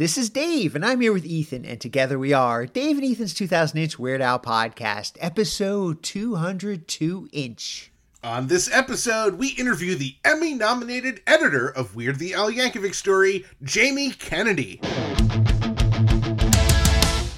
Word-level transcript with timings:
This 0.00 0.16
is 0.16 0.30
Dave, 0.30 0.74
and 0.74 0.82
I'm 0.82 1.02
here 1.02 1.12
with 1.12 1.26
Ethan, 1.26 1.66
and 1.66 1.78
together 1.78 2.18
we 2.18 2.32
are 2.32 2.64
Dave 2.64 2.96
and 2.96 3.04
Ethan's 3.04 3.34
2000 3.34 3.76
Inch 3.76 3.98
Weird 3.98 4.22
Al 4.22 4.38
Podcast, 4.38 5.18
episode 5.20 6.02
202 6.02 7.28
Inch. 7.34 7.92
On 8.24 8.46
this 8.46 8.70
episode, 8.72 9.34
we 9.34 9.48
interview 9.48 9.94
the 9.94 10.16
Emmy 10.24 10.54
nominated 10.54 11.20
editor 11.26 11.68
of 11.68 11.96
Weird 11.96 12.18
the 12.18 12.32
Al 12.32 12.50
Yankovic 12.50 12.94
story, 12.94 13.44
Jamie 13.62 14.12
Kennedy. 14.12 14.80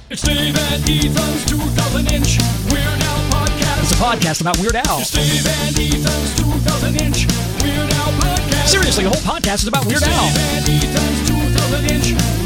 It's 0.09 0.23
Dave 0.23 0.57
and 0.57 0.89
Ethan's 0.89 1.45
2000 1.47 2.13
inch 2.13 2.39
Weird 2.71 2.87
Al 2.87 3.31
podcast. 3.33 3.83
It's 3.83 3.91
a 3.91 3.97
podcast 3.97 4.41
about 4.41 4.57
Weird 4.61 4.77
Al. 4.77 5.01
It's 5.01 5.11
Dave 5.11 5.45
and 5.49 5.77
Ethan's 5.77 6.37
2000 6.39 7.03
inch 7.03 7.27
Weird 7.61 7.91
Al 7.91 8.13
podcast. 8.23 8.69
Seriously, 8.69 9.03
the 9.03 9.11
whole 9.11 9.35
podcast 9.35 9.63
is 9.63 9.67
about 9.67 9.85
Weird 9.85 10.03
It's 10.03 10.07
Al. 10.07 10.29
Dave 10.29 10.85
and 10.85 10.85
Ethan's 10.85 11.29
2000 11.29 11.91
inch 11.91 12.13
Weird 12.13 12.21
Al 12.21 12.29
podcast. 12.29 12.42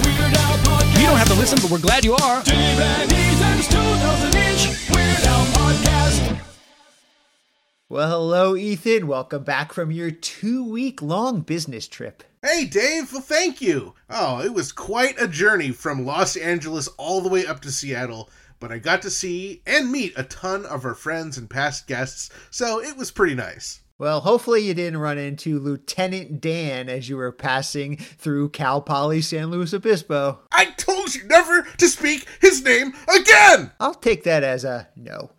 You 1.06 1.12
don't 1.12 1.18
have 1.20 1.28
to 1.28 1.34
listen, 1.34 1.58
but 1.62 1.70
we're 1.70 1.78
glad 1.78 2.04
you 2.04 2.16
are. 2.16 2.42
Dave 2.42 2.80
and 2.80 3.12
Ethan's 3.12 3.68
2000 3.68 4.34
inch 4.34 4.90
Weird 4.90 5.20
Al 5.20 5.46
podcast. 5.52 6.40
Well, 7.88 8.08
hello, 8.08 8.56
Ethan. 8.56 9.06
Welcome 9.06 9.44
back 9.44 9.72
from 9.72 9.92
your 9.92 10.10
two 10.10 10.68
week 10.68 11.00
long 11.00 11.42
business 11.42 11.86
trip. 11.86 12.24
Hey, 12.42 12.64
Dave, 12.64 13.12
well, 13.12 13.22
thank 13.22 13.62
you. 13.62 13.94
Oh, 14.10 14.40
it 14.42 14.52
was 14.52 14.72
quite 14.72 15.14
a 15.22 15.28
journey 15.28 15.70
from 15.70 16.04
Los 16.04 16.34
Angeles 16.34 16.88
all 16.98 17.20
the 17.20 17.28
way 17.28 17.46
up 17.46 17.60
to 17.60 17.70
Seattle, 17.70 18.28
but 18.58 18.72
I 18.72 18.78
got 18.78 19.02
to 19.02 19.10
see 19.10 19.62
and 19.64 19.92
meet 19.92 20.12
a 20.16 20.24
ton 20.24 20.66
of 20.66 20.84
our 20.84 20.96
friends 20.96 21.38
and 21.38 21.48
past 21.48 21.86
guests, 21.86 22.30
so 22.50 22.82
it 22.82 22.96
was 22.96 23.12
pretty 23.12 23.36
nice. 23.36 23.80
Well, 23.98 24.20
hopefully 24.20 24.60
you 24.60 24.74
didn't 24.74 25.00
run 25.00 25.16
into 25.16 25.58
Lieutenant 25.58 26.38
Dan 26.38 26.90
as 26.90 27.08
you 27.08 27.16
were 27.16 27.32
passing 27.32 27.96
through 27.96 28.50
Cal 28.50 28.82
Poly 28.82 29.22
San 29.22 29.50
Luis 29.50 29.72
Obispo. 29.72 30.40
I 30.52 30.66
told 30.72 31.14
you 31.14 31.24
never 31.24 31.62
to 31.62 31.88
speak 31.88 32.26
his 32.42 32.62
name 32.62 32.92
again! 33.08 33.72
I'll 33.80 33.94
take 33.94 34.24
that 34.24 34.44
as 34.44 34.64
a 34.64 34.88
no. 34.96 35.30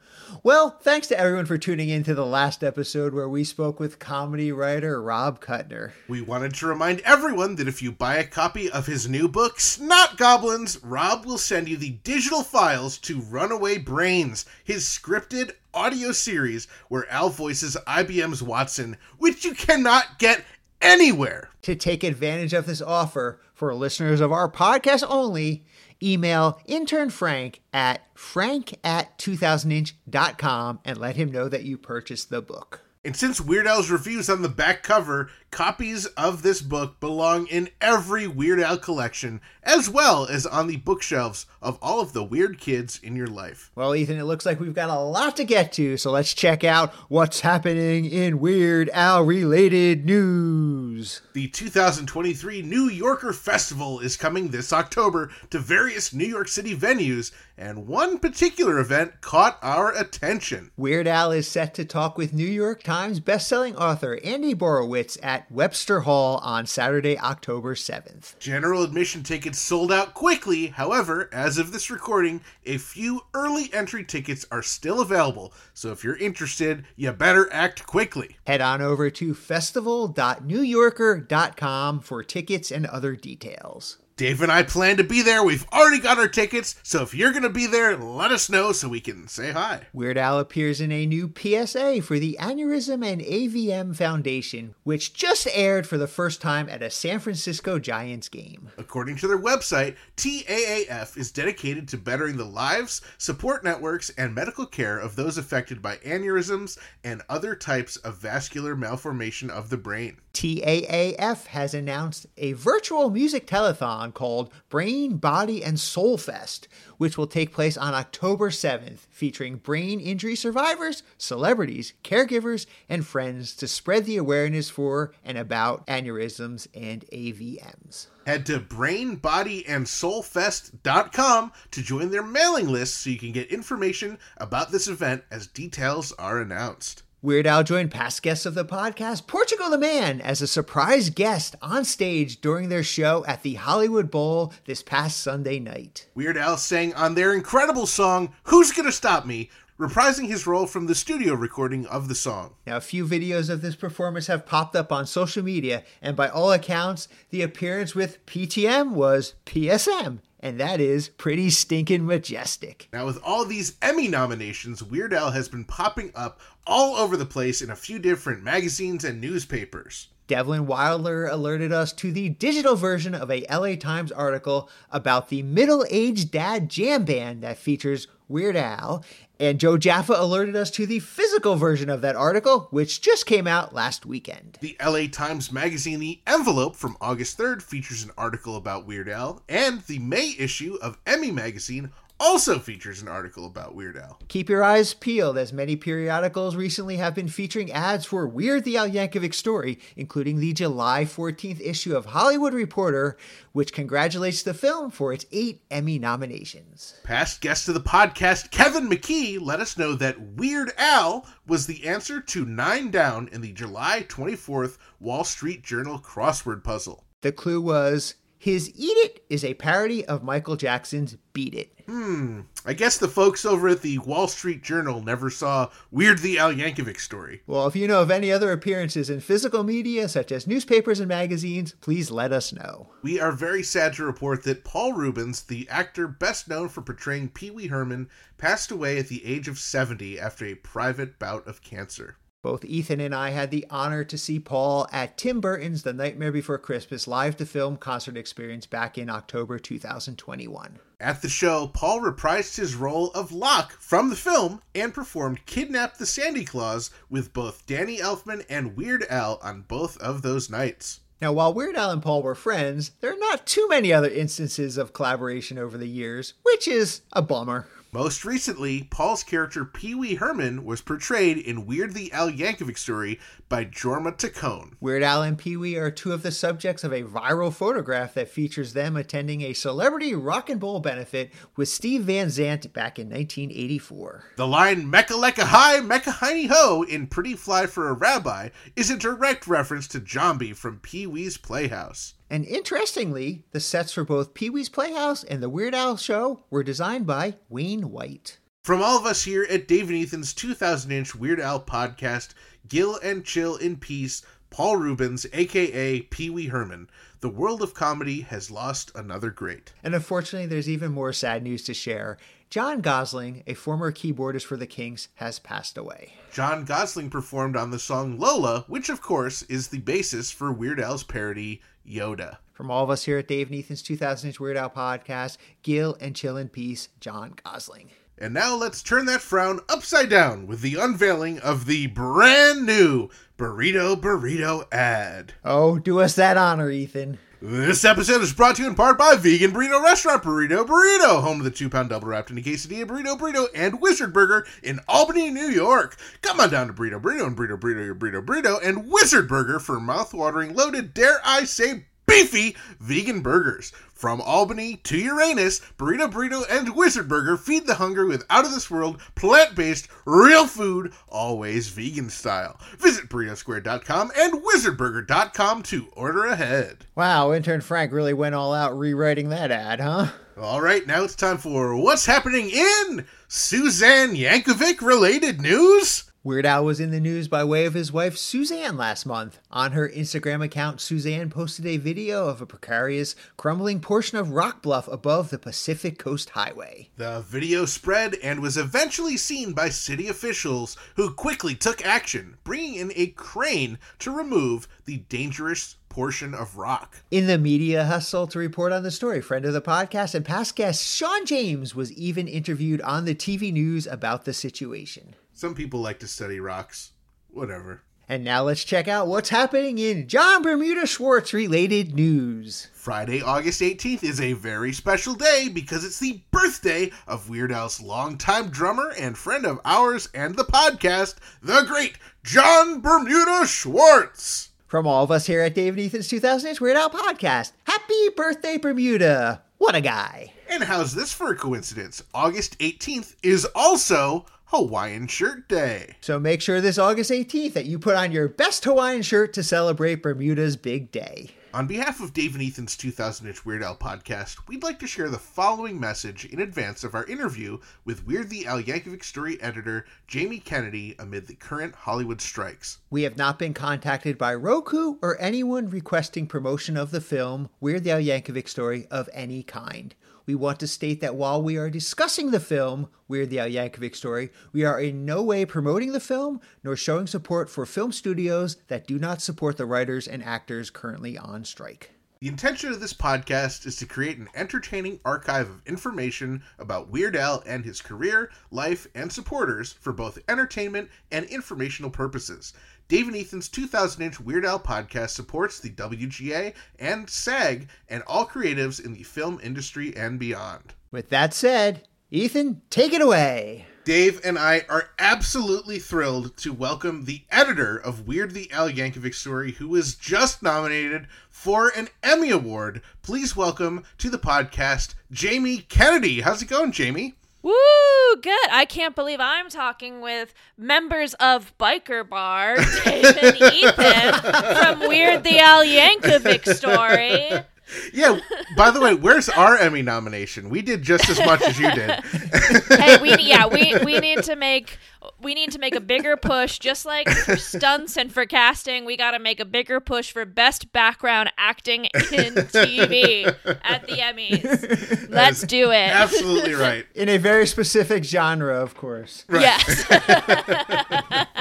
Well, 0.43 0.77
thanks 0.81 1.07
to 1.07 1.19
everyone 1.19 1.45
for 1.45 1.57
tuning 1.57 1.89
in 1.89 2.03
to 2.03 2.13
the 2.13 2.25
last 2.25 2.63
episode 2.63 3.13
where 3.13 3.29
we 3.29 3.43
spoke 3.43 3.79
with 3.79 3.99
comedy 3.99 4.51
writer 4.51 5.01
Rob 5.01 5.41
Kutner. 5.41 5.91
We 6.07 6.21
wanted 6.21 6.53
to 6.55 6.67
remind 6.67 7.01
everyone 7.01 7.55
that 7.55 7.67
if 7.67 7.81
you 7.81 7.91
buy 7.91 8.17
a 8.17 8.23
copy 8.23 8.69
of 8.69 8.85
his 8.85 9.07
new 9.07 9.27
book, 9.27 9.59
Snot 9.59 10.17
Goblins, 10.17 10.83
Rob 10.83 11.25
will 11.25 11.37
send 11.37 11.69
you 11.69 11.77
the 11.77 11.91
digital 12.03 12.43
files 12.43 12.97
to 12.99 13.21
Runaway 13.21 13.77
Brains, 13.77 14.45
his 14.63 14.83
scripted 14.83 15.51
audio 15.73 16.11
series 16.11 16.67
where 16.89 17.09
Al 17.11 17.29
voices 17.29 17.77
IBM's 17.87 18.43
Watson, 18.43 18.97
which 19.17 19.45
you 19.45 19.53
cannot 19.53 20.19
get 20.19 20.43
anywhere. 20.81 21.49
To 21.63 21.75
take 21.75 22.03
advantage 22.03 22.53
of 22.53 22.65
this 22.65 22.81
offer 22.81 23.41
for 23.53 23.73
listeners 23.73 24.21
of 24.21 24.31
our 24.31 24.49
podcast 24.49 25.05
only, 25.09 25.65
email 26.01 26.59
intern 26.65 27.09
Frank 27.09 27.61
at 27.73 28.05
frank 28.13 28.75
at 28.83 29.17
2000inch.com 29.17 30.79
and 30.83 30.97
let 30.97 31.15
him 31.15 31.31
know 31.31 31.49
that 31.49 31.63
you 31.63 31.77
purchased 31.77 32.29
the 32.29 32.41
book. 32.41 32.86
And 33.07 33.15
since 33.15 33.39
Weird 33.39 33.67
Al's 33.67 33.89
reviews 33.89 34.29
on 34.29 34.41
the 34.41 34.49
back 34.49 34.83
cover, 34.83 35.29
copies 35.49 36.07
of 36.17 36.41
this 36.41 36.61
book 36.61 36.99
belong 36.99 37.47
in 37.47 37.69
every 37.79 38.27
Weird 38.27 38.59
Al 38.59 38.77
collection, 38.77 39.39
as 39.63 39.89
well 39.89 40.25
as 40.25 40.45
on 40.45 40.67
the 40.67 40.75
bookshelves 40.75 41.45
of 41.61 41.79
all 41.81 42.01
of 42.01 42.11
the 42.11 42.23
weird 42.25 42.59
kids 42.59 42.99
in 43.01 43.15
your 43.15 43.27
life. 43.27 43.71
Well, 43.75 43.95
Ethan, 43.95 44.19
it 44.19 44.25
looks 44.25 44.45
like 44.45 44.59
we've 44.59 44.73
got 44.73 44.89
a 44.89 44.99
lot 44.99 45.37
to 45.37 45.45
get 45.45 45.71
to, 45.73 45.95
so 45.95 46.11
let's 46.11 46.33
check 46.33 46.65
out 46.65 46.93
what's 47.07 47.39
happening 47.39 48.03
in 48.03 48.41
Weird 48.41 48.89
Al 48.91 49.23
related 49.23 50.05
news. 50.05 51.21
The 51.31 51.47
2023 51.47 52.61
New 52.61 52.89
Yorker 52.89 53.31
Festival 53.31 54.01
is 54.01 54.17
coming 54.17 54.49
this 54.49 54.73
October 54.73 55.31
to 55.51 55.59
various 55.59 56.13
New 56.13 56.27
York 56.27 56.49
City 56.49 56.75
venues, 56.75 57.31
and 57.57 57.87
one 57.87 58.19
particular 58.19 58.79
event 58.79 59.21
caught 59.21 59.57
our 59.61 59.97
attention. 59.97 60.71
Weird 60.75 61.07
Al 61.07 61.31
is 61.31 61.47
set 61.47 61.73
to 61.75 61.85
talk 61.85 62.17
with 62.17 62.33
New 62.33 62.45
York 62.45 62.83
Times 62.83 62.96
bestselling 62.97 63.75
author 63.75 64.19
Andy 64.23 64.55
Borowitz 64.55 65.19
at 65.21 65.51
Webster 65.51 65.99
Hall 66.01 66.37
on 66.37 66.65
Saturday, 66.65 67.19
October 67.19 67.75
7th. 67.75 68.39
General 68.39 68.81
admission 68.81 69.21
tickets 69.21 69.59
sold 69.59 69.91
out 69.91 70.15
quickly. 70.15 70.67
However, 70.67 71.29
as 71.31 71.59
of 71.59 71.71
this 71.71 71.91
recording, 71.91 72.41
a 72.65 72.79
few 72.79 73.21
early 73.35 73.71
entry 73.71 74.03
tickets 74.03 74.47
are 74.51 74.63
still 74.63 74.99
available. 74.99 75.53
So 75.75 75.91
if 75.91 76.03
you're 76.03 76.17
interested, 76.17 76.85
you 76.95 77.11
better 77.11 77.53
act 77.53 77.85
quickly. 77.85 78.37
Head 78.47 78.61
on 78.61 78.81
over 78.81 79.11
to 79.11 79.35
festival.newyorker.com 79.35 81.99
for 81.99 82.23
tickets 82.23 82.71
and 82.71 82.87
other 82.87 83.15
details. 83.15 83.99
Dave 84.17 84.41
and 84.41 84.51
I 84.51 84.63
plan 84.63 84.97
to 84.97 85.03
be 85.03 85.21
there. 85.21 85.43
We've 85.43 85.67
already 85.71 85.99
got 85.99 86.17
our 86.17 86.27
tickets. 86.27 86.75
So 86.81 87.03
if 87.03 87.13
you're 87.13 87.29
going 87.29 87.43
to 87.43 87.49
be 87.49 87.67
there, 87.67 87.95
let 87.95 88.31
us 88.31 88.49
know 88.49 88.71
so 88.71 88.89
we 88.89 88.99
can 88.99 89.27
say 89.27 89.51
hi. 89.51 89.81
Weird 89.93 90.17
Al 90.17 90.39
appears 90.39 90.81
in 90.81 90.91
a 90.91 91.05
new 91.05 91.31
PSA 91.37 92.01
for 92.01 92.17
the 92.17 92.35
Aneurysm 92.41 93.05
and 93.05 93.21
AVM 93.21 93.95
Foundation, 93.95 94.73
which 94.83 95.13
just 95.13 95.47
aired 95.53 95.85
for 95.85 95.99
the 95.99 96.07
first 96.07 96.41
time 96.41 96.67
at 96.67 96.81
a 96.81 96.89
San 96.89 97.19
Francisco 97.19 97.77
Giants 97.77 98.27
game. 98.27 98.71
According 98.79 99.17
to 99.17 99.27
their 99.27 99.37
website, 99.37 99.95
TAAF 100.15 101.15
is 101.15 101.31
dedicated 101.31 101.87
to 101.89 101.97
bettering 101.99 102.37
the 102.37 102.43
lives, 102.43 103.01
support 103.19 103.63
networks, 103.63 104.09
and 104.17 104.33
medical 104.33 104.65
care 104.65 104.97
of 104.97 105.15
those 105.15 105.37
affected 105.37 105.79
by 105.79 105.97
aneurysms 105.97 106.79
and 107.03 107.21
other 107.29 107.55
types 107.55 107.97
of 107.97 108.17
vascular 108.17 108.75
malformation 108.75 109.51
of 109.51 109.69
the 109.69 109.77
brain. 109.77 110.17
TAAF 110.33 111.47
has 111.47 111.73
announced 111.73 112.27
a 112.37 112.53
virtual 112.53 113.09
music 113.09 113.47
telethon 113.47 114.06
called 114.11 114.51
Brain, 114.69 115.17
Body, 115.17 115.63
and 115.63 115.79
Soul 115.79 116.17
Fest, 116.17 116.67
which 116.97 117.15
will 117.17 117.27
take 117.27 117.53
place 117.53 117.77
on 117.77 117.93
October 117.93 118.49
7th, 118.49 119.07
featuring 119.09 119.57
brain 119.57 119.99
injury 119.99 120.35
survivors, 120.35 121.03
celebrities, 121.17 121.93
caregivers, 122.03 122.65
and 122.89 123.05
friends 123.05 123.55
to 123.55 123.67
spread 123.67 124.05
the 124.05 124.17
awareness 124.17 124.69
for 124.69 125.13
and 125.23 125.37
about 125.37 125.85
aneurysms 125.87 126.67
and 126.73 127.05
AVMs. 127.13 128.07
Head 128.25 128.45
to 128.47 128.59
brainbodyandsoulfest.com 128.59 131.51
to 131.71 131.81
join 131.81 132.11
their 132.11 132.23
mailing 132.23 132.67
list 132.67 132.97
so 132.97 133.09
you 133.09 133.17
can 133.17 133.31
get 133.31 133.49
information 133.51 134.17
about 134.37 134.71
this 134.71 134.89
event 134.89 135.23
as 135.31 135.47
details 135.47 136.11
are 136.13 136.41
announced. 136.41 137.03
Weird 137.27 137.45
Al 137.45 137.61
joined 137.65 137.91
past 137.91 138.21
guests 138.21 138.45
of 138.45 138.55
the 138.55 138.63
podcast, 138.63 139.27
Portugal 139.27 139.69
the 139.69 139.77
Man, 139.77 140.21
as 140.21 140.41
a 140.41 140.47
surprise 140.47 141.09
guest 141.09 141.57
on 141.61 141.83
stage 141.83 142.39
during 142.39 142.69
their 142.69 142.83
show 142.83 143.25
at 143.27 143.43
the 143.43 143.55
Hollywood 143.55 144.09
Bowl 144.09 144.53
this 144.63 144.81
past 144.81 145.19
Sunday 145.19 145.59
night. 145.59 146.07
Weird 146.15 146.37
Al 146.37 146.55
sang 146.55 146.93
on 146.93 147.15
their 147.15 147.33
incredible 147.33 147.85
song, 147.85 148.33
Who's 148.43 148.71
Gonna 148.71 148.93
Stop 148.93 149.25
Me? 149.25 149.49
Reprising 149.79 150.27
his 150.27 150.47
role 150.47 150.65
from 150.65 150.87
the 150.87 150.95
studio 150.95 151.35
recording 151.35 151.85
of 151.85 152.07
the 152.07 152.15
song. 152.15 152.55
Now, 152.65 152.77
a 152.77 152.81
few 152.81 153.05
videos 153.05 153.49
of 153.49 153.61
this 153.61 153.75
performance 153.75 154.27
have 154.27 154.45
popped 154.45 154.75
up 154.75 154.91
on 154.91 155.05
social 155.05 155.43
media, 155.43 155.83
and 156.01 156.15
by 156.15 156.29
all 156.29 156.51
accounts, 156.51 157.07
the 157.29 157.43
appearance 157.43 157.93
with 157.93 158.25
PTM 158.25 158.93
was 158.93 159.35
PSM, 159.45 160.19
and 160.39 160.59
that 160.59 160.81
is 160.81 161.09
pretty 161.09 161.51
stinking 161.51 162.07
majestic. 162.07 162.89
Now, 162.91 163.05
with 163.05 163.19
all 163.23 163.45
these 163.45 163.75
Emmy 163.81 164.07
nominations, 164.07 164.81
Weird 164.81 165.13
Al 165.13 165.31
has 165.31 165.47
been 165.47 165.65
popping 165.65 166.11
up 166.15 166.39
all 166.65 166.95
over 166.95 167.15
the 167.15 167.25
place 167.25 167.61
in 167.61 167.69
a 167.69 167.75
few 167.75 167.99
different 167.99 168.43
magazines 168.43 169.03
and 169.03 169.21
newspapers. 169.21 170.07
Devlin 170.27 170.67
Wilder 170.67 171.27
alerted 171.27 171.71
us 171.71 171.93
to 171.93 172.11
the 172.11 172.27
digital 172.27 172.75
version 172.75 173.15
of 173.15 173.31
a 173.31 173.45
LA 173.49 173.75
Times 173.75 174.11
article 174.11 174.69
about 174.91 175.29
the 175.29 175.41
middle 175.41 175.85
aged 175.89 176.31
dad 176.31 176.67
jam 176.67 177.05
band 177.05 177.41
that 177.43 177.57
features 177.57 178.07
Weird 178.29 178.57
Al, 178.57 179.05
and 179.39 179.59
Joe 179.59 179.77
Jaffa 179.77 180.13
alerted 180.13 180.55
us 180.55 180.69
to 180.71 180.85
the 180.85 180.99
physical 180.99 181.55
version 181.55 181.89
of 181.89 182.01
that 182.01 182.15
article, 182.15 182.67
which 182.71 182.99
just 182.99 183.25
came 183.25 183.47
out 183.47 183.73
last 183.73 184.05
weekend. 184.05 184.57
The 184.59 184.75
LA 184.83 185.07
Times 185.09 185.51
magazine 185.51 185.99
The 185.99 186.19
Envelope 186.27 186.75
from 186.75 186.97
August 186.99 187.37
3rd 187.37 187.61
features 187.61 188.03
an 188.03 188.11
article 188.17 188.57
about 188.57 188.85
Weird 188.85 189.07
Al, 189.07 189.43
and 189.47 189.81
the 189.83 189.99
May 189.99 190.35
issue 190.37 190.77
of 190.81 190.97
Emmy 191.05 191.31
magazine 191.31 191.91
also 192.19 192.59
features 192.59 193.01
an 193.01 193.07
article 193.07 193.45
about 193.45 193.75
Weird 193.75 193.97
Al. 193.97 194.19
Keep 194.27 194.49
your 194.49 194.63
eyes 194.63 194.93
peeled, 194.93 195.37
as 195.37 195.53
many 195.53 195.75
periodicals 195.75 196.55
recently 196.55 196.97
have 196.97 197.13
been 197.13 197.27
featuring 197.27 197.71
ads 197.71 198.05
for 198.05 198.27
Weird 198.27 198.63
the 198.63 198.77
Al 198.77 198.89
Yankovic 198.89 199.33
story, 199.33 199.79
including 199.95 200.39
the 200.39 200.53
July 200.53 201.05
14th 201.05 201.61
issue 201.61 201.95
of 201.95 202.07
Hollywood 202.07 202.53
Reporter, 202.53 203.17
which 203.51 203.73
congratulates 203.73 204.43
the 204.43 204.53
film 204.53 204.91
for 204.91 205.13
its 205.13 205.25
eight 205.31 205.61
Emmy 205.69 205.99
nominations. 205.99 206.95
Past 207.03 207.41
guest 207.41 207.67
of 207.67 207.73
the 207.73 207.81
podcast, 207.81 208.51
Kevin 208.51 208.89
McKee, 208.89 209.39
let 209.41 209.59
us 209.59 209.77
know 209.77 209.93
that 209.95 210.19
Weird 210.19 210.71
Al 210.77 211.25
was 211.45 211.67
the 211.67 211.87
answer 211.87 212.19
to 212.21 212.45
Nine 212.45 212.91
Down 212.91 213.27
in 213.31 213.41
the 213.41 213.53
July 213.53 214.05
24th 214.07 214.77
Wall 214.99 215.23
Street 215.23 215.63
Journal 215.63 215.99
crossword 215.99 216.63
puzzle. 216.63 217.03
The 217.21 217.31
clue 217.31 217.61
was 217.61 218.15
His 218.37 218.69
Eat 218.75 218.97
It 218.97 219.25
is 219.29 219.43
a 219.43 219.55
parody 219.55 220.05
of 220.05 220.23
Michael 220.23 220.55
Jackson's 220.55 221.17
Beat 221.33 221.53
It. 221.53 221.76
Hmm, 221.87 222.41
I 222.65 222.73
guess 222.73 222.97
the 222.97 223.07
folks 223.07 223.45
over 223.45 223.69
at 223.69 223.81
the 223.81 223.97
Wall 223.99 224.27
Street 224.27 224.61
Journal 224.61 225.01
never 225.01 225.29
saw 225.29 225.69
Weird 225.89 226.19
the 226.19 226.37
Al 226.37 226.51
Yankovic 226.51 226.99
story. 226.99 227.43
Well, 227.47 227.65
if 227.65 227.77
you 227.77 227.87
know 227.87 228.01
of 228.01 228.11
any 228.11 228.29
other 228.29 228.51
appearances 228.51 229.09
in 229.09 229.21
physical 229.21 229.63
media, 229.63 230.09
such 230.09 230.33
as 230.33 230.45
newspapers 230.45 230.99
and 230.99 231.07
magazines, 231.07 231.75
please 231.79 232.11
let 232.11 232.33
us 232.33 232.51
know. 232.51 232.89
We 233.03 233.21
are 233.21 233.31
very 233.31 233.63
sad 233.63 233.93
to 233.93 234.03
report 234.03 234.43
that 234.43 234.65
Paul 234.65 234.93
Reubens, 234.93 235.43
the 235.43 235.65
actor 235.69 236.09
best 236.09 236.49
known 236.49 236.67
for 236.67 236.81
portraying 236.81 237.29
Pee 237.29 237.51
Wee 237.51 237.67
Herman, 237.67 238.09
passed 238.37 238.69
away 238.69 238.97
at 238.97 239.07
the 239.07 239.25
age 239.25 239.47
of 239.47 239.57
70 239.57 240.19
after 240.19 240.43
a 240.43 240.55
private 240.55 241.17
bout 241.17 241.47
of 241.47 241.61
cancer. 241.61 242.17
Both 242.43 242.65
Ethan 242.65 242.99
and 242.99 243.15
I 243.15 243.29
had 243.29 243.49
the 243.49 243.65
honor 243.69 244.03
to 244.03 244.17
see 244.17 244.39
Paul 244.39 244.87
at 244.91 245.17
Tim 245.17 245.39
Burton's 245.39 245.83
The 245.83 245.93
Nightmare 245.93 246.33
Before 246.33 246.57
Christmas 246.57 247.07
live 247.07 247.37
to 247.37 247.45
film 247.45 247.77
concert 247.77 248.17
experience 248.17 248.65
back 248.65 248.97
in 248.97 249.09
October 249.09 249.57
2021. 249.57 250.79
At 250.99 251.21
the 251.21 251.29
show, 251.29 251.67
Paul 251.67 252.01
reprised 252.01 252.55
his 252.55 252.73
role 252.73 253.11
of 253.11 253.31
Lock 253.31 253.73
from 253.73 254.09
the 254.09 254.15
film 254.15 254.63
and 254.73 254.91
performed 254.91 255.45
Kidnap 255.45 255.97
the 255.97 256.07
Sandy 256.07 256.43
Claus 256.43 256.89
with 257.07 257.33
both 257.33 257.67
Danny 257.67 257.99
Elfman 257.99 258.43
and 258.49 258.75
Weird 258.75 259.05
Al 259.07 259.39
on 259.43 259.61
both 259.61 259.97
of 259.99 260.23
those 260.23 260.49
nights. 260.49 261.01
Now, 261.21 261.33
while 261.33 261.53
Weird 261.53 261.75
Al 261.75 261.91
and 261.91 262.01
Paul 262.01 262.23
were 262.23 262.33
friends, 262.33 262.91
there 262.99 263.13
are 263.13 263.17
not 263.17 263.45
too 263.45 263.67
many 263.67 263.93
other 263.93 264.09
instances 264.09 264.75
of 264.75 264.93
collaboration 264.93 265.59
over 265.59 265.77
the 265.77 265.87
years, 265.87 266.33
which 266.41 266.67
is 266.67 267.01
a 267.13 267.21
bummer. 267.21 267.67
Most 267.93 268.25
recently, 268.25 268.83
Paul's 268.83 269.23
character 269.23 269.63
Pee 269.63 269.95
Wee 269.95 270.15
Herman 270.15 270.65
was 270.65 270.81
portrayed 270.81 271.37
in 271.37 271.65
Weird 271.65 271.93
the 271.93 272.11
Al 272.11 272.29
Yankovic 272.29 272.77
story 272.77 273.17
by 273.47 273.63
Jorma 273.63 274.17
Taccone. 274.17 274.73
Weird 274.81 275.03
Al 275.03 275.23
and 275.23 275.37
Pee 275.37 275.55
Wee 275.55 275.77
are 275.77 275.89
two 275.89 276.11
of 276.11 276.21
the 276.21 276.31
subjects 276.31 276.83
of 276.83 276.91
a 276.91 277.03
viral 277.03 277.51
photograph 277.51 278.13
that 278.15 278.27
features 278.27 278.73
them 278.73 278.97
attending 278.97 279.41
a 279.41 279.53
celebrity 279.53 280.13
rock 280.13 280.49
and 280.49 280.61
roll 280.61 280.81
benefit 280.81 281.31
with 281.55 281.69
Steve 281.69 282.01
Van 282.03 282.29
Zandt 282.29 282.73
back 282.73 282.99
in 282.99 283.07
1984. 283.07 284.25
The 284.35 284.47
line 284.47 284.89
Mecca 284.89 285.13
Lecca 285.13 285.43
Hi, 285.43 285.79
Mecca 285.79 286.11
Hiney 286.11 286.49
Ho 286.49 286.83
in 286.83 287.07
Pretty 287.07 287.35
Fly 287.35 287.67
for 287.67 287.87
a 287.87 287.93
Rabbi 287.93 288.49
is 288.75 288.89
a 288.89 288.97
direct 288.97 289.47
reference 289.47 289.87
to 289.89 290.01
Jambi 290.01 290.53
from 290.53 290.79
Pee 290.79 291.07
Wee's 291.07 291.37
Playhouse. 291.37 292.15
And 292.29 292.45
interestingly, 292.45 293.43
the 293.51 293.59
sets 293.59 293.93
for 293.93 294.03
both 294.03 294.33
Pee 294.33 294.49
Wee's 294.49 294.69
Playhouse 294.69 295.23
and 295.23 295.41
the 295.41 295.49
Weird 295.49 295.73
Al 295.73 295.95
show 295.95 296.43
were 296.49 296.63
designed 296.63 297.07
by 297.07 297.35
Wayne 297.49 297.89
White. 297.91 298.37
From 298.63 298.81
all 298.81 298.97
of 298.97 299.05
us 299.05 299.23
here 299.23 299.47
at 299.49 299.67
Dave 299.67 299.89
and 299.89 299.97
Ethan's 299.97 300.33
2000 300.33 300.91
inch 300.91 301.15
Weird 301.15 301.39
Al 301.39 301.61
podcast, 301.61 302.33
Gill 302.67 302.99
and 303.01 303.23
Chill 303.23 303.55
in 303.55 303.77
Peace, 303.77 304.23
Paul 304.49 304.75
Reubens, 304.75 305.25
aka 305.31 306.01
Pee 306.01 306.29
Wee 306.29 306.47
Herman, 306.47 306.89
the 307.21 307.29
world 307.29 307.61
of 307.61 307.73
comedy 307.73 308.21
has 308.21 308.51
lost 308.51 308.91
another 308.93 309.29
great. 309.29 309.73
And 309.83 309.95
unfortunately, 309.95 310.47
there's 310.47 310.69
even 310.69 310.91
more 310.91 311.13
sad 311.13 311.43
news 311.43 311.63
to 311.63 311.73
share. 311.73 312.17
John 312.49 312.79
Gosling, 312.79 313.43
a 313.45 313.53
former 313.55 313.91
keyboardist 313.91 314.45
for 314.45 314.55
the 314.55 314.65
Kinks, 314.65 315.09
has 315.15 315.37
passed 315.37 315.77
away. 315.77 316.13
John 316.31 316.63
Gosling 316.63 317.09
performed 317.09 317.57
on 317.57 317.71
the 317.71 317.79
song 317.79 318.17
Lola, 318.17 318.63
which 318.67 318.87
of 318.87 319.01
course 319.01 319.41
is 319.43 319.67
the 319.67 319.79
basis 319.79 320.31
for 320.31 320.53
Weird 320.53 320.79
Al's 320.79 321.03
parody 321.03 321.61
Yoda. 321.85 322.37
From 322.53 322.71
all 322.71 322.85
of 322.85 322.89
us 322.89 323.03
here 323.03 323.17
at 323.17 323.27
Dave 323.27 323.49
and 323.49 323.59
Ethan's 323.59 323.81
2000 323.81 324.29
Inch 324.29 324.39
Weird 324.39 324.55
Al 324.55 324.69
podcast, 324.69 325.37
Gil 325.61 325.97
and 325.99 326.15
Chill 326.15 326.37
in 326.37 326.47
Peace, 326.47 326.87
John 327.01 327.33
Gosling. 327.43 327.89
And 328.17 328.33
now 328.33 328.55
let's 328.55 328.81
turn 328.81 329.05
that 329.07 329.21
frown 329.21 329.59
upside 329.67 330.09
down 330.09 330.47
with 330.47 330.61
the 330.61 330.75
unveiling 330.75 331.39
of 331.39 331.65
the 331.65 331.87
brand 331.87 332.65
new 332.65 333.09
Burrito 333.37 333.99
Burrito 333.99 334.65
ad. 334.73 335.33
Oh, 335.43 335.77
do 335.79 335.99
us 335.99 336.15
that 336.15 336.37
honor, 336.37 336.71
Ethan. 336.71 337.19
This 337.49 337.85
episode 337.85 338.21
is 338.23 338.33
brought 338.33 338.57
to 338.57 338.63
you 338.63 338.67
in 338.67 338.75
part 338.75 338.97
by 338.97 339.15
Vegan 339.15 339.53
Burrito 339.53 339.81
Restaurant 339.81 340.21
Burrito 340.21 340.67
Burrito, 340.67 341.21
home 341.21 341.39
of 341.39 341.45
the 341.45 341.49
two 341.49 341.69
pound 341.69 341.87
double 341.87 342.09
wrapped 342.09 342.29
in 342.29 342.37
a 342.37 342.41
quesadilla 342.41 342.83
burrito 342.83 343.17
burrito 343.17 343.47
and 343.55 343.79
Wizard 343.79 344.11
Burger 344.11 344.45
in 344.61 344.81
Albany, 344.85 345.31
New 345.31 345.47
York. 345.47 345.95
Come 346.21 346.41
on 346.41 346.49
down 346.49 346.67
to 346.67 346.73
Burrito 346.73 347.01
Burrito 347.01 347.25
and 347.25 347.37
Burrito 347.37 347.57
Burrito 347.57 347.85
your 347.85 347.95
Burrito 347.95 348.21
Burrito 348.21 348.59
and 348.61 348.91
Wizard 348.91 349.29
Burger 349.29 349.59
for 349.59 349.79
mouth-watering, 349.79 350.55
loaded, 350.55 350.93
dare 350.93 351.21
I 351.23 351.45
say, 351.45 351.85
beefy 352.17 352.55
vegan 352.79 353.21
burgers. 353.21 353.71
From 353.93 354.21
Albany 354.21 354.77
to 354.83 354.97
Uranus, 354.97 355.59
Burrito 355.77 356.11
Burrito 356.11 356.43
and 356.49 356.75
Wizard 356.75 357.07
Burger 357.07 357.37
feed 357.37 357.67
the 357.67 357.75
hunger 357.75 358.05
with 358.05 358.25
out 358.29 358.45
of 358.45 358.51
this 358.51 358.71
world, 358.71 358.99
plant 359.15 359.55
based, 359.55 359.87
real 360.05 360.47
food, 360.47 360.93
always 361.07 361.69
vegan 361.69 362.09
style. 362.09 362.59
Visit 362.79 363.09
burritosquare.com 363.09 364.11
and 364.17 364.43
wizardburger.com 364.43 365.63
to 365.63 365.87
order 365.93 366.25
ahead. 366.25 366.85
Wow, 366.95 367.33
intern 367.33 367.61
Frank 367.61 367.91
really 367.91 368.13
went 368.13 368.35
all 368.35 368.53
out 368.53 368.77
rewriting 368.77 369.29
that 369.29 369.51
ad, 369.51 369.79
huh? 369.79 370.07
All 370.39 370.61
right, 370.61 370.85
now 370.85 371.03
it's 371.03 371.15
time 371.15 371.37
for 371.37 371.75
what's 371.75 372.05
happening 372.05 372.49
in 372.49 373.05
Suzanne 373.27 374.15
Yankovic 374.15 374.81
related 374.81 375.41
news. 375.41 376.06
Weird 376.27 376.45
Al 376.45 376.65
was 376.65 376.81
in 376.81 376.91
the 376.91 376.99
news 376.99 377.29
by 377.29 377.45
way 377.45 377.63
of 377.63 377.73
his 377.73 377.89
wife 377.89 378.17
Suzanne 378.17 378.75
last 378.75 379.05
month. 379.05 379.39
On 379.49 379.71
her 379.71 379.87
Instagram 379.87 380.43
account, 380.43 380.81
Suzanne 380.81 381.29
posted 381.29 381.65
a 381.65 381.77
video 381.77 382.27
of 382.27 382.41
a 382.41 382.45
precarious, 382.45 383.15
crumbling 383.37 383.79
portion 383.79 384.17
of 384.17 384.31
rock 384.31 384.61
bluff 384.61 384.89
above 384.89 385.29
the 385.29 385.39
Pacific 385.39 385.97
Coast 385.97 386.31
Highway. 386.31 386.89
The 386.97 387.21
video 387.21 387.63
spread 387.63 388.15
and 388.21 388.41
was 388.41 388.57
eventually 388.57 389.15
seen 389.15 389.53
by 389.53 389.69
city 389.69 390.09
officials 390.09 390.75
who 390.97 391.13
quickly 391.13 391.55
took 391.55 391.85
action, 391.85 392.35
bringing 392.43 392.75
in 392.75 392.91
a 392.97 393.07
crane 393.07 393.79
to 393.99 394.11
remove 394.11 394.67
the 394.83 394.97
dangerous 395.07 395.77
portion 395.87 396.33
of 396.33 396.57
rock. 396.57 397.03
In 397.09 397.27
the 397.27 397.37
media 397.37 397.85
hustle 397.85 398.27
to 398.27 398.37
report 398.37 398.73
on 398.73 398.83
the 398.83 398.91
story, 398.91 399.21
friend 399.21 399.45
of 399.45 399.53
the 399.53 399.61
podcast 399.61 400.13
and 400.13 400.25
past 400.25 400.57
guest 400.57 400.85
Sean 400.85 401.25
James 401.25 401.73
was 401.73 401.93
even 401.93 402.27
interviewed 402.27 402.81
on 402.81 403.05
the 403.05 403.15
TV 403.15 403.53
news 403.53 403.87
about 403.87 404.25
the 404.25 404.33
situation. 404.33 405.15
Some 405.37 405.53
people 405.53 405.81
like 405.81 405.99
to 405.99 406.07
study 406.07 406.39
rocks. 406.39 406.93
Whatever. 407.29 407.83
And 408.09 408.23
now 408.23 408.41
let's 408.41 408.63
check 408.63 408.87
out 408.87 409.05
what's 409.05 409.29
happening 409.29 409.77
in 409.77 410.07
John 410.07 410.41
Bermuda 410.41 410.87
Schwartz 410.87 411.31
related 411.31 411.93
news. 411.93 412.69
Friday, 412.73 413.21
August 413.21 413.61
18th 413.61 414.03
is 414.03 414.19
a 414.19 414.33
very 414.33 414.73
special 414.73 415.13
day 415.13 415.47
because 415.53 415.85
it's 415.85 415.99
the 415.99 416.21
birthday 416.31 416.89
of 417.05 417.29
Weird 417.29 417.51
Al's 417.51 417.79
longtime 417.79 418.49
drummer 418.49 418.91
and 418.97 419.15
friend 419.15 419.45
of 419.45 419.59
ours 419.63 420.09
and 420.11 420.35
the 420.35 420.43
podcast, 420.43 421.17
the 421.43 421.65
great 421.67 421.99
John 422.23 422.81
Bermuda 422.81 423.45
Schwartz. 423.45 424.49
From 424.65 424.87
all 424.87 425.03
of 425.03 425.11
us 425.11 425.27
here 425.27 425.41
at 425.41 425.53
Dave 425.53 425.75
and 425.77 425.85
Ethan's 425.85 426.07
2008 426.07 426.59
Weird 426.59 426.77
Al 426.77 426.89
podcast, 426.89 427.51
happy 427.65 428.09
birthday, 428.15 428.57
Bermuda! 428.57 429.43
What 429.59 429.75
a 429.75 429.81
guy! 429.81 430.33
And 430.49 430.63
how's 430.63 430.95
this 430.95 431.13
for 431.13 431.31
a 431.31 431.35
coincidence? 431.35 432.01
August 432.11 432.57
18th 432.57 433.15
is 433.21 433.45
also 433.53 434.25
Hawaiian 434.49 435.07
Shirt 435.07 435.49
Day. 435.49 435.97
So 435.99 436.21
make 436.21 436.41
sure 436.41 436.61
this 436.61 436.77
August 436.77 437.11
18th 437.11 437.51
that 437.51 437.65
you 437.65 437.77
put 437.77 437.97
on 437.97 438.13
your 438.13 438.29
best 438.29 438.63
Hawaiian 438.63 439.01
shirt 439.01 439.33
to 439.33 439.43
celebrate 439.43 440.01
Bermuda's 440.01 440.55
big 440.55 440.89
day. 440.89 441.31
On 441.53 441.67
behalf 441.67 441.99
of 441.99 442.13
Dave 442.13 442.33
and 442.33 442.41
Ethan's 442.41 442.77
2000 442.77 443.27
Inch 443.27 443.45
Weird 443.45 443.61
Al 443.61 443.75
podcast, 443.75 444.37
we'd 444.47 444.63
like 444.63 444.79
to 444.79 444.87
share 444.87 445.09
the 445.09 445.17
following 445.17 445.77
message 445.77 446.23
in 446.23 446.39
advance 446.39 446.85
of 446.85 446.95
our 446.95 447.03
interview 447.07 447.57
with 447.83 448.05
Weird 448.07 448.29
the 448.29 448.45
Al 448.45 448.61
Yankovic 448.61 449.03
story 449.03 449.41
editor 449.41 449.85
Jamie 450.07 450.39
Kennedy 450.39 450.95
amid 450.97 451.27
the 451.27 451.35
current 451.35 451.75
Hollywood 451.75 452.21
strikes. 452.21 452.77
We 452.89 453.03
have 453.03 453.17
not 453.17 453.37
been 453.39 453.53
contacted 453.53 454.17
by 454.17 454.33
Roku 454.33 454.95
or 455.01 455.19
anyone 455.19 455.69
requesting 455.69 456.25
promotion 456.25 456.77
of 456.77 456.91
the 456.91 457.01
film 457.01 457.49
Weird 457.59 457.83
the 457.83 457.91
Al 457.91 457.99
Yankovic 457.99 458.47
story 458.47 458.87
of 458.89 459.09
any 459.11 459.43
kind. 459.43 459.93
We 460.27 460.35
want 460.35 460.59
to 460.59 460.67
state 460.67 460.99
that 460.99 461.15
while 461.15 461.41
we 461.41 461.55
are 461.55 461.69
discussing 461.69 462.31
the 462.31 462.41
film 462.41 462.89
Weird 463.07 463.29
the 463.29 463.39
Al 463.39 463.47
Yankovic 463.47 463.95
story, 463.95 464.29
we 464.51 464.65
are 464.65 464.77
in 464.77 465.05
no 465.05 465.23
way 465.23 465.45
promoting 465.45 465.93
the 465.93 466.01
film 466.01 466.41
nor 466.65 466.75
showing 466.75 467.07
support 467.07 467.49
for 467.49 467.65
film 467.65 467.93
studios 467.93 468.57
that 468.67 468.85
do 468.85 468.99
not 468.99 469.21
support 469.21 469.55
the 469.55 469.65
writers 469.65 470.05
and 470.05 470.21
actors 470.21 470.69
currently 470.69 471.17
on 471.17 471.45
strike. 471.45 471.91
The 472.19 472.27
intention 472.27 472.73
of 472.73 472.81
this 472.81 472.93
podcast 472.93 473.65
is 473.65 473.77
to 473.77 473.85
create 473.85 474.17
an 474.17 474.27
entertaining 474.35 474.99
archive 475.05 475.49
of 475.49 475.61
information 475.65 476.43
about 476.59 476.89
Weird 476.89 477.15
Al 477.15 477.41
and 477.45 477.63
his 477.63 477.79
career, 477.79 478.31
life, 478.51 478.87
and 478.95 479.09
supporters 479.09 479.73
for 479.79 479.93
both 479.93 480.19
entertainment 480.27 480.89
and 481.11 481.25
informational 481.27 481.91
purposes. 481.91 482.53
Dave 482.87 483.07
and 483.07 483.17
Ethan's 483.17 483.49
2000 483.49 484.01
inch 484.01 484.19
Weird 484.21 484.45
Al 484.45 484.59
podcast 484.61 485.09
supports 485.09 485.59
the 485.59 485.69
WGA 485.71 486.53
and 486.79 487.09
SAG 487.09 487.67
and 487.89 488.01
all 488.07 488.25
creatives 488.25 488.83
in 488.83 488.93
the 488.93 489.03
film 489.03 489.41
industry 489.43 489.93
and 489.97 490.17
beyond. 490.17 490.73
With 490.89 491.09
that 491.09 491.33
said, 491.33 491.85
Ethan, 492.11 492.61
take 492.69 492.93
it 492.93 493.01
away. 493.01 493.65
Dave 493.83 494.21
and 494.23 494.39
I 494.39 494.65
are 494.69 494.91
absolutely 494.99 495.79
thrilled 495.79 496.37
to 496.37 496.53
welcome 496.53 497.03
the 497.03 497.23
editor 497.29 497.77
of 497.77 498.07
Weird 498.07 498.31
the 498.31 498.49
Al 498.51 498.69
Yankovic 498.69 499.15
Story, 499.15 499.51
who 499.51 499.67
was 499.67 499.95
just 499.95 500.41
nominated 500.41 501.07
for 501.29 501.69
an 501.75 501.89
Emmy 502.01 502.29
Award. 502.29 502.81
Please 503.01 503.35
welcome 503.35 503.83
to 503.97 504.09
the 504.09 504.17
podcast 504.17 504.93
Jamie 505.11 505.57
Kennedy. 505.57 506.21
How's 506.21 506.41
it 506.41 506.47
going, 506.47 506.71
Jamie? 506.71 507.15
Woo, 507.47 508.21
good. 508.21 508.49
I 508.51 508.65
can't 508.67 508.93
believe 508.93 509.21
I'm 509.21 509.47
talking 509.49 510.01
with 510.01 510.33
members 510.57 511.13
of 511.13 511.57
Biker 511.57 512.07
Bar, 512.07 512.57
Dave 512.83 513.05
and 513.05 513.37
Ethan 513.37 514.13
from 514.57 514.79
Weird 514.89 515.23
the 515.23 515.39
Al 515.39 515.63
Yankovic 515.63 516.53
story. 516.53 517.45
Yeah. 517.93 518.19
By 518.55 518.71
the 518.71 518.79
way, 518.79 518.93
where's 518.93 519.29
our 519.29 519.57
Emmy 519.57 519.81
nomination? 519.81 520.49
We 520.49 520.61
did 520.61 520.81
just 520.81 521.09
as 521.09 521.19
much 521.19 521.41
as 521.41 521.59
you 521.59 521.71
did. 521.71 521.91
hey, 522.69 522.97
we 523.01 523.15
yeah, 523.19 523.47
we 523.47 523.77
we 523.83 523.99
need 523.99 524.23
to 524.23 524.35
make 524.35 524.77
we 525.21 525.33
need 525.33 525.51
to 525.51 525.59
make 525.59 525.75
a 525.75 525.79
bigger 525.79 526.17
push, 526.17 526.59
just 526.59 526.85
like 526.85 527.09
for 527.09 527.35
stunts 527.35 527.97
and 527.97 528.11
for 528.11 528.25
casting. 528.25 528.85
We 528.85 528.97
got 528.97 529.11
to 529.11 529.19
make 529.19 529.39
a 529.39 529.45
bigger 529.45 529.79
push 529.79 530.11
for 530.11 530.25
best 530.25 530.71
background 530.71 531.31
acting 531.37 531.85
in 531.85 532.33
TV 532.33 533.25
at 533.63 533.87
the 533.87 533.97
Emmys. 533.97 535.09
Let's 535.09 535.41
do 535.41 535.71
it. 535.71 535.89
Absolutely 535.89 536.53
right. 536.53 536.85
In 536.95 537.09
a 537.09 537.17
very 537.17 537.47
specific 537.47 538.03
genre, 538.03 538.55
of 538.61 538.75
course. 538.75 539.25
Yes. 539.29 539.85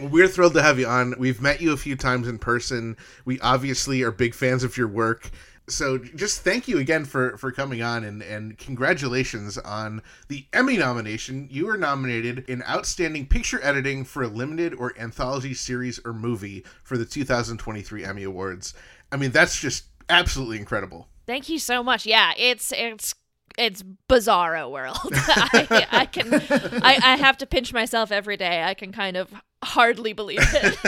We're 0.00 0.28
thrilled 0.28 0.54
to 0.54 0.62
have 0.62 0.78
you 0.78 0.86
on. 0.86 1.14
We've 1.18 1.40
met 1.40 1.60
you 1.60 1.72
a 1.72 1.76
few 1.76 1.96
times 1.96 2.28
in 2.28 2.38
person. 2.38 2.96
We 3.24 3.40
obviously 3.40 4.02
are 4.02 4.10
big 4.10 4.34
fans 4.34 4.64
of 4.64 4.76
your 4.76 4.88
work. 4.88 5.30
So 5.68 5.98
just 5.98 6.42
thank 6.42 6.66
you 6.66 6.78
again 6.78 7.04
for 7.04 7.36
for 7.36 7.52
coming 7.52 7.82
on 7.82 8.02
and 8.02 8.22
and 8.22 8.56
congratulations 8.56 9.58
on 9.58 10.02
the 10.28 10.46
Emmy 10.52 10.78
nomination. 10.78 11.46
You 11.50 11.66
were 11.66 11.76
nominated 11.76 12.48
in 12.48 12.62
outstanding 12.62 13.26
picture 13.26 13.60
editing 13.62 14.04
for 14.04 14.22
a 14.22 14.28
limited 14.28 14.74
or 14.74 14.94
anthology 14.98 15.54
series 15.54 16.00
or 16.04 16.14
movie 16.14 16.64
for 16.82 16.96
the 16.96 17.04
2023 17.04 18.04
Emmy 18.04 18.24
Awards. 18.24 18.72
I 19.12 19.16
mean, 19.16 19.30
that's 19.30 19.60
just 19.60 19.84
absolutely 20.08 20.58
incredible. 20.58 21.08
Thank 21.26 21.50
you 21.50 21.58
so 21.58 21.82
much. 21.82 22.06
Yeah, 22.06 22.32
it's 22.38 22.72
it's 22.72 23.14
it's 23.58 23.82
bizarro 24.08 24.70
world. 24.70 24.96
I, 25.12 25.86
I 25.90 26.06
can 26.06 26.32
I, 26.32 26.98
I 27.02 27.16
have 27.16 27.36
to 27.38 27.46
pinch 27.46 27.74
myself 27.74 28.10
every 28.10 28.38
day. 28.38 28.62
I 28.62 28.72
can 28.72 28.92
kind 28.92 29.16
of 29.16 29.34
hardly 29.62 30.12
believe 30.12 30.38
it. 30.40 30.78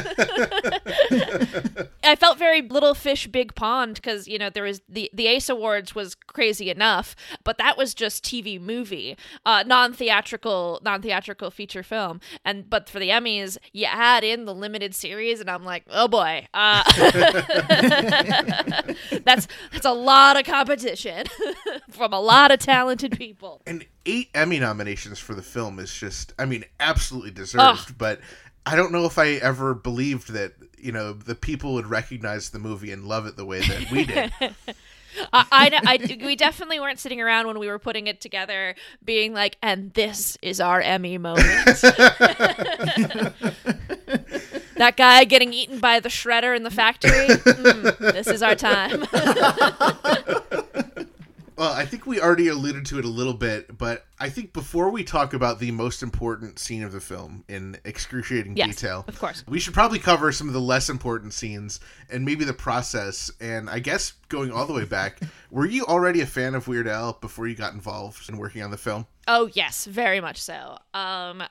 I 2.05 2.17
felt 2.17 2.39
very 2.39 2.63
little 2.63 2.95
fish 2.95 3.27
big 3.27 3.55
pond 3.55 3.97
because 3.97 4.27
you 4.27 4.39
know 4.39 4.51
there 4.51 4.65
was 4.65 4.81
the 4.89 5.11
the 5.13 5.27
Ace 5.27 5.49
Awards 5.49 5.95
was 5.95 6.15
crazy 6.15 6.71
enough, 6.71 7.15
but 7.45 7.59
that 7.59 7.77
was 7.77 7.95
just 7.95 8.25
TV 8.25 8.61
movie, 8.61 9.17
uh, 9.45 9.65
non 9.67 9.93
theatrical 9.93 10.81
non 10.83 11.03
theatrical 11.03 11.51
feature 11.51 11.83
film. 11.83 12.21
And 12.45 12.69
but 12.69 12.89
for 12.89 12.99
the 12.99 13.11
Emmys, 13.11 13.59
you 13.73 13.87
add 13.87 14.25
in 14.25 14.45
the 14.45 14.55
limited 14.55 14.95
series, 14.95 15.41
and 15.41 15.51
I'm 15.51 15.65
like, 15.65 15.85
oh 15.91 16.09
boy, 16.09 16.47
uh, 16.55 16.83
that's 19.25 19.47
that's 19.73 19.87
a 19.87 19.93
lot 19.93 20.39
of 20.39 20.45
competition 20.47 21.27
from 21.91 22.13
a 22.13 22.21
lot 22.21 22.51
of 22.51 22.59
talented 22.61 23.17
people. 23.19 23.63
And 23.67 23.87
eight 24.07 24.29
Emmy 24.35 24.59
nominations 24.59 25.19
for 25.19 25.35
the 25.35 25.43
film 25.43 25.79
is 25.79 25.93
just, 25.93 26.33
I 26.39 26.45
mean, 26.47 26.65
absolutely 26.79 27.31
deserved. 27.31 27.61
Ugh. 27.89 27.95
But 27.99 28.21
I 28.67 28.77
don't 28.77 28.93
know 28.93 29.05
if 29.07 29.19
I 29.19 29.33
ever 29.35 29.75
believed 29.75 30.33
that, 30.33 30.53
you 30.79 30.93
know, 30.93 31.13
the 31.13 31.35
people 31.35 31.75
would 31.75 31.87
recognize 31.87 32.51
the 32.51 32.59
movie 32.59 32.93
and 32.93 33.05
love 33.05 33.27
it 33.27 33.37
the 33.37 33.45
way 33.45 33.61
that 33.61 33.91
we 33.91 34.05
did. 34.05 34.33
I, 35.33 35.45
I, 35.53 35.81
I- 36.11 36.25
we 36.25 36.37
definitely 36.37 36.79
weren't 36.79 37.01
sitting 37.01 37.21
around 37.21 37.49
when 37.49 37.59
we 37.59 37.67
were 37.67 37.81
putting 37.81 38.07
it 38.07 38.21
together, 38.21 38.77
being 39.05 39.35
like, 39.35 39.57
"And 39.61 39.93
this 39.95 40.39
is 40.41 40.61
our 40.61 40.81
Emmy 40.81 41.19
moment." 41.19 41.43
that 44.77 44.95
guy 44.97 45.25
getting 45.25 45.53
eaten 45.53 45.81
by 45.81 45.99
the 45.99 46.09
shredder 46.09 46.57
in 46.57 46.63
the 46.63 46.71
factory. 46.71 47.27
Mm, 47.27 47.99
this 47.99 48.29
is 48.29 48.41
our 48.43 48.55
time. 48.55 49.05
Well, 51.61 51.75
I 51.75 51.85
think 51.85 52.07
we 52.07 52.19
already 52.19 52.49
alluded 52.49 52.87
to 52.87 52.99
it 52.99 53.05
a 53.05 53.09
little 53.09 53.35
bit, 53.35 53.77
but 53.77 54.07
I 54.19 54.31
think 54.31 54.55
before 54.55 54.89
we 54.89 55.05
talk 55.05 55.35
about 55.35 55.59
the 55.59 55.71
most 55.73 56.03
important 56.03 56.59
scene 56.59 56.83
of 56.83 56.91
the 56.91 57.03
film 57.03 57.45
in 57.51 57.77
excruciating 57.85 58.57
Yes, 58.57 58.77
detail, 58.77 59.05
of 59.07 59.19
course. 59.19 59.45
we 59.47 59.61
should 59.61 59.75
probably 59.75 59.99
cover 59.99 60.33
some 60.33 60.47
of 60.47 60.55
the 60.55 60.61
less 60.61 60.89
important 60.89 61.35
scenes 61.35 61.79
and 62.11 62.25
maybe 62.25 62.47
the 62.47 62.55
process. 62.55 63.31
And 63.43 63.69
I 63.69 63.79
guess 63.79 64.15
going 64.31 64.51
all 64.51 64.65
the 64.65 64.73
way 64.73 64.87
back, 64.87 65.21
were 65.51 65.67
you 65.67 65.85
already 65.85 66.23
a 66.23 66.27
fan 66.27 66.55
of 66.55 66.67
Weird 66.67 66.89
Al 66.89 67.19
before 67.21 67.47
you 67.47 67.55
got 67.55 67.75
involved 67.75 68.31
in 68.31 68.39
working 68.39 68.63
on 68.63 68.71
the 68.71 68.79
film? 68.79 69.05
Oh 69.29 69.51
yes, 69.53 69.85
very 69.85 70.21
much 70.21 70.41
so. 70.41 70.79
Um, 70.95 71.43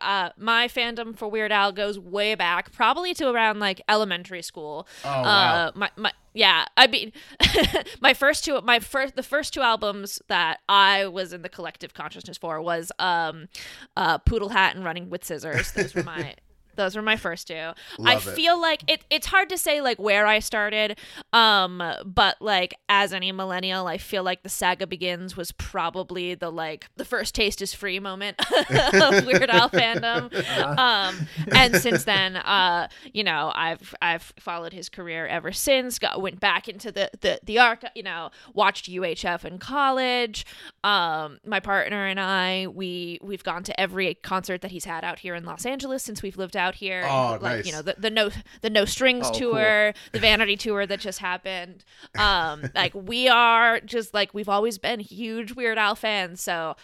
uh, 0.00 0.30
my 0.38 0.68
fandom 0.68 1.16
for 1.16 1.28
Weird 1.28 1.52
Al 1.52 1.72
goes 1.72 1.98
way 1.98 2.34
back, 2.34 2.72
probably 2.72 3.12
to 3.14 3.28
around 3.28 3.58
like 3.58 3.80
elementary 3.88 4.42
school. 4.42 4.86
Oh, 5.04 5.08
wow. 5.08 5.22
Uh, 5.24 5.72
my, 5.74 5.90
my 5.96 6.12
yeah, 6.32 6.66
I 6.76 6.86
mean, 6.86 7.12
my 8.00 8.14
first 8.14 8.44
two, 8.44 8.60
my 8.60 8.78
first, 8.78 9.16
the 9.16 9.22
first 9.22 9.52
two 9.52 9.60
albums 9.60 10.22
that 10.28 10.60
I 10.68 11.06
was 11.08 11.32
in 11.32 11.42
the 11.42 11.48
collective 11.48 11.94
consciousness 11.94 12.38
for 12.38 12.62
was 12.62 12.92
um, 12.98 13.48
uh, 13.96 14.18
Poodle 14.18 14.50
Hat 14.50 14.76
and 14.76 14.84
Running 14.84 15.10
with 15.10 15.24
Scissors. 15.24 15.72
Those 15.72 15.94
were 15.94 16.04
my. 16.04 16.34
Those 16.78 16.96
were 16.96 17.02
my 17.02 17.16
first 17.16 17.48
two. 17.48 17.54
I 17.54 17.74
Love 17.98 18.26
it. 18.28 18.30
feel 18.30 18.58
like 18.60 18.82
it, 18.90 19.02
it's 19.10 19.26
hard 19.26 19.48
to 19.50 19.58
say 19.58 19.80
like 19.82 19.98
where 19.98 20.26
I 20.26 20.38
started, 20.38 20.96
um, 21.32 21.82
but 22.06 22.36
like 22.40 22.74
as 22.88 23.12
any 23.12 23.32
millennial, 23.32 23.86
I 23.86 23.98
feel 23.98 24.22
like 24.22 24.42
the 24.44 24.48
saga 24.48 24.86
begins 24.86 25.36
was 25.36 25.52
probably 25.52 26.34
the 26.34 26.50
like 26.50 26.86
the 26.96 27.04
first 27.04 27.34
taste 27.34 27.60
is 27.60 27.74
free 27.74 27.98
moment 27.98 28.38
of 28.94 29.26
Weird 29.26 29.50
Al 29.50 29.68
fandom. 29.70 30.32
Um, 30.78 31.26
and 31.52 31.74
since 31.76 32.04
then, 32.04 32.36
uh, 32.36 32.88
you 33.12 33.24
know, 33.24 33.52
I've 33.54 33.94
I've 34.00 34.32
followed 34.38 34.72
his 34.72 34.88
career 34.88 35.26
ever 35.26 35.50
since. 35.52 35.98
Got 35.98 36.22
went 36.22 36.38
back 36.40 36.68
into 36.68 36.92
the 36.92 37.10
the 37.20 37.40
the 37.42 37.58
arc. 37.58 37.82
You 37.96 38.04
know, 38.04 38.30
watched 38.54 38.88
UHF 38.88 39.44
in 39.44 39.58
college. 39.58 40.46
Um, 40.84 41.38
my 41.44 41.58
partner 41.58 42.06
and 42.06 42.20
I, 42.20 42.68
we 42.68 43.18
we've 43.20 43.42
gone 43.42 43.64
to 43.64 43.80
every 43.80 44.14
concert 44.14 44.60
that 44.62 44.70
he's 44.70 44.84
had 44.84 45.04
out 45.04 45.18
here 45.18 45.34
in 45.34 45.44
Los 45.44 45.66
Angeles 45.66 46.02
since 46.04 46.22
we've 46.22 46.36
lived 46.36 46.56
out 46.56 46.67
here. 46.74 47.04
Oh, 47.08 47.32
like 47.32 47.42
nice. 47.42 47.66
you 47.66 47.72
know 47.72 47.82
the 47.82 47.94
the 47.98 48.10
no 48.10 48.30
the 48.62 48.70
no 48.70 48.84
strings 48.84 49.26
Oh, 49.26 49.30
cool. 49.30 49.52
tour, 49.52 49.92
the 50.12 50.18
Vanity 50.18 50.56
tour 50.56 50.86
that 50.86 51.00
just 51.00 51.18
happened. 51.18 51.84
Um, 52.16 52.70
like 52.74 52.94
we 52.94 53.28
are 53.28 53.80
just 53.80 54.14
like 54.14 54.34
we've 54.34 54.48
always 54.48 54.78
been 54.78 55.00
huge 55.00 55.52
Weird 55.54 55.78
Al 55.78 55.94
fans. 55.94 56.40
So. 56.42 56.76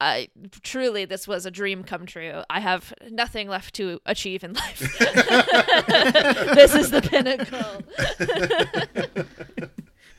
Uh, 0.00 0.22
truly, 0.62 1.04
this 1.04 1.28
was 1.28 1.46
a 1.46 1.50
dream 1.50 1.84
come 1.84 2.06
true. 2.06 2.42
I 2.50 2.58
have 2.58 2.92
nothing 3.08 3.46
left 3.48 3.72
to 3.74 4.00
achieve 4.04 4.42
in 4.42 4.54
life. 4.54 4.80
this 4.98 6.74
is 6.74 6.90
the 6.90 7.00
pinnacle. 7.02 7.82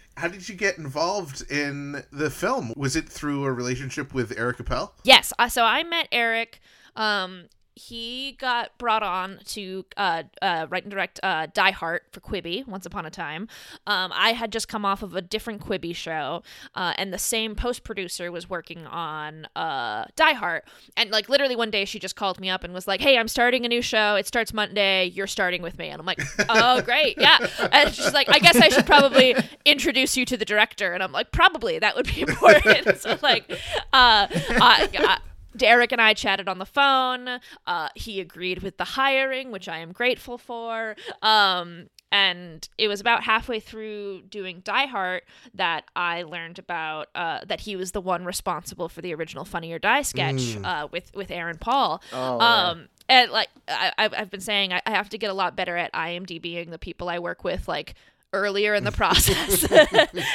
How 0.17 0.27
did 0.29 0.47
you 0.47 0.55
get 0.55 0.77
involved 0.77 1.51
in 1.51 2.03
the 2.11 2.29
film? 2.29 2.71
Was 2.77 2.95
it 2.95 3.09
through 3.09 3.43
a 3.43 3.51
relationship 3.51 4.13
with 4.13 4.37
Eric 4.37 4.59
Appel? 4.61 4.93
Yes. 5.03 5.33
Uh, 5.37 5.49
so 5.49 5.63
I 5.65 5.83
met 5.83 6.07
Eric. 6.13 6.61
Um, 6.95 7.45
he 7.75 8.33
got 8.39 8.77
brought 8.77 9.03
on 9.03 9.39
to 9.45 9.85
uh, 9.97 10.23
uh, 10.41 10.67
write 10.69 10.83
and 10.83 10.91
direct 10.91 11.19
uh, 11.23 11.47
Die 11.53 11.71
Hard 11.71 12.01
for 12.11 12.19
Quibi 12.19 12.67
once 12.67 12.85
upon 12.85 13.05
a 13.05 13.09
time. 13.09 13.47
Um, 13.87 14.11
I 14.13 14.33
had 14.33 14.51
just 14.51 14.67
come 14.67 14.85
off 14.85 15.01
of 15.01 15.15
a 15.15 15.21
different 15.21 15.61
Quibi 15.65 15.95
show, 15.95 16.43
uh, 16.75 16.93
and 16.97 17.11
the 17.13 17.17
same 17.17 17.55
post 17.55 17.83
producer 17.83 18.31
was 18.31 18.49
working 18.49 18.85
on 18.85 19.47
uh, 19.55 20.05
Die 20.15 20.33
Hard. 20.33 20.63
And 20.95 21.09
like 21.09 21.29
literally 21.29 21.55
one 21.55 21.71
day, 21.71 21.85
she 21.85 21.99
just 21.99 22.15
called 22.15 22.39
me 22.39 22.49
up 22.49 22.63
and 22.63 22.73
was 22.73 22.87
like, 22.87 23.01
"Hey, 23.01 23.17
I'm 23.17 23.27
starting 23.27 23.65
a 23.65 23.69
new 23.69 23.81
show. 23.81 24.15
It 24.15 24.27
starts 24.27 24.53
Monday. 24.53 25.05
You're 25.05 25.27
starting 25.27 25.61
with 25.61 25.77
me." 25.77 25.89
And 25.89 25.99
I'm 25.99 26.05
like, 26.05 26.21
"Oh, 26.49 26.81
great, 26.81 27.17
yeah." 27.17 27.39
And 27.71 27.93
she's 27.93 28.13
like, 28.13 28.29
"I 28.29 28.39
guess 28.39 28.55
I 28.55 28.69
should 28.69 28.85
probably 28.85 29.35
introduce 29.65 30.15
you 30.15 30.25
to 30.25 30.37
the 30.37 30.45
director." 30.45 30.93
And 30.93 31.01
I'm 31.01 31.11
like, 31.11 31.31
"Probably 31.31 31.79
that 31.79 31.95
would 31.95 32.07
be 32.07 32.21
important." 32.27 32.97
so 32.99 33.17
like, 33.21 33.49
uh, 33.91 34.27
I, 34.29 34.89
I 34.93 35.19
Eric 35.61 35.91
and 35.91 36.01
I 36.01 36.13
chatted 36.13 36.47
on 36.47 36.59
the 36.59 36.65
phone. 36.65 37.39
Uh, 37.67 37.89
he 37.95 38.19
agreed 38.19 38.63
with 38.63 38.77
the 38.77 38.83
hiring, 38.83 39.51
which 39.51 39.67
I 39.67 39.77
am 39.79 39.91
grateful 39.91 40.37
for. 40.37 40.95
Um, 41.21 41.89
and 42.11 42.69
it 42.77 42.87
was 42.87 43.01
about 43.01 43.23
halfway 43.23 43.59
through 43.59 44.21
doing 44.29 44.61
Die 44.63 44.85
Hard 44.85 45.23
that 45.55 45.85
I 45.95 46.21
learned 46.21 46.59
about 46.59 47.07
uh, 47.15 47.39
that 47.47 47.61
he 47.61 47.75
was 47.75 47.91
the 47.91 48.01
one 48.01 48.23
responsible 48.23 48.87
for 48.87 49.01
the 49.01 49.15
original 49.15 49.45
Funny 49.45 49.71
or 49.73 49.79
Die 49.79 50.01
sketch 50.03 50.55
uh, 50.63 50.87
with 50.91 51.13
with 51.15 51.31
Aaron 51.31 51.57
Paul. 51.57 52.03
Oh, 52.13 52.39
um, 52.39 52.87
and 53.09 53.31
like 53.31 53.49
I, 53.67 53.91
I've 53.97 54.13
I've 54.13 54.29
been 54.29 54.41
saying, 54.41 54.73
I, 54.73 54.81
I 54.85 54.91
have 54.91 55.09
to 55.09 55.17
get 55.17 55.31
a 55.31 55.33
lot 55.33 55.55
better 55.55 55.75
at 55.75 55.91
IMDBing 55.93 56.69
the 56.69 56.77
people 56.77 57.09
I 57.09 57.17
work 57.17 57.43
with, 57.43 57.67
like 57.67 57.95
earlier 58.33 58.73
in 58.73 58.83
the 58.83 58.91
process. 58.91 59.61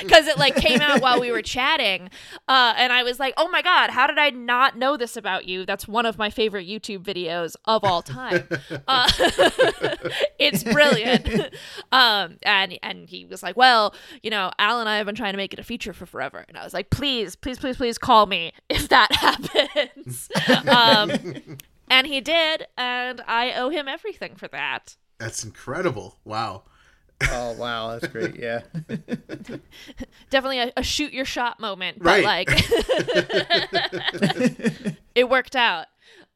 Because 0.03 0.27
it 0.27 0.39
like 0.39 0.57
came 0.57 0.81
out 0.81 1.03
while 1.03 1.21
we 1.21 1.31
were 1.31 1.43
chatting 1.43 2.11
uh, 2.47 2.75
and 2.77 2.93
i 2.93 3.03
was 3.03 3.19
like 3.19 3.35
oh 3.37 3.49
my 3.49 3.63
god 3.63 3.91
how 3.91 4.07
did 4.07 4.19
i 4.19 4.31
not 4.31 4.77
know 4.77 4.97
this 4.97 5.17
about 5.17 5.47
you? 5.47 5.67
That's 5.67 5.87
one 5.87 6.07
of 6.07 6.17
my 6.19 6.31
favorite 6.31 6.67
youtube 6.67 7.05
videos 7.05 7.57
of 7.65 7.85
all 7.85 8.03
time. 8.03 8.49
Uh, 8.87 9.09
it's 10.39 10.63
brilliant. 10.63 11.29
Um, 11.93 12.39
and 12.43 12.79
and 12.83 13.09
he 13.09 13.25
was 13.25 13.43
like 13.43 13.57
well 13.57 13.95
you 14.23 14.31
know 14.31 14.51
al 14.59 14.81
and 14.81 14.89
i 14.89 14.97
have 14.97 15.07
been 15.07 15.15
trying 15.15 15.33
to 15.33 15.37
make 15.37 15.53
it 15.53 15.59
a 15.59 15.63
feature 15.65 15.93
for 15.93 16.07
forever. 16.07 16.45
And 16.49 16.57
i 16.57 16.65
was 16.65 16.73
like 16.73 16.91
please 16.91 17.35
please 17.37 17.59
please 17.59 17.77
please 17.77 17.99
call 17.99 18.27
me 18.27 18.53
if 18.69 18.89
that 18.89 19.13
happens. 19.13 20.29
Um, 20.69 21.13
and 21.91 22.07
he 22.07 22.21
did 22.21 22.67
and 22.77 23.21
i 23.27 23.53
owe 23.53 23.69
him 23.69 23.89
everything 23.89 24.37
for 24.37 24.49
that. 24.49 24.97
That's 25.19 25.45
incredible. 25.45 26.19
Wow. 26.25 26.65
Oh 27.31 27.53
wow, 27.53 27.99
that's 27.99 28.13
great. 28.13 28.37
Yeah. 28.37 28.63
definitely 30.31 30.61
a, 30.61 30.73
a 30.77 30.83
shoot 30.83 31.13
your 31.13 31.25
shot 31.25 31.61
moment, 31.61 31.99
but 32.01 32.25
Right. 32.25 32.25
like 32.25 32.49
it 35.15 35.29
worked 35.29 35.57
out. 35.57 35.87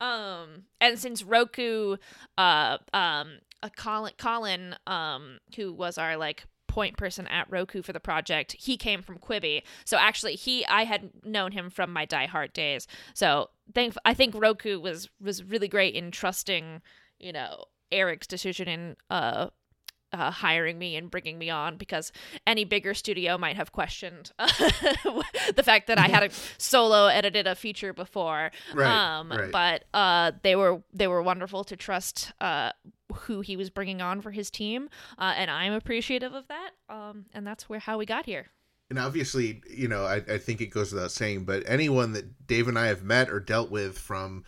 Um, 0.01 0.65
and 0.81 0.99
since 0.99 1.23
Roku, 1.23 1.97
uh, 2.37 2.79
um, 2.93 3.39
uh, 3.63 3.69
Colin, 3.77 4.13
Colin, 4.19 4.75
um, 4.87 5.39
who 5.57 5.73
was 5.73 5.99
our 5.99 6.17
like 6.17 6.45
point 6.67 6.97
person 6.97 7.27
at 7.29 7.51
Roku 7.51 7.83
for 7.83 7.93
the 7.93 8.01
project. 8.01 8.57
He 8.59 8.77
came 8.77 9.03
from 9.03 9.19
Quibi, 9.19 9.63
so 9.85 9.97
actually 9.99 10.35
he 10.35 10.67
I 10.67 10.85
had 10.85 11.11
known 11.25 11.53
him 11.53 11.71
from 11.71 11.93
my 11.93 12.05
Die 12.07 12.27
Hard 12.27 12.53
days. 12.53 12.87
So 13.15 13.51
thank 13.75 13.95
I 14.05 14.15
think 14.15 14.35
Roku 14.35 14.81
was 14.81 15.09
was 15.21 15.45
really 15.45 15.69
great 15.69 15.95
in 15.95 16.11
trusting 16.11 16.83
you 17.21 17.33
know 17.33 17.65
Eric's 17.93 18.27
decision 18.27 18.69
in 18.69 18.97
uh 19.11 19.49
uh, 20.13 20.31
hiring 20.31 20.79
me 20.79 20.97
and 20.97 21.11
bringing 21.11 21.39
me 21.39 21.51
on 21.51 21.77
because 21.77 22.13
any 22.47 22.65
bigger 22.65 22.95
studio 22.95 23.39
might 23.39 23.57
have 23.57 23.73
questioned 23.73 24.33
the 24.39 25.63
fact 25.63 25.87
that 25.87 25.99
I 25.99 26.09
had 26.09 26.23
a 26.23 26.31
solo 26.59 27.07
edited 27.07 27.47
a 27.47 27.55
feature 27.55 27.93
before. 27.93 28.51
Right, 28.75 29.19
um, 29.19 29.31
right. 29.31 29.51
But 29.51 29.85
uh, 29.95 30.33
they 30.43 30.57
were 30.57 30.83
they 30.93 31.07
were 31.07 31.23
wonderful 31.23 31.65
to 31.65 31.77
trust 31.77 32.33
uh, 32.41 32.73
who 33.13 33.41
he 33.41 33.57
was 33.57 33.71
bringing 33.71 34.01
on 34.01 34.21
for 34.21 34.31
his 34.31 34.51
team, 34.51 34.89
uh, 35.19 35.35
and 35.37 35.51
I'm 35.51 35.73
appreciative 35.73 36.35
of 36.35 36.49
that. 36.49 36.71
Um, 36.89 37.27
and 37.33 37.47
that's 37.47 37.69
where 37.69 37.79
how 37.79 37.99
we 37.99 38.07
got 38.07 38.27
here. 38.27 38.47
And 38.91 38.99
obviously, 38.99 39.63
you 39.71 39.89
know, 39.89 40.05
I, 40.05 40.17
I 40.17 40.37
think 40.37 40.61
it 40.61 40.67
goes 40.67 40.93
without 40.93 41.13
saying, 41.13 41.45
but 41.45 41.63
anyone 41.67 42.13
that 42.13 42.47
Dave 42.47 42.69
and 42.69 42.79
I 42.79 42.89
have 42.89 43.03
met 43.03 43.31
or 43.31 43.41
dealt 43.41 43.71
with 43.71 43.97
from 43.97 44.45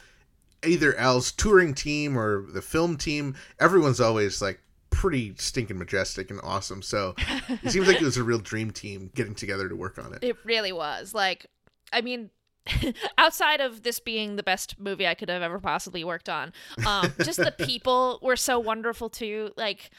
either 0.62 0.94
Al's 0.96 1.32
touring 1.32 1.74
team 1.74 2.18
or 2.18 2.44
the 2.52 2.62
film 2.62 2.96
team, 2.96 3.36
everyone's 3.58 4.00
always 4.00 4.42
like 4.42 4.60
pretty 4.94 5.34
stinking 5.36 5.78
majestic 5.78 6.30
and 6.30 6.40
awesome. 6.42 6.82
So 6.82 7.14
it 7.48 7.70
seems 7.70 7.86
like 7.86 8.00
it 8.00 8.04
was 8.04 8.16
a 8.16 8.22
real 8.24 8.38
dream 8.38 8.70
team 8.70 9.10
getting 9.14 9.34
together 9.34 9.68
to 9.68 9.76
work 9.76 9.98
on 9.98 10.14
it. 10.14 10.20
It 10.22 10.36
really 10.44 10.72
was. 10.72 11.14
Like, 11.14 11.46
I 11.92 12.00
mean, 12.00 12.30
outside 13.18 13.60
of 13.60 13.82
this 13.82 14.00
being 14.00 14.36
the 14.36 14.42
best 14.42 14.78
movie 14.78 15.06
I 15.06 15.14
could 15.14 15.28
have 15.28 15.42
ever 15.42 15.58
possibly 15.58 16.04
worked 16.04 16.28
on, 16.28 16.52
um, 16.86 17.12
just 17.22 17.38
the 17.38 17.52
people 17.58 18.18
were 18.22 18.36
so 18.36 18.58
wonderful 18.58 19.10
too. 19.10 19.50
Like, 19.56 19.90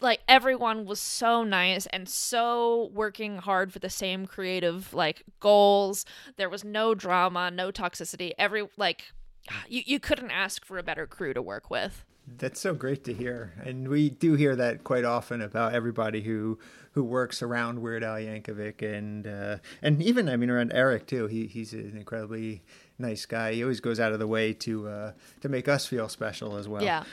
like 0.00 0.20
everyone 0.28 0.84
was 0.84 1.00
so 1.00 1.42
nice 1.42 1.86
and 1.86 2.08
so 2.08 2.90
working 2.92 3.38
hard 3.38 3.72
for 3.72 3.78
the 3.78 3.90
same 3.90 4.26
creative 4.26 4.92
like 4.92 5.22
goals. 5.40 6.04
There 6.36 6.50
was 6.50 6.64
no 6.64 6.94
drama, 6.94 7.50
no 7.50 7.70
toxicity. 7.70 8.32
Every 8.38 8.68
like, 8.76 9.12
you 9.68 9.82
you 9.86 10.00
couldn't 10.00 10.30
ask 10.30 10.64
for 10.64 10.78
a 10.78 10.82
better 10.82 11.06
crew 11.06 11.32
to 11.32 11.42
work 11.42 11.70
with. 11.70 12.04
That's 12.26 12.60
so 12.60 12.74
great 12.74 13.04
to 13.04 13.14
hear, 13.14 13.54
and 13.64 13.88
we 13.88 14.10
do 14.10 14.34
hear 14.34 14.56
that 14.56 14.82
quite 14.82 15.04
often 15.04 15.40
about 15.40 15.74
everybody 15.74 16.22
who 16.22 16.58
who 16.92 17.04
works 17.04 17.40
around 17.40 17.80
Weird 17.80 18.02
Al 18.02 18.16
Yankovic, 18.16 18.82
and 18.82 19.26
uh, 19.26 19.58
and 19.80 20.02
even 20.02 20.28
I 20.28 20.36
mean 20.36 20.50
around 20.50 20.72
Eric 20.72 21.06
too. 21.06 21.28
He 21.28 21.46
he's 21.46 21.72
an 21.72 21.94
incredibly 21.96 22.62
nice 22.98 23.26
guy. 23.26 23.52
He 23.52 23.62
always 23.62 23.80
goes 23.80 24.00
out 24.00 24.12
of 24.12 24.18
the 24.18 24.26
way 24.26 24.52
to 24.54 24.88
uh, 24.88 25.12
to 25.40 25.48
make 25.48 25.68
us 25.68 25.86
feel 25.86 26.08
special 26.08 26.56
as 26.56 26.66
well. 26.66 26.82
Yeah. 26.82 27.04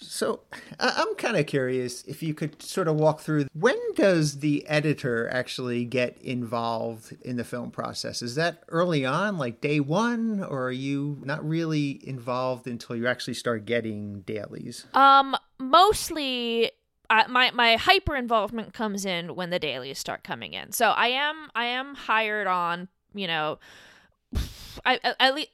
So 0.00 0.40
I'm 0.78 1.14
kind 1.16 1.36
of 1.36 1.46
curious 1.46 2.02
if 2.04 2.22
you 2.22 2.34
could 2.34 2.62
sort 2.62 2.88
of 2.88 2.96
walk 2.96 3.20
through 3.20 3.46
when 3.52 3.76
does 3.94 4.40
the 4.40 4.66
editor 4.66 5.28
actually 5.28 5.84
get 5.84 6.18
involved 6.22 7.16
in 7.22 7.36
the 7.36 7.44
film 7.44 7.70
process? 7.70 8.22
Is 8.22 8.34
that 8.34 8.64
early 8.68 9.04
on, 9.04 9.38
like 9.38 9.60
day 9.60 9.80
one, 9.80 10.42
or 10.42 10.64
are 10.64 10.72
you 10.72 11.18
not 11.24 11.46
really 11.46 12.00
involved 12.06 12.66
until 12.66 12.96
you 12.96 13.06
actually 13.06 13.34
start 13.34 13.66
getting 13.66 14.22
dailies? 14.22 14.86
Um, 14.94 15.36
mostly. 15.58 16.72
Uh, 17.08 17.24
my 17.28 17.50
my 17.50 17.74
hyper 17.74 18.14
involvement 18.14 18.72
comes 18.72 19.04
in 19.04 19.34
when 19.34 19.50
the 19.50 19.58
dailies 19.58 19.98
start 19.98 20.22
coming 20.22 20.54
in. 20.54 20.70
So 20.70 20.90
I 20.90 21.08
am 21.08 21.50
I 21.54 21.64
am 21.64 21.94
hired 21.94 22.46
on. 22.46 22.88
You 23.12 23.26
know, 23.26 23.58
I 24.84 24.98
I- 25.04 25.14
at 25.20 25.34
least 25.34 25.50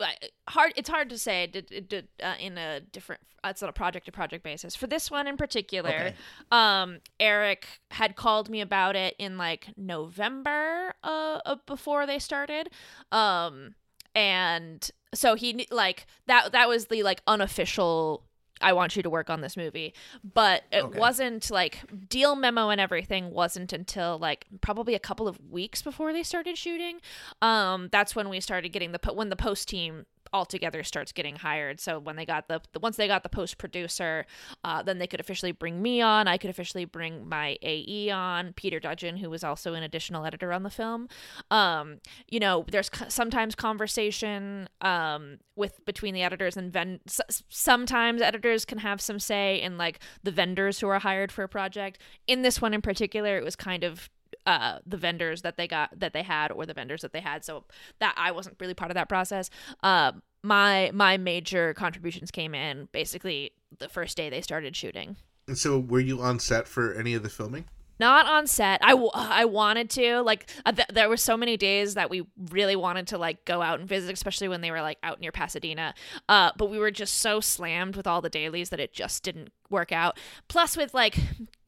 hard. 0.49 0.73
It's 0.77 0.89
hard 0.89 1.11
to 1.11 1.19
say 1.19 1.47
did, 1.47 1.89
did, 1.89 2.09
uh, 2.23 2.35
in 2.39 2.59
a 2.59 2.81
different. 2.81 3.23
uh, 3.45 3.49
It's 3.49 3.63
on 3.63 3.69
a 3.69 3.73
project 3.73 4.07
to 4.07 4.13
project 4.13 4.45
basis. 4.45 4.77
For 4.77 4.87
this 4.87 5.11
one 5.11 5.27
in 5.27 5.37
particular, 5.37 5.91
Okay. 5.91 6.15
um, 6.51 7.01
Eric 7.19 7.67
had 7.91 8.17
called 8.17 8.49
me 8.51 8.61
about 8.61 8.95
it 8.97 9.17
in 9.19 9.39
like 9.39 9.69
November 9.77 10.95
uh, 11.03 11.41
uh 11.45 11.57
before 11.67 12.07
they 12.07 12.19
started, 12.19 12.71
um, 13.13 13.75
and 14.15 14.91
so 15.15 15.35
he 15.35 15.67
like 15.71 16.07
that 16.27 16.53
that 16.53 16.69
was 16.69 16.87
the 16.87 17.03
like 17.03 17.23
unofficial. 17.27 18.23
I 18.61 18.73
want 18.73 18.97
you 18.97 19.03
to 19.03 19.11
work 19.11 19.29
on 19.29 19.41
this 19.43 19.57
movie, 19.57 19.93
but 20.25 20.65
it 20.73 20.83
Okay. 20.83 20.99
wasn't 20.99 21.51
like 21.51 21.81
deal 22.09 22.35
memo 22.37 22.71
and 22.71 22.81
everything 22.81 23.31
wasn't 23.31 23.73
until 23.73 24.19
like 24.19 24.47
probably 24.63 24.95
a 24.95 24.99
couple 24.99 25.29
of 25.29 25.39
weeks 25.51 25.83
before 25.83 26.13
they 26.13 26.23
started 26.23 26.57
shooting. 26.57 27.01
Um, 27.43 27.89
that's 27.93 28.17
when 28.17 28.29
we 28.29 28.41
started 28.41 28.71
getting 28.71 28.93
the 28.93 28.99
po- 28.99 29.13
when 29.13 29.29
the 29.29 29.37
post 29.37 29.69
team 29.69 30.07
altogether 30.33 30.83
starts 30.83 31.13
getting 31.13 31.37
hired. 31.37 31.81
So 31.81 31.99
when 31.99 32.17
they 32.17 32.27
got 32.27 32.49
the, 32.49 32.61
the 32.73 32.81
once 32.81 32.97
they 32.97 33.07
got 33.07 33.23
the 33.23 33.29
post 33.29 33.59
producer, 33.59 34.27
uh, 34.65 34.83
then 34.83 34.99
they 34.99 35.07
could 35.07 35.21
officially 35.21 35.53
bring 35.53 35.81
me 35.83 36.01
on. 36.01 36.29
I 36.29 36.37
could 36.37 36.51
officially 36.51 36.85
bring 36.85 37.29
my 37.29 37.59
AE 37.63 38.11
on, 38.11 38.53
Peter 38.55 38.81
Dudgeon, 38.81 39.17
who 39.17 39.31
was 39.31 39.45
also 39.45 39.75
an 39.75 39.83
additional 39.83 40.25
editor 40.25 40.53
on 40.53 40.63
the 40.63 40.71
film. 40.71 41.09
Um, 41.51 41.99
you 42.29 42.41
know, 42.41 42.65
there's 42.71 42.91
sometimes 43.09 43.55
conversation 43.55 44.69
um, 44.81 45.39
with 45.55 45.85
between 45.85 46.15
the 46.15 46.23
editors 46.23 46.57
and 46.57 46.73
ven- 46.73 47.01
s- 47.07 47.43
sometimes 47.49 48.21
editors 48.23 48.65
can 48.65 48.79
have 48.79 49.01
some 49.01 49.19
say 49.19 49.61
in 49.61 49.79
like 49.79 50.01
the 50.23 50.31
vendors 50.31 50.81
who 50.81 50.89
are 50.89 50.99
hired 50.99 51.33
for 51.33 51.45
a 51.45 51.49
project. 51.49 51.99
In 52.27 52.43
this 52.43 52.61
one 52.61 52.75
in 52.75 52.83
particular, 52.83 53.37
it 53.37 53.45
was 53.45 53.57
kind 53.57 53.85
of 53.85 54.09
uh 54.47 54.79
the 54.87 54.97
vendors 54.97 55.43
that 55.43 55.57
they 55.57 55.67
got 55.67 55.99
that 55.99 56.13
they 56.13 56.23
had 56.23 56.51
or 56.53 56.67
the 56.67 56.75
vendors 56.75 57.03
that 57.03 57.13
they 57.13 57.21
had. 57.21 57.45
So 57.45 57.65
that 57.99 58.15
i 58.17 58.31
wasn't 58.31 58.57
really 58.61 58.75
part 58.75 58.91
of 58.91 58.95
that 58.95 59.09
process. 59.09 59.51
Uh 59.83 60.13
my 60.43 60.91
my 60.95 61.17
major 61.17 61.75
contributions 61.75 62.31
came 62.31 62.55
in 62.55 62.89
basically 62.93 63.53
the 63.79 63.89
first 63.89 64.17
day 64.17 64.31
they 64.31 64.41
started 64.41 64.77
shooting. 64.77 65.17
And 65.49 65.59
so 65.59 65.79
were 65.79 66.01
you 66.01 66.21
on 66.21 66.39
set 66.39 66.67
for 66.69 66.95
any 66.95 67.15
of 67.15 67.23
the 67.23 67.29
filming? 67.29 67.65
not 67.99 68.27
on 68.27 68.47
set. 68.47 68.85
I, 68.85 68.91
w- 68.91 69.11
I 69.15 69.45
wanted 69.47 69.89
to 69.91 70.21
like 70.21 70.51
uh, 70.65 70.73
th- 70.73 70.89
there 70.93 71.09
were 71.09 71.17
so 71.17 71.37
many 71.37 71.57
days 71.57 71.95
that 71.95 72.11
we 72.11 72.27
really 72.51 72.77
wanted 72.77 73.07
to 73.09 73.19
like 73.19 73.45
go 73.45 73.63
out 73.63 73.81
and 73.81 73.89
visit 73.89 74.13
especially 74.13 74.49
when 74.49 74.61
they 74.61 74.71
were 74.71 74.83
like 74.83 74.99
out 75.03 75.21
near 75.21 75.33
pasadena. 75.33 75.95
Uh 76.29 76.51
but 76.57 76.71
we 76.71 76.79
were 76.79 76.91
just 76.91 77.19
so 77.19 77.41
slammed 77.41 77.97
with 77.97 78.07
all 78.07 78.21
the 78.21 78.29
dailies 78.29 78.71
that 78.71 78.81
it 78.81 78.93
just 78.93 79.23
didn't 79.23 79.51
work 79.71 79.93
out. 79.93 80.19
Plus 80.49 80.77
with 80.77 80.93
like 80.95 81.17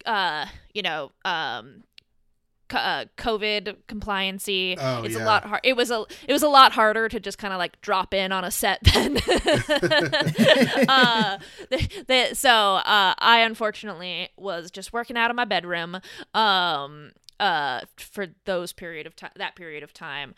uh 0.06 0.46
you 0.74 0.82
know 0.82 1.12
um 1.24 1.84
uh, 2.70 3.06
COVID 3.16 3.76
compliancy. 3.88 4.76
Oh, 4.78 5.02
it's 5.02 5.14
yeah. 5.14 5.24
a 5.24 5.26
lot 5.26 5.44
hard. 5.44 5.60
It 5.64 5.76
was 5.76 5.90
a 5.90 6.04
it 6.26 6.32
was 6.32 6.42
a 6.42 6.48
lot 6.48 6.72
harder 6.72 7.08
to 7.08 7.20
just 7.20 7.38
kind 7.38 7.52
of 7.52 7.58
like 7.58 7.80
drop 7.80 8.14
in 8.14 8.32
on 8.32 8.44
a 8.44 8.50
set 8.50 8.82
than. 8.84 9.16
uh, 10.88 11.38
so 12.34 12.50
uh, 12.50 13.14
I 13.18 13.40
unfortunately 13.40 14.28
was 14.36 14.70
just 14.70 14.92
working 14.92 15.16
out 15.16 15.30
of 15.30 15.36
my 15.36 15.44
bedroom. 15.44 16.00
Um, 16.34 17.12
uh, 17.40 17.82
for 17.96 18.26
those 18.46 18.72
period 18.72 19.06
of 19.06 19.14
time, 19.14 19.30
that 19.36 19.54
period 19.54 19.82
of 19.82 19.92
time, 19.92 20.34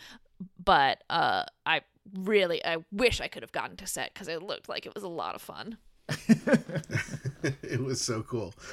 but 0.62 1.02
uh, 1.08 1.44
I 1.64 1.80
really 2.14 2.64
I 2.64 2.78
wish 2.92 3.20
I 3.20 3.28
could 3.28 3.42
have 3.42 3.52
gotten 3.52 3.76
to 3.76 3.86
set 3.86 4.12
because 4.12 4.28
it 4.28 4.42
looked 4.42 4.68
like 4.68 4.86
it 4.86 4.94
was 4.94 5.02
a 5.02 5.08
lot 5.08 5.34
of 5.34 5.42
fun. 5.42 5.78
it 7.62 7.80
was 7.82 8.00
so 8.00 8.22
cool. 8.22 8.54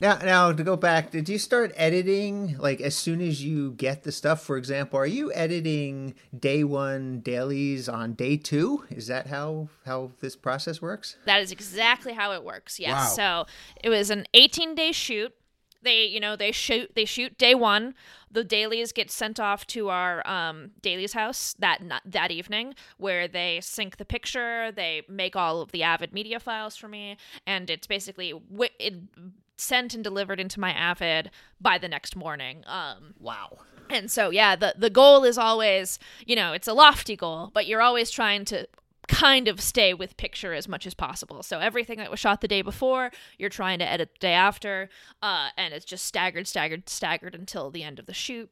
Now, 0.00 0.18
now 0.18 0.52
to 0.52 0.62
go 0.62 0.76
back, 0.76 1.10
did 1.10 1.28
you 1.28 1.38
start 1.38 1.72
editing 1.74 2.56
like 2.58 2.80
as 2.80 2.94
soon 2.94 3.20
as 3.20 3.44
you 3.44 3.72
get 3.72 4.04
the 4.04 4.12
stuff? 4.12 4.44
For 4.44 4.56
example, 4.56 4.96
are 4.96 5.06
you 5.06 5.32
editing 5.32 6.14
day 6.38 6.62
one 6.62 7.18
dailies 7.18 7.88
on 7.88 8.12
day 8.12 8.36
two? 8.36 8.84
Is 8.90 9.08
that 9.08 9.26
how 9.26 9.70
how 9.84 10.12
this 10.20 10.36
process 10.36 10.80
works? 10.80 11.16
That 11.24 11.40
is 11.42 11.50
exactly 11.50 12.12
how 12.12 12.32
it 12.32 12.44
works. 12.44 12.78
Yes. 12.78 13.18
Wow. 13.18 13.46
So 13.46 13.52
it 13.82 13.88
was 13.88 14.10
an 14.10 14.26
18 14.34 14.76
day 14.76 14.92
shoot. 14.92 15.34
They, 15.82 16.04
you 16.04 16.20
know, 16.20 16.34
they 16.36 16.52
shoot 16.52 16.92
they 16.94 17.04
shoot 17.04 17.38
day 17.38 17.54
one. 17.54 17.94
The 18.30 18.44
dailies 18.44 18.92
get 18.92 19.10
sent 19.10 19.38
off 19.40 19.66
to 19.68 19.88
our 19.88 20.26
um, 20.28 20.72
dailies 20.82 21.12
house 21.12 21.54
that 21.60 21.80
that 22.04 22.30
evening, 22.30 22.74
where 22.96 23.28
they 23.28 23.60
sync 23.62 23.96
the 23.96 24.04
picture. 24.04 24.72
They 24.72 25.02
make 25.08 25.36
all 25.36 25.60
of 25.60 25.70
the 25.72 25.82
Avid 25.82 26.12
media 26.12 26.40
files 26.40 26.76
for 26.76 26.88
me, 26.88 27.16
and 27.46 27.70
it's 27.70 27.86
basically 27.86 28.32
wi- 28.32 28.70
it, 28.78 28.94
sent 29.56 29.94
and 29.94 30.04
delivered 30.04 30.38
into 30.40 30.60
my 30.60 30.72
Avid 30.72 31.30
by 31.60 31.78
the 31.78 31.88
next 31.88 32.14
morning. 32.16 32.62
Um, 32.66 33.14
Wow. 33.18 33.58
and 33.90 34.10
so, 34.10 34.30
yeah, 34.30 34.54
the 34.56 34.74
the 34.76 34.90
goal 34.90 35.24
is 35.24 35.38
always, 35.38 35.98
you 36.26 36.36
know, 36.36 36.52
it's 36.52 36.68
a 36.68 36.72
lofty 36.74 37.16
goal, 37.16 37.50
but 37.54 37.66
you're 37.66 37.82
always 37.82 38.10
trying 38.10 38.44
to 38.46 38.66
kind 39.08 39.48
of 39.48 39.60
stay 39.60 39.94
with 39.94 40.16
picture 40.16 40.52
as 40.52 40.68
much 40.68 40.86
as 40.86 40.94
possible. 40.94 41.42
So 41.42 41.58
everything 41.58 41.98
that 41.98 42.10
was 42.10 42.20
shot 42.20 42.40
the 42.40 42.48
day 42.48 42.62
before, 42.62 43.10
you're 43.38 43.48
trying 43.48 43.78
to 43.80 43.88
edit 43.88 44.10
the 44.12 44.18
day 44.18 44.34
after, 44.34 44.90
uh, 45.22 45.48
and 45.56 45.74
it's 45.74 45.84
just 45.84 46.04
staggered, 46.04 46.46
staggered, 46.46 46.88
staggered 46.88 47.34
until 47.34 47.70
the 47.70 47.82
end 47.82 47.98
of 47.98 48.06
the 48.06 48.14
shoot. 48.14 48.50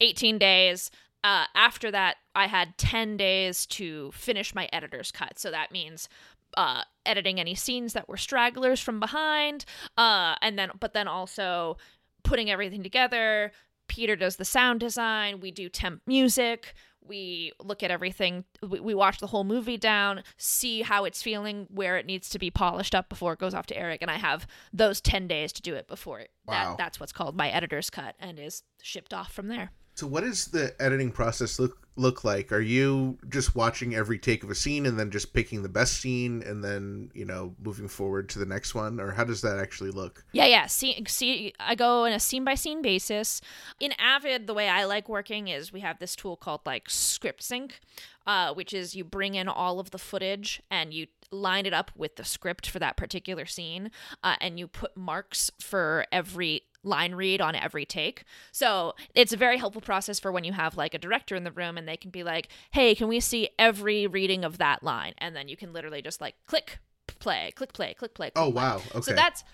18 0.00 0.38
days. 0.38 0.90
Uh, 1.22 1.46
after 1.54 1.90
that, 1.90 2.16
I 2.34 2.46
had 2.46 2.76
10 2.76 3.16
days 3.16 3.64
to 3.66 4.10
finish 4.12 4.54
my 4.54 4.68
editor's 4.72 5.10
cut. 5.10 5.38
So 5.38 5.50
that 5.50 5.72
means 5.72 6.08
uh, 6.56 6.82
editing 7.06 7.40
any 7.40 7.54
scenes 7.54 7.94
that 7.94 8.08
were 8.08 8.16
stragglers 8.16 8.80
from 8.80 9.00
behind, 9.00 9.64
uh, 9.96 10.34
and 10.42 10.58
then, 10.58 10.70
but 10.78 10.92
then 10.92 11.08
also 11.08 11.76
putting 12.22 12.50
everything 12.50 12.82
together. 12.82 13.52
Peter 13.88 14.16
does 14.16 14.36
the 14.36 14.44
sound 14.44 14.80
design. 14.80 15.40
We 15.40 15.50
do 15.50 15.68
temp 15.68 16.02
music. 16.06 16.74
We 17.06 17.52
look 17.62 17.82
at 17.82 17.90
everything 17.90 18.44
we, 18.62 18.80
we 18.80 18.94
watch 18.94 19.18
the 19.18 19.26
whole 19.26 19.44
movie 19.44 19.76
down 19.76 20.22
see 20.36 20.82
how 20.82 21.04
it's 21.04 21.22
feeling 21.22 21.66
where 21.70 21.96
it 21.96 22.06
needs 22.06 22.28
to 22.30 22.38
be 22.38 22.50
polished 22.50 22.94
up 22.94 23.08
before 23.08 23.32
it 23.34 23.38
goes 23.38 23.54
off 23.54 23.66
to 23.66 23.76
eric 23.76 24.00
and 24.02 24.10
i 24.10 24.16
have 24.16 24.46
those 24.72 25.00
10 25.00 25.28
days 25.28 25.52
to 25.52 25.62
do 25.62 25.74
it 25.74 25.86
before 25.86 26.18
it 26.20 26.30
Wow. 26.46 26.70
that, 26.70 26.78
that's 26.78 27.00
what's 27.00 27.12
called 27.12 27.36
my 27.36 27.48
editor's 27.50 27.90
cut 27.90 28.14
and 28.18 28.38
is 28.38 28.62
shipped 28.82 29.12
off 29.14 29.32
from 29.32 29.48
there 29.48 29.70
So 29.94 30.06
what 30.06 30.24
does 30.24 30.46
the 30.46 30.74
editing 30.80 31.10
process 31.10 31.58
look 31.58 31.78
look 31.96 32.24
like? 32.24 32.50
Are 32.52 32.60
you 32.60 33.16
just 33.28 33.54
watching 33.54 33.94
every 33.94 34.18
take 34.18 34.42
of 34.42 34.50
a 34.50 34.54
scene 34.54 34.86
and 34.86 34.98
then 34.98 35.10
just 35.10 35.32
picking 35.32 35.62
the 35.62 35.68
best 35.68 36.00
scene 36.00 36.42
and 36.42 36.62
then, 36.62 37.10
you 37.14 37.24
know, 37.24 37.54
moving 37.62 37.86
forward 37.86 38.28
to 38.30 38.38
the 38.38 38.46
next 38.46 38.74
one 38.74 38.98
or 38.98 39.12
how 39.12 39.22
does 39.22 39.42
that 39.42 39.58
actually 39.58 39.90
look? 39.90 40.24
Yeah, 40.32 40.46
yeah. 40.46 40.66
See, 40.66 41.04
see, 41.06 41.54
I 41.60 41.76
go 41.76 42.04
on 42.04 42.12
a 42.12 42.18
scene 42.18 42.44
by 42.44 42.56
scene 42.56 42.82
basis. 42.82 43.40
In 43.78 43.92
Avid, 43.98 44.46
the 44.46 44.54
way 44.54 44.68
I 44.68 44.84
like 44.84 45.08
working 45.08 45.48
is 45.48 45.72
we 45.72 45.80
have 45.80 46.00
this 46.00 46.16
tool 46.16 46.36
called 46.36 46.62
like 46.66 46.90
Script 46.90 47.42
Sync, 47.42 47.78
uh, 48.26 48.52
which 48.54 48.72
is 48.72 48.96
you 48.96 49.04
bring 49.04 49.36
in 49.36 49.46
all 49.46 49.78
of 49.78 49.90
the 49.90 49.98
footage 49.98 50.60
and 50.70 50.92
you 50.92 51.06
line 51.30 51.66
it 51.66 51.72
up 51.72 51.90
with 51.96 52.16
the 52.16 52.24
script 52.24 52.68
for 52.68 52.78
that 52.78 52.96
particular 52.96 53.46
scene, 53.46 53.90
uh, 54.22 54.36
and 54.40 54.58
you 54.58 54.68
put 54.68 54.96
marks 54.96 55.50
for 55.60 56.06
every 56.12 56.62
line 56.84 57.14
read 57.14 57.40
on 57.40 57.54
every 57.54 57.84
take. 57.84 58.24
So 58.52 58.94
it's 59.14 59.32
a 59.32 59.36
very 59.36 59.58
helpful 59.58 59.82
process 59.82 60.20
for 60.20 60.30
when 60.30 60.44
you 60.44 60.52
have 60.52 60.76
like 60.76 60.94
a 60.94 60.98
director 60.98 61.34
in 61.34 61.44
the 61.44 61.52
room 61.52 61.76
and 61.76 61.88
they 61.88 61.96
can 61.96 62.10
be 62.10 62.22
like, 62.22 62.48
hey, 62.72 62.94
can 62.94 63.08
we 63.08 63.20
see 63.20 63.48
every 63.58 64.06
reading 64.06 64.44
of 64.44 64.58
that 64.58 64.82
line? 64.82 65.14
And 65.18 65.34
then 65.34 65.48
you 65.48 65.56
can 65.56 65.72
literally 65.72 66.02
just 66.02 66.20
like 66.20 66.34
click 66.46 66.78
play, 67.18 67.52
click 67.54 67.72
play, 67.72 67.94
click 67.94 68.14
play. 68.14 68.30
click 68.30 68.32
Oh, 68.36 68.50
play. 68.50 68.62
wow. 68.62 68.76
Okay. 68.76 69.00
So 69.00 69.12
that's 69.14 69.44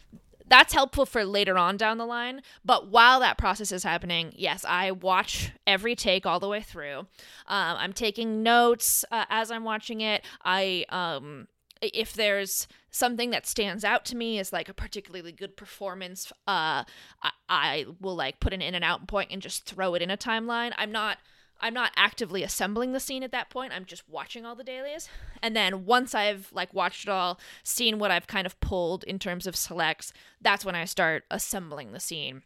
that's 0.47 0.73
helpful 0.73 1.07
for 1.07 1.25
later 1.25 1.57
on 1.57 1.77
down 1.77 1.97
the 1.99 2.05
line. 2.05 2.43
But 2.65 2.89
while 2.89 3.21
that 3.21 3.39
process 3.39 3.71
is 3.71 3.85
happening, 3.85 4.33
yes, 4.35 4.65
I 4.69 4.91
watch 4.91 5.53
every 5.65 5.95
take 5.95 6.27
all 6.27 6.41
the 6.41 6.49
way 6.49 6.61
through. 6.61 6.99
Um, 6.99 7.07
I'm 7.47 7.93
taking 7.93 8.43
notes 8.43 9.05
uh, 9.13 9.27
as 9.31 9.53
I'm 9.53 9.63
watching 9.63 10.01
it. 10.01 10.25
I 10.45 10.85
um, 10.89 11.47
if 11.81 12.13
there's 12.13 12.69
something 12.91 13.31
that 13.31 13.47
stands 13.47 13.85
out 13.85 14.05
to 14.07 14.17
me 14.17 14.39
as 14.39 14.53
like 14.53 14.69
a 14.69 14.75
particularly 14.75 15.33
good 15.33 15.57
performance, 15.57 16.33
uh, 16.47 16.85
I, 17.23 17.31
I 17.49 17.87
will 18.01 18.17
like 18.17 18.41
put 18.41 18.53
an 18.53 18.63
in 18.63 18.75
and 18.75 18.85
out 18.85 19.07
point 19.07 19.31
and 19.31 19.41
just 19.41 19.65
throw 19.65 19.95
it 19.95 20.03
in 20.03 20.11
a 20.11 20.17
timeline. 20.17 20.73
I'm 20.77 20.93
not. 20.93 21.19
I'm 21.63 21.75
not 21.75 21.93
actively 21.95 22.43
assembling 22.43 22.93
the 22.93 23.01
scene 23.01 23.23
at 23.23 23.33
that 23.33 23.51
point. 23.51 23.75
I'm 23.75 23.85
just 23.85 24.09
watching 24.09 24.47
all 24.47 24.55
the 24.55 24.65
dailies. 24.65 25.11
And 25.43 25.55
then 25.55 25.85
once 25.85 26.15
I've 26.15 26.51
like 26.55 26.73
watched 26.73 27.05
it 27.05 27.11
all, 27.11 27.39
seen 27.63 27.99
what 27.99 28.11
I've 28.11 28.27
kind 28.27 28.47
of 28.47 28.59
pulled 28.61 29.05
in 29.05 29.19
terms 29.19 29.47
of 29.47 29.55
selects, 29.55 30.15
that's 30.41 30.65
when 30.65 30.75
I 30.75 30.87
start 30.87 31.25
assembling 31.31 31.93
the 31.93 32.01
scene. 32.01 32.45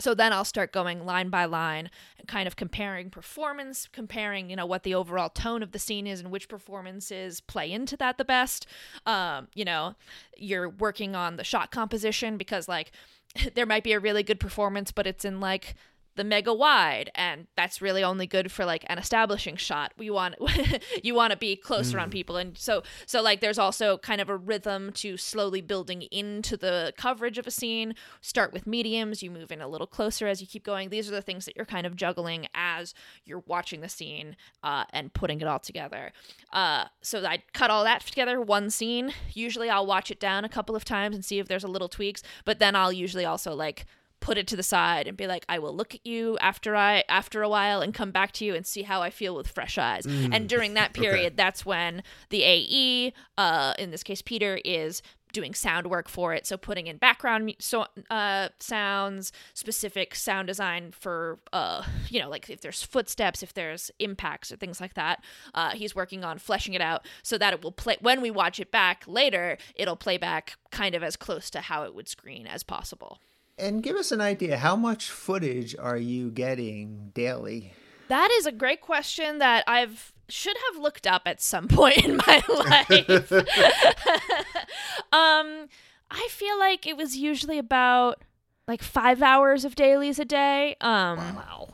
So 0.00 0.12
then 0.12 0.32
I'll 0.32 0.44
start 0.44 0.72
going 0.72 1.06
line 1.06 1.28
by 1.28 1.44
line 1.44 1.88
and 2.18 2.26
kind 2.26 2.48
of 2.48 2.56
comparing 2.56 3.10
performance, 3.10 3.88
comparing, 3.92 4.50
you 4.50 4.56
know, 4.56 4.66
what 4.66 4.82
the 4.82 4.94
overall 4.94 5.28
tone 5.28 5.62
of 5.62 5.70
the 5.70 5.78
scene 5.78 6.06
is 6.06 6.20
and 6.20 6.32
which 6.32 6.48
performances 6.48 7.40
play 7.40 7.70
into 7.70 7.96
that 7.98 8.18
the 8.18 8.24
best. 8.24 8.66
Um, 9.06 9.48
you 9.54 9.64
know, 9.64 9.94
you're 10.36 10.68
working 10.68 11.14
on 11.14 11.36
the 11.36 11.44
shot 11.44 11.70
composition 11.70 12.36
because 12.36 12.68
like 12.68 12.90
there 13.54 13.66
might 13.66 13.84
be 13.84 13.92
a 13.92 14.00
really 14.00 14.24
good 14.24 14.40
performance, 14.40 14.90
but 14.90 15.06
it's 15.06 15.24
in 15.24 15.40
like 15.40 15.74
the 16.16 16.24
mega 16.24 16.52
wide 16.52 17.10
and 17.14 17.46
that's 17.56 17.82
really 17.82 18.02
only 18.04 18.26
good 18.26 18.50
for 18.50 18.64
like 18.64 18.84
an 18.88 18.98
establishing 18.98 19.56
shot. 19.56 19.92
We 19.96 20.10
want 20.10 20.36
you 21.02 21.14
want 21.14 21.32
to 21.32 21.36
be 21.36 21.56
closer 21.56 21.98
on 21.98 22.10
people 22.10 22.36
and 22.36 22.56
so 22.56 22.82
so 23.06 23.22
like 23.22 23.40
there's 23.40 23.58
also 23.58 23.98
kind 23.98 24.20
of 24.20 24.28
a 24.28 24.36
rhythm 24.36 24.92
to 24.94 25.16
slowly 25.16 25.60
building 25.60 26.02
into 26.02 26.56
the 26.56 26.92
coverage 26.96 27.38
of 27.38 27.46
a 27.46 27.50
scene. 27.50 27.94
Start 28.20 28.52
with 28.52 28.66
mediums 28.66 29.22
you 29.22 29.30
move 29.30 29.50
in 29.50 29.60
a 29.60 29.68
little 29.68 29.86
closer 29.86 30.26
as 30.26 30.40
you 30.40 30.46
keep 30.46 30.64
going. 30.64 30.90
These 30.90 31.08
are 31.08 31.12
the 31.12 31.22
things 31.22 31.44
that 31.44 31.56
you're 31.56 31.64
kind 31.64 31.86
of 31.86 31.96
juggling 31.96 32.46
as 32.54 32.94
you're 33.24 33.42
watching 33.46 33.80
the 33.80 33.88
scene 33.88 34.36
uh, 34.62 34.84
and 34.90 35.12
putting 35.12 35.40
it 35.40 35.46
all 35.46 35.58
together. 35.58 36.12
Uh, 36.52 36.84
so 37.02 37.24
i 37.24 37.42
cut 37.52 37.70
all 37.70 37.84
that 37.84 38.00
together 38.02 38.40
one 38.40 38.70
scene. 38.70 39.12
Usually 39.32 39.68
i'll 39.68 39.86
watch 39.86 40.10
it 40.10 40.20
down 40.20 40.44
a 40.44 40.48
couple 40.48 40.76
of 40.76 40.84
times 40.84 41.14
and 41.14 41.24
see 41.24 41.38
if 41.38 41.48
there's 41.48 41.64
a 41.64 41.68
little 41.68 41.88
tweaks 41.88 42.22
but 42.44 42.58
then 42.58 42.76
i'll 42.76 42.92
usually 42.92 43.24
also 43.24 43.54
like 43.54 43.86
put 44.24 44.38
it 44.38 44.46
to 44.46 44.56
the 44.56 44.62
side 44.62 45.06
and 45.06 45.18
be 45.18 45.26
like 45.26 45.44
I 45.50 45.58
will 45.58 45.76
look 45.76 45.94
at 45.94 46.06
you 46.06 46.38
after 46.38 46.74
I 46.74 47.04
after 47.10 47.42
a 47.42 47.48
while 47.48 47.82
and 47.82 47.92
come 47.92 48.10
back 48.10 48.32
to 48.32 48.44
you 48.46 48.54
and 48.54 48.66
see 48.66 48.80
how 48.82 49.02
I 49.02 49.10
feel 49.10 49.36
with 49.36 49.48
fresh 49.48 49.76
eyes. 49.76 50.06
and 50.06 50.48
during 50.48 50.72
that 50.74 50.94
period 51.02 51.36
that's 51.36 51.66
when 51.66 52.02
the 52.30 52.42
AE 52.42 53.12
uh 53.36 53.74
in 53.78 53.90
this 53.90 54.02
case 54.02 54.22
Peter 54.22 54.58
is 54.64 55.02
doing 55.34 55.52
sound 55.52 55.88
work 55.88 56.08
for 56.08 56.32
it. 56.32 56.46
So 56.46 56.56
putting 56.56 56.86
in 56.86 56.96
background 56.96 57.54
so 57.58 57.84
uh 58.08 58.48
sounds 58.60 59.30
specific 59.52 60.14
sound 60.14 60.46
design 60.46 60.92
for 60.92 61.38
uh 61.52 61.82
you 62.08 62.18
know 62.18 62.30
like 62.30 62.48
if 62.48 62.62
there's 62.62 62.82
footsteps 62.82 63.42
if 63.42 63.52
there's 63.52 63.90
impacts 63.98 64.50
or 64.50 64.56
things 64.56 64.80
like 64.80 64.94
that 64.94 65.22
uh 65.52 65.72
he's 65.72 65.94
working 65.94 66.24
on 66.24 66.38
fleshing 66.38 66.72
it 66.72 66.80
out 66.80 67.04
so 67.22 67.36
that 67.36 67.52
it 67.52 67.62
will 67.62 67.72
play 67.72 67.98
when 68.00 68.22
we 68.22 68.30
watch 68.30 68.58
it 68.58 68.70
back 68.70 69.04
later 69.06 69.58
it'll 69.74 69.96
play 69.96 70.16
back 70.16 70.54
kind 70.70 70.94
of 70.94 71.02
as 71.02 71.14
close 71.14 71.50
to 71.50 71.60
how 71.60 71.82
it 71.82 71.94
would 71.94 72.08
screen 72.08 72.46
as 72.46 72.62
possible 72.62 73.18
And 73.58 73.82
give 73.82 73.96
us 73.96 74.10
an 74.12 74.20
idea 74.20 74.56
how 74.58 74.74
much 74.76 75.10
footage 75.10 75.76
are 75.78 75.96
you 75.96 76.30
getting 76.30 77.10
daily? 77.14 77.72
That 78.08 78.30
is 78.32 78.46
a 78.46 78.52
great 78.52 78.80
question 78.80 79.38
that 79.38 79.64
I've 79.66 80.12
should 80.28 80.56
have 80.72 80.82
looked 80.82 81.06
up 81.06 81.22
at 81.26 81.40
some 81.40 81.68
point 81.68 81.98
in 82.04 82.16
my 82.16 82.42
life. 82.48 83.30
um, 85.12 85.68
I 86.10 86.28
feel 86.30 86.58
like 86.58 86.86
it 86.86 86.96
was 86.96 87.16
usually 87.16 87.58
about 87.58 88.22
like 88.66 88.82
five 88.82 89.22
hours 89.22 89.64
of 89.64 89.74
dailies 89.74 90.18
a 90.18 90.24
day. 90.24 90.76
Um, 90.80 91.18
Wow. 91.18 91.68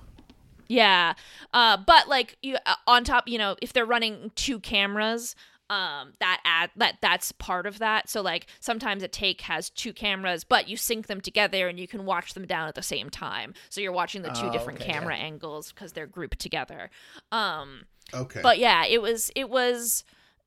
yeah. 0.69 1.15
Uh, 1.55 1.77
but 1.87 2.09
like 2.09 2.37
you 2.43 2.57
uh, 2.67 2.75
on 2.87 3.05
top, 3.05 3.29
you 3.29 3.39
know, 3.39 3.57
if 3.63 3.73
they're 3.73 3.87
running 3.87 4.33
two 4.35 4.59
cameras, 4.61 5.35
um, 5.71 6.13
that 6.19 6.41
add 6.45 6.71
that 6.77 6.97
that's 7.01 7.33
part 7.33 7.65
of 7.67 7.79
that. 7.79 8.11
So 8.11 8.21
like 8.21 8.47
sometimes 8.61 9.03
a 9.03 9.09
take 9.09 9.41
has 9.43 9.71
two 9.71 9.93
cameras, 9.95 10.45
but 10.45 10.69
you 10.69 10.77
sync 10.77 11.07
them 11.07 11.21
together 11.23 11.69
and 11.69 11.79
you 11.81 11.89
can 11.89 12.05
watch 12.05 12.35
them 12.35 12.47
down 12.47 12.69
at 12.69 12.75
the 12.75 12.83
same 12.83 13.09
time. 13.09 13.55
So 13.71 13.81
you're 13.81 13.93
watching 13.93 14.23
the 14.23 14.31
two 14.31 14.47
Oh, 14.47 14.51
different 14.51 14.81
okay, 14.81 14.91
camera 14.93 15.17
angles 15.17 15.73
because 15.73 15.93
they're 15.93 16.07
grouped 16.07 16.41
together. 16.41 16.91
Um, 17.33 17.85
Okay. 18.13 18.43
but 18.43 18.59
yeah, 18.59 18.85
it 18.85 19.01
was 19.01 19.31
it 19.37 19.49
was 19.49 20.05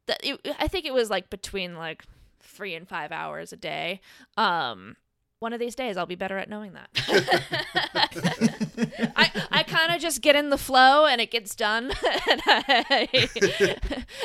th- 0.07 0.19
it, 0.43 0.55
I 0.59 0.67
think 0.67 0.85
it 0.85 0.93
was 0.93 1.09
like 1.09 1.29
between 1.29 1.75
like 1.75 2.03
three 2.41 2.75
and 2.75 2.87
five 2.87 3.11
hours 3.11 3.53
a 3.53 3.57
day. 3.57 4.01
Um, 4.37 4.97
one 5.43 5.53
of 5.53 5.59
these 5.59 5.75
days 5.75 5.97
I'll 5.97 6.05
be 6.05 6.15
better 6.15 6.37
at 6.37 6.49
knowing 6.49 6.71
that. 6.71 6.89
I 9.15 9.29
I 9.51 9.63
kind 9.63 9.93
of 9.93 10.01
just 10.01 10.21
get 10.21 10.37
in 10.37 10.49
the 10.49 10.57
flow 10.57 11.05
and 11.05 11.19
it 11.19 11.29
gets 11.29 11.53
done. 11.53 11.85
and 12.29 12.41
I, 12.47 13.09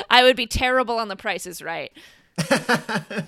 I 0.09 0.23
would 0.23 0.37
be 0.37 0.47
terrible 0.47 0.95
on 0.95 1.09
the 1.09 1.17
prices 1.17 1.61
right. 1.61 1.91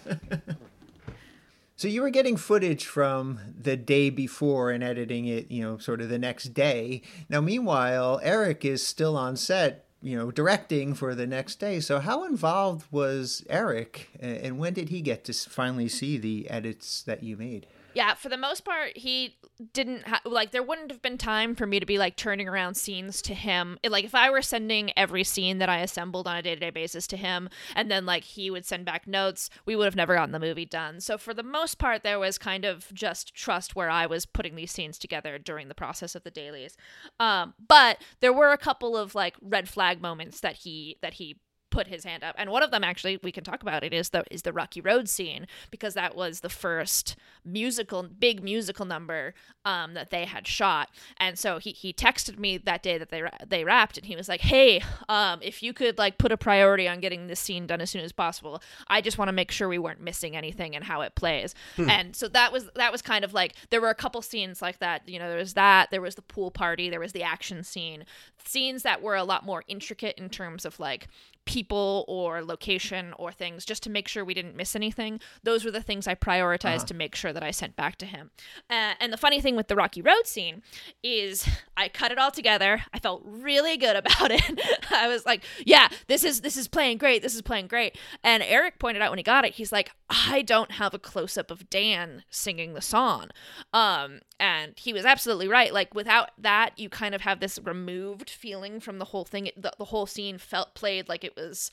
So 1.77 1.87
you 1.87 2.03
were 2.03 2.11
getting 2.11 2.37
footage 2.37 2.85
from 2.85 3.39
the 3.59 3.75
day 3.75 4.11
before 4.11 4.69
and 4.69 4.83
editing 4.83 5.25
it, 5.25 5.49
you 5.49 5.63
know, 5.63 5.79
sort 5.79 5.99
of 5.99 6.09
the 6.09 6.19
next 6.19 6.53
day. 6.53 7.01
Now, 7.27 7.41
meanwhile, 7.41 8.19
Eric 8.21 8.63
is 8.63 8.85
still 8.85 9.17
on 9.17 9.35
set, 9.35 9.85
you 9.99 10.15
know, 10.15 10.29
directing 10.29 10.93
for 10.93 11.15
the 11.15 11.25
next 11.25 11.55
day. 11.55 11.79
So 11.79 11.97
how 11.97 12.23
involved 12.23 12.85
was 12.91 13.43
Eric, 13.49 14.09
and 14.19 14.59
when 14.59 14.73
did 14.73 14.89
he 14.89 15.01
get 15.01 15.23
to 15.23 15.33
finally 15.33 15.87
see 15.87 16.19
the 16.19 16.47
edits 16.51 17.01
that 17.01 17.23
you 17.23 17.35
made? 17.35 17.65
Yeah, 17.93 18.13
for 18.13 18.29
the 18.29 18.37
most 18.37 18.63
part, 18.63 18.97
he 18.97 19.35
didn't 19.73 20.07
ha- 20.07 20.21
like. 20.25 20.51
There 20.51 20.63
wouldn't 20.63 20.91
have 20.91 21.01
been 21.01 21.17
time 21.17 21.55
for 21.55 21.67
me 21.67 21.79
to 21.79 21.85
be 21.85 21.97
like 21.97 22.15
turning 22.15 22.47
around 22.47 22.75
scenes 22.75 23.21
to 23.23 23.33
him. 23.33 23.77
It- 23.83 23.91
like 23.91 24.05
if 24.05 24.15
I 24.15 24.29
were 24.29 24.41
sending 24.41 24.91
every 24.97 25.23
scene 25.23 25.57
that 25.59 25.69
I 25.69 25.79
assembled 25.79 26.27
on 26.27 26.37
a 26.37 26.41
day 26.41 26.53
to 26.55 26.59
day 26.59 26.69
basis 26.69 27.05
to 27.07 27.17
him, 27.17 27.49
and 27.75 27.91
then 27.91 28.05
like 28.05 28.23
he 28.23 28.49
would 28.49 28.65
send 28.65 28.85
back 28.85 29.07
notes, 29.07 29.49
we 29.65 29.75
would 29.75 29.85
have 29.85 29.95
never 29.95 30.15
gotten 30.15 30.31
the 30.31 30.39
movie 30.39 30.65
done. 30.65 30.99
So 31.01 31.17
for 31.17 31.33
the 31.33 31.43
most 31.43 31.77
part, 31.77 32.03
there 32.03 32.19
was 32.19 32.37
kind 32.37 32.65
of 32.65 32.91
just 32.93 33.33
trust 33.35 33.75
where 33.75 33.89
I 33.89 34.05
was 34.05 34.25
putting 34.25 34.55
these 34.55 34.71
scenes 34.71 34.97
together 34.97 35.37
during 35.37 35.67
the 35.67 35.75
process 35.75 36.15
of 36.15 36.23
the 36.23 36.31
dailies. 36.31 36.77
Um, 37.19 37.53
but 37.67 38.01
there 38.21 38.33
were 38.33 38.51
a 38.51 38.57
couple 38.57 38.95
of 38.95 39.15
like 39.15 39.35
red 39.41 39.67
flag 39.67 40.01
moments 40.01 40.39
that 40.39 40.57
he 40.57 40.97
that 41.01 41.15
he 41.15 41.37
put 41.71 41.87
his 41.87 42.03
hand 42.03 42.23
up. 42.23 42.35
And 42.37 42.51
one 42.51 42.61
of 42.63 42.71
them 42.71 42.83
actually 42.83 43.19
we 43.23 43.31
can 43.31 43.43
talk 43.43 43.61
about 43.61 43.83
it 43.83 43.93
is 43.93 44.09
the 44.09 44.23
is 44.29 44.43
the 44.43 44.53
rocky 44.53 44.81
road 44.81 45.09
scene 45.09 45.47
because 45.71 45.95
that 45.95 46.15
was 46.15 46.41
the 46.41 46.49
first 46.49 47.15
musical 47.43 48.03
big 48.03 48.43
musical 48.43 48.85
number 48.85 49.33
um 49.65 49.93
that 49.95 50.11
they 50.11 50.25
had 50.25 50.45
shot. 50.45 50.89
And 51.17 51.39
so 51.39 51.57
he 51.57 51.71
he 51.71 51.93
texted 51.93 52.37
me 52.37 52.57
that 52.57 52.83
day 52.83 52.97
that 52.97 53.09
they 53.09 53.23
they 53.47 53.63
wrapped 53.63 53.97
and 53.97 54.05
he 54.05 54.15
was 54.15 54.29
like 54.29 54.41
hey 54.41 54.83
um 55.09 55.39
if 55.41 55.63
you 55.63 55.73
could 55.73 55.97
like 55.97 56.17
put 56.17 56.31
a 56.31 56.37
priority 56.37 56.87
on 56.87 56.99
getting 56.99 57.27
this 57.27 57.39
scene 57.39 57.65
done 57.65 57.81
as 57.81 57.89
soon 57.89 58.03
as 58.03 58.11
possible 58.11 58.61
i 58.87 59.01
just 59.01 59.17
want 59.17 59.29
to 59.29 59.33
make 59.33 59.51
sure 59.51 59.67
we 59.67 59.79
weren't 59.79 60.01
missing 60.01 60.35
anything 60.35 60.75
and 60.75 60.83
how 60.83 61.01
it 61.01 61.15
plays. 61.15 61.55
And 61.89 62.15
so 62.15 62.27
that 62.29 62.51
was 62.51 62.69
that 62.75 62.91
was 62.91 63.01
kind 63.01 63.23
of 63.23 63.33
like 63.33 63.53
there 63.69 63.81
were 63.81 63.89
a 63.89 63.95
couple 63.95 64.21
scenes 64.21 64.61
like 64.61 64.79
that 64.79 65.07
you 65.07 65.17
know 65.19 65.29
there 65.29 65.37
was 65.37 65.53
that 65.53 65.89
there 65.91 66.01
was 66.01 66.15
the 66.15 66.21
pool 66.21 66.51
party 66.51 66.89
there 66.89 66.99
was 66.99 67.13
the 67.13 67.23
action 67.23 67.63
scene 67.63 68.05
scenes 68.45 68.83
that 68.83 69.01
were 69.01 69.15
a 69.15 69.23
lot 69.23 69.45
more 69.45 69.63
intricate 69.67 70.17
in 70.17 70.29
terms 70.29 70.65
of 70.65 70.79
like 70.79 71.07
people 71.51 72.05
or 72.07 72.41
location 72.41 73.13
or 73.17 73.29
things 73.29 73.65
just 73.65 73.83
to 73.83 73.89
make 73.89 74.07
sure 74.07 74.23
we 74.23 74.33
didn't 74.33 74.55
miss 74.55 74.73
anything. 74.73 75.19
Those 75.43 75.65
were 75.65 75.71
the 75.71 75.81
things 75.81 76.07
I 76.07 76.15
prioritized 76.15 76.85
to 76.85 76.93
make 76.93 77.13
sure 77.13 77.33
that 77.33 77.43
I 77.43 77.51
sent 77.51 77.75
back 77.75 77.97
to 77.97 78.05
him. 78.05 78.31
Uh, 78.69 78.93
and 79.01 79.11
the 79.11 79.17
funny 79.17 79.41
thing 79.41 79.57
with 79.57 79.67
the 79.67 79.75
Rocky 79.75 80.01
Road 80.01 80.25
scene 80.25 80.61
is 81.03 81.45
I 81.75 81.89
cut 81.89 82.13
it 82.13 82.17
all 82.17 82.31
together. 82.31 82.83
I 82.93 82.99
felt 82.99 83.21
really 83.25 83.75
good 83.75 83.95
about 84.01 84.31
it. 84.31 84.61
I 84.91 85.09
was 85.09 85.25
like, 85.25 85.43
yeah, 85.65 85.89
this 86.07 86.23
is 86.23 86.39
this 86.39 86.55
is 86.55 86.69
playing 86.69 86.97
great. 86.97 87.21
This 87.21 87.35
is 87.35 87.41
playing 87.41 87.67
great. 87.67 87.97
And 88.23 88.41
Eric 88.43 88.79
pointed 88.79 89.01
out 89.01 89.11
when 89.11 89.19
he 89.19 89.23
got 89.23 89.43
it, 89.43 89.55
he's 89.55 89.73
like, 89.73 89.91
I 90.11 90.41
don't 90.41 90.71
have 90.71 90.93
a 90.93 90.99
close 90.99 91.37
up 91.37 91.51
of 91.51 91.69
Dan 91.69 92.23
singing 92.29 92.73
the 92.73 92.81
song. 92.81 93.29
Um, 93.73 94.19
and 94.39 94.73
he 94.77 94.91
was 94.91 95.05
absolutely 95.05 95.47
right. 95.47 95.73
Like 95.73 95.95
without 95.95 96.31
that, 96.37 96.77
you 96.77 96.89
kind 96.89 97.15
of 97.15 97.21
have 97.21 97.39
this 97.39 97.57
removed 97.63 98.29
feeling 98.29 98.79
from 98.79 98.99
the 98.99 99.05
whole 99.05 99.23
thing. 99.23 99.49
The, 99.55 99.71
the 99.77 99.85
whole 99.85 100.05
scene 100.05 100.37
felt 100.37 100.75
played 100.75 101.07
like 101.07 101.23
it 101.23 101.35
was 101.35 101.71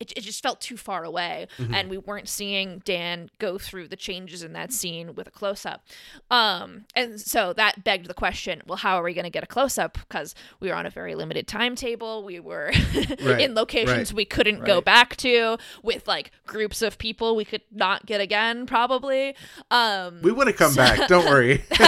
it, 0.00 0.12
it 0.16 0.20
just 0.20 0.42
felt 0.42 0.60
too 0.60 0.76
far 0.76 1.04
away 1.04 1.48
and 1.72 1.88
we 1.88 1.98
weren't 1.98 2.28
seeing 2.28 2.82
dan 2.84 3.30
go 3.38 3.58
through 3.58 3.88
the 3.88 3.96
changes 3.96 4.42
in 4.42 4.52
that 4.52 4.72
scene 4.72 5.14
with 5.14 5.26
a 5.26 5.30
close-up 5.30 5.84
um, 6.30 6.84
and 6.94 7.20
so 7.20 7.52
that 7.52 7.84
begged 7.84 8.08
the 8.08 8.14
question 8.14 8.62
well 8.66 8.78
how 8.78 8.96
are 8.96 9.02
we 9.02 9.14
going 9.14 9.24
to 9.24 9.30
get 9.30 9.42
a 9.42 9.46
close-up 9.46 9.98
because 10.08 10.34
we 10.60 10.68
were 10.68 10.74
on 10.74 10.86
a 10.86 10.90
very 10.90 11.14
limited 11.14 11.46
timetable 11.46 12.24
we 12.24 12.40
were 12.40 12.72
Right, 13.22 13.40
in 13.40 13.54
locations 13.54 14.12
right, 14.12 14.16
we 14.16 14.24
couldn't 14.24 14.64
go 14.64 14.80
back 14.80 15.16
to 15.16 15.56
with 15.82 16.06
like 16.06 16.30
groups 16.46 16.82
of 16.82 16.98
people 16.98 17.34
we 17.36 17.44
could 17.44 17.62
not 17.72 18.06
get 18.06 18.20
again 18.20 18.66
probably 18.66 19.34
um, 19.70 20.20
We 20.22 20.32
would 20.32 20.46
have 20.46 20.56
come 20.56 20.74
back. 20.74 21.08
Don't 21.08 21.26
worry. 21.26 21.64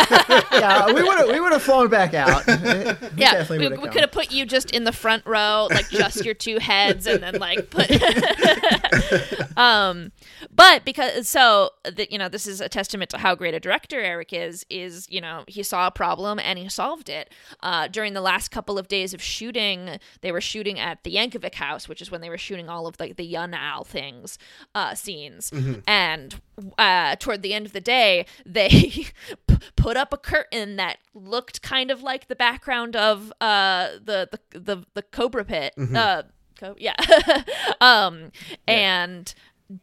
yeah, 0.53 0.87
we 0.87 1.03
would 1.03 1.19
have 1.19 1.29
we 1.29 1.41
would 1.41 1.53
have 1.53 1.63
flown 1.63 1.89
back 1.89 2.15
out. 2.15 2.47
We 2.47 2.53
yeah, 2.55 2.99
definitely 3.17 3.69
we, 3.69 3.77
we 3.79 3.89
could 3.89 4.01
have 4.01 4.13
put 4.13 4.33
you 4.33 4.47
just 4.47 4.71
in 4.71 4.85
the 4.85 4.93
front 4.93 5.25
row, 5.27 5.69
like 5.71 5.89
just 5.91 6.25
your 6.25 6.35
two 6.35 6.59
heads, 6.59 7.07
and 7.07 7.23
then 7.23 7.39
like 7.39 7.71
put. 7.71 7.91
um, 9.57 10.13
but 10.55 10.85
because 10.85 11.29
so 11.29 11.71
that 11.85 12.11
you 12.13 12.19
know 12.19 12.29
this 12.29 12.47
is 12.47 12.61
a 12.61 12.69
testament 12.69 13.11
to 13.11 13.19
how 13.19 13.35
great 13.35 13.55
a 13.55 13.61
director 13.61 14.01
Eric 14.01 14.33
is. 14.33 14.65
Is 14.71 15.07
you 15.11 15.21
know 15.21 15.45
he 15.47 15.63
saw 15.63 15.87
a 15.87 15.91
problem 15.91 16.39
and 16.39 16.59
he 16.59 16.69
solved 16.69 17.09
it. 17.09 17.33
Uh, 17.61 17.89
during 17.89 18.13
the 18.15 18.21
last 18.21 18.51
couple 18.51 18.79
of 18.79 18.89
days 18.89 19.15
of 19.15 19.23
shooting, 19.23 19.99
they 20.21 20.33
were 20.33 20.41
shooting 20.41 20.79
at 20.79 21.05
the 21.05 21.15
Yankovic 21.15 21.55
house, 21.55 21.89
which 21.89 22.03
is 22.03 22.11
when 22.11 22.21
they 22.21 22.29
were 22.31 22.39
shooting 22.39 22.69
all 22.69 22.87
of 22.87 22.99
like 23.01 23.17
the 23.17 23.25
Yun 23.25 23.55
Al 23.55 23.85
things, 23.85 24.39
uh, 24.75 24.95
scenes, 24.95 25.51
and 25.87 26.41
uh, 26.77 27.17
toward 27.17 27.43
the 27.43 27.55
end 27.55 27.67
of 27.67 27.73
the 27.73 27.81
day, 27.81 28.27
they 28.45 28.69
p- 29.49 29.59
put 29.77 29.97
up 29.97 30.13
a 30.13 30.17
curtain 30.17 30.77
that 30.77 30.99
looked 31.15 31.63
kind 31.63 31.91
of 31.91 32.03
like 32.03 32.29
the 32.29 32.37
background 32.37 32.97
of 32.97 33.33
uh, 33.41 33.89
the, 34.05 34.29
the 34.53 34.59
the 34.59 34.85
the 34.95 35.03
Cobra 35.03 35.45
Pit. 35.45 35.73
Uh, 35.97 36.23
co- 36.59 36.77
yeah, 36.79 36.95
um, 37.81 38.31
and 38.67 39.35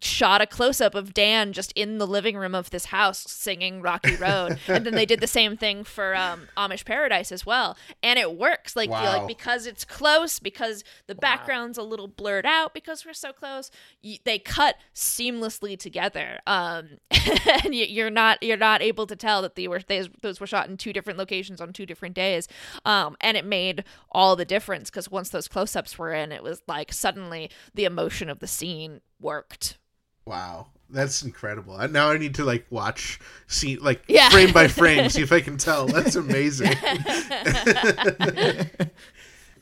shot 0.01 0.41
a 0.41 0.47
close 0.47 0.81
up 0.81 0.95
of 0.95 1.13
Dan 1.13 1.53
just 1.53 1.71
in 1.73 1.99
the 1.99 2.07
living 2.07 2.35
room 2.35 2.55
of 2.55 2.71
this 2.71 2.85
house 2.85 3.19
singing 3.29 3.81
Rocky 3.81 4.15
Road, 4.15 4.59
and 4.67 4.85
then 4.85 4.95
they 4.95 5.05
did 5.05 5.19
the 5.19 5.27
same 5.27 5.55
thing 5.57 5.83
for 5.83 6.15
um, 6.15 6.47
Amish 6.57 6.85
Paradise 6.85 7.31
as 7.31 7.45
well, 7.45 7.77
and 8.01 8.17
it 8.17 8.35
works. 8.37 8.75
Like 8.75 8.87
you 8.89 8.93
Wow. 8.93 9.17
like 9.19 9.27
because 9.27 9.67
it's 9.67 9.85
close, 9.85 10.39
because 10.39 10.83
the 11.07 11.15
background's 11.15 11.77
a 11.77 11.83
little 11.83 12.07
blurred 12.07 12.45
out, 12.45 12.73
because 12.73 13.05
we're 13.05 13.13
so 13.13 13.31
close, 13.31 13.69
y- 14.03 14.17
they 14.23 14.39
cut 14.39 14.75
seamlessly 14.93 15.77
together, 15.77 16.39
um, 16.47 16.89
and 17.11 17.65
y- 17.73 17.87
you're 17.89 18.09
not 18.09 18.41
you're 18.41 18.57
not 18.57 18.81
able 18.81 19.05
to 19.07 19.15
tell 19.15 19.41
that 19.41 19.55
they 19.55 19.67
were 19.67 19.81
they, 19.87 20.07
those 20.21 20.39
were 20.39 20.47
shot 20.47 20.67
in 20.69 20.77
two 20.77 20.93
different 20.93 21.19
locations 21.19 21.61
on 21.61 21.71
two 21.73 21.85
different 21.85 22.15
days, 22.15 22.47
um, 22.85 23.15
and 23.21 23.37
it 23.37 23.45
made 23.45 23.83
all 24.11 24.35
the 24.35 24.45
difference 24.45 24.89
because 24.89 25.09
once 25.11 25.29
those 25.29 25.47
close 25.47 25.75
ups 25.75 25.97
were 25.97 26.13
in, 26.13 26.31
it 26.31 26.41
was 26.43 26.61
like 26.67 26.91
suddenly 26.91 27.49
the 27.73 27.85
emotion 27.85 28.29
of 28.29 28.39
the 28.39 28.47
scene 28.47 29.01
worked. 29.25 29.77
Wow, 30.25 30.67
that's 30.89 31.21
incredible. 31.23 31.77
Now 31.89 32.09
I 32.11 32.17
need 32.17 32.35
to 32.35 32.45
like 32.45 32.65
watch, 32.69 33.19
see 33.47 33.75
like 33.77 34.03
Yeah. 34.07 34.29
frame 34.29 34.53
by 34.53 34.67
frame, 34.69 35.09
see 35.09 35.21
if 35.21 35.31
I 35.31 35.41
can 35.41 35.57
tell. 35.67 35.87
That's 35.87 36.15
amazing. 36.15 36.71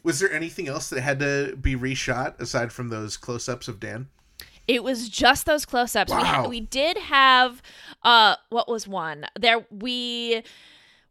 Was 0.03 0.19
there 0.19 0.31
anything 0.33 0.67
else 0.67 0.89
that 0.89 0.99
had 1.01 1.19
to 1.19 1.55
be 1.55 1.75
reshot 1.75 2.39
aside 2.39 2.73
from 2.73 2.89
those 2.89 3.15
close-ups 3.15 3.69
of 3.69 3.79
Dan? 3.79 4.09
It 4.67 4.83
was 4.83 5.07
just 5.09 5.45
those 5.45 5.65
close-ups. 5.65 6.11
We, 6.11 6.17
Wow. 6.17 6.47
we 6.49 6.59
did 6.59 6.97
have 6.97 7.61
uh 8.03 8.35
what 8.49 8.67
was 8.69 8.87
one? 8.87 9.25
There 9.39 9.65
we 9.71 10.43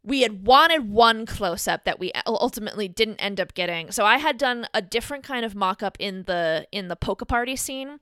we 0.05 0.23
had 0.23 0.47
wanted 0.47 0.91
one 0.91 1.27
close-up 1.27 1.85
that 1.85 2.01
we 2.01 2.11
ultimately 2.27 2.89
didn't 2.89 3.17
end 3.17 3.41
up 3.41 3.55
getting. 3.55 3.91
So 3.93 4.05
I 4.05 4.19
had 4.19 4.37
done 4.37 4.67
a 4.75 4.83
different 4.83 5.23
kind 5.23 5.45
of 5.45 5.55
mock-up 5.55 5.97
in 6.01 6.25
the 6.25 6.67
in 6.73 6.89
the 6.89 6.97
polka 6.97 7.25
party 7.25 7.57
scene. 7.57 8.01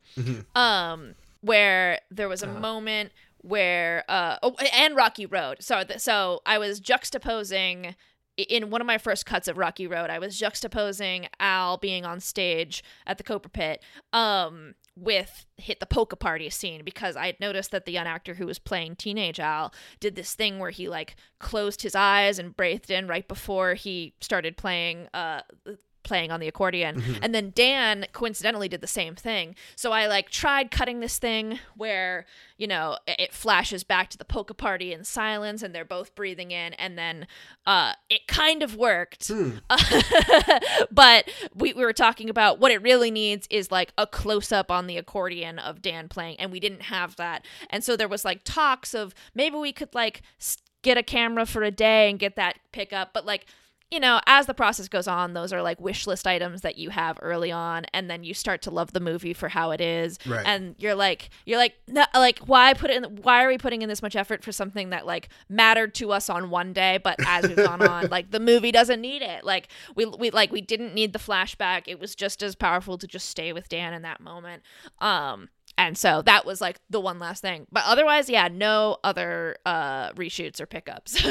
Um 0.54 1.14
where 1.42 2.00
there 2.10 2.28
was 2.28 2.42
a 2.42 2.46
moment 2.46 3.12
where 3.38 4.04
uh 4.08 4.36
oh, 4.42 4.54
and 4.74 4.96
Rocky 4.96 5.26
Road. 5.26 5.58
So 5.60 5.82
th- 5.84 6.00
so 6.00 6.40
I 6.44 6.58
was 6.58 6.80
juxtaposing 6.80 7.94
in 8.36 8.70
one 8.70 8.80
of 8.80 8.86
my 8.86 8.98
first 8.98 9.26
cuts 9.26 9.48
of 9.48 9.58
Rocky 9.58 9.86
Road, 9.86 10.10
I 10.10 10.18
was 10.18 10.38
juxtaposing 10.38 11.26
Al 11.40 11.76
being 11.76 12.04
on 12.04 12.20
stage 12.20 12.82
at 13.06 13.18
the 13.18 13.24
Cobra 13.24 13.50
Pit 13.50 13.82
um, 14.12 14.74
with 15.00 15.46
hit 15.56 15.80
the 15.80 15.86
polka 15.86 16.14
party 16.14 16.50
scene 16.50 16.82
because 16.84 17.16
I 17.16 17.26
had 17.26 17.40
noticed 17.40 17.70
that 17.70 17.86
the 17.86 17.92
young 17.92 18.06
actor 18.06 18.34
who 18.34 18.46
was 18.46 18.58
playing 18.58 18.96
teenage 18.96 19.40
Al 19.40 19.72
did 19.98 20.14
this 20.14 20.34
thing 20.34 20.58
where 20.58 20.70
he 20.70 20.88
like 20.88 21.16
closed 21.38 21.82
his 21.82 21.94
eyes 21.94 22.38
and 22.38 22.56
breathed 22.56 22.90
in 22.90 23.06
right 23.06 23.26
before 23.26 23.74
he 23.74 24.14
started 24.20 24.56
playing 24.56 25.08
uh 25.14 25.40
playing 26.02 26.30
on 26.30 26.40
the 26.40 26.48
accordion. 26.48 27.02
And 27.22 27.34
then 27.34 27.52
Dan 27.54 28.06
coincidentally 28.12 28.68
did 28.68 28.80
the 28.80 28.86
same 28.86 29.14
thing. 29.14 29.54
So 29.76 29.92
I 29.92 30.06
like 30.06 30.30
tried 30.30 30.70
cutting 30.70 31.00
this 31.00 31.18
thing 31.18 31.58
where 31.76 32.26
you 32.56 32.66
know 32.66 32.96
it 33.06 33.32
flashes 33.32 33.84
back 33.84 34.10
to 34.10 34.18
the 34.18 34.24
polka 34.24 34.54
party 34.54 34.92
in 34.92 35.04
silence 35.04 35.62
and 35.62 35.74
they're 35.74 35.84
both 35.84 36.14
breathing 36.14 36.50
in. 36.50 36.72
And 36.74 36.96
then 36.98 37.26
uh 37.66 37.92
it 38.08 38.26
kind 38.26 38.62
of 38.62 38.76
worked. 38.76 39.30
But 40.90 41.30
we, 41.54 41.72
we 41.72 41.84
were 41.84 41.92
talking 41.92 42.28
about 42.30 42.58
what 42.58 42.72
it 42.72 42.82
really 42.82 43.10
needs 43.10 43.46
is 43.50 43.70
like 43.70 43.92
a 43.96 44.06
close 44.06 44.52
up 44.52 44.70
on 44.70 44.86
the 44.86 44.96
accordion 44.96 45.58
of 45.58 45.82
Dan 45.82 46.08
playing, 46.08 46.38
and 46.40 46.50
we 46.52 46.60
didn't 46.60 46.82
have 46.82 47.16
that. 47.16 47.44
And 47.70 47.82
so 47.84 47.96
there 47.96 48.08
was 48.08 48.24
like 48.24 48.40
talks 48.44 48.94
of 48.94 49.14
maybe 49.34 49.56
we 49.56 49.72
could 49.72 49.94
like 49.94 50.22
s- 50.40 50.58
get 50.82 50.96
a 50.98 51.02
camera 51.02 51.46
for 51.46 51.62
a 51.62 51.70
day 51.70 52.10
and 52.10 52.18
get 52.18 52.36
that 52.36 52.58
pickup, 52.72 53.12
but 53.12 53.24
like. 53.24 53.46
You 53.90 53.98
know, 53.98 54.20
as 54.26 54.46
the 54.46 54.54
process 54.54 54.86
goes 54.86 55.08
on, 55.08 55.32
those 55.32 55.52
are 55.52 55.62
like 55.62 55.80
wish 55.80 56.06
list 56.06 56.24
items 56.26 56.60
that 56.60 56.78
you 56.78 56.90
have 56.90 57.18
early 57.22 57.50
on, 57.50 57.86
and 57.92 58.08
then 58.08 58.22
you 58.22 58.34
start 58.34 58.62
to 58.62 58.70
love 58.70 58.92
the 58.92 59.00
movie 59.00 59.32
for 59.32 59.48
how 59.48 59.72
it 59.72 59.80
is, 59.80 60.16
Right. 60.24 60.46
and 60.46 60.76
you're 60.78 60.94
like, 60.94 61.30
you're 61.44 61.58
like, 61.58 61.74
no, 61.88 62.04
like, 62.14 62.38
why 62.40 62.72
put 62.74 62.90
in? 62.90 63.02
Why 63.22 63.42
are 63.44 63.48
we 63.48 63.58
putting 63.58 63.82
in 63.82 63.88
this 63.88 64.00
much 64.00 64.14
effort 64.14 64.44
for 64.44 64.52
something 64.52 64.90
that 64.90 65.06
like 65.06 65.28
mattered 65.48 65.92
to 65.96 66.12
us 66.12 66.30
on 66.30 66.50
one 66.50 66.72
day, 66.72 66.98
but 67.02 67.16
as 67.26 67.48
we've 67.48 67.56
gone 67.56 67.82
on, 67.82 68.06
like 68.10 68.30
the 68.30 68.38
movie 68.38 68.70
doesn't 68.70 69.00
need 69.00 69.22
it. 69.22 69.44
Like 69.44 69.66
we 69.96 70.04
we 70.06 70.30
like 70.30 70.52
we 70.52 70.60
didn't 70.60 70.94
need 70.94 71.12
the 71.12 71.18
flashback. 71.18 71.82
It 71.88 71.98
was 71.98 72.14
just 72.14 72.44
as 72.44 72.54
powerful 72.54 72.96
to 72.96 73.08
just 73.08 73.28
stay 73.28 73.52
with 73.52 73.68
Dan 73.68 73.92
in 73.92 74.02
that 74.02 74.20
moment. 74.20 74.62
Um, 75.00 75.48
and 75.80 75.96
so 75.96 76.20
that 76.22 76.44
was 76.44 76.60
like 76.60 76.78
the 76.90 77.00
one 77.00 77.18
last 77.18 77.40
thing. 77.40 77.66
But 77.72 77.84
otherwise, 77.86 78.28
yeah, 78.28 78.48
no 78.48 78.98
other 79.02 79.56
uh 79.64 80.12
reshoots 80.12 80.60
or 80.60 80.66
pickups. 80.66 81.24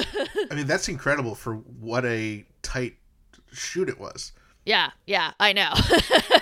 I 0.52 0.56
mean, 0.56 0.66
that's 0.66 0.90
incredible 0.90 1.36
for 1.36 1.56
what 1.56 2.04
a 2.04 2.46
tight 2.64 2.96
shoot 3.52 3.90
it 3.90 4.00
was. 4.00 4.32
Yeah, 4.66 4.90
yeah, 5.06 5.32
I 5.40 5.54
know. 5.54 5.74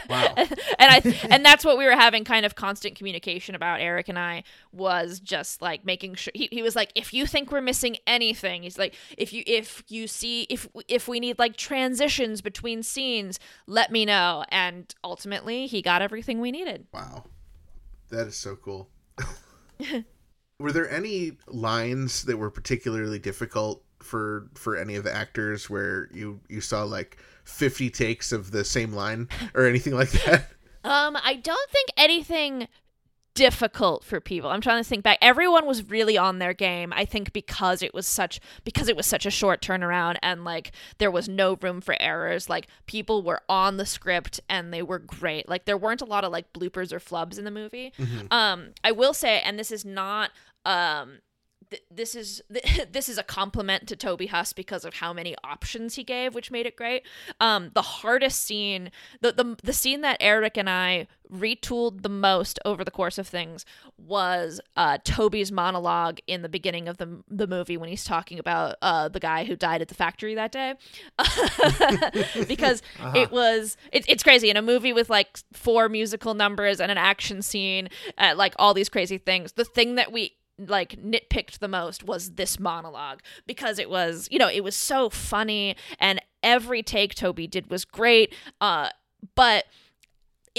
Wow. 0.09 0.33
and 0.37 0.47
I 0.79 1.27
and 1.29 1.43
that's 1.43 1.65
what 1.65 1.77
we 1.77 1.83
were 1.83 1.91
having 1.91 2.23
kind 2.23 2.45
of 2.45 2.55
constant 2.55 2.95
communication 2.95 3.55
about 3.55 3.81
Eric 3.81 4.07
and 4.07 4.17
I 4.17 4.45
was 4.71 5.19
just 5.19 5.61
like 5.61 5.83
making 5.83 6.15
sure 6.15 6.31
he, 6.33 6.47
he 6.49 6.61
was 6.61 6.77
like 6.77 6.93
if 6.95 7.13
you 7.13 7.25
think 7.25 7.51
we're 7.51 7.59
missing 7.59 7.97
anything 8.07 8.63
he's 8.63 8.77
like 8.77 8.95
if 9.17 9.33
you 9.33 9.43
if 9.45 9.83
you 9.89 10.07
see 10.07 10.43
if 10.43 10.65
if 10.87 11.09
we 11.09 11.19
need 11.19 11.37
like 11.39 11.57
transitions 11.57 12.41
between 12.41 12.83
scenes 12.83 13.37
let 13.65 13.91
me 13.91 14.05
know 14.05 14.45
and 14.47 14.95
ultimately 15.03 15.67
he 15.67 15.81
got 15.81 16.01
everything 16.01 16.39
we 16.39 16.53
needed. 16.53 16.87
Wow. 16.93 17.25
That 18.09 18.27
is 18.27 18.37
so 18.37 18.55
cool. 18.55 18.89
were 20.59 20.71
there 20.71 20.89
any 20.89 21.33
lines 21.47 22.23
that 22.23 22.37
were 22.37 22.51
particularly 22.51 23.19
difficult 23.19 23.83
for 23.99 24.49
for 24.53 24.75
any 24.75 24.95
of 24.95 25.03
the 25.03 25.13
actors 25.13 25.69
where 25.69 26.09
you 26.13 26.39
you 26.49 26.61
saw 26.61 26.83
like 26.83 27.17
50 27.43 27.89
takes 27.89 28.31
of 28.31 28.51
the 28.51 28.63
same 28.63 28.93
line 28.93 29.27
or 29.53 29.65
anything 29.65 29.93
like 29.93 30.11
that? 30.11 30.51
Um, 30.83 31.17
I 31.21 31.35
don't 31.35 31.69
think 31.69 31.89
anything 31.97 32.67
difficult 33.37 34.03
for 34.03 34.19
people. 34.19 34.49
I'm 34.49 34.61
trying 34.61 34.83
to 34.83 34.89
think 34.89 35.03
back. 35.03 35.19
Everyone 35.21 35.67
was 35.67 35.87
really 35.87 36.17
on 36.17 36.39
their 36.39 36.55
game. 36.55 36.91
I 36.91 37.05
think 37.05 37.33
because 37.33 37.83
it 37.83 37.93
was 37.93 38.07
such 38.07 38.39
because 38.63 38.89
it 38.89 38.97
was 38.97 39.05
such 39.05 39.27
a 39.27 39.29
short 39.29 39.61
turnaround 39.61 40.17
and 40.23 40.43
like 40.43 40.71
there 40.97 41.11
was 41.11 41.29
no 41.29 41.55
room 41.61 41.79
for 41.79 41.95
errors. 41.99 42.49
Like 42.49 42.65
people 42.87 43.21
were 43.21 43.41
on 43.47 43.77
the 43.77 43.85
script 43.85 44.39
and 44.49 44.73
they 44.73 44.81
were 44.81 44.97
great. 44.97 45.47
Like 45.47 45.65
there 45.65 45.77
weren't 45.77 46.01
a 46.01 46.05
lot 46.05 46.23
of 46.23 46.31
like 46.31 46.51
bloopers 46.51 46.91
or 46.91 46.99
flubs 46.99 47.37
in 47.37 47.45
the 47.45 47.51
movie. 47.51 47.93
Um, 48.31 48.69
I 48.83 48.91
will 48.91 49.13
say, 49.13 49.39
and 49.41 49.59
this 49.59 49.71
is 49.71 49.85
not 49.85 50.31
um 50.65 51.19
th- 51.69 51.83
this 51.91 52.15
is 52.15 52.41
this 52.91 53.09
is 53.09 53.17
a 53.17 53.23
compliment 53.23 53.87
to 53.87 53.95
Toby 53.95 54.27
Huss 54.27 54.53
because 54.53 54.85
of 54.85 54.95
how 54.95 55.13
many 55.13 55.35
options 55.43 55.95
he 55.95 56.03
gave, 56.03 56.33
which 56.35 56.51
made 56.51 56.65
it 56.65 56.75
great. 56.75 57.03
Um, 57.39 57.71
the 57.73 57.81
hardest 57.81 58.43
scene, 58.43 58.91
the, 59.21 59.31
the 59.31 59.57
the 59.63 59.73
scene 59.73 60.01
that 60.01 60.17
Eric 60.19 60.57
and 60.57 60.69
I 60.69 61.07
retooled 61.31 62.03
the 62.03 62.09
most 62.09 62.57
over 62.63 62.85
the 62.85 62.91
course 62.91 63.17
of 63.17 63.27
things 63.27 63.65
was 63.97 64.61
uh, 64.77 64.97
Toby's 65.03 65.51
monologue 65.51 66.19
in 66.25 66.41
the 66.41 66.49
beginning 66.49 66.87
of 66.87 66.97
the 66.97 67.23
the 67.29 67.47
movie 67.47 67.77
when 67.77 67.89
he's 67.89 68.03
talking 68.03 68.39
about 68.39 68.75
uh, 68.81 69.09
the 69.09 69.19
guy 69.19 69.43
who 69.43 69.55
died 69.55 69.81
at 69.81 69.87
the 69.87 69.95
factory 69.95 70.35
that 70.35 70.51
day, 70.51 70.75
because 72.47 72.81
it 73.15 73.31
was 73.31 73.77
it, 73.91 74.05
it's 74.07 74.23
crazy 74.23 74.49
in 74.49 74.57
a 74.57 74.61
movie 74.61 74.93
with 74.93 75.09
like 75.09 75.39
four 75.53 75.89
musical 75.89 76.33
numbers 76.33 76.79
and 76.79 76.91
an 76.91 76.97
action 76.97 77.41
scene, 77.41 77.89
uh, 78.17 78.33
like 78.35 78.53
all 78.57 78.73
these 78.73 78.89
crazy 78.89 79.17
things. 79.17 79.53
The 79.53 79.65
thing 79.65 79.95
that 79.95 80.11
we 80.11 80.36
like 80.59 81.01
nitpicked 81.01 81.59
the 81.59 81.67
most 81.67 82.03
was 82.03 82.31
this 82.31 82.59
monologue 82.59 83.21
because 83.45 83.77
it 83.77 83.89
was 83.89 84.27
you 84.31 84.39
know 84.39 84.49
it 84.49 84.63
was 84.63 84.75
so 84.75 85.09
funny 85.09 85.75
and 85.99 86.19
every 86.41 86.81
take 86.81 87.13
toby 87.13 87.45
did 87.45 87.69
was 87.69 87.85
great 87.85 88.33
uh 88.59 88.89
but 89.35 89.65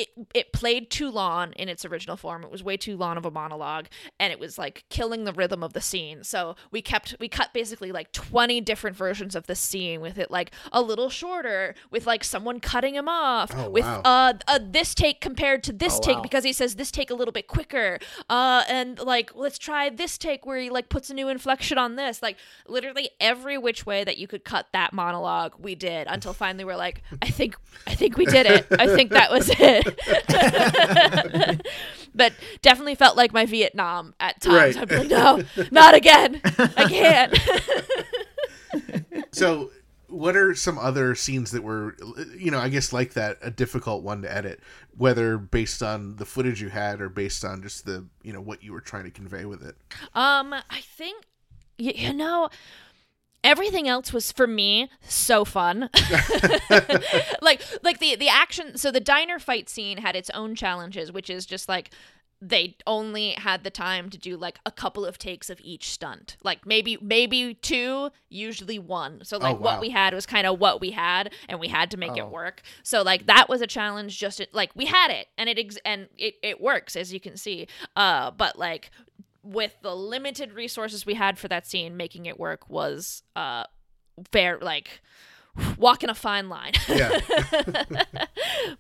it 0.01 0.09
it 0.35 0.53
played 0.53 0.91
too 0.91 1.11
long 1.11 1.53
in 1.53 1.69
its 1.69 1.85
original 1.85 2.17
form. 2.17 2.45
It 2.45 2.51
was 2.51 2.63
way 2.63 2.77
too 2.77 2.97
long 2.97 3.17
of 3.17 3.25
a 3.25 3.31
monologue, 3.31 3.87
and 4.21 4.33
it 4.33 4.39
was 4.39 4.59
like 4.59 4.85
killing 4.91 5.25
the 5.25 5.33
rhythm 5.33 5.63
of 5.63 5.73
the 5.73 5.81
scene. 5.81 6.25
So 6.25 6.57
we 6.71 6.83
kept 6.83 7.17
we 7.21 7.29
cut 7.29 7.53
basically 7.53 7.93
like 7.93 8.13
twenty 8.13 8.61
different 8.61 8.97
versions 8.97 9.35
of 9.35 9.47
the 9.47 9.55
scene 9.55 10.01
with 10.01 10.19
it 10.19 10.31
like 10.31 10.51
a 10.73 10.81
little 10.83 11.11
shorter, 11.11 11.75
with 11.91 12.07
like 12.07 12.25
someone 12.25 12.61
cutting 12.61 12.95
him 12.95 13.09
off, 13.09 13.51
Oh, 13.55 13.71
with 13.71 13.85
wow. 13.85 14.03
uh, 14.05 14.33
uh 14.47 14.59
this 14.63 14.95
take 14.95 15.21
compared 15.21 15.63
to 15.65 15.73
this 15.73 15.97
Oh, 15.97 16.01
take 16.01 16.17
wow. 16.17 16.23
because 16.23 16.45
he 16.45 16.53
says 16.53 16.77
this 16.77 16.91
take 16.91 17.11
a 17.11 17.15
little 17.15 17.33
bit 17.33 17.47
quicker, 17.49 17.99
uh, 18.29 18.65
and 18.69 18.99
like 19.01 19.35
let's 19.35 19.59
try 19.59 19.91
this 19.91 20.19
take 20.19 20.47
where 20.47 20.59
he 20.59 20.71
like 20.71 20.89
puts 20.89 21.11
a 21.11 21.15
new 21.15 21.29
inflection 21.29 21.79
on 21.79 21.97
this. 21.97 22.23
Like 22.23 22.37
literally 22.67 23.11
every 23.21 23.59
which 23.59 23.87
way 23.87 24.05
that 24.05 24.19
you 24.19 24.27
could 24.29 24.45
cut 24.45 24.67
that 24.73 24.93
monologue, 24.93 25.55
we 25.59 25.75
did 25.75 26.07
until 26.09 26.33
finally 26.33 26.65
we're 26.65 26.77
like, 26.77 27.03
I 27.23 27.31
think 27.31 27.57
I 27.87 27.95
think 27.95 28.17
we 28.17 28.27
did 28.27 28.47
it. 28.47 28.67
I 28.71 28.87
think 28.87 29.11
that 29.11 29.31
was 29.31 29.49
it. 29.59 29.88
but 32.15 32.33
definitely 32.63 32.95
felt 32.95 33.17
like 33.17 33.33
my 33.33 33.47
Vietnam 33.47 34.15
at 34.21 34.41
times. 34.41 34.77
Right. 34.77 34.89
Be 34.89 34.97
like, 34.97 35.09
no, 35.09 35.43
not 35.71 35.95
again. 35.95 36.41
I 36.45 36.87
can't. 36.89 37.39
So, 39.33 39.71
what 40.09 40.37
are 40.37 40.55
some 40.55 40.79
other 40.79 41.15
scenes 41.15 41.51
that 41.51 41.63
were, 41.63 41.95
you 42.37 42.51
know, 42.51 42.59
I 42.59 42.71
guess 42.71 42.93
like 42.93 43.13
that, 43.13 43.39
a 43.43 43.51
difficult 43.51 44.03
one 44.03 44.23
to 44.23 44.35
edit, 44.35 44.61
whether 44.97 45.37
based 45.37 45.83
on 45.83 46.17
the 46.17 46.25
footage 46.25 46.63
you 46.63 46.71
had 46.71 47.01
or 47.01 47.09
based 47.09 47.45
on 47.45 47.63
just 47.63 47.85
the, 47.85 48.07
you 48.23 48.33
know, 48.33 48.41
what 48.41 48.63
you 48.63 48.73
were 48.73 48.81
trying 48.81 49.05
to 49.05 49.11
convey 49.11 49.45
with 49.45 49.63
it? 49.63 49.77
Um, 50.15 50.55
I 50.55 50.81
think 50.81 51.25
you, 51.77 51.93
you 51.95 52.13
know 52.13 52.49
everything 53.45 53.89
else 53.89 54.13
was 54.13 54.33
for 54.33 54.47
me 54.47 54.91
so 55.03 55.45
fun. 55.45 55.89
like 57.41 57.63
like 57.83 57.99
the 57.99 58.17
the 58.17 58.29
action 58.29 58.77
so 58.77 58.91
the 58.91 59.01
diner 59.01 59.39
fight 59.39 59.69
scene 59.69 59.99
had 59.99 60.17
its 60.17 60.31
own 60.31 60.55
challenges, 60.55 61.13
which 61.13 61.31
is 61.31 61.47
just 61.47 61.69
like 61.69 61.91
they 62.41 62.77
only 62.87 63.31
had 63.31 63.65
the 63.65 63.71
time 63.71 64.09
to 64.11 64.17
do 64.17 64.37
like 64.37 64.61
a 64.65 64.71
couple 64.71 65.05
of 65.05 65.19
takes 65.19 65.51
of 65.51 65.61
each 65.61 65.91
stunt. 65.91 66.37
Like 66.45 66.65
maybe 66.65 66.97
maybe 67.03 67.55
two, 67.55 68.11
usually 68.29 68.79
one. 68.79 69.25
So 69.25 69.39
like 69.39 69.57
Oh, 69.57 69.59
wow. 69.59 69.65
what 69.73 69.81
we 69.81 69.91
had 69.91 70.15
was 70.15 70.25
kind 70.25 70.47
of 70.47 70.61
what 70.61 70.81
we 70.81 70.93
had 70.93 71.33
and 71.49 71.59
we 71.59 71.67
had 71.67 71.91
to 71.91 71.97
make 71.97 72.13
Oh. 72.13 72.19
it 72.19 72.29
work. 72.29 72.63
So 72.85 73.03
like 73.03 73.27
that 73.27 73.49
was 73.49 73.61
a 73.61 73.67
challenge 73.67 74.19
just 74.19 74.41
like 74.53 74.71
we 74.77 74.85
had 74.87 75.11
it 75.11 75.27
and 75.37 75.49
it 75.49 75.59
ex- 75.59 75.79
and 75.85 76.09
it 76.17 76.35
it 76.43 76.61
works 76.61 76.95
as 76.95 77.13
you 77.13 77.19
can 77.19 77.37
see. 77.37 77.67
Uh 77.97 78.31
but 78.31 78.57
like 78.57 78.93
with 79.43 79.77
the 79.83 79.95
limited 79.95 80.53
resources 80.53 81.07
we 81.07 81.15
had 81.15 81.39
for 81.39 81.49
that 81.49 81.67
scene, 81.67 81.97
making 81.97 82.27
it 82.27 82.39
work 82.39 82.69
was 82.69 83.23
uh 83.37 83.65
fair 84.33 84.59
like 84.61 85.01
walking 85.79 86.11
a 86.11 86.15
fine 86.15 86.49
line. 86.49 86.73
Yeah, 86.89 87.11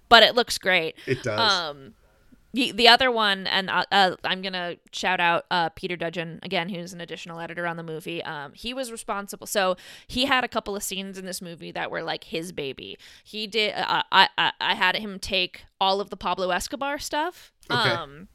but 0.08 0.22
it 0.22 0.34
looks 0.34 0.58
great. 0.58 0.96
it 1.06 1.22
does. 1.22 1.38
Um, 1.38 1.94
the, 2.54 2.72
the 2.72 2.88
other 2.88 3.10
one, 3.10 3.46
and 3.46 3.68
uh, 3.68 3.84
uh, 3.92 4.16
I'm 4.24 4.40
gonna 4.40 4.76
shout 4.90 5.20
out 5.20 5.44
uh, 5.50 5.68
Peter 5.70 5.96
Dudgeon 5.96 6.40
again, 6.42 6.70
who's 6.70 6.94
an 6.94 7.00
additional 7.00 7.40
editor 7.40 7.66
on 7.66 7.76
the 7.76 7.82
movie. 7.82 8.24
Um, 8.24 8.52
he 8.54 8.72
was 8.72 8.90
responsible, 8.90 9.46
so 9.46 9.76
he 10.06 10.24
had 10.24 10.44
a 10.44 10.48
couple 10.48 10.74
of 10.74 10.82
scenes 10.82 11.18
in 11.18 11.26
this 11.26 11.42
movie 11.42 11.70
that 11.72 11.90
were 11.90 12.02
like 12.02 12.24
his 12.24 12.52
baby. 12.52 12.96
He 13.22 13.46
did. 13.46 13.74
Uh, 13.74 14.02
I, 14.10 14.28
I 14.38 14.52
I 14.60 14.74
had 14.74 14.96
him 14.96 15.18
take 15.18 15.64
all 15.78 16.00
of 16.00 16.08
the 16.08 16.16
Pablo 16.16 16.50
Escobar 16.50 16.98
stuff. 16.98 17.52
Okay. 17.70 17.90
Um, 17.90 18.28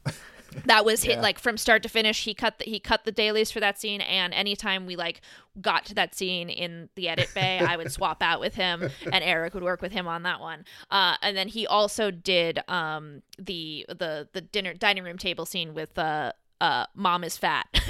that 0.66 0.84
was 0.84 1.02
hit 1.04 1.16
Yeah. 1.16 1.22
like 1.22 1.38
from 1.38 1.56
start 1.56 1.82
to 1.84 1.88
finish. 1.88 2.24
He 2.24 2.34
cut 2.34 2.58
the, 2.58 2.64
he 2.64 2.78
cut 2.80 3.04
the 3.04 3.12
dailies 3.12 3.50
for 3.50 3.60
that 3.60 3.80
scene, 3.80 4.00
and 4.00 4.32
anytime 4.34 4.86
we 4.86 4.96
like 4.96 5.20
got 5.60 5.84
to 5.86 5.94
that 5.94 6.14
scene 6.14 6.50
in 6.50 6.88
the 6.94 7.08
edit 7.08 7.30
bay, 7.34 7.58
I 7.60 7.76
would 7.76 7.92
swap 7.98 8.22
out 8.22 8.40
with 8.40 8.54
him, 8.54 8.90
and 9.12 9.22
Eric 9.24 9.54
would 9.54 9.62
work 9.62 9.80
with 9.82 9.92
him 9.92 10.06
on 10.08 10.22
that 10.24 10.40
one. 10.40 10.64
Uh, 10.90 11.16
and 11.22 11.36
then 11.36 11.48
he 11.48 11.66
also 11.66 12.10
did 12.10 12.60
um 12.68 13.22
the 13.38 13.86
the 13.88 14.28
the 14.32 14.40
dinner 14.40 14.74
dining 14.74 15.04
room 15.04 15.18
table 15.18 15.46
scene 15.46 15.74
with 15.74 15.98
uh 15.98 16.32
uh 16.60 16.86
mom 16.94 17.24
is 17.24 17.36
fat. 17.36 17.66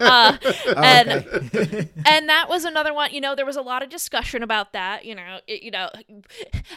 Uh, 0.00 0.36
and 0.76 1.10
and 2.06 2.28
that 2.28 2.46
was 2.48 2.64
another 2.64 2.92
one 2.94 3.12
you 3.12 3.20
know 3.20 3.34
there 3.34 3.44
was 3.46 3.56
a 3.56 3.62
lot 3.62 3.82
of 3.82 3.88
discussion 3.88 4.42
about 4.42 4.72
that 4.72 5.04
you 5.04 5.14
know 5.14 5.38
it, 5.46 5.62
you 5.62 5.70
know 5.70 5.88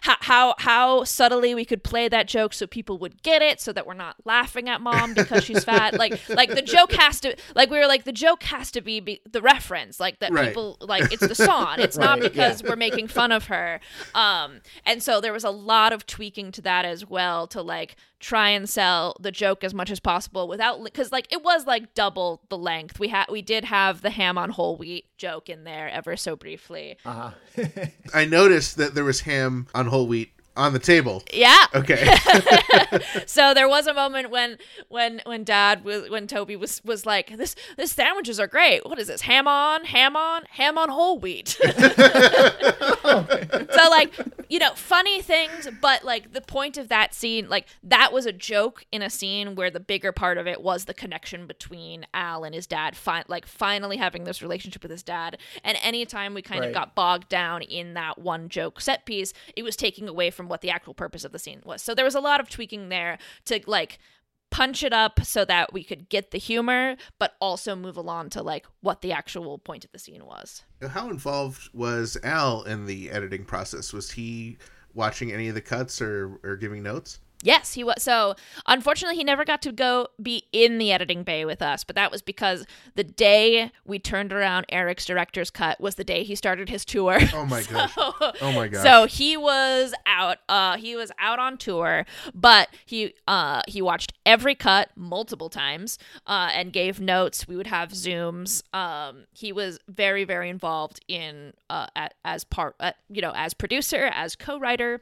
how, 0.01 0.15
how 0.19 0.55
how 0.57 1.03
subtly 1.03 1.55
we 1.55 1.63
could 1.65 1.83
play 1.83 2.07
that 2.09 2.27
joke 2.27 2.53
so 2.53 2.67
people 2.67 2.97
would 2.97 3.21
get 3.23 3.41
it 3.41 3.61
so 3.61 3.71
that 3.71 3.85
we're 3.87 3.93
not 3.93 4.15
laughing 4.25 4.67
at 4.69 4.81
mom 4.81 5.13
because 5.13 5.43
she's 5.43 5.63
fat. 5.63 5.93
Like 5.93 6.19
like 6.29 6.49
the 6.49 6.61
joke 6.61 6.91
has 6.93 7.19
to 7.21 7.35
like 7.55 7.69
we 7.69 7.77
were 7.79 7.87
like 7.87 8.03
the 8.03 8.11
joke 8.11 8.43
has 8.43 8.71
to 8.71 8.81
be, 8.81 8.99
be 8.99 9.21
the 9.29 9.41
reference 9.41 9.99
like 9.99 10.19
that 10.19 10.31
Right. 10.31 10.47
people 10.49 10.77
like 10.81 11.11
it's 11.11 11.25
the 11.25 11.35
song. 11.35 11.75
It's 11.79 11.97
not 11.97 12.19
Right, 12.19 12.31
because 12.31 12.63
we're 12.63 12.75
making 12.75 13.07
fun 13.07 13.31
of 13.31 13.45
her. 13.45 13.79
Um 14.15 14.61
and 14.85 15.01
so 15.01 15.21
there 15.21 15.33
was 15.33 15.43
a 15.43 15.49
lot 15.51 15.93
of 15.93 16.05
tweaking 16.05 16.51
to 16.53 16.61
that 16.63 16.85
as 16.85 17.05
well 17.07 17.47
to 17.47 17.61
like 17.61 17.95
try 18.23 18.49
and 18.49 18.69
sell 18.69 19.17
the 19.19 19.31
joke 19.31 19.65
as 19.65 19.73
much 19.73 19.91
as 19.91 19.99
possible 19.99 20.47
without 20.47 20.81
because 20.81 21.11
like 21.11 21.27
it 21.29 21.43
was 21.43 21.67
like 21.67 21.93
double 21.93 22.41
the 22.47 22.57
length 22.57 22.97
we 22.97 23.09
had 23.09 23.25
we 23.29 23.41
did 23.41 23.65
have 23.65 24.01
the 24.01 24.09
ham 24.09 24.37
on 24.37 24.49
whole 24.49 24.77
wheat 24.77 25.05
joke 25.17 25.49
in 25.49 25.65
there 25.65 25.89
ever 25.89 26.15
so 26.15 26.33
briefly 26.33 26.97
Uh-huh. 27.05 27.31
I 28.13 28.23
noticed 28.23 28.77
that 28.77 28.95
there 28.95 29.03
was 29.03 29.21
ham 29.21 29.67
on 29.75 29.87
whole 29.87 30.07
wheat 30.07 30.31
on 30.55 30.73
the 30.73 30.79
table. 30.79 31.23
yeah 31.33 31.65
Okay. 31.73 32.05
so 33.25 33.53
there 33.53 33.67
was 33.67 33.87
a 33.87 33.93
moment 33.93 34.29
when 34.29 34.57
when 34.89 35.21
when 35.25 35.43
dad 35.43 35.83
was 35.83 36.09
when 36.09 36.27
toby 36.27 36.55
was 36.55 36.81
was 36.85 37.05
like 37.05 37.35
this 37.37 37.55
this 37.77 37.91
sandwiches 37.91 38.39
are 38.39 38.47
great 38.47 38.85
what 38.85 38.99
is 38.99 39.07
this 39.07 39.21
ham 39.21 39.47
on 39.47 39.85
ham 39.85 40.15
on 40.15 40.43
ham 40.51 40.77
on 40.77 40.89
whole 40.89 41.17
wheat 41.19 41.49
so 41.59 41.69
like 43.89 44.11
you 44.49 44.59
know 44.59 44.71
funny 44.75 45.21
things 45.21 45.67
but 45.81 46.03
like 46.03 46.33
the 46.33 46.41
point 46.41 46.77
of 46.77 46.89
that 46.89 47.13
scene 47.13 47.47
like 47.49 47.67
that 47.83 48.11
was 48.13 48.25
a 48.25 48.31
joke 48.31 48.85
in 48.91 49.01
a 49.01 49.09
scene 49.09 49.55
where 49.55 49.71
the 49.71 49.79
bigger 49.79 50.11
part 50.11 50.37
of 50.37 50.47
it 50.47 50.61
was 50.61 50.85
the 50.85 50.93
connection 50.93 51.47
between 51.47 52.05
al 52.13 52.43
and 52.43 52.53
his 52.55 52.67
dad 52.67 52.95
fi- 52.95 53.23
like 53.27 53.45
finally 53.45 53.97
having 53.97 54.23
this 54.23 54.41
relationship 54.41 54.81
with 54.83 54.91
his 54.91 55.03
dad 55.03 55.37
and 55.63 55.77
anytime 55.81 56.33
we 56.33 56.41
kind 56.41 56.61
Right. 56.61 56.67
of 56.67 56.73
got 56.75 56.93
bogged 56.95 57.29
down 57.29 57.61
in 57.63 57.93
that 57.95 58.19
one 58.19 58.47
joke 58.49 58.79
set 58.79 59.05
piece 59.05 59.33
it 59.55 59.63
was 59.63 59.75
taking 59.75 60.07
away 60.07 60.29
from 60.29 60.42
what 60.49 60.61
the 60.61 60.69
actual 60.69 60.93
purpose 60.93 61.23
of 61.23 61.31
the 61.31 61.39
scene 61.39 61.61
was 61.65 61.81
so 61.81 61.93
there 61.93 62.05
was 62.05 62.15
a 62.15 62.19
lot 62.19 62.39
of 62.39 62.49
tweaking 62.49 62.89
there 62.89 63.17
to 63.45 63.59
like 63.67 63.99
punch 64.51 64.83
it 64.83 64.93
up 64.93 65.19
so 65.23 65.43
that 65.43 65.73
we 65.73 65.83
could 65.83 66.09
get 66.09 66.29
the 66.29 66.37
humor 66.37 66.95
but 67.17 67.35
also 67.41 67.75
move 67.75 67.97
along 67.97 68.29
to 68.29 68.41
like 68.43 68.67
what 68.81 69.01
the 69.01 69.11
actual 69.11 69.57
point 69.57 69.83
of 69.83 69.91
the 69.91 69.99
scene 69.99 70.25
was 70.25 70.63
How 70.89 71.09
involved 71.09 71.69
was 71.73 72.17
Al 72.23 72.63
in 72.63 72.85
the 72.85 73.09
editing 73.09 73.45
process? 73.45 73.93
Was 73.93 74.11
he 74.11 74.57
watching 74.93 75.31
any 75.31 75.47
of 75.47 75.55
the 75.55 75.61
cuts 75.61 76.01
or, 76.01 76.39
or 76.43 76.55
giving 76.55 76.83
notes? 76.83 77.19
Yes, 77.43 77.73
he 77.73 77.83
was. 77.83 78.01
So, 78.01 78.35
unfortunately, 78.67 79.17
he 79.17 79.23
never 79.25 79.43
got 79.43 79.61
to 79.63 79.73
go 79.73 80.07
be 80.21 80.47
in 80.53 80.77
the 80.77 80.93
editing 80.93 81.23
bay 81.23 81.43
with 81.43 81.61
us, 81.61 81.83
but 81.83 81.95
that 81.97 82.09
was 82.09 82.21
because 82.21 82.65
the 82.95 83.03
day 83.03 83.69
we 83.85 83.99
turned 83.99 84.31
around 84.31 84.65
Eric's 84.69 85.05
director's 85.05 85.49
cut 85.49 85.79
was 85.81 85.95
the 85.95 86.05
day 86.05 86.23
he 86.23 86.35
started 86.35 86.69
his 86.69 86.85
tour. 86.85 87.19
Oh 87.33 87.45
my 87.45 87.61
gosh. 87.69 87.93
Oh 87.97 88.51
my 88.55 88.69
gosh. 88.69 88.83
So 88.83 89.05
he 89.07 89.35
was 89.35 89.93
out. 90.05 90.37
Uh, 90.47 90.77
he 90.77 90.95
was 90.95 91.11
out 91.19 91.37
on 91.37 91.57
tour, 91.57 92.05
but 92.33 92.69
he 92.85 93.13
uh 93.27 93.61
he 93.67 93.81
watched 93.81 94.13
every 94.25 94.55
cut 94.55 94.89
multiple 94.95 95.49
times, 95.49 95.99
uh, 96.25 96.49
and 96.53 96.71
gave 96.71 97.01
notes. 97.01 97.45
We 97.47 97.57
would 97.57 97.67
have 97.67 97.89
zooms. 97.89 98.63
Um, 98.73 99.25
he 99.33 99.51
was 99.51 99.79
very 99.89 100.23
very 100.23 100.49
involved 100.49 101.01
in 101.09 101.53
uh 101.69 101.87
at, 101.95 102.13
as 102.23 102.45
part 102.45 102.75
uh, 102.79 102.93
you 103.09 103.21
know 103.21 103.33
as 103.35 103.53
producer 103.53 104.09
as 104.13 104.37
co-writer. 104.37 105.01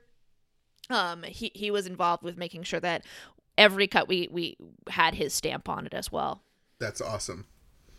Um, 0.90 1.24
he 1.24 1.52
he 1.54 1.72
was 1.72 1.86
involved 1.86 2.24
with 2.24 2.38
making 2.38 2.64
sure 2.64 2.80
that 2.80 3.06
every 3.58 3.88
cut 3.88 4.08
we 4.08 4.28
we 4.32 4.58
had 4.90 5.16
his 5.16 5.34
stamp 5.34 5.70
on 5.70 5.86
it 5.86 5.94
as 5.94 6.12
well. 6.12 6.44
That's 6.80 7.02
awesome. 7.02 7.46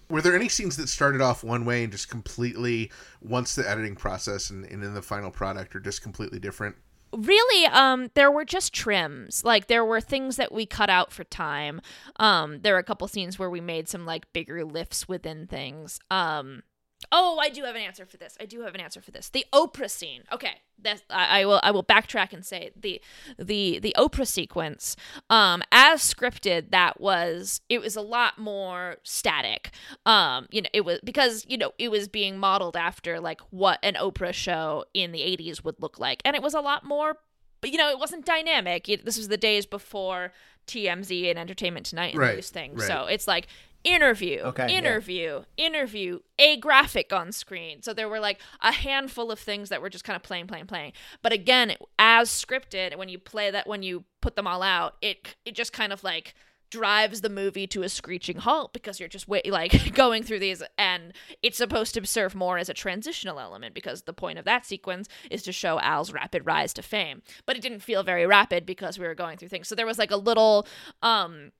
Were 0.09 0.21
there 0.21 0.37
any 0.37 0.49
scenes 0.49 0.77
that 0.77 0.89
started 0.89 1.23
off 1.23 1.43
one 1.43 1.65
way 1.65 1.85
and 1.85 1.93
just 1.93 2.11
completely, 2.11 2.91
once 3.23 3.55
the 3.55 3.69
editing 3.69 3.97
process 3.97 4.51
and, 4.51 4.65
and 4.67 4.85
in 4.85 4.93
the 4.93 5.01
final 5.01 5.31
product, 5.31 5.75
are 5.75 5.81
just 5.81 6.03
completely 6.03 6.39
different? 6.39 6.77
really 7.15 7.67
um 7.67 8.11
there 8.15 8.31
were 8.31 8.45
just 8.45 8.73
trims 8.73 9.45
like 9.45 9.67
there 9.67 9.85
were 9.85 10.01
things 10.01 10.37
that 10.37 10.51
we 10.51 10.65
cut 10.65 10.89
out 10.89 11.13
for 11.13 11.25
time 11.25 11.81
um 12.17 12.61
there 12.63 12.73
were 12.73 12.79
a 12.79 12.85
couple 12.85 13.07
scenes 13.07 13.39
where 13.39 13.51
we 13.51 13.61
made 13.61 13.87
some 13.87 14.07
like 14.07 14.33
bigger 14.33 14.65
lifts 14.65 15.07
within 15.07 15.47
things 15.47 16.01
um 16.11 16.63
oh 17.11 17.39
i 17.41 17.49
do 17.49 17.65
have 17.65 17.75
an 17.75 17.83
answer 17.83 18.07
for 18.07 18.17
this. 18.17 18.37
I 18.41 18.45
do 18.47 18.61
have 18.63 18.75
an 18.75 18.81
answer 18.81 19.01
for 19.01 19.11
this. 19.11 19.29
The 19.29 19.45
oprah 19.53 19.91
scene. 19.91 20.23
Okay 20.33 20.61
that's 20.85 21.03
I, 21.11 21.41
I 21.43 21.45
will 21.47 21.61
i 21.63 21.71
will 21.71 21.85
backtrack 21.85 22.33
and 22.33 22.45
say 22.45 22.71
the 22.75 23.01
the 23.39 23.79
the 23.79 23.95
oprah 23.97 24.27
sequence 24.27 24.97
um 25.31 25.63
as 25.71 26.01
scripted 26.03 26.71
that 26.73 27.01
was 27.01 27.61
it 27.69 27.81
was 27.81 27.95
a 27.97 28.01
lot 28.03 28.39
more 28.39 28.97
static. 29.03 29.71
Um 30.07 30.47
you 30.51 30.63
know 30.63 30.69
it 30.73 30.85
was 30.85 30.99
because 31.05 31.45
you 31.49 31.57
know 31.57 31.73
it 31.79 31.91
was 31.91 32.09
being 32.09 32.39
modeled 32.39 32.77
after 32.77 33.21
like 33.21 33.41
what 33.51 33.79
an 33.83 33.95
oprah 33.95 34.35
show 34.35 34.85
in 34.95 35.13
the 35.13 35.21
80s 35.21 35.65
would 35.65 35.81
look 35.81 35.99
like. 35.99 36.21
And 36.25 36.35
it 36.37 36.43
was 36.43 36.55
a 36.55 36.61
lot 36.61 36.85
more 36.85 37.17
but 37.61 37.71
you 37.71 37.79
know 37.79 37.89
it 37.91 37.99
wasn't 37.99 38.25
dynamic. 38.27 38.89
It, 38.89 39.05
this 39.05 39.17
was 39.17 39.29
the 39.29 39.37
days 39.37 39.67
before 39.67 40.33
tmz 40.67 41.29
and 41.29 41.39
entertainment 41.39 41.87
tonight 41.87 42.13
and 42.13 42.21
Right, 42.21 42.37
those 42.37 42.51
things. 42.51 42.81
right. 42.81 42.87
so 42.87 43.07
it's 43.07 43.27
like 43.27 43.49
interview 43.85 44.41
Okay, 44.41 44.71
yeah. 44.71 44.79
interview 44.79 45.45
interview 45.57 46.21
a 46.39 46.57
graphic 46.57 47.13
on 47.13 47.33
screen. 47.33 47.83
So 47.83 47.93
there 47.93 48.09
were 48.09 48.21
like 48.21 48.41
a 48.61 48.73
handful 48.73 49.31
of 49.31 49.39
things 49.39 49.69
that 49.69 49.83
were 49.83 49.91
just 49.91 50.05
kind 50.05 50.17
of 50.17 50.23
playing 50.23 50.47
playing 50.47 50.67
playing. 50.67 50.93
But 51.23 51.33
again 51.33 51.77
as 51.99 52.29
scripted 52.31 52.97
when 52.97 53.09
you 53.09 53.19
play 53.19 53.51
that 53.51 53.67
when 53.67 53.83
you 53.83 54.05
put 54.21 54.37
them 54.37 54.47
all 54.47 54.63
out 54.63 54.95
it 55.03 55.35
it 55.45 55.55
just 55.55 55.73
kind 55.73 55.93
of 55.93 56.05
like 56.05 56.35
drives 56.73 57.21
the 57.21 57.29
movie 57.29 57.67
to 57.67 57.83
a 57.83 57.89
screeching 57.89 58.39
halt 58.39 58.73
because 58.73 58.99
you're 58.99 59.09
just 59.09 59.29
wait, 59.29 59.47
like 59.53 59.95
going 59.95 60.23
through 60.23 60.39
these 60.39 60.63
and 60.79 61.13
it's 61.43 61.59
supposed 61.59 61.93
to 61.93 62.07
serve 62.07 62.35
more 62.35 62.57
as 62.57 62.71
a 62.71 62.75
transitional 62.75 63.39
element 63.39 63.75
because 63.75 64.03
the 64.03 64.13
point 64.15 64.39
of 64.39 64.47
that 64.47 64.65
sequence 64.65 65.07
is 65.31 65.43
to 65.43 65.53
show 65.53 65.79
Al's 65.81 66.15
rapid 66.15 66.47
rise 66.47 66.73
to 66.73 66.83
fame. 66.83 67.21
But 67.45 67.57
it 67.57 67.63
didn't 67.63 67.81
feel 67.81 68.03
very 68.03 68.27
rapid 68.27 68.65
because 68.65 68.99
we 68.99 69.07
were 69.07 69.15
going 69.15 69.37
through 69.37 69.49
things. 69.51 69.69
So 69.69 69.75
there 69.75 69.85
was 69.87 69.99
like 69.99 70.11
a 70.11 70.17
little 70.17 70.67
um 71.03 71.53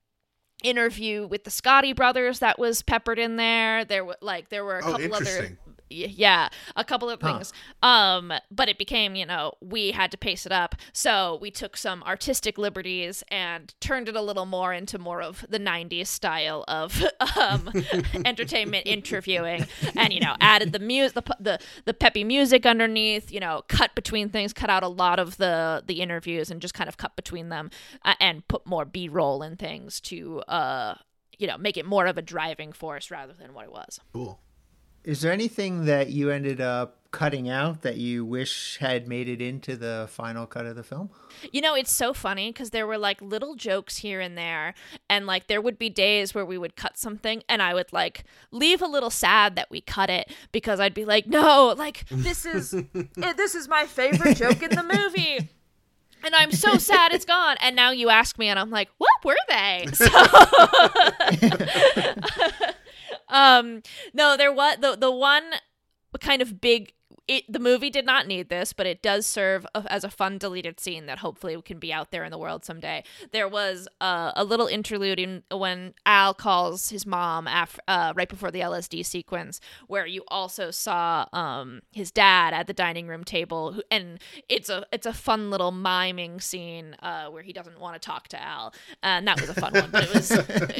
interview 0.63 1.27
with 1.27 1.43
the 1.43 1.51
Scotti 1.51 1.95
brothers 1.95 2.39
that 2.39 2.57
was 2.57 2.81
peppered 2.81 3.19
in 3.19 3.35
there. 3.35 3.85
There 3.85 4.03
were 4.03 4.17
like 4.21 4.49
there 4.49 4.65
were 4.65 4.79
a 4.79 4.85
Oh, 4.85 4.91
couple 4.93 5.15
other 5.15 5.57
yeah, 5.93 6.49
a 6.75 6.83
couple 6.83 7.09
of 7.09 7.21
Huh. 7.21 7.33
things. 7.33 7.53
Um, 7.81 8.33
but 8.51 8.69
it 8.69 8.77
became, 8.77 9.15
you 9.15 9.25
know, 9.25 9.53
we 9.61 9.91
had 9.91 10.11
to 10.11 10.17
pace 10.17 10.45
it 10.45 10.51
up. 10.51 10.75
So 10.91 11.37
we 11.41 11.51
took 11.51 11.77
some 11.77 12.03
artistic 12.03 12.57
liberties 12.57 13.23
and 13.29 13.73
turned 13.79 14.09
it 14.09 14.15
a 14.15 14.21
little 14.21 14.45
more 14.45 14.73
into 14.73 14.97
more 14.97 15.21
of 15.21 15.45
the 15.49 15.59
90s 15.59 16.07
style 16.07 16.65
of 16.67 17.03
um, 17.39 17.71
entertainment 18.25 18.87
interviewing 18.87 19.65
and, 19.95 20.11
you 20.13 20.19
know, 20.19 20.35
added 20.41 20.73
the 20.73 20.79
music, 20.79 21.13
the, 21.15 21.35
the, 21.39 21.59
the 21.85 21.93
peppy 21.93 22.23
music 22.23 22.65
underneath, 22.65 23.31
you 23.31 23.39
know, 23.39 23.63
cut 23.67 23.93
between 23.95 24.29
things, 24.29 24.53
cut 24.53 24.69
out 24.69 24.83
a 24.83 24.87
lot 24.87 25.19
of 25.19 25.37
the, 25.37 25.83
the 25.85 26.01
interviews 26.01 26.49
and 26.49 26.61
just 26.61 26.73
kind 26.73 26.87
of 26.87 26.97
cut 26.97 27.15
between 27.15 27.49
them 27.49 27.69
uh, 28.03 28.15
and 28.19 28.47
put 28.47 28.65
more 28.65 28.85
B-roll 28.85 29.41
and 29.41 29.57
things 29.59 29.99
to, 30.01 30.39
uh, 30.41 30.95
you 31.37 31.47
know, 31.47 31.57
make 31.57 31.77
it 31.77 31.85
more 31.85 32.05
of 32.05 32.17
a 32.17 32.21
driving 32.21 32.71
force 32.71 33.11
rather 33.11 33.33
than 33.33 33.53
what 33.53 33.65
it 33.65 33.71
was. 33.71 33.99
Cool. 34.13 34.39
Is 35.03 35.21
there 35.21 35.31
anything 35.31 35.85
that 35.85 36.09
you 36.09 36.29
ended 36.29 36.61
up 36.61 36.97
cutting 37.11 37.47
out 37.47 37.83
that 37.83 37.97
you 37.97 38.25
wish 38.25 38.77
had 38.77 39.07
made 39.07 39.29
it 39.29 39.41
into 39.41 39.75
the 39.75 40.07
final 40.09 40.47
cut 40.47 40.65
of 40.65 40.75
the 40.75 40.83
film? 40.83 41.09
You 41.51 41.61
know, 41.61 41.75
it's 41.75 41.91
so 41.91 42.13
funny 42.13 42.51
because 42.51 42.71
there 42.71 42.87
were 42.87 42.97
like 42.97 43.21
little 43.21 43.55
jokes 43.55 43.97
here 43.97 44.21
and 44.21 44.37
there, 44.37 44.73
and 45.09 45.27
like 45.27 45.47
there 45.47 45.61
would 45.61 45.77
be 45.77 45.89
days 45.89 46.33
where 46.33 46.45
we 46.45 46.57
would 46.57 46.75
cut 46.75 46.97
something, 46.97 47.43
and 47.49 47.61
I 47.61 47.73
would 47.73 47.91
like 47.91 48.23
leave 48.51 48.81
a 48.81 48.87
little 48.87 49.09
sad 49.09 49.55
that 49.57 49.69
we 49.69 49.81
cut 49.81 50.09
it 50.09 50.31
because 50.51 50.79
I'd 50.79 50.93
be 50.93 51.05
like, 51.05 51.27
no, 51.27 51.75
like 51.77 52.05
this 52.09 52.45
is 52.45 52.73
eh, 53.21 53.33
this 53.33 53.55
is 53.55 53.67
my 53.67 53.85
favorite 53.85 54.37
joke 54.37 54.63
in 54.63 54.71
the 54.71 54.83
movie. 54.83 55.49
And 56.25 56.33
I'm 56.33 56.53
so 56.53 56.77
sad 56.77 57.11
it's 57.11 57.25
gone. 57.25 57.57
And 57.59 57.75
now 57.75 57.91
you 57.91 58.09
ask 58.09 58.39
me, 58.39 58.47
and 58.47 58.57
I'm 58.57 58.69
like, 58.69 58.87
what 58.97 59.11
were 59.25 59.35
they? 59.49 59.87
So, 59.93 60.05
um, 63.29 63.81
no, 64.13 64.37
there 64.37 64.51
was 64.51 64.77
the 64.79 64.95
the 64.95 65.11
one 65.11 65.43
kind 66.19 66.41
of 66.41 66.61
big 66.61 66.93
it 67.27 67.43
the 67.51 67.59
movie 67.59 67.89
did 67.89 68.05
not 68.05 68.27
need 68.27 68.49
this 68.49 68.73
but 68.73 68.85
it 68.85 69.01
does 69.01 69.25
serve 69.25 69.65
a, 69.73 69.85
as 69.91 70.03
a 70.03 70.09
fun 70.09 70.37
deleted 70.37 70.79
scene 70.79 71.05
that 71.05 71.19
hopefully 71.19 71.59
can 71.61 71.79
be 71.79 71.93
out 71.93 72.11
there 72.11 72.23
in 72.23 72.31
the 72.31 72.37
world 72.37 72.65
someday. 72.65 73.03
There 73.31 73.47
was 73.47 73.87
uh, 74.01 74.31
a 74.35 74.43
little 74.43 74.67
interlude 74.67 75.19
in 75.19 75.43
when 75.51 75.93
al 76.05 76.33
calls 76.33 76.89
his 76.89 77.05
mom 77.05 77.47
af- 77.47 77.79
uh, 77.87 78.13
right 78.15 78.29
before 78.29 78.51
the 78.51 78.59
lsd 78.59 79.05
sequence 79.05 79.59
where 79.87 80.05
you 80.05 80.23
also 80.27 80.71
saw 80.71 81.25
um, 81.33 81.81
his 81.91 82.11
dad 82.11 82.53
at 82.53 82.67
the 82.67 82.73
dining 82.73 83.07
room 83.07 83.23
table 83.23 83.73
who, 83.73 83.83
and 83.89 84.19
it's 84.49 84.69
a 84.69 84.85
it's 84.91 85.05
a 85.05 85.13
fun 85.13 85.49
little 85.49 85.71
miming 85.71 86.39
scene 86.41 86.95
uh, 87.01 87.27
where 87.27 87.43
he 87.43 87.53
doesn't 87.53 87.79
want 87.79 87.99
to 87.99 88.05
talk 88.05 88.27
to 88.29 88.41
al. 88.41 88.73
And 89.01 89.27
that 89.27 89.39
was 89.39 89.49
a 89.49 89.53
fun 89.53 89.73
one 89.73 89.89
but 89.91 90.03
it 90.03 90.13
was 90.13 90.31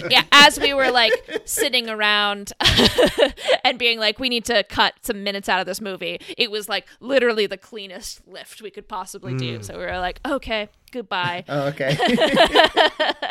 yeah 0.10 0.24
as 0.32 0.60
we 0.60 0.74
were 0.74 0.92
like 0.92 1.14
sitting 1.46 1.90
around 1.90 2.54
and 3.64 3.80
being 3.80 4.00
like 4.00 4.20
we 4.20 4.30
need 4.30 4.46
to 4.46 4.64
cut 4.66 4.94
some 5.02 5.24
minutes 5.24 5.48
out 5.48 5.60
of 5.60 5.66
this 5.66 5.80
movie 5.82 6.20
it 6.38 6.50
was 6.52 6.68
like 6.70 6.86
literally 7.00 7.46
the 7.48 7.58
cleanest 7.58 8.26
lift 8.28 8.62
we 8.62 8.70
could 8.70 8.88
possibly 8.88 9.36
do 9.36 9.62
so 9.64 9.78
we 9.78 9.86
were 9.86 10.00
like 10.00 10.20
okay 10.26 10.70
goodbye 10.92 11.44
Oh, 11.50 11.68
okay. 11.68 11.98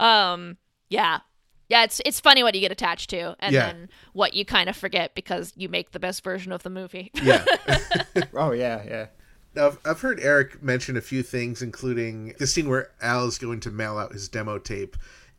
um 0.00 0.56
yeah 0.88 1.20
yeah 1.68 1.84
it's 1.84 2.00
it's 2.04 2.20
funny 2.20 2.42
what 2.42 2.54
you 2.54 2.60
get 2.60 2.72
attached 2.72 3.10
to 3.10 3.34
and 3.40 3.52
Yeah. 3.54 3.66
then 3.66 3.88
what 4.12 4.34
you 4.34 4.44
kind 4.44 4.68
of 4.68 4.76
forget 4.76 5.14
because 5.14 5.52
you 5.56 5.68
make 5.68 5.92
the 5.92 6.00
best 6.00 6.22
version 6.24 6.52
of 6.52 6.62
the 6.62 6.70
movie 6.70 7.10
Yeah. 7.22 7.44
oh, 8.34 8.52
yeah, 8.52 8.82
yeah. 8.86 9.06
Now, 9.54 9.68
I've, 9.68 9.78
I've 9.84 10.00
heard 10.00 10.18
Eric 10.20 10.62
mention 10.64 10.96
a 10.96 11.00
few 11.00 11.22
things, 11.22 11.62
including 11.62 12.34
the 12.40 12.46
scene 12.46 12.68
where 12.68 12.90
Al 13.00 13.26
is 13.28 13.38
going 13.38 13.60
to 13.60 13.70
mail 13.70 13.98
out 13.98 14.12
his 14.12 14.28
demo 14.28 14.58
tape. 14.58 14.96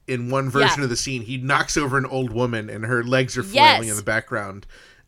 In 0.08 0.30
one 0.30 0.50
version 0.50 0.78
Yeah. 0.80 0.84
of 0.86 0.90
the 0.90 0.96
scene, 0.96 1.22
he 1.24 1.36
knocks 1.38 1.76
over 1.76 1.98
an 1.98 2.06
old 2.06 2.32
woman 2.32 2.70
and 2.70 2.86
her 2.86 3.04
legs 3.04 3.38
are 3.38 3.44
flailing 3.44 3.84
Yes. 3.88 3.92
in 3.92 3.98
the 3.98 4.04
background. 4.04 4.66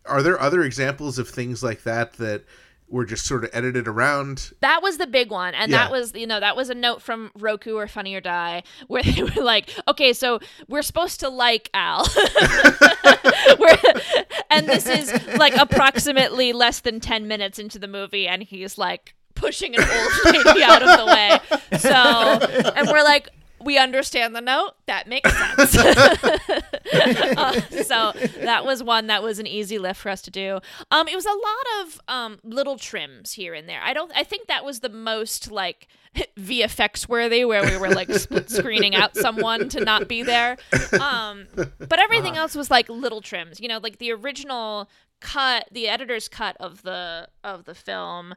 Are 0.07 0.23
there 0.23 0.39
other 0.41 0.63
examples 0.63 1.19
of 1.19 1.29
things 1.29 1.61
like 1.63 1.83
that 1.83 2.13
that 2.13 2.43
were 2.89 3.03
just 3.05 3.25
sort 3.25 3.43
of 3.43 3.49
edited 3.53 3.85
around? 3.87 4.53
That 4.61 4.81
was 4.81 4.97
the 4.97 5.07
big 5.07 5.29
one. 5.29 5.53
And 5.53 5.71
Yeah. 5.71 5.79
that 5.79 5.91
was, 5.91 6.13
you 6.13 6.25
know, 6.25 6.39
that 6.39 6.55
was 6.55 6.69
a 6.69 6.75
note 6.75 7.01
from 7.01 7.31
Roku 7.37 7.75
or 7.75 7.85
Funny 7.87 8.15
or 8.15 8.21
Die 8.21 8.63
where 8.87 9.03
they 9.03 9.23
were 9.23 9.43
like, 9.43 9.69
okay, 9.89 10.13
so 10.13 10.39
we're 10.69 10.81
supposed 10.81 11.19
to 11.19 11.29
like 11.29 11.69
Al. 11.73 12.07
And 14.49 14.67
this 14.67 14.87
is 14.87 15.11
like 15.37 15.55
approximately 15.55 16.53
less 16.53 16.79
than 16.79 16.99
10 16.99 17.27
minutes 17.27 17.59
into 17.59 17.77
the 17.79 17.87
movie, 17.87 18.27
and 18.27 18.41
he's 18.41 18.77
like 18.77 19.13
pushing 19.35 19.75
an 19.75 19.81
old 19.83 20.35
lady 20.35 20.63
out 20.63 20.81
of 20.81 20.97
the 20.97 21.05
way. 21.05 21.77
So, 21.77 21.91
and 22.75 22.87
we're 22.87 23.03
like, 23.03 23.29
we 23.59 23.77
understand 23.77 24.35
the 24.35 24.41
note. 24.41 24.71
That 24.85 25.07
makes 25.07 25.31
sense. 25.35 25.77
Uh, 27.37 27.59
so 27.83 28.13
that 28.41 28.65
was 28.65 28.81
one 28.81 29.07
that 29.07 29.21
was 29.21 29.39
an 29.39 29.45
easy 29.45 29.77
lift 29.77 29.99
for 29.99 30.09
us 30.09 30.21
to 30.21 30.31
do. 30.31 30.59
Um, 30.89 31.07
it 31.07 31.15
was 31.15 31.25
a 31.25 31.29
lot 31.29 31.81
of 31.81 32.01
um 32.07 32.39
little 32.43 32.77
trims 32.77 33.33
here 33.33 33.53
and 33.53 33.67
there. 33.67 33.81
I 33.83 33.93
don't. 33.93 34.11
I 34.15 34.23
think 34.23 34.47
that 34.47 34.65
was 34.65 34.79
the 34.79 34.89
most 34.89 35.51
like 35.51 35.87
VFX 36.39 37.07
worthy, 37.07 37.45
where 37.45 37.63
we 37.63 37.77
were 37.77 37.89
like 37.89 38.11
split 38.13 38.49
screening 38.49 38.95
out 38.95 39.15
someone 39.15 39.69
to 39.69 39.83
not 39.83 40.07
be 40.07 40.23
there. 40.23 40.57
Um, 40.99 41.47
but 41.77 41.99
everything 41.99 42.37
else 42.37 42.55
was 42.55 42.71
like 42.71 42.89
little 42.89 43.21
trims. 43.21 43.59
You 43.59 43.67
know, 43.67 43.79
like 43.79 43.99
the 43.99 44.11
original 44.11 44.89
cut, 45.19 45.67
the 45.71 45.87
editor's 45.87 46.27
cut 46.27 46.55
of 46.59 46.81
the 46.83 47.27
of 47.43 47.65
the 47.65 47.75
film, 47.75 48.33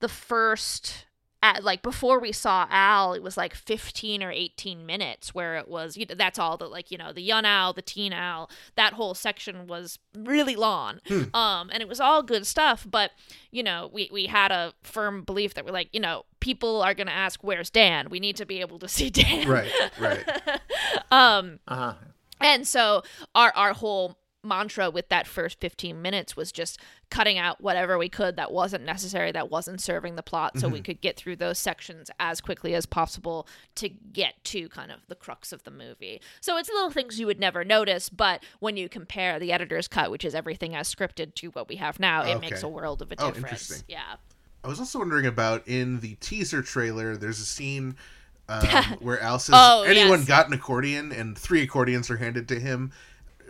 the 0.00 0.08
first 0.08 1.06
at 1.44 1.62
like 1.62 1.82
before 1.82 2.18
we 2.18 2.32
saw 2.32 2.66
Al, 2.70 3.12
it 3.12 3.22
was 3.22 3.36
like 3.36 3.54
15 3.54 4.22
or 4.22 4.30
18 4.30 4.86
minutes 4.86 5.34
where 5.34 5.56
it 5.56 5.68
was 5.68 5.96
you 5.96 6.06
know, 6.06 6.14
that's 6.14 6.38
all 6.38 6.56
the 6.56 6.66
like 6.66 6.90
you 6.90 6.96
know 6.96 7.12
the 7.12 7.20
young 7.20 7.44
Al, 7.44 7.72
the 7.74 7.82
teen 7.82 8.12
Al, 8.14 8.48
that 8.76 8.94
whole 8.94 9.14
section 9.14 9.66
was 9.66 9.98
really 10.16 10.56
long, 10.56 11.00
um, 11.34 11.68
and 11.72 11.82
it 11.82 11.88
was 11.88 12.00
all 12.00 12.22
good 12.22 12.46
stuff. 12.46 12.86
But 12.90 13.10
you 13.50 13.62
know 13.62 13.90
we 13.92 14.08
we 14.12 14.26
had 14.26 14.50
a 14.52 14.72
firm 14.82 15.22
belief 15.22 15.52
that 15.54 15.66
we're 15.66 15.72
like 15.72 15.90
you 15.92 16.00
know 16.00 16.24
people 16.40 16.80
are 16.82 16.94
gonna 16.94 17.10
ask 17.10 17.44
where's 17.44 17.68
Dan? 17.70 18.08
We 18.10 18.20
need 18.20 18.36
to 18.36 18.46
be 18.46 18.60
able 18.60 18.78
to 18.78 18.88
see 18.88 19.10
Dan, 19.20 19.46
Right, 19.46 19.70
right. 20.00 20.24
um, 21.10 21.58
Uh 21.68 21.74
huh. 21.76 21.94
and 22.40 22.66
so 22.66 23.02
our 23.34 23.52
our 23.54 23.74
whole 23.74 24.16
mantra 24.44 24.90
with 24.90 25.08
that 25.08 25.26
first 25.26 25.60
15 25.60 26.00
minutes 26.02 26.36
was 26.36 26.52
just 26.52 26.78
cutting 27.10 27.38
out 27.38 27.60
whatever 27.60 27.96
we 27.98 28.08
could 28.08 28.36
that 28.36 28.52
wasn't 28.52 28.84
necessary 28.84 29.32
that 29.32 29.50
wasn't 29.50 29.80
serving 29.80 30.16
the 30.16 30.22
plot 30.22 30.58
so 30.58 30.68
we 30.68 30.80
could 30.80 31.00
get 31.00 31.16
through 31.16 31.36
those 31.36 31.58
sections 31.58 32.10
as 32.20 32.40
quickly 32.40 32.74
as 32.74 32.86
possible 32.86 33.46
to 33.74 33.88
get 33.88 34.34
to 34.44 34.68
kind 34.68 34.90
of 34.90 34.98
the 35.08 35.14
crux 35.14 35.52
of 35.52 35.62
the 35.64 35.70
movie. 35.70 36.20
So 36.40 36.56
it's 36.56 36.68
little 36.68 36.90
things 36.90 37.18
you 37.20 37.26
would 37.26 37.40
never 37.40 37.64
notice, 37.64 38.08
but 38.08 38.42
when 38.60 38.76
you 38.76 38.88
compare 38.88 39.38
the 39.38 39.52
editor's 39.52 39.88
cut 39.88 40.10
which 40.10 40.24
is 40.24 40.34
everything 40.34 40.74
as 40.74 40.92
scripted 40.94 41.34
to 41.36 41.48
what 41.50 41.68
we 41.68 41.76
have 41.76 41.98
now, 42.00 42.22
it 42.24 42.40
makes 42.40 42.62
a 42.62 42.68
world 42.68 43.02
of 43.02 43.10
a 43.12 43.14
Oh, 43.18 43.28
difference. 43.30 43.44
interesting. 43.70 43.84
yeah. 43.88 44.16
I 44.62 44.68
was 44.68 44.80
also 44.80 44.98
wondering 44.98 45.26
about 45.26 45.68
in 45.68 46.00
the 46.00 46.14
teaser 46.16 46.62
trailer, 46.62 47.16
there's 47.16 47.38
a 47.40 47.44
scene 47.44 47.96
um, 48.48 48.66
where 49.00 49.20
Al 49.20 49.38
says, 49.38 49.54
Oh, 49.56 49.84
anyone 49.84 50.18
yes. 50.20 50.28
got 50.28 50.46
an 50.48 50.52
accordion? 50.52 51.12
And 51.12 51.36
three 51.38 51.62
accordions 51.62 52.10
are 52.10 52.16
handed 52.18 52.48
to 52.48 52.60
him. 52.60 52.92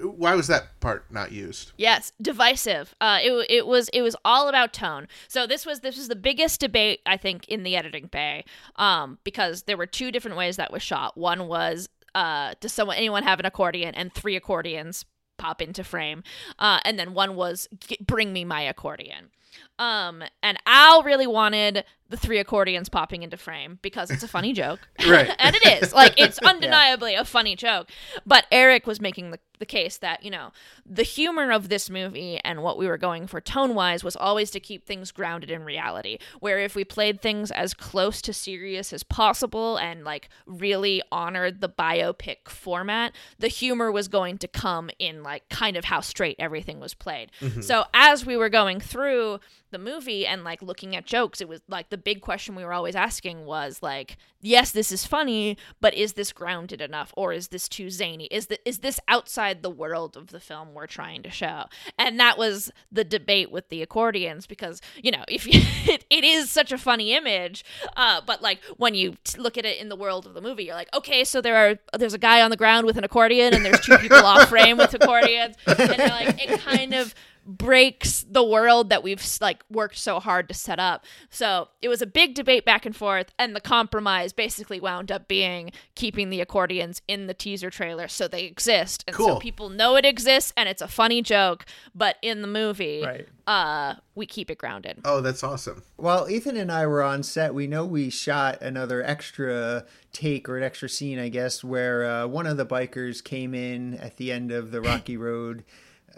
Why 0.01 0.35
was 0.35 0.47
that 0.49 0.81
part 0.81 1.11
not 1.11 1.33
used? 1.33 1.73
Yes, 1.77 2.13
divisive. 2.21 2.95
Uh, 3.01 3.19
it 3.23 3.47
it 3.51 3.67
was 3.67 3.89
it 3.91 4.03
was 4.03 4.17
all 4.25 4.49
about 4.49 4.73
tone. 4.73 5.09
So 5.29 5.47
this 5.47 5.65
was 5.65 5.81
this 5.81 5.97
was 5.97 6.09
the 6.09 6.17
biggest 6.17 6.61
debate 6.61 7.01
I 7.07 7.17
think 7.17 7.49
in 7.49 7.63
the 7.63 7.77
editing 7.77 8.07
bay, 8.07 8.45
um, 8.77 9.19
because 9.25 9.63
there 9.63 9.77
were 9.77 9.87
two 9.87 10.11
different 10.11 10.37
ways 10.37 10.57
that 10.57 10.73
was 10.73 10.83
shot. 10.83 11.17
One 11.17 11.47
was 11.49 11.89
uh, 12.15 12.55
does 12.61 12.73
someone 12.73 12.97
anyone 12.97 13.23
have 13.23 13.41
an 13.41 13.47
accordion 13.47 13.95
and 13.95 14.13
three 14.13 14.37
accordions 14.37 15.05
pop 15.37 15.61
into 15.61 15.85
frame, 15.85 16.23
uh, 16.59 16.81
and 16.85 16.99
then 16.99 17.15
one 17.15 17.37
was 17.37 17.69
bring 18.01 18.33
me 18.33 18.45
my 18.45 18.63
accordion. 18.63 19.31
Um, 19.79 20.23
and 20.43 20.59
Al 20.67 21.03
really 21.03 21.27
wanted 21.27 21.85
the 22.11 22.17
three 22.17 22.39
accordions 22.39 22.89
popping 22.89 23.23
into 23.23 23.37
frame 23.37 23.79
because 23.83 24.11
it's 24.11 24.23
a 24.23 24.29
funny 24.29 24.53
joke. 24.53 24.81
Right. 25.09 25.31
and 25.39 25.55
it 25.57 25.83
is. 25.83 25.93
Like, 25.93 26.15
it's 26.17 26.39
undeniably 26.45 27.15
a 27.15 27.25
funny 27.25 27.57
joke. 27.57 27.91
But 28.25 28.47
Eric 28.53 28.87
was 28.87 29.01
making 29.01 29.31
the, 29.33 29.39
the 29.59 29.67
case 29.67 29.97
that, 29.99 30.23
you 30.23 30.31
know, 30.31 30.53
the 30.87 31.03
humor 31.03 31.51
of 31.51 31.69
this 31.69 31.91
movie 31.91 32.41
and 32.45 32.63
what 32.63 32.79
we 32.79 32.87
were 32.87 32.97
going 32.99 33.27
for 33.27 33.41
tone 33.41 33.75
wise 33.75 34.03
was 34.05 34.17
always 34.17 34.51
to 34.53 34.61
keep 34.61 34.87
things 34.87 35.13
grounded 35.13 35.51
in 35.51 35.65
reality. 35.65 36.19
Where 36.41 36.59
if 36.59 36.75
we 36.75 36.85
played 36.85 37.21
things 37.21 37.51
as 37.51 37.75
close 37.75 38.23
to 38.23 38.33
serious 38.33 38.93
as 38.93 39.03
possible 39.03 39.77
and, 39.77 40.05
like, 40.05 40.29
really 40.47 41.03
honored 41.11 41.61
the 41.61 41.69
biopic 41.69 42.49
format, 42.49 43.13
the 43.39 43.49
humor 43.49 43.91
was 43.91 44.09
going 44.09 44.39
to 44.39 44.49
come 44.49 44.91
in, 44.99 45.23
like, 45.23 45.49
kind 45.49 45.77
of 45.77 45.85
how 45.87 46.01
straight 46.01 46.37
everything 46.39 46.81
was 46.81 46.95
played. 46.95 47.31
So 47.61 47.85
as 47.93 48.25
we 48.25 48.37
were 48.37 48.49
going 48.49 48.81
through 48.81 49.41
the 49.71 49.79
movie 49.79 50.27
and 50.27 50.45
like 50.45 50.63
looking 50.63 50.95
at 50.95 51.05
jokes 51.05 51.41
it 51.41 51.49
was 51.49 51.61
like 51.69 51.91
the 51.91 51.99
big 51.99 52.21
question 52.21 52.55
we 52.55 52.65
were 52.65 52.73
always 52.73 52.95
asking 52.95 53.45
was 53.45 53.83
like 53.83 54.17
yes 54.41 54.71
this 54.71 54.93
is 54.93 55.05
funny 55.05 55.57
but 55.81 55.95
is 55.95 56.15
this 56.15 56.33
grounded 56.33 56.81
enough 56.81 57.13
or 57.17 57.33
is 57.33 57.49
this 57.49 57.69
too 57.69 57.91
zany? 57.91 58.27
Is 58.27 58.47
the, 58.47 58.59
is 58.69 58.79
this 58.79 59.01
outside 59.09 59.63
the 59.63 59.71
world 59.71 60.17
of 60.17 60.29
the 60.29 60.41
film 60.41 60.75
we're 60.75 60.87
trying 60.87 61.23
to 61.23 61.31
show? 61.31 61.65
And 61.99 62.19
that 62.21 62.39
was 62.39 62.71
the 62.91 63.05
debate 63.05 63.51
with 63.51 63.69
the 63.69 63.83
accordions 63.83 64.47
because 64.47 64.81
you 65.03 65.11
know 65.11 65.25
if 65.29 65.47
you, 65.47 65.53
it, 65.93 66.05
it 66.11 66.25
is 66.25 66.51
such 66.51 66.73
a 66.73 66.79
funny 66.79 67.15
image 67.15 67.65
uh, 67.97 68.21
but 68.25 68.43
like 68.43 68.61
when 68.77 68.95
you 68.95 69.17
t- 69.25 69.41
look 69.41 69.59
at 69.59 69.65
it 69.65 69.79
in 69.79 69.89
the 69.89 69.97
world 69.97 70.27
of 70.27 70.35
the 70.35 70.41
movie 70.41 70.65
you're 70.65 70.75
like 70.75 70.95
okay 70.95 71.25
so 71.25 71.41
there 71.41 71.57
are 71.57 71.79
there's 71.99 72.15
a 72.15 72.19
guy 72.19 72.43
on 72.43 72.51
the 72.51 72.57
ground 72.57 72.87
with 72.87 72.97
an 72.97 73.05
accordion 73.05 73.55
and 73.55 73.65
there's 73.65 73.81
two 73.81 73.97
people 73.99 74.19
off 74.19 74.49
frame 74.49 74.77
with 74.77 74.95
accordions. 74.95 75.57
And 75.67 75.99
like 75.99 76.43
it 76.43 76.61
kind 76.61 76.95
of 76.95 77.15
breaks 77.47 78.25
the 78.29 78.43
world 78.43 78.89
that 78.91 79.03
we've 79.03 79.23
like 79.41 79.63
worked 79.71 79.99
so 79.99 80.21
hard 80.21 80.49
to 80.49 80.55
set 80.55 80.79
up. 80.79 81.05
So 81.31 81.69
it 81.83 81.89
was 81.89 82.03
a 82.03 82.07
big 82.07 82.35
debate 82.35 82.65
back 82.65 82.87
and 82.87 82.95
forth, 82.97 83.33
and 83.39 83.55
the 83.55 83.61
compromise 83.61 84.33
basically 84.33 84.81
wound 84.81 85.13
up 85.13 85.29
being 85.29 85.71
keeping 85.95 86.31
the 86.31 86.41
accordions 86.41 87.03
in 87.09 87.27
the 87.27 87.35
teaser 87.35 87.71
trailer 87.71 88.09
so 88.09 88.27
they 88.29 88.45
exist, 88.45 89.05
and 89.07 89.17
so 89.17 89.39
people 89.39 89.69
know 89.69 89.97
it 89.97 90.05
exists, 90.05 90.53
and 90.57 90.69
it's 90.69 90.83
a 90.83 90.89
funny 90.89 91.23
joke. 91.23 91.65
But 91.95 92.17
in 92.23 92.43
the 92.43 92.49
movie, 92.49 93.03
Right. 93.05 93.29
uh, 93.47 93.95
we 94.15 94.27
keep 94.27 94.51
it 94.51 94.59
grounded. 94.59 95.01
Oh, 95.05 95.21
that's 95.21 95.43
awesome. 95.43 95.83
While 95.97 96.29
Ethan 96.31 96.57
and 96.57 96.71
I 96.73 96.87
were 96.87 97.03
on 97.03 97.23
set, 97.23 97.55
we 97.55 97.67
know 97.67 97.85
we 97.85 98.11
shot 98.11 98.63
another 98.63 99.03
extra 99.03 99.85
take 100.13 100.49
or 100.49 100.57
an 100.57 100.63
extra 100.63 100.89
scene, 100.89 101.19
I 101.19 101.29
guess, 101.29 101.63
where 101.65 102.05
uh, 102.05 102.27
one 102.27 102.47
of 102.47 102.57
the 102.57 102.67
bikers 102.67 103.23
came 103.23 103.55
in 103.55 103.95
at 103.95 104.17
the 104.17 104.31
end 104.33 104.53
of 104.53 104.71
the 104.71 104.81
Rocky 104.81 105.17
Road 105.19 105.65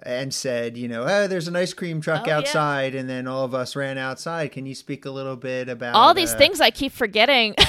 and 0.03 0.32
said, 0.34 0.76
you 0.76 0.88
know, 0.88 1.05
oh, 1.09 1.26
there's 1.26 1.49
an 1.49 1.57
ice 1.57 1.72
cream 1.72 2.01
truck 2.01 2.22
Oh, 2.24 2.28
yeah. 2.28 2.38
outside, 2.38 2.94
and 2.94 3.09
then 3.09 3.26
all 3.26 3.44
of 3.44 3.55
us 3.55 3.74
ran 3.76 3.99
outside. 3.99 4.53
Can 4.53 4.66
you 4.66 4.74
speak 4.74 5.05
a 5.05 5.11
little 5.11 5.36
bit 5.36 5.68
about 5.68 5.94
All 5.94 6.12
these 6.14 6.34
uh, 6.34 6.38
things 6.38 6.61
I 6.61 6.70
keep 6.70 6.92
forgetting. 6.92 7.55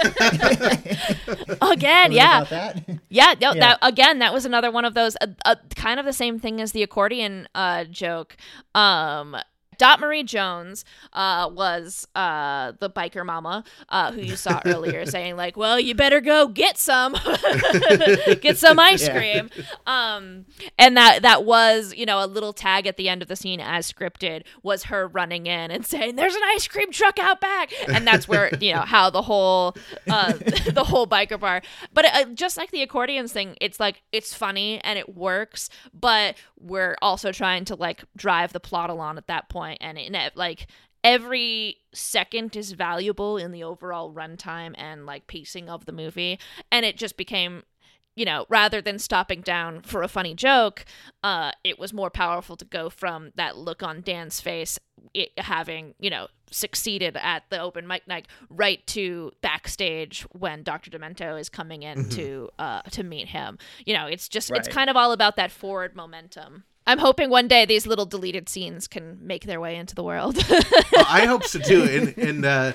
Again, 1.62 2.12
yeah. 2.12 2.44
that? 2.44 2.82
Yeah, 3.08 3.34
no, 3.40 3.52
Yeah. 3.54 3.60
that 3.60 3.78
again, 3.82 4.20
that 4.20 4.32
was 4.32 4.44
another 4.46 4.70
one 4.70 4.84
of 4.84 4.94
those 4.94 5.16
uh, 5.20 5.26
uh, 5.44 5.56
kind 5.74 5.98
of 5.98 6.06
the 6.06 6.12
same 6.12 6.38
thing 6.38 6.60
as 6.60 6.70
the 6.72 6.82
accordion 6.84 7.48
uh, 7.54 7.84
joke. 7.84 8.36
Um, 8.74 9.36
Dot 9.80 9.98
Marie 9.98 10.22
Jones 10.24 10.84
uh, 11.14 11.48
was 11.50 12.06
uh, 12.14 12.72
the 12.80 12.90
biker 12.90 13.24
mama 13.24 13.64
uh, 13.88 14.12
who 14.12 14.20
you 14.20 14.36
saw 14.36 14.60
earlier 14.66 15.06
saying 15.06 15.36
like, 15.38 15.56
"Well, 15.56 15.80
you 15.80 15.94
better 15.94 16.20
go 16.20 16.48
get 16.48 16.76
some, 16.76 17.14
get 18.42 18.58
some 18.58 18.78
ice 18.78 19.06
Yeah. 19.06 19.16
cream." 19.16 19.50
Um, 19.86 20.44
and 20.78 20.98
that 20.98 21.22
that 21.22 21.44
was 21.46 21.94
you 21.96 22.04
know 22.04 22.22
a 22.22 22.26
little 22.26 22.52
tag 22.52 22.86
at 22.86 22.98
the 22.98 23.08
end 23.08 23.22
of 23.22 23.28
the 23.28 23.36
scene 23.36 23.58
as 23.58 23.90
scripted 23.90 24.42
was 24.62 24.84
her 24.84 25.08
running 25.08 25.46
in 25.46 25.70
and 25.70 25.86
saying, 25.86 26.16
"There's 26.16 26.34
an 26.34 26.42
ice 26.54 26.68
cream 26.68 26.92
truck 26.92 27.18
out 27.18 27.40
back," 27.40 27.72
and 27.88 28.06
that's 28.06 28.28
where 28.28 28.50
you 28.60 28.74
know 28.74 28.80
how 28.82 29.08
the 29.08 29.22
whole 29.22 29.74
uh, 30.10 30.32
the 30.72 30.84
whole 30.86 31.06
biker 31.06 31.40
bar. 31.40 31.62
But 31.94 32.04
uh, 32.04 32.24
just 32.34 32.58
like 32.58 32.70
the 32.70 32.82
accordions 32.82 33.32
thing, 33.32 33.56
it's 33.62 33.80
like 33.80 34.02
it's 34.12 34.34
funny 34.34 34.78
and 34.84 34.98
it 34.98 35.16
works, 35.16 35.70
but 35.98 36.36
we're 36.60 36.96
also 37.00 37.32
trying 37.32 37.64
to 37.64 37.74
like 37.76 38.04
drive 38.14 38.52
the 38.52 38.60
plot 38.60 38.90
along 38.90 39.16
at 39.16 39.26
that 39.28 39.48
point, 39.48 39.69
and 39.80 39.98
it, 39.98 40.36
like 40.36 40.66
every 41.02 41.78
second 41.92 42.56
is 42.56 42.72
valuable 42.72 43.36
in 43.36 43.52
the 43.52 43.64
overall 43.64 44.12
runtime 44.12 44.74
and 44.76 45.06
like 45.06 45.26
pacing 45.26 45.68
of 45.68 45.86
the 45.86 45.92
movie, 45.92 46.38
and 46.70 46.84
it 46.84 46.96
just 46.96 47.16
became 47.16 47.62
you 48.16 48.24
know, 48.24 48.44
rather 48.48 48.82
than 48.82 48.98
stopping 48.98 49.40
down 49.40 49.80
for 49.82 50.02
a 50.02 50.08
funny 50.08 50.34
joke, 50.34 50.84
uh, 51.22 51.52
it 51.64 51.78
was 51.78 51.92
more 51.92 52.10
powerful 52.10 52.56
to 52.56 52.64
go 52.64 52.90
from 52.90 53.32
that 53.36 53.56
look 53.56 53.82
on 53.82 54.02
Dan's 54.02 54.40
face, 54.40 54.78
it 55.14 55.30
having, 55.38 55.94
you 55.98 56.10
know, 56.10 56.26
succeeded 56.50 57.16
at 57.16 57.44
the 57.50 57.60
open 57.60 57.86
mic 57.86 58.06
night, 58.06 58.26
right 58.50 58.84
to 58.88 59.30
backstage 59.40 60.22
when 60.32 60.62
Dr. 60.62 60.90
Demento 60.90 61.40
is 61.40 61.48
coming 61.48 61.82
in 61.82 62.08
to 62.10 62.50
uh, 62.58 62.82
to 62.90 63.02
meet 63.02 63.28
him. 63.28 63.58
You 63.86 63.94
know, 63.94 64.06
it's 64.06 64.28
just 64.28 64.50
it's 64.50 64.68
kind 64.68 64.90
of 64.90 64.96
all 64.96 65.12
about 65.12 65.36
that 65.36 65.52
forward 65.52 65.94
momentum. 65.94 66.64
I'm 66.90 66.98
hoping 66.98 67.30
one 67.30 67.46
day 67.46 67.64
these 67.66 67.86
little 67.86 68.04
deleted 68.04 68.48
scenes 68.48 68.88
can 68.88 69.16
make 69.22 69.44
their 69.44 69.60
way 69.60 69.76
into 69.76 69.94
the 69.94 70.02
world. 70.02 70.36
Well, 70.92 71.06
I 71.08 71.24
hope 71.26 71.44
so 71.44 71.60
too. 71.60 71.82
And, 71.90 72.18
and 72.18 72.44
uh, 72.44 72.72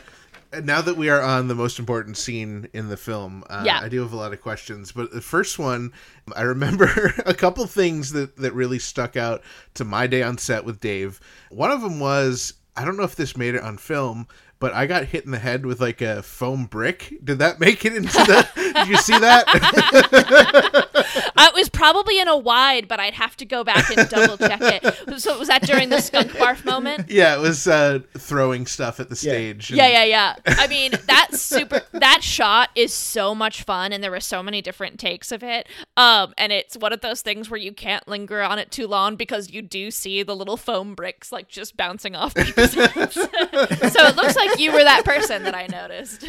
now 0.64 0.82
that 0.82 0.96
we 0.96 1.10
are 1.10 1.22
on 1.22 1.50
the 1.50 1.56
most 1.56 1.80
important 1.80 2.16
scene 2.16 2.70
in 2.72 2.88
the 2.88 2.96
film, 2.96 3.44
uh, 3.50 3.64
Yeah. 3.66 3.80
I 3.82 3.90
do 3.90 4.02
have 4.02 4.14
a 4.14 4.16
lot 4.16 4.32
of 4.32 4.42
questions. 4.42 4.94
But 4.94 5.12
the 5.12 5.20
first 5.22 5.60
one, 5.60 5.92
I 6.34 6.44
remember 6.44 7.14
a 7.26 7.34
couple 7.34 7.66
things 7.68 8.14
that, 8.14 8.38
that 8.38 8.54
really 8.54 8.80
stuck 8.80 9.18
out 9.18 9.42
to 9.74 9.84
my 9.84 10.08
day 10.08 10.24
on 10.24 10.38
set 10.38 10.64
with 10.64 10.80
Dave. 10.80 11.20
One 11.50 11.72
of 11.72 11.82
them 11.82 12.00
was 12.00 12.54
I 12.78 12.84
don't 12.86 12.98
know 12.98 13.04
if 13.04 13.16
this 13.16 13.38
made 13.38 13.56
it 13.56 13.62
on 13.64 13.78
film, 13.78 14.28
but 14.60 14.74
I 14.74 14.86
got 14.88 15.06
hit 15.06 15.26
in 15.26 15.32
the 15.32 15.40
head 15.40 15.66
with 15.66 15.80
like 15.82 16.02
a 16.02 16.22
foam 16.24 16.66
brick. 16.66 17.14
Did 17.24 17.40
that 17.40 17.60
make 17.60 17.86
it 17.86 17.96
into 17.96 18.12
the? 18.12 18.48
did 18.76 18.88
you 18.88 18.98
see 18.98 19.18
that? 19.18 20.86
It 21.38 21.54
was 21.60 21.70
probably 21.70 22.20
in 22.20 22.28
a 22.28 22.36
wide, 22.36 22.90
but 22.90 23.00
I'd 23.00 23.14
have 23.14 23.38
to 23.38 23.46
go 23.46 23.64
back 23.64 23.90
and 23.96 24.10
double 24.10 24.38
check 24.38 24.60
it. 24.62 25.22
So 25.22 25.40
was 25.40 25.48
that 25.48 25.62
during 25.62 25.88
the 25.88 26.02
skunk 26.02 26.32
barf 26.32 26.66
moment? 26.66 27.10
yeah, 27.10 27.38
it 27.38 27.40
was 27.40 27.66
uh, 27.66 28.00
throwing 28.18 28.66
stuff 28.66 29.00
at 29.00 29.08
the 29.08 29.16
stage. 29.16 29.70
and- 29.70 29.78
Yeah, 29.78 29.88
yeah, 29.88 30.04
yeah. 30.04 30.36
I 30.46 30.68
mean, 30.68 30.92
that 31.08 31.30
super 31.34 31.82
that 31.94 32.24
shot 32.24 32.72
is 32.76 32.92
so 32.92 33.34
much 33.34 33.64
fun 33.64 33.94
and 33.94 34.04
there 34.04 34.12
were 34.12 34.20
so 34.20 34.44
many 34.44 34.62
different 34.62 35.00
takes 35.00 35.32
of 35.32 35.44
it. 35.44 35.68
Um 35.96 36.34
and 36.38 36.52
it's 36.52 36.76
one 36.76 36.92
of 36.92 37.00
those 37.00 37.22
things 37.22 37.50
where 37.50 37.60
you 37.60 37.72
can't 37.72 38.06
linger 38.08 38.42
on 38.42 38.60
it 38.60 38.70
too 38.72 38.88
long 38.88 39.16
because 39.16 39.50
you 39.52 39.62
do 39.62 39.92
see 39.92 40.24
the 40.24 40.36
little 40.36 40.58
foam 40.58 40.94
bricks 40.94 41.32
like 41.32 41.48
just 41.48 41.78
bouncing 41.78 42.16
off 42.18 42.36
people's 42.36 42.74
heads. 42.74 43.14
so 43.14 43.28
it 43.30 44.16
looks 44.18 44.36
like 44.36 44.45
you 44.58 44.72
were 44.72 44.84
that 44.84 45.06
person 45.06 45.44
that 45.44 45.56
I 45.56 45.68
noticed. 45.68 46.26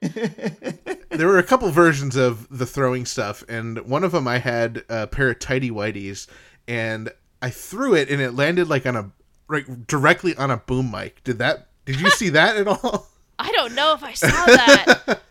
there 1.10 1.26
were 1.26 1.38
a 1.38 1.42
couple 1.42 1.70
versions 1.70 2.16
of 2.16 2.48
the 2.56 2.66
throwing 2.66 3.04
stuff, 3.04 3.42
and 3.48 3.78
one 3.80 4.04
of 4.04 4.12
them 4.12 4.28
I 4.28 4.38
had 4.38 4.84
a 4.88 5.06
pair 5.06 5.30
of 5.30 5.38
tidy 5.38 5.70
whities, 5.70 6.26
and 6.66 7.10
I 7.42 7.50
threw 7.50 7.94
it, 7.94 8.10
and 8.10 8.20
it 8.20 8.32
landed 8.32 8.68
like 8.68 8.86
on 8.86 8.96
a 8.96 9.10
right 9.48 9.86
directly 9.86 10.36
on 10.36 10.50
a 10.50 10.58
boom 10.58 10.90
mic. 10.90 11.22
Did 11.24 11.38
that? 11.38 11.68
Did 11.84 12.00
you 12.00 12.10
see 12.10 12.28
that 12.30 12.56
at 12.56 12.68
all? 12.68 13.08
I 13.38 13.50
don't 13.52 13.74
know 13.74 13.94
if 13.94 14.02
I 14.02 14.12
saw 14.14 14.28
that. 14.28 15.22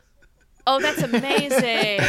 Oh, 0.69 0.81
that's 0.81 1.01
amazing. 1.01 2.01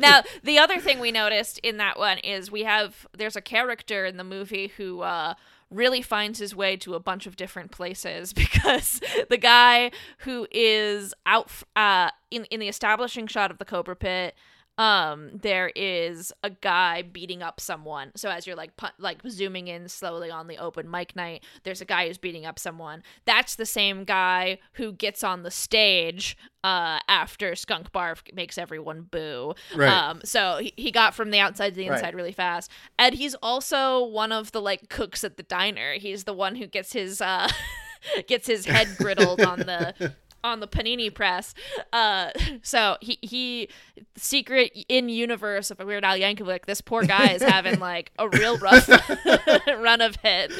now, 0.00 0.22
the 0.42 0.58
other 0.58 0.80
thing 0.80 0.98
we 0.98 1.12
noticed 1.12 1.60
in 1.60 1.76
that 1.76 2.00
one 2.00 2.18
is 2.18 2.50
we 2.50 2.64
have 2.64 3.06
there's 3.16 3.36
a 3.36 3.40
character 3.40 4.04
in 4.04 4.16
the 4.16 4.24
movie 4.24 4.72
who 4.76 5.02
uh 5.02 5.34
really 5.70 6.02
finds 6.02 6.38
his 6.38 6.54
way 6.54 6.76
to 6.76 6.94
a 6.94 7.00
bunch 7.00 7.26
of 7.26 7.36
different 7.36 7.70
places 7.70 8.32
because 8.40 9.00
the 9.28 9.38
guy 9.38 9.90
who 10.18 10.46
is 10.50 11.14
out 11.26 11.50
uh 11.76 12.10
in 12.30 12.44
in 12.46 12.60
the 12.60 12.68
establishing 12.68 13.26
shot 13.26 13.50
of 13.50 13.58
the 13.58 13.64
Cobra 13.64 13.96
Pit 13.96 14.34
um 14.80 15.30
there 15.34 15.70
is 15.76 16.32
a 16.42 16.48
guy 16.48 17.02
beating 17.02 17.42
up 17.42 17.60
someone. 17.60 18.10
So 18.16 18.30
as 18.30 18.46
you're 18.46 18.56
like 18.56 18.76
pu- 18.78 18.86
like 18.98 19.18
zooming 19.28 19.68
in 19.68 19.88
slowly 19.88 20.30
on 20.30 20.46
the 20.48 20.56
open 20.56 20.90
mic 20.90 21.14
night 21.14 21.44
there's 21.64 21.82
a 21.82 21.84
guy 21.84 22.06
who's 22.08 22.16
beating 22.16 22.46
up 22.46 22.58
someone. 22.58 23.02
That's 23.26 23.56
the 23.56 23.66
same 23.66 24.04
guy 24.04 24.58
who 24.72 24.92
gets 24.92 25.22
on 25.22 25.42
the 25.42 25.50
stage 25.50 26.34
uh 26.64 26.98
after 27.08 27.54
skunk 27.54 27.92
barf 27.92 28.20
makes 28.34 28.56
everyone 28.56 29.02
boo. 29.02 29.54
Right. 29.76 29.88
um 29.92 30.20
so 30.24 30.58
he, 30.62 30.72
he 30.76 30.90
got 30.90 31.14
from 31.14 31.30
the 31.30 31.40
outside 31.40 31.70
to 31.70 31.76
the 31.76 31.88
Right. 31.90 31.98
inside 31.98 32.14
really 32.14 32.32
fast. 32.32 32.70
And 32.98 33.14
he's 33.14 33.34
also 33.42 34.04
one 34.06 34.32
of 34.32 34.52
the 34.52 34.62
like 34.62 34.88
cooks 34.88 35.24
at 35.24 35.36
the 35.36 35.42
diner. 35.42 35.92
He's 35.94 36.24
the 36.24 36.32
one 36.32 36.54
who 36.56 36.66
gets 36.66 36.94
his 36.94 37.20
uh 37.20 37.48
gets 38.26 38.46
his 38.46 38.64
head 38.64 38.86
griddled 38.98 39.46
on 39.46 39.58
the 39.60 40.14
on 40.42 40.60
the 40.60 40.68
Panini 40.68 41.12
press. 41.12 41.54
Uh, 41.92 42.30
so 42.62 42.96
he 43.00 43.18
he 43.22 43.68
secret 44.16 44.72
in 44.88 45.08
universe 45.08 45.70
of 45.70 45.80
a 45.80 45.86
Weird 45.86 46.04
Al 46.04 46.16
Yankovic. 46.16 46.66
This 46.66 46.80
poor 46.80 47.04
guy 47.04 47.32
is 47.32 47.42
having 47.50 47.80
like 47.80 48.12
a 48.18 48.28
real 48.28 48.58
rough 48.58 48.88
run 49.66 50.00
of 50.00 50.16
hit. 50.16 50.52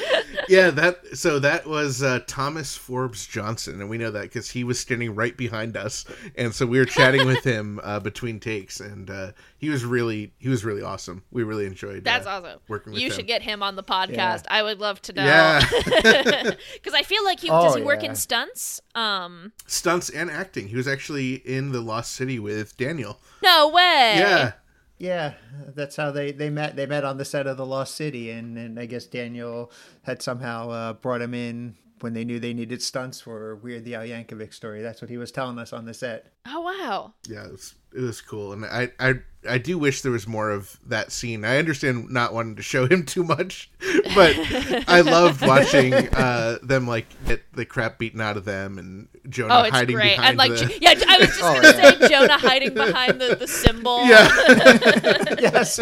Yeah, 0.47 0.69
that 0.71 1.17
so 1.17 1.39
that 1.39 1.65
was 1.65 2.03
uh, 2.03 2.19
Thomas 2.27 2.75
Forbes 2.75 3.25
Johnson, 3.25 3.81
and 3.81 3.89
we 3.89 3.97
know 3.97 4.11
that 4.11 4.23
because 4.23 4.49
he 4.49 4.63
was 4.63 4.79
standing 4.79 5.15
right 5.15 5.35
behind 5.35 5.77
us, 5.77 6.05
and 6.35 6.53
so 6.53 6.65
we 6.65 6.79
were 6.79 6.85
chatting 6.85 7.25
with 7.25 7.43
him 7.43 7.79
uh, 7.83 7.99
between 7.99 8.39
takes, 8.39 8.79
and 8.79 9.09
uh, 9.09 9.31
he 9.61 9.69
was 9.69 9.85
really 9.85 10.33
he 10.39 10.49
was 10.49 10.65
really 10.65 10.81
awesome. 10.81 11.23
We 11.31 11.43
really 11.43 11.65
enjoyed. 11.65 12.03
That's 12.03 12.25
uh, 12.27 12.41
awesome. 12.43 12.59
Working 12.67 12.91
with 12.93 13.01
you 13.01 13.07
him. 13.07 13.13
should 13.13 13.27
get 13.27 13.41
him 13.43 13.61
on 13.63 13.75
the 13.77 13.83
podcast. 13.83 14.43
I 14.49 14.63
would 14.63 14.79
love 14.79 15.01
to 15.03 15.13
know. 15.13 15.23
Yeah, 15.23 15.61
Because 16.73 16.93
I 16.93 17.03
feel 17.03 17.23
like 17.23 17.39
he 17.39 17.49
Oh, 17.49 17.63
does 17.63 17.75
he 17.75 17.83
work 17.83 18.03
in 18.03 18.15
stunts. 18.15 18.81
Um, 18.95 19.53
stunts 19.67 20.09
and 20.09 20.29
acting. 20.29 20.67
He 20.67 20.75
was 20.75 20.87
actually 20.87 21.35
in 21.35 21.71
the 21.71 21.79
Lost 21.81 22.11
City 22.13 22.39
with 22.39 22.75
Daniel. 22.75 23.19
no 23.43 23.69
way. 23.69 24.15
Yeah, 24.17 24.51
Yeah, 24.97 25.33
that's 25.75 25.95
how 25.95 26.09
they, 26.11 26.31
they 26.31 26.49
met. 26.49 26.75
They 26.75 26.85
met 26.87 27.03
on 27.03 27.17
the 27.17 27.25
set 27.25 27.45
of 27.47 27.57
The 27.57 27.65
Lost 27.65 27.95
City, 27.95 28.29
and, 28.31 28.57
and 28.57 28.79
I 28.79 28.85
guess 28.87 29.05
Daniel 29.05 29.71
had 30.03 30.21
somehow 30.21 30.69
uh, 30.69 30.93
brought 30.93 31.21
him 31.21 31.33
in 31.35 31.75
when 32.01 32.13
they 32.13 32.23
knew 32.25 32.39
they 32.39 32.53
needed 32.53 32.81
stunts 32.81 33.21
for 33.21 33.55
Weird 33.57 33.85
the 33.85 33.93
Al 33.95 34.01
Yankovic 34.03 34.53
story. 34.55 34.81
That's 34.81 35.01
what 35.03 35.09
he 35.11 35.17
was 35.17 35.31
telling 35.31 35.59
us 35.59 35.71
on 35.71 35.85
the 35.85 35.93
set. 35.93 36.33
Oh 36.47 36.61
wow. 36.61 37.13
yeah, 37.29 37.45
it 37.45 37.51
was, 37.51 37.75
it 37.95 38.01
was 38.01 38.21
cool, 38.21 38.53
and 38.53 38.65
I, 38.65 38.89
I 38.99 39.13
I 39.49 39.57
do 39.57 39.77
wish 39.79 40.01
there 40.01 40.11
was 40.11 40.27
more 40.27 40.51
of 40.51 40.77
that 40.87 41.11
scene. 41.11 41.43
I 41.43 41.57
understand 41.57 42.11
not 42.11 42.31
wanting 42.33 42.55
to 42.57 42.61
show 42.61 42.85
him 42.87 43.03
too 43.05 43.23
much, 43.23 43.71
but 44.13 44.35
I 44.87 45.01
loved 45.05 45.45
watching 45.45 45.93
uh, 45.93 46.59
them 46.61 46.87
like 46.87 47.07
get 47.25 47.41
the 47.53 47.65
crap 47.65 47.97
beaten 47.97 48.21
out 48.21 48.37
of 48.37 48.45
them, 48.45 48.77
and 48.77 49.07
Jonah 49.29 49.53
Oh, 49.55 49.61
it's 49.63 49.71
hiding 49.75 49.95
great. 49.95 50.15
behind 50.17 50.29
And 50.29 50.37
like, 50.37 50.51
the. 50.51 50.77
yeah, 50.79 50.93
I 51.07 51.17
was 51.17 51.27
just 51.27 51.39
Oh, 51.43 51.53
gonna 51.55 51.67
yeah. 51.77 51.91
say 51.99 52.07
Jonah 52.09 52.37
hiding 52.37 52.73
behind 52.75 53.19
the, 53.19 53.35
the 53.35 53.47
cymbal. 53.47 54.05
yeah. 54.05 54.29
yes. 55.39 55.79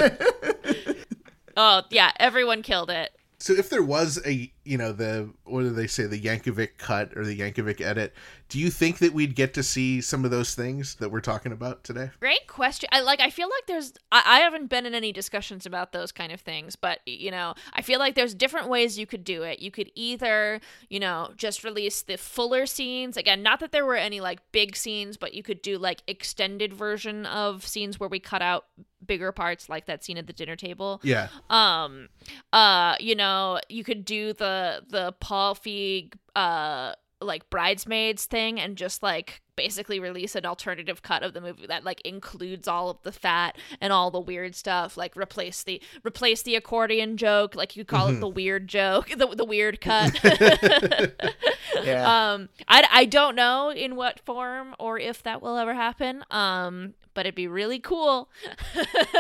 Oh 1.57 1.81
yeah, 1.89 2.11
everyone 2.19 2.61
killed 2.63 2.89
it. 2.89 3.11
So 3.41 3.53
if 3.53 3.69
there 3.69 3.83
was 3.83 4.19
a, 4.25 4.51
you 4.65 4.77
know, 4.77 4.91
the 4.91 5.29
what 5.45 5.61
do 5.61 5.69
they 5.69 5.87
say, 5.87 6.05
the 6.05 6.19
Yankovic 6.19 6.77
cut 6.77 7.15
or 7.15 7.25
the 7.25 7.39
Yankovic 7.39 7.79
edit, 7.79 8.13
do 8.49 8.59
you 8.59 8.69
think 8.69 8.97
that 8.97 9.13
we'd 9.13 9.33
get 9.33 9.53
to 9.53 9.63
see 9.63 10.01
some 10.01 10.25
of 10.25 10.31
those 10.31 10.55
things 10.55 10.95
that 10.95 11.09
we're 11.09 11.21
talking 11.21 11.53
about 11.53 11.85
today? 11.85 12.09
Great 12.19 12.47
question. 12.47 12.89
I 12.91 12.99
like. 12.99 13.21
I 13.21 13.29
feel 13.29 13.47
like 13.47 13.65
there's. 13.65 13.93
I, 14.11 14.23
I 14.25 14.39
haven't 14.39 14.67
been 14.67 14.85
in 14.85 14.93
any 14.93 15.13
discussions 15.13 15.65
about 15.65 15.93
those 15.93 16.11
kind 16.11 16.33
of 16.33 16.41
things, 16.41 16.75
but 16.75 16.99
you 17.05 17.31
know, 17.31 17.53
I 17.71 17.81
feel 17.81 17.99
like 17.99 18.15
there's 18.15 18.33
different 18.33 18.67
ways 18.67 18.99
you 18.99 19.05
could 19.05 19.23
do 19.23 19.43
it. 19.43 19.59
You 19.59 19.71
could 19.71 19.89
either, 19.95 20.59
you 20.89 20.99
know, 20.99 21.29
just 21.37 21.63
release 21.63 22.01
the 22.01 22.17
fuller 22.17 22.65
scenes. 22.65 23.15
Again, 23.15 23.41
not 23.41 23.61
that 23.61 23.71
there 23.71 23.85
were 23.85 23.95
any 23.95 24.19
like 24.19 24.39
big 24.51 24.75
scenes, 24.75 25.15
but 25.15 25.33
you 25.33 25.43
could 25.43 25.61
do 25.61 25.77
like 25.77 26.03
extended 26.07 26.73
version 26.73 27.25
of 27.25 27.65
scenes 27.65 28.01
where 28.01 28.09
we 28.09 28.19
cut 28.19 28.41
out 28.41 28.65
bigger 29.09 29.33
parts, 29.33 29.67
like 29.67 29.87
that 29.87 30.05
scene 30.05 30.17
at 30.17 30.27
the 30.27 30.33
dinner 30.33 30.55
table. 30.55 31.01
Yeah. 31.03 31.27
um 31.49 32.07
uh 32.53 32.95
you 32.99 33.15
know 33.15 33.59
you 33.67 33.83
could 33.83 34.05
do 34.05 34.31
the 34.33 34.83
the 34.87 35.13
paul 35.19 35.55
feig 35.55 36.13
uh 36.35 36.93
like 37.21 37.49
bridesmaids 37.49 38.23
thing 38.25 38.59
and 38.61 38.77
just 38.77 39.03
like 39.03 39.41
basically 39.57 39.99
release 39.99 40.35
an 40.35 40.45
alternative 40.45 41.01
cut 41.01 41.21
of 41.21 41.33
the 41.33 41.41
movie 41.41 41.67
that 41.67 41.83
like 41.83 41.99
includes 42.05 42.65
all 42.65 42.89
of 42.89 42.97
the 43.03 43.11
fat 43.11 43.57
and 43.81 43.91
all 43.91 44.09
the 44.09 44.19
weird 44.19 44.55
stuff 44.55 44.95
like 44.95 45.17
replace 45.17 45.63
the 45.63 45.81
replace 46.05 46.43
the 46.43 46.55
accordion 46.55 47.17
joke 47.17 47.55
like 47.55 47.75
you 47.75 47.83
call 47.83 48.07
it 48.07 48.19
the 48.21 48.27
weird 48.27 48.69
joke 48.69 49.09
the, 49.17 49.27
the 49.35 49.43
weird 49.43 49.81
cut 49.81 50.17
Yeah. 51.83 52.31
um 52.33 52.49
I, 52.69 52.87
I 52.89 53.05
don't 53.05 53.35
know 53.35 53.69
in 53.69 53.95
what 53.97 54.19
form 54.21 54.75
or 54.79 54.97
if 54.97 55.23
that 55.23 55.41
will 55.41 55.57
ever 55.57 55.73
happen 55.73 56.23
um 56.31 56.93
but 57.19 57.25
it'd 57.25 57.35
be 57.35 57.49
really 57.49 57.79
cool 57.79 58.29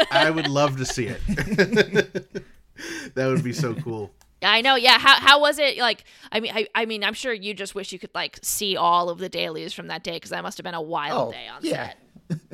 I 0.09 0.29
would 0.29 0.47
love 0.59 0.77
to 0.77 0.85
see 0.85 1.07
it. 1.07 1.19
that 3.15 3.27
would 3.27 3.43
be 3.43 3.51
so 3.51 3.73
cool. 3.75 4.11
I 4.41 4.61
know. 4.61 4.75
Yeah. 4.75 4.97
How 4.97 5.15
how 5.19 5.41
was 5.41 5.59
it? 5.59 5.77
Like, 5.79 6.05
I 6.31 6.39
mean, 6.39 6.53
I, 6.55 6.65
I 6.73 6.85
mean, 6.85 7.03
I'm 7.03 7.13
sure 7.13 7.33
you 7.33 7.53
just 7.53 7.75
wish 7.75 7.91
you 7.91 7.99
could 7.99 8.15
like 8.15 8.39
see 8.41 8.77
all 8.77 9.09
of 9.09 9.17
the 9.19 9.27
dailies 9.27 9.73
from 9.73 9.87
that 9.87 10.01
day 10.01 10.13
because 10.13 10.29
that 10.29 10.43
must 10.43 10.57
have 10.57 10.63
been 10.63 10.75
a 10.75 10.81
wild 10.81 11.27
Oh, 11.27 11.31
day 11.33 11.47
on 11.53 11.59
yeah. 11.61 11.87
set. 11.89 11.97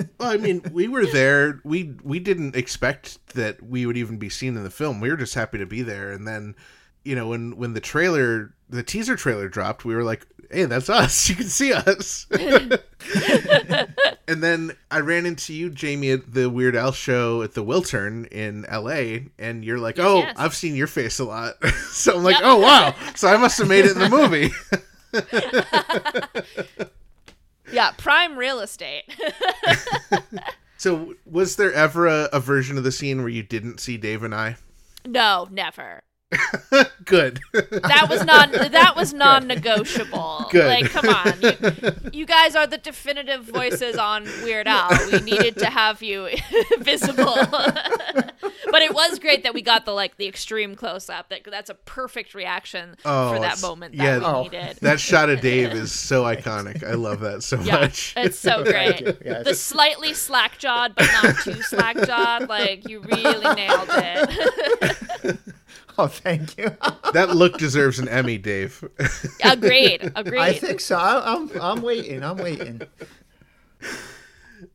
Well, 0.19 0.31
I 0.31 0.37
mean, 0.37 0.63
we 0.71 0.87
were 0.87 1.05
there. 1.05 1.61
We 1.63 1.93
we 2.01 2.19
didn't 2.19 2.55
expect 2.55 3.23
that 3.35 3.61
we 3.61 3.85
would 3.85 3.97
even 3.97 4.17
be 4.17 4.29
seen 4.29 4.57
in 4.57 4.63
the 4.63 4.71
film. 4.71 4.99
We 4.99 5.11
were 5.11 5.17
just 5.17 5.35
happy 5.35 5.59
to 5.59 5.67
be 5.67 5.83
there. 5.83 6.11
And 6.11 6.27
then, 6.27 6.55
you 7.03 7.13
know, 7.15 7.27
when 7.27 7.55
when 7.55 7.73
the 7.73 7.81
trailer, 7.81 8.55
the 8.67 8.81
teaser 8.81 9.15
trailer 9.15 9.47
dropped, 9.47 9.85
we 9.85 9.93
were 9.93 10.03
like, 10.03 10.25
"Hey, 10.49 10.65
that's 10.65 10.89
us. 10.89 11.29
You 11.29 11.35
can 11.35 11.45
see 11.45 11.71
us." 11.73 12.25
And 14.27 14.43
then 14.43 14.75
I 14.91 14.99
ran 14.99 15.25
into 15.25 15.53
you, 15.53 15.69
Jamie, 15.69 16.11
at 16.11 16.33
the 16.33 16.49
Weird 16.49 16.75
Al 16.75 16.91
show 16.91 17.41
at 17.41 17.53
the 17.53 17.63
Wiltern 17.63 18.27
in 18.31 18.65
L.A. 18.65 19.27
And 19.37 19.63
you're 19.63 19.77
like, 19.79 19.99
"Oh, 19.99 20.19
yes. 20.19 20.35
I've 20.37 20.55
seen 20.55 20.75
your 20.75 20.87
face 20.87 21.19
a 21.19 21.25
lot." 21.25 21.55
so 21.89 22.15
I'm 22.17 22.23
like, 22.23 22.35
Yep. 22.35 22.43
"Oh 22.45 22.59
wow!" 22.59 22.95
So 23.15 23.27
I 23.27 23.37
must 23.37 23.57
have 23.59 23.67
made 23.67 23.85
it 23.85 23.91
in 23.91 23.99
the 23.99 24.09
movie. 24.09 24.51
Yeah. 27.71 27.91
Prime 27.97 28.37
real 28.37 28.59
estate. 28.59 29.03
so 30.77 31.15
was 31.25 31.55
there 31.55 31.73
ever 31.73 32.05
a, 32.05 32.29
a 32.31 32.39
version 32.39 32.77
of 32.77 32.83
the 32.83 32.91
scene 32.91 33.19
where 33.19 33.27
you 33.29 33.41
didn't 33.43 33.79
see 33.79 33.97
Dave 33.97 34.23
and 34.23 34.35
I? 34.35 34.57
no, 35.05 35.47
never. 35.51 36.01
Good. 37.05 37.39
That 37.53 38.07
was 38.09 38.25
non. 38.25 38.51
that 38.71 38.93
was 38.95 39.13
non-negotiable. 39.13 40.47
Good. 40.51 40.65
Like, 40.65 40.89
come 40.91 41.07
on. 41.07 41.33
You, 41.41 42.11
you 42.21 42.25
guys 42.25 42.55
are 42.55 42.65
the 42.67 42.77
definitive 42.79 43.43
voices 43.43 43.95
on 43.95 44.23
Weird 44.43 44.67
Al. 44.67 44.89
We 45.11 45.19
needed 45.19 45.57
to 45.59 45.67
have 45.67 46.01
you 46.01 46.29
visible. 46.79 47.35
but 47.51 48.81
it 48.81 48.93
was 48.93 49.19
great 49.19 49.43
that 49.43 49.53
we 49.53 49.61
got 49.61 49.85
the 49.85 49.91
like 49.91 50.17
the 50.17 50.27
extreme 50.27 50.75
close-up. 50.75 51.29
That 51.29 51.41
that's 51.49 51.69
a 51.69 51.75
perfect 51.75 52.33
reaction 52.33 52.95
Oh, 53.05 53.33
for 53.33 53.39
that 53.39 53.61
moment 53.61 53.93
yeah. 53.93 54.17
that 54.17 54.21
we 54.21 54.25
Oh. 54.25 54.43
needed. 54.43 54.77
that 54.81 54.99
shot 54.99 55.29
of 55.29 55.41
Dave 55.41 55.73
is 55.73 55.91
so 55.91 56.23
iconic. 56.23 56.83
I 56.83 56.93
love 56.95 57.19
that 57.21 57.43
so 57.43 57.59
Yeah, 57.61 57.81
much. 57.81 58.13
it's 58.17 58.39
so 58.39 58.63
great. 58.63 58.99
you. 59.01 59.13
The 59.43 59.53
slightly 59.53 60.13
slack 60.15 60.57
jawed, 60.57 60.95
but 60.95 61.07
not 61.23 61.35
too 61.43 61.61
slack 61.61 61.97
jawed. 62.05 62.49
Like 62.49 62.89
you 62.89 62.99
really 63.01 63.53
nailed 63.55 63.89
it. 63.91 65.37
oh, 65.97 66.07
thank 66.07 66.57
you. 66.57 66.75
that 67.13 67.29
look 67.35 67.57
deserves 67.57 67.99
an 67.99 68.07
Emmy, 68.07 68.37
Dave. 68.37 68.83
agreed. 69.43 70.11
Agreed. 70.15 70.39
I 70.39 70.53
think 70.53 70.79
so. 70.79 70.97
I, 70.97 71.33
I'm 71.33 71.49
I'm 71.61 71.81
waiting. 71.81 72.23
I'm 72.23 72.37
waiting. 72.37 72.81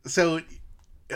so 0.05 0.41
uh, 1.11 1.15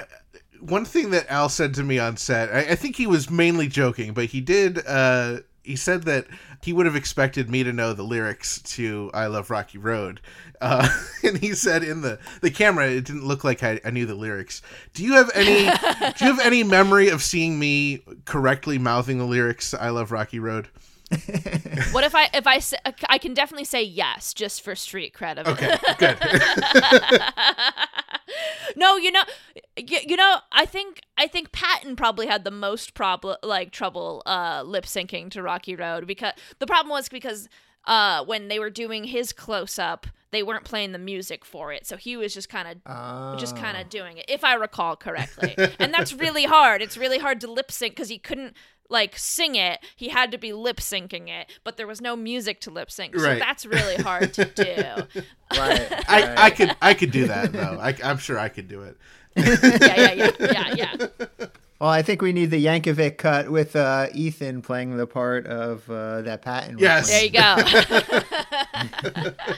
one 0.59 0.85
thing 0.85 1.11
that 1.11 1.29
Al 1.29 1.49
said 1.49 1.73
to 1.75 1.83
me 1.83 1.99
on 1.99 2.17
set, 2.17 2.53
I, 2.53 2.71
I 2.71 2.75
think 2.75 2.95
he 2.95 3.07
was 3.07 3.29
mainly 3.29 3.67
joking, 3.67 4.13
but 4.13 4.25
he 4.25 4.41
did. 4.41 4.85
Uh, 4.85 5.39
he 5.63 5.75
said 5.75 6.03
that 6.03 6.27
he 6.61 6.73
would 6.73 6.85
have 6.85 6.95
expected 6.95 7.49
me 7.49 7.63
to 7.63 7.73
know 7.73 7.93
the 7.93 8.03
lyrics 8.03 8.61
to 8.61 9.11
"I 9.13 9.27
Love 9.27 9.49
Rocky 9.49 9.77
Road," 9.77 10.21
uh, 10.61 10.87
and 11.23 11.37
he 11.37 11.53
said 11.53 11.83
in 11.83 12.01
the 12.01 12.19
the 12.41 12.51
camera, 12.51 12.89
it 12.89 13.05
didn't 13.05 13.25
look 13.25 13.43
like 13.43 13.63
I, 13.63 13.79
I 13.83 13.91
knew 13.91 14.05
the 14.05 14.15
lyrics. 14.15 14.61
Do 14.93 15.03
you 15.03 15.13
have 15.13 15.31
any? 15.33 15.69
do 16.17 16.25
you 16.25 16.33
have 16.33 16.39
any 16.39 16.63
memory 16.63 17.09
of 17.09 17.23
seeing 17.23 17.59
me 17.59 18.03
correctly 18.25 18.77
mouthing 18.77 19.17
the 19.17 19.25
lyrics 19.25 19.71
to 19.71 19.81
"I 19.81 19.89
Love 19.89 20.11
Rocky 20.11 20.39
Road"? 20.39 20.69
what 21.91 22.03
if 22.03 22.15
I 22.15 22.29
if 22.33 22.47
I 22.47 22.59
I 23.07 23.17
can 23.19 23.35
definitely 23.35 23.65
say 23.65 23.83
yes 23.83 24.33
just 24.33 24.63
for 24.63 24.75
street 24.75 25.13
cred 25.13 25.37
of 25.37 25.47
it. 25.47 25.51
Okay, 25.51 25.77
good. 25.99 26.17
no, 28.75 28.97
you 28.97 29.11
know, 29.11 29.23
you, 29.77 29.99
you 30.07 30.15
know, 30.15 30.39
I 30.51 30.65
think 30.65 31.01
I 31.17 31.27
think 31.27 31.51
Patton 31.51 31.95
probably 31.95 32.27
had 32.27 32.43
the 32.43 32.51
most 32.51 32.93
problem 32.93 33.37
like 33.43 33.71
trouble 33.71 34.23
uh 34.25 34.63
lip 34.65 34.85
syncing 34.85 35.29
to 35.31 35.41
Rocky 35.41 35.75
Road 35.75 36.07
because 36.07 36.33
the 36.59 36.67
problem 36.67 36.89
was 36.89 37.09
because 37.09 37.49
uh 37.85 38.23
when 38.25 38.47
they 38.47 38.59
were 38.59 38.69
doing 38.69 39.05
his 39.05 39.33
close 39.33 39.77
up, 39.77 40.07
they 40.31 40.43
weren't 40.43 40.65
playing 40.65 40.91
the 40.91 40.99
music 40.99 41.45
for 41.45 41.71
it. 41.71 41.85
So 41.85 41.97
he 41.97 42.17
was 42.17 42.33
just 42.33 42.49
kind 42.49 42.67
of 42.67 43.39
just 43.39 43.55
kind 43.55 43.77
of 43.77 43.89
doing 43.89 44.17
it 44.17 44.25
if 44.27 44.43
I 44.43 44.55
recall 44.55 44.95
correctly. 44.95 45.55
and 45.79 45.93
that's 45.93 46.13
really 46.13 46.45
hard. 46.45 46.81
It's 46.81 46.97
really 46.97 47.19
hard 47.19 47.41
to 47.41 47.51
lip 47.51 47.71
sync 47.71 47.95
cuz 47.95 48.09
he 48.09 48.17
couldn't 48.17 48.55
like 48.89 49.17
sing 49.17 49.55
it 49.55 49.79
he 49.95 50.09
had 50.09 50.31
to 50.31 50.37
be 50.37 50.53
lip 50.53 50.77
syncing 50.77 51.27
it 51.27 51.51
but 51.63 51.75
there 51.77 51.87
was 51.87 51.99
no 52.01 52.15
music 52.15 52.59
to 52.61 52.69
lip 52.69 52.91
sync 52.91 53.15
so 53.15 53.23
Right. 53.23 53.39
that's 53.39 53.65
really 53.65 53.95
hard 53.95 54.31
to 54.35 54.45
do 54.45 54.63
Right. 55.57 55.91
I, 56.09 56.33
I 56.45 56.49
could 56.51 56.75
I 56.81 56.93
could 56.93 57.11
do 57.11 57.27
that 57.27 57.51
though. 57.53 57.79
I, 57.81 57.95
I'm 58.03 58.17
sure 58.17 58.37
I 58.39 58.49
could 58.49 58.67
do 58.67 58.81
it. 58.81 58.97
yeah 59.35 60.13
yeah 60.13 60.31
yeah 60.39 60.41
yeah 60.75 60.75
yeah 60.75 60.95
Well, 61.79 61.89
I 61.89 62.01
think 62.03 62.21
we 62.21 62.31
need 62.31 62.51
the 62.51 62.63
Yankovic 62.65 63.17
cut 63.17 63.49
with 63.51 63.75
uh, 63.75 64.07
Ethan 64.13 64.61
playing 64.61 64.95
the 64.95 65.05
part 65.05 65.45
of 65.45 65.89
uh, 65.89 66.21
that 66.21 66.41
Patton. 66.41 66.75
was 66.75 66.81
Yes. 66.81 67.09
There 67.09 67.25
you 67.25 67.31
go. 67.31 67.57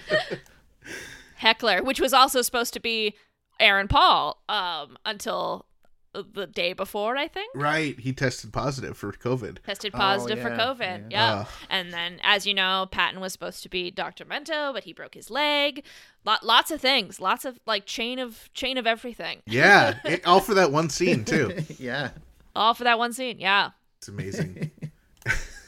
Heckler, 1.35 1.83
which 1.83 1.99
was 2.01 2.13
also 2.13 2.41
supposed 2.41 2.73
to 2.73 2.79
be 2.79 3.13
Aaron 3.59 3.87
Paul, 3.87 4.41
um, 4.49 4.97
until 5.05 5.66
Uh, 6.17 6.23
the 6.33 6.47
day 6.47 6.73
before, 6.73 7.15
I 7.15 7.27
think. 7.27 7.53
Right. 7.53 7.99
He 7.99 8.11
tested 8.11 8.51
positive 8.51 8.97
for 8.97 9.11
COVID. 9.11 9.59
Tested 9.63 9.91
oh, 9.93 9.97
positive 9.97 10.39
for 10.41 10.49
yeah, 10.49 10.57
COVID. 10.57 10.79
yeah. 10.79 11.17
Yeah. 11.17 11.39
Ugh. 11.41 11.47
And 11.69 11.93
then, 11.93 12.19
as 12.23 12.47
you 12.47 12.53
know, 12.53 12.87
Patton 12.91 13.19
was 13.19 13.33
supposed 13.33 13.61
to 13.63 13.69
be 13.69 13.91
Dr. 13.91 14.25
Demento, 14.25 14.73
but 14.73 14.83
he 14.85 14.93
broke 14.93 15.13
his 15.13 15.29
leg. 15.29 15.83
Lot, 16.25 16.43
lots 16.43 16.71
of 16.71 16.81
things. 16.81 17.21
Lots 17.21 17.45
of 17.45 17.59
like 17.67 17.85
chain 17.85 18.17
of 18.17 18.49
chain 18.53 18.77
of 18.77 18.87
everything. 18.87 19.41
Yeah. 19.45 19.99
it- 20.05 20.25
all 20.25 20.39
for 20.39 20.55
that 20.55 20.71
one 20.71 20.89
scene, 20.89 21.23
too. 21.23 21.53
yeah. 21.77 22.09
All 22.55 22.73
for 22.73 22.83
that 22.85 22.97
one 22.97 23.13
scene. 23.13 23.39
Yeah. 23.39 23.71
It's 23.99 24.07
amazing. 24.07 24.71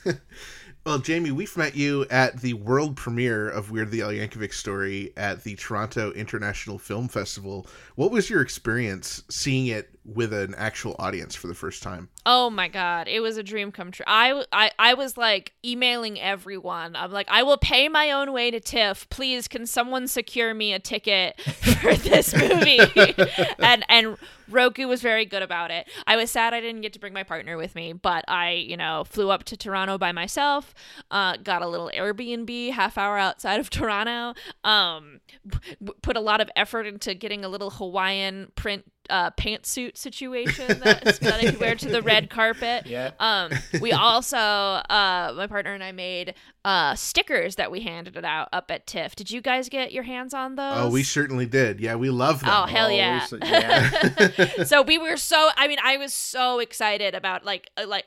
well, 0.85 0.97
Jamie, 0.99 1.31
we've 1.31 1.55
met 1.57 1.75
you 1.75 2.05
at 2.09 2.41
the 2.41 2.53
world 2.53 2.95
premiere 2.95 3.49
of 3.49 3.69
Weird 3.69 3.91
the 3.91 4.01
Al 4.01 4.09
Yankovic 4.09 4.53
story 4.53 5.11
at 5.17 5.43
the 5.43 5.55
Toronto 5.55 6.11
International 6.13 6.79
Film 6.79 7.07
Festival. 7.07 7.67
What 7.95 8.11
was 8.11 8.29
your 8.29 8.41
experience 8.41 9.23
seeing 9.29 9.67
it 9.67 9.98
with 10.13 10.33
an 10.33 10.55
actual 10.55 10.95
audience 10.99 11.35
for 11.35 11.47
the 11.47 11.53
first 11.53 11.83
time? 11.83 12.09
Oh 12.25 12.49
my 12.49 12.67
god, 12.67 13.07
it 13.07 13.19
was 13.21 13.37
a 13.37 13.43
dream 13.43 13.71
come 13.71 13.91
true. 13.91 14.05
I, 14.07 14.43
I 14.51 14.71
I 14.79 14.93
was 14.93 15.17
like 15.17 15.53
emailing 15.63 16.19
everyone. 16.19 16.95
I'm 16.95 17.11
like, 17.11 17.27
I 17.29 17.43
will 17.43 17.57
pay 17.57 17.87
my 17.89 18.11
own 18.11 18.31
way 18.33 18.51
to 18.51 18.59
TIFF. 18.59 19.09
Please, 19.09 19.47
can 19.47 19.65
someone 19.65 20.07
secure 20.07 20.53
me 20.53 20.73
a 20.73 20.79
ticket 20.79 21.39
for 21.41 21.95
this 21.95 22.35
movie? 22.35 22.79
and 23.59 23.85
and 23.89 24.17
Roku 24.49 24.87
was 24.87 25.01
very 25.01 25.25
good 25.25 25.43
about 25.43 25.71
it. 25.71 25.87
I 26.07 26.15
was 26.15 26.31
sad 26.31 26.53
I 26.53 26.61
didn't 26.61 26.81
get 26.81 26.93
to 26.93 26.99
bring 26.99 27.13
my 27.13 27.23
partner 27.23 27.57
with 27.57 27.75
me, 27.75 27.93
but 27.93 28.25
I, 28.27 28.51
you 28.51 28.77
know, 28.77 29.03
flew 29.03 29.29
up 29.29 29.43
to 29.45 29.57
Toronto 29.57 29.97
by 29.97 30.11
myself. 30.11 30.73
Uh, 31.11 31.37
got 31.37 31.61
a 31.61 31.67
little 31.67 31.91
Airbnb 31.95 32.71
half 32.71 32.97
hour 32.97 33.17
outside 33.17 33.59
of 33.59 33.69
Toronto. 33.69 34.39
Um, 34.63 35.19
p- 35.51 35.91
put 36.01 36.17
a 36.17 36.21
lot 36.21 36.41
of 36.41 36.49
effort 36.55 36.85
into 36.85 37.13
getting 37.13 37.45
a 37.45 37.49
little 37.49 37.69
Hawaiian 37.69 38.51
print 38.55 38.85
uh, 39.09 39.31
pantsuit 39.31 39.97
situation 39.97 40.79
that, 40.79 41.03
that 41.21 41.33
I 41.33 41.45
could 41.45 41.59
wear 41.59 41.75
to 41.75 41.89
the 41.89 42.01
red 42.01 42.29
carpet. 42.29 42.85
Yeah. 42.85 43.11
Um, 43.19 43.51
we 43.81 43.91
also, 43.91 44.37
uh, 44.37 45.33
my 45.35 45.47
partner 45.47 45.73
and 45.73 45.83
I 45.83 45.91
made 45.91 46.33
uh, 46.65 46.95
stickers 46.95 47.55
that 47.55 47.71
we 47.71 47.81
handed 47.81 48.15
it 48.17 48.25
out 48.25 48.49
up 48.53 48.69
at 48.71 48.85
TIFF. 48.87 49.15
Did 49.15 49.31
you 49.31 49.41
guys 49.41 49.69
get 49.69 49.91
your 49.91 50.03
hands 50.03 50.33
on 50.33 50.55
those? 50.55 50.73
Oh, 50.77 50.89
we 50.89 51.03
certainly 51.03 51.45
did. 51.45 51.79
Yeah, 51.79 51.95
we 51.95 52.09
love 52.09 52.41
them. 52.41 52.49
Oh 52.51 52.65
hell 52.65 52.91
yeah! 52.91 53.25
Always- 53.31 53.49
yeah. 53.49 54.63
so 54.65 54.81
we 54.81 54.97
were 54.97 55.17
so. 55.17 55.49
I 55.55 55.67
mean, 55.67 55.79
I 55.83 55.97
was 55.97 56.13
so 56.13 56.59
excited 56.59 57.15
about 57.15 57.45
like 57.45 57.69
uh, 57.77 57.85
like 57.87 58.05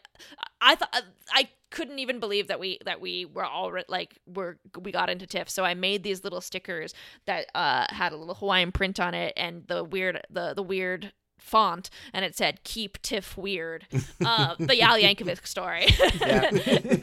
I 0.61 0.75
thought 0.75 0.95
I 1.33 1.49
couldn't 1.73 1.99
even 1.99 2.21
believe 2.21 2.49
that 2.49 2.61
we 2.61 2.79
that 2.85 3.01
we 3.01 3.25
were 3.25 3.45
all 3.45 3.73
like 3.89 4.19
were 4.27 4.59
we 4.81 4.93
got 4.93 5.11
into 5.11 5.27
TIFF. 5.27 5.49
So 5.49 5.65
I 5.65 5.75
made 5.75 6.05
these 6.05 6.23
little 6.23 6.41
stickers 6.41 6.95
that 7.27 7.47
uh, 7.55 7.87
had 7.89 8.13
a 8.13 8.17
little 8.17 8.35
Hawaiian 8.35 8.71
print 8.71 9.01
on 9.01 9.15
it 9.15 9.33
and 9.37 9.67
the 9.67 9.83
weird 9.83 10.21
the 10.31 10.55
the 10.55 10.63
weird 10.63 11.13
font 11.43 11.91
and 12.13 12.25
it 12.25 12.37
said 12.37 12.63
keep 12.65 13.01
tiff 13.03 13.37
weird. 13.37 13.87
Uh 14.25 14.55
the 14.59 14.81
Al 14.81 14.97
Yankovic 14.97 15.47
story. 15.47 15.87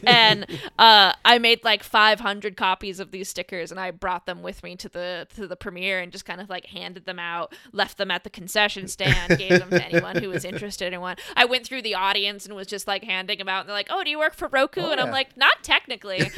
And 0.06 0.46
uh 0.78 1.12
I 1.24 1.38
made 1.38 1.62
like 1.62 1.82
500 1.82 2.56
copies 2.56 3.00
of 3.00 3.10
these 3.10 3.28
stickers 3.28 3.70
and 3.70 3.78
I 3.78 3.90
brought 3.90 4.26
them 4.26 4.42
with 4.42 4.62
me 4.62 4.76
to 4.76 4.88
the 4.88 5.26
to 5.36 5.46
the 5.46 5.56
premiere 5.56 6.00
and 6.00 6.10
just 6.10 6.24
kind 6.24 6.40
of 6.40 6.48
like 6.48 6.66
handed 6.66 7.06
them 7.06 7.18
out 7.18 7.54
left 7.72 7.98
them 7.98 8.10
at 8.10 8.24
the 8.24 8.30
concession 8.30 8.88
stand 8.88 9.38
gave 9.38 9.60
them 9.60 9.70
to 9.70 9.84
anyone 9.84 10.16
who 10.16 10.28
was 10.30 10.44
interested 10.44 10.92
in 10.92 11.00
one. 11.00 11.16
I 11.36 11.44
went 11.44 11.66
through 11.66 11.82
the 11.82 11.94
audience 11.94 12.46
and 12.46 12.54
was 12.54 12.66
just 12.66 12.86
like 12.86 13.04
handing 13.04 13.38
them 13.38 13.48
out 13.48 13.60
and 13.60 13.68
they're 13.68 13.76
like 13.76 13.88
oh 13.90 14.02
do 14.02 14.10
you 14.10 14.18
work 14.18 14.34
for 14.34 14.48
Roku? 14.48 14.80
And 14.82 15.00
I'm 15.00 15.10
like 15.10 15.36
not 15.36 15.62
technically 15.62 16.20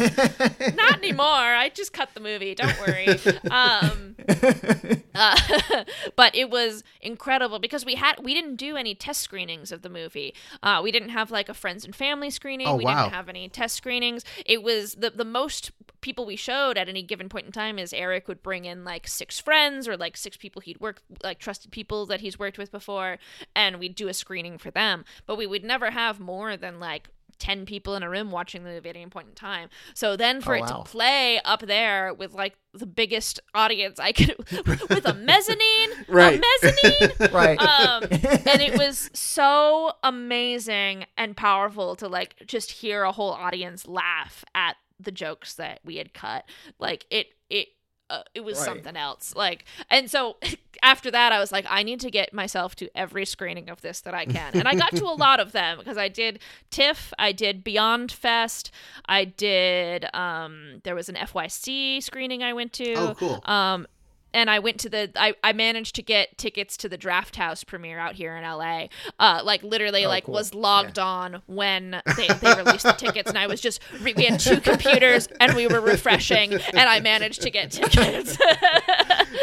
not 0.74 0.98
anymore 0.98 1.24
I 1.24 1.70
just 1.74 1.92
cut 1.92 2.14
the 2.14 2.20
movie 2.20 2.54
don't 2.54 2.78
worry 2.80 3.08
um 3.50 4.16
uh, 5.14 5.84
but 6.16 6.34
it 6.34 6.50
was 6.50 6.82
incredible 7.00 7.58
because 7.58 7.84
we 7.84 7.94
had 7.94 8.22
we 8.22 8.34
didn't 8.34 8.56
do 8.56 8.76
any 8.76 8.94
test 8.94 9.20
screenings 9.20 9.72
of 9.72 9.82
the 9.82 9.88
movie. 9.88 10.34
Uh, 10.62 10.80
we 10.82 10.90
didn't 10.90 11.10
have 11.10 11.30
like 11.30 11.48
a 11.48 11.54
friends 11.54 11.84
and 11.84 11.94
family 11.94 12.30
screening. 12.30 12.66
Oh, 12.66 12.76
we 12.76 12.84
wow. 12.84 13.02
didn't 13.02 13.14
have 13.14 13.28
any 13.28 13.48
test 13.48 13.76
screenings. 13.76 14.24
It 14.46 14.62
was 14.62 14.94
the 14.94 15.10
the 15.10 15.24
most 15.24 15.72
people 16.00 16.24
we 16.24 16.36
showed 16.36 16.78
at 16.78 16.88
any 16.88 17.02
given 17.02 17.28
point 17.28 17.46
in 17.46 17.52
time 17.52 17.78
is 17.78 17.92
Eric 17.92 18.26
would 18.26 18.42
bring 18.42 18.64
in 18.64 18.84
like 18.84 19.06
six 19.06 19.38
friends 19.38 19.86
or 19.86 19.96
like 19.96 20.16
six 20.16 20.36
people 20.36 20.62
he'd 20.62 20.80
worked 20.80 21.02
like 21.22 21.38
trusted 21.38 21.70
people 21.70 22.06
that 22.06 22.20
he's 22.20 22.38
worked 22.38 22.58
with 22.58 22.70
before, 22.70 23.18
and 23.54 23.78
we'd 23.78 23.94
do 23.94 24.08
a 24.08 24.14
screening 24.14 24.58
for 24.58 24.70
them. 24.70 25.04
But 25.26 25.36
we 25.36 25.46
would 25.46 25.64
never 25.64 25.90
have 25.90 26.20
more 26.20 26.56
than 26.56 26.80
like 26.80 27.08
10 27.40 27.66
people 27.66 27.96
in 27.96 28.02
a 28.04 28.08
room 28.10 28.30
watching 28.30 28.62
the 28.62 28.70
movie 28.70 28.88
at 28.90 28.96
any 28.96 29.06
point 29.10 29.28
in 29.28 29.34
time. 29.34 29.68
So 29.94 30.16
then 30.16 30.40
for 30.40 30.54
Oh, 30.54 30.58
it 30.58 30.60
wow. 30.62 30.66
to 30.82 30.90
play 30.90 31.40
up 31.44 31.60
there 31.66 32.14
with 32.14 32.32
like 32.34 32.54
the 32.72 32.86
biggest 32.86 33.40
audience 33.54 33.98
I 33.98 34.12
could 34.12 34.36
with 34.88 35.04
a 35.06 35.14
mezzanine, 35.14 35.90
Right. 36.08 36.38
a 36.38 36.62
mezzanine. 36.62 37.32
right. 37.32 37.58
Um, 37.60 38.04
and 38.10 38.60
it 38.60 38.78
was 38.78 39.10
so 39.12 39.92
amazing 40.04 41.06
and 41.16 41.36
powerful 41.36 41.96
to 41.96 42.08
like 42.08 42.36
just 42.46 42.70
hear 42.70 43.02
a 43.02 43.12
whole 43.12 43.32
audience 43.32 43.88
laugh 43.88 44.44
at 44.54 44.76
the 45.00 45.10
jokes 45.10 45.54
that 45.54 45.80
we 45.84 45.96
had 45.96 46.12
cut. 46.14 46.44
Like 46.78 47.06
it, 47.10 47.28
it, 47.48 47.68
uh, 48.10 48.22
it 48.34 48.40
was 48.44 48.58
Right. 48.58 48.64
something 48.66 48.96
else. 48.96 49.34
Like, 49.36 49.64
and 49.88 50.10
so 50.10 50.36
after 50.82 51.10
that, 51.10 51.32
I 51.32 51.38
was 51.38 51.52
like, 51.52 51.64
I 51.68 51.82
need 51.82 52.00
to 52.00 52.10
get 52.10 52.34
myself 52.34 52.74
to 52.76 52.88
every 52.94 53.24
screening 53.24 53.70
of 53.70 53.80
this 53.82 54.00
that 54.02 54.14
I 54.14 54.24
can, 54.26 54.52
and 54.54 54.66
I 54.68 54.74
got 54.74 54.90
to 54.96 55.04
a 55.04 55.14
lot 55.16 55.40
of 55.40 55.52
them 55.52 55.78
because 55.78 55.96
I 55.98 56.08
did 56.08 56.40
TIFF, 56.70 57.12
I 57.18 57.32
did 57.32 57.62
Beyond 57.64 58.10
Fest, 58.12 58.70
I 59.06 59.24
did. 59.24 60.06
Um, 60.14 60.80
there 60.84 60.94
was 60.94 61.08
an 61.08 61.14
FYC 61.16 62.02
screening 62.02 62.42
I 62.42 62.52
went 62.52 62.72
to. 62.74 62.94
Oh, 62.94 63.14
cool. 63.16 63.40
Um, 63.44 63.86
and 64.32 64.48
I 64.50 64.58
went 64.58 64.78
to 64.80 64.88
the 64.88 65.10
I, 65.16 65.34
I 65.42 65.52
managed 65.52 65.94
to 65.96 66.02
get 66.02 66.38
tickets 66.38 66.76
to 66.78 66.88
the 66.88 66.96
Draft 66.98 67.36
House 67.36 67.64
premiere 67.64 67.98
out 67.98 68.14
here 68.14 68.36
in 68.36 68.44
LA. 68.44 68.86
Uh, 69.18 69.40
like 69.44 69.62
literally, 69.62 70.06
like 70.06 70.24
cool. 70.24 70.34
was 70.34 70.54
logged 70.54 70.98
on 70.98 71.42
when 71.46 72.02
they, 72.16 72.28
they 72.28 72.54
released 72.54 72.84
the 72.84 72.92
tickets, 72.92 73.28
and 73.28 73.38
I 73.38 73.46
was 73.46 73.60
just 73.60 73.80
re- 74.00 74.14
we 74.16 74.24
had 74.24 74.40
two 74.40 74.60
computers 74.60 75.28
and 75.40 75.54
we 75.54 75.66
were 75.66 75.80
refreshing, 75.80 76.52
and 76.54 76.78
I 76.78 77.00
managed 77.00 77.42
to 77.42 77.50
get 77.50 77.70
tickets. 77.72 78.36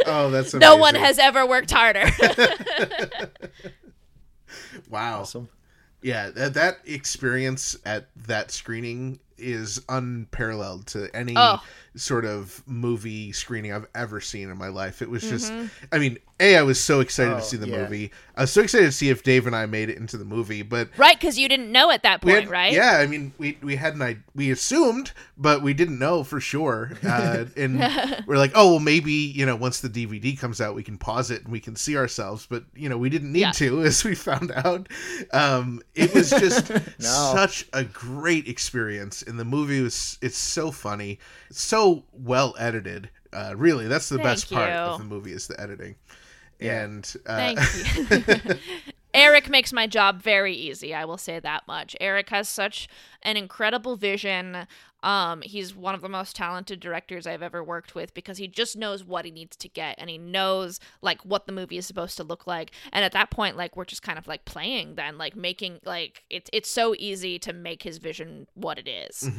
Oh, 0.10 0.30
that's 0.30 0.54
amazing. 0.54 0.60
no 0.60 0.78
one 0.78 0.96
has 0.96 1.20
ever 1.20 1.46
worked 1.46 1.72
harder. 1.72 2.06
Wow. 4.90 5.22
awesome. 5.22 5.50
Yeah, 6.02 6.30
that, 6.32 6.54
that 6.54 6.78
experience 6.86 7.76
at 7.86 8.08
that 8.28 8.52
screening 8.52 9.20
is 9.38 9.82
unparalleled 9.90 10.88
to 10.88 11.10
any 11.16 11.34
Oh. 11.36 11.62
Sort 11.98 12.26
of 12.26 12.64
movie 12.68 13.32
screening 13.32 13.74
I've 13.74 13.88
ever 13.96 14.22
seen 14.22 14.50
in 14.50 14.58
my 14.58 14.68
life. 14.70 15.02
It 15.02 15.10
was 15.10 15.24
just, 15.24 15.52
Mm-hmm. 15.52 15.66
I 15.92 15.98
mean, 16.00 16.18
A, 16.40 16.56
I 16.58 16.62
was 16.62 16.80
so 16.80 17.00
excited 17.00 17.34
Oh, 17.34 17.38
to 17.38 17.44
see 17.44 17.58
the 17.58 17.68
yeah. 17.68 17.78
movie. 17.84 18.12
I 18.36 18.42
was 18.42 18.52
so 18.52 18.62
excited 18.62 18.86
to 18.86 18.92
see 18.92 19.10
if 19.10 19.24
Dave 19.24 19.48
and 19.48 19.56
I 19.56 19.66
made 19.66 19.90
it 19.90 19.98
into 19.98 20.18
the 20.18 20.26
movie, 20.26 20.62
but 20.62 20.90
right, 20.98 21.20
because 21.20 21.40
you 21.40 21.50
didn't 21.50 21.72
know 21.72 21.90
at 21.90 22.04
that 22.04 22.22
point, 22.22 22.42
had, 22.44 22.50
right? 22.50 22.72
Yeah, 22.74 22.98
I 23.00 23.08
mean, 23.08 23.34
we 23.40 23.58
we 23.64 23.76
hadn't 23.76 24.02
I 24.04 24.18
we 24.36 24.52
assumed, 24.52 25.12
but 25.38 25.64
we 25.64 25.74
didn't 25.74 25.98
know 25.98 26.24
for 26.24 26.40
sure. 26.40 26.92
Uh, 27.04 27.46
and 27.56 27.80
we're 28.28 28.38
like, 28.38 28.52
oh 28.54 28.72
well, 28.74 28.80
maybe 28.80 29.12
you 29.14 29.46
know, 29.48 29.56
once 29.56 29.82
the 29.82 29.90
DVD 29.90 30.38
comes 30.40 30.62
out, 30.62 30.76
we 30.76 30.84
can 30.84 30.98
pause 31.00 31.32
it 31.32 31.42
and 31.44 31.52
we 31.52 31.60
can 31.60 31.76
see 31.76 31.98
ourselves. 31.98 32.46
But 32.48 32.66
you 32.76 32.90
know, 32.90 32.98
we 33.00 33.10
didn't 33.10 33.32
need 33.32 33.40
Yeah. 33.42 33.52
to, 33.54 33.82
as 33.86 34.04
we 34.04 34.14
found 34.14 34.52
out. 34.52 34.88
Um, 35.34 35.82
it 35.96 36.14
was 36.14 36.30
just 36.30 36.70
No. 37.00 37.34
such 37.34 37.66
a 37.74 37.84
great 37.84 38.48
experience, 38.48 39.24
and 39.24 39.40
the 39.40 39.46
movie 39.46 39.82
was 39.82 40.20
it's 40.22 40.38
so 40.38 40.70
funny, 40.72 41.18
it's 41.50 41.62
so 41.96 42.04
well 42.14 42.56
edited. 42.58 43.10
Uh, 43.34 43.54
really, 43.56 43.88
that's 43.88 44.10
the 44.10 44.18
best 44.18 44.48
Thank 44.48 44.60
part 44.60 44.70
you. 44.70 44.76
of 44.76 45.00
the 45.00 45.06
movie 45.06 45.32
is 45.32 45.48
the 45.48 45.60
editing. 45.60 45.96
And 46.60 47.14
uh, 47.26 47.54
Thank 47.56 48.40
you. 48.50 48.56
Eric 49.14 49.50
makes 49.50 49.74
my 49.74 49.88
job 49.88 50.22
very 50.22 50.54
easy. 50.54 50.94
I 50.94 51.06
will 51.06 51.18
say 51.18 51.40
that 51.40 51.68
much. 51.68 51.96
Eric 52.00 52.30
has 52.30 52.48
such 52.48 52.88
an 53.24 53.36
incredible 53.36 53.96
vision. 53.96 54.68
Um, 55.02 55.42
he's 55.42 55.76
one 55.76 55.96
of 55.96 56.02
the 56.02 56.10
most 56.10 56.36
talented 56.36 56.80
directors 56.80 57.26
I've 57.26 57.42
ever 57.42 57.64
worked 57.64 57.96
with 57.96 58.14
because 58.14 58.38
he 58.38 58.48
just 58.48 58.76
knows 58.76 59.04
what 59.04 59.26
he 59.26 59.32
needs 59.32 59.56
to 59.58 59.70
get 59.70 59.96
and 59.98 60.10
he 60.10 60.18
knows 60.18 60.80
like 61.02 61.22
what 61.22 61.46
the 61.46 61.52
movie 61.52 61.78
is 61.78 61.86
supposed 61.86 62.18
to 62.18 62.24
look 62.24 62.46
like. 62.46 62.72
And 62.92 63.04
at 63.04 63.12
that 63.14 63.32
point, 63.32 63.58
like 63.58 63.76
we're 63.76 63.86
just 63.86 64.04
kind 64.04 64.20
of 64.20 64.28
like 64.28 64.46
playing 64.46 64.96
then, 64.96 65.18
like 65.18 65.36
making 65.36 65.80
like 65.86 66.24
it's 66.30 66.50
it's 66.54 66.70
so 66.70 66.94
easy 66.98 67.40
to 67.40 67.54
make 67.54 67.84
his 67.84 67.98
vision 67.98 68.48
what 68.56 68.78
it 68.78 68.88
is. 68.88 69.30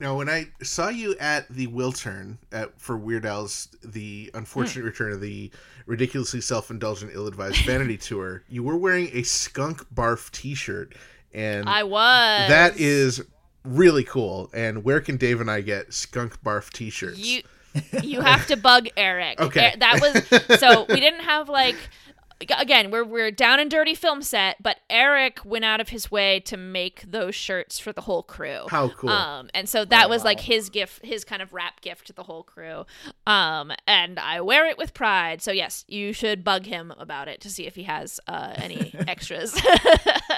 Now, 0.00 0.16
when 0.16 0.28
I 0.28 0.48
saw 0.62 0.88
you 0.88 1.14
at 1.20 1.48
the 1.48 1.68
Wiltern 1.68 2.38
at 2.50 2.80
for 2.80 2.96
Weird 2.96 3.24
Al's 3.24 3.68
the 3.84 4.30
unfortunate 4.34 4.84
return 4.84 5.12
of 5.12 5.20
the 5.20 5.50
ridiculously 5.86 6.40
self-indulgent, 6.40 7.12
ill-advised 7.14 7.64
vanity 7.64 7.96
tour, 7.98 8.42
you 8.48 8.62
were 8.64 8.76
wearing 8.76 9.10
a 9.12 9.22
skunk 9.22 9.86
barf 9.94 10.30
T-shirt, 10.32 10.94
and 11.32 11.68
I 11.68 11.84
was. 11.84 12.48
that 12.48 12.78
is 12.80 13.22
really 13.64 14.02
cool. 14.04 14.50
And 14.52 14.82
where 14.82 15.00
can 15.00 15.16
Dave 15.18 15.40
and 15.40 15.50
I 15.50 15.60
get 15.60 15.92
skunk 15.94 16.42
barf 16.42 16.70
T-shirts? 16.70 17.18
You 17.18 17.42
you 18.02 18.20
have 18.20 18.46
to 18.48 18.56
bug 18.56 18.88
Eric. 18.96 19.40
Okay. 19.40 19.72
Er- 19.74 19.78
that 19.78 20.00
was 20.00 20.58
so 20.60 20.84
we 20.88 21.00
didn't 21.00 21.20
have 21.24 21.48
like 21.48 21.76
again, 22.50 22.90
we're 22.90 23.04
we're 23.04 23.30
down 23.30 23.60
and 23.60 23.70
dirty 23.70 23.94
film 23.94 24.22
set, 24.22 24.62
but 24.62 24.78
Eric 24.88 25.44
went 25.44 25.64
out 25.64 25.80
of 25.80 25.90
his 25.90 26.10
way 26.10 26.40
to 26.40 26.56
make 26.56 27.02
those 27.02 27.34
shirts 27.34 27.78
for 27.78 27.92
the 27.92 28.02
whole 28.02 28.22
crew. 28.22 28.66
How 28.68 28.88
cool. 28.88 29.10
Um, 29.10 29.50
and 29.54 29.68
so 29.68 29.84
that 29.86 30.08
was 30.08 30.24
like 30.24 30.40
his 30.40 30.68
gift, 30.70 31.04
his 31.04 31.24
kind 31.24 31.42
of 31.42 31.52
wrap 31.52 31.80
gift 31.80 32.06
to 32.08 32.12
the 32.12 32.22
whole 32.22 32.42
crew. 32.42 32.84
Um, 33.26 33.72
and 33.86 34.18
I 34.18 34.40
wear 34.40 34.66
it 34.66 34.78
with 34.78 34.94
pride. 34.94 35.42
So 35.42 35.52
yes, 35.52 35.84
you 35.88 36.12
should 36.12 36.44
bug 36.44 36.66
him 36.66 36.92
about 36.98 37.28
it 37.28 37.40
to 37.42 37.50
see 37.50 37.66
if 37.66 37.74
he 37.74 37.84
has 37.84 38.20
uh, 38.26 38.54
any 38.56 38.94
extras. 39.06 39.60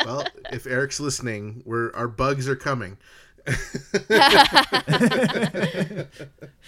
well, 0.04 0.26
if 0.52 0.66
Eric's 0.66 1.00
listening, 1.00 1.62
we're 1.64 1.92
our 1.94 2.08
bugs 2.08 2.48
are 2.48 2.56
coming. 2.56 2.98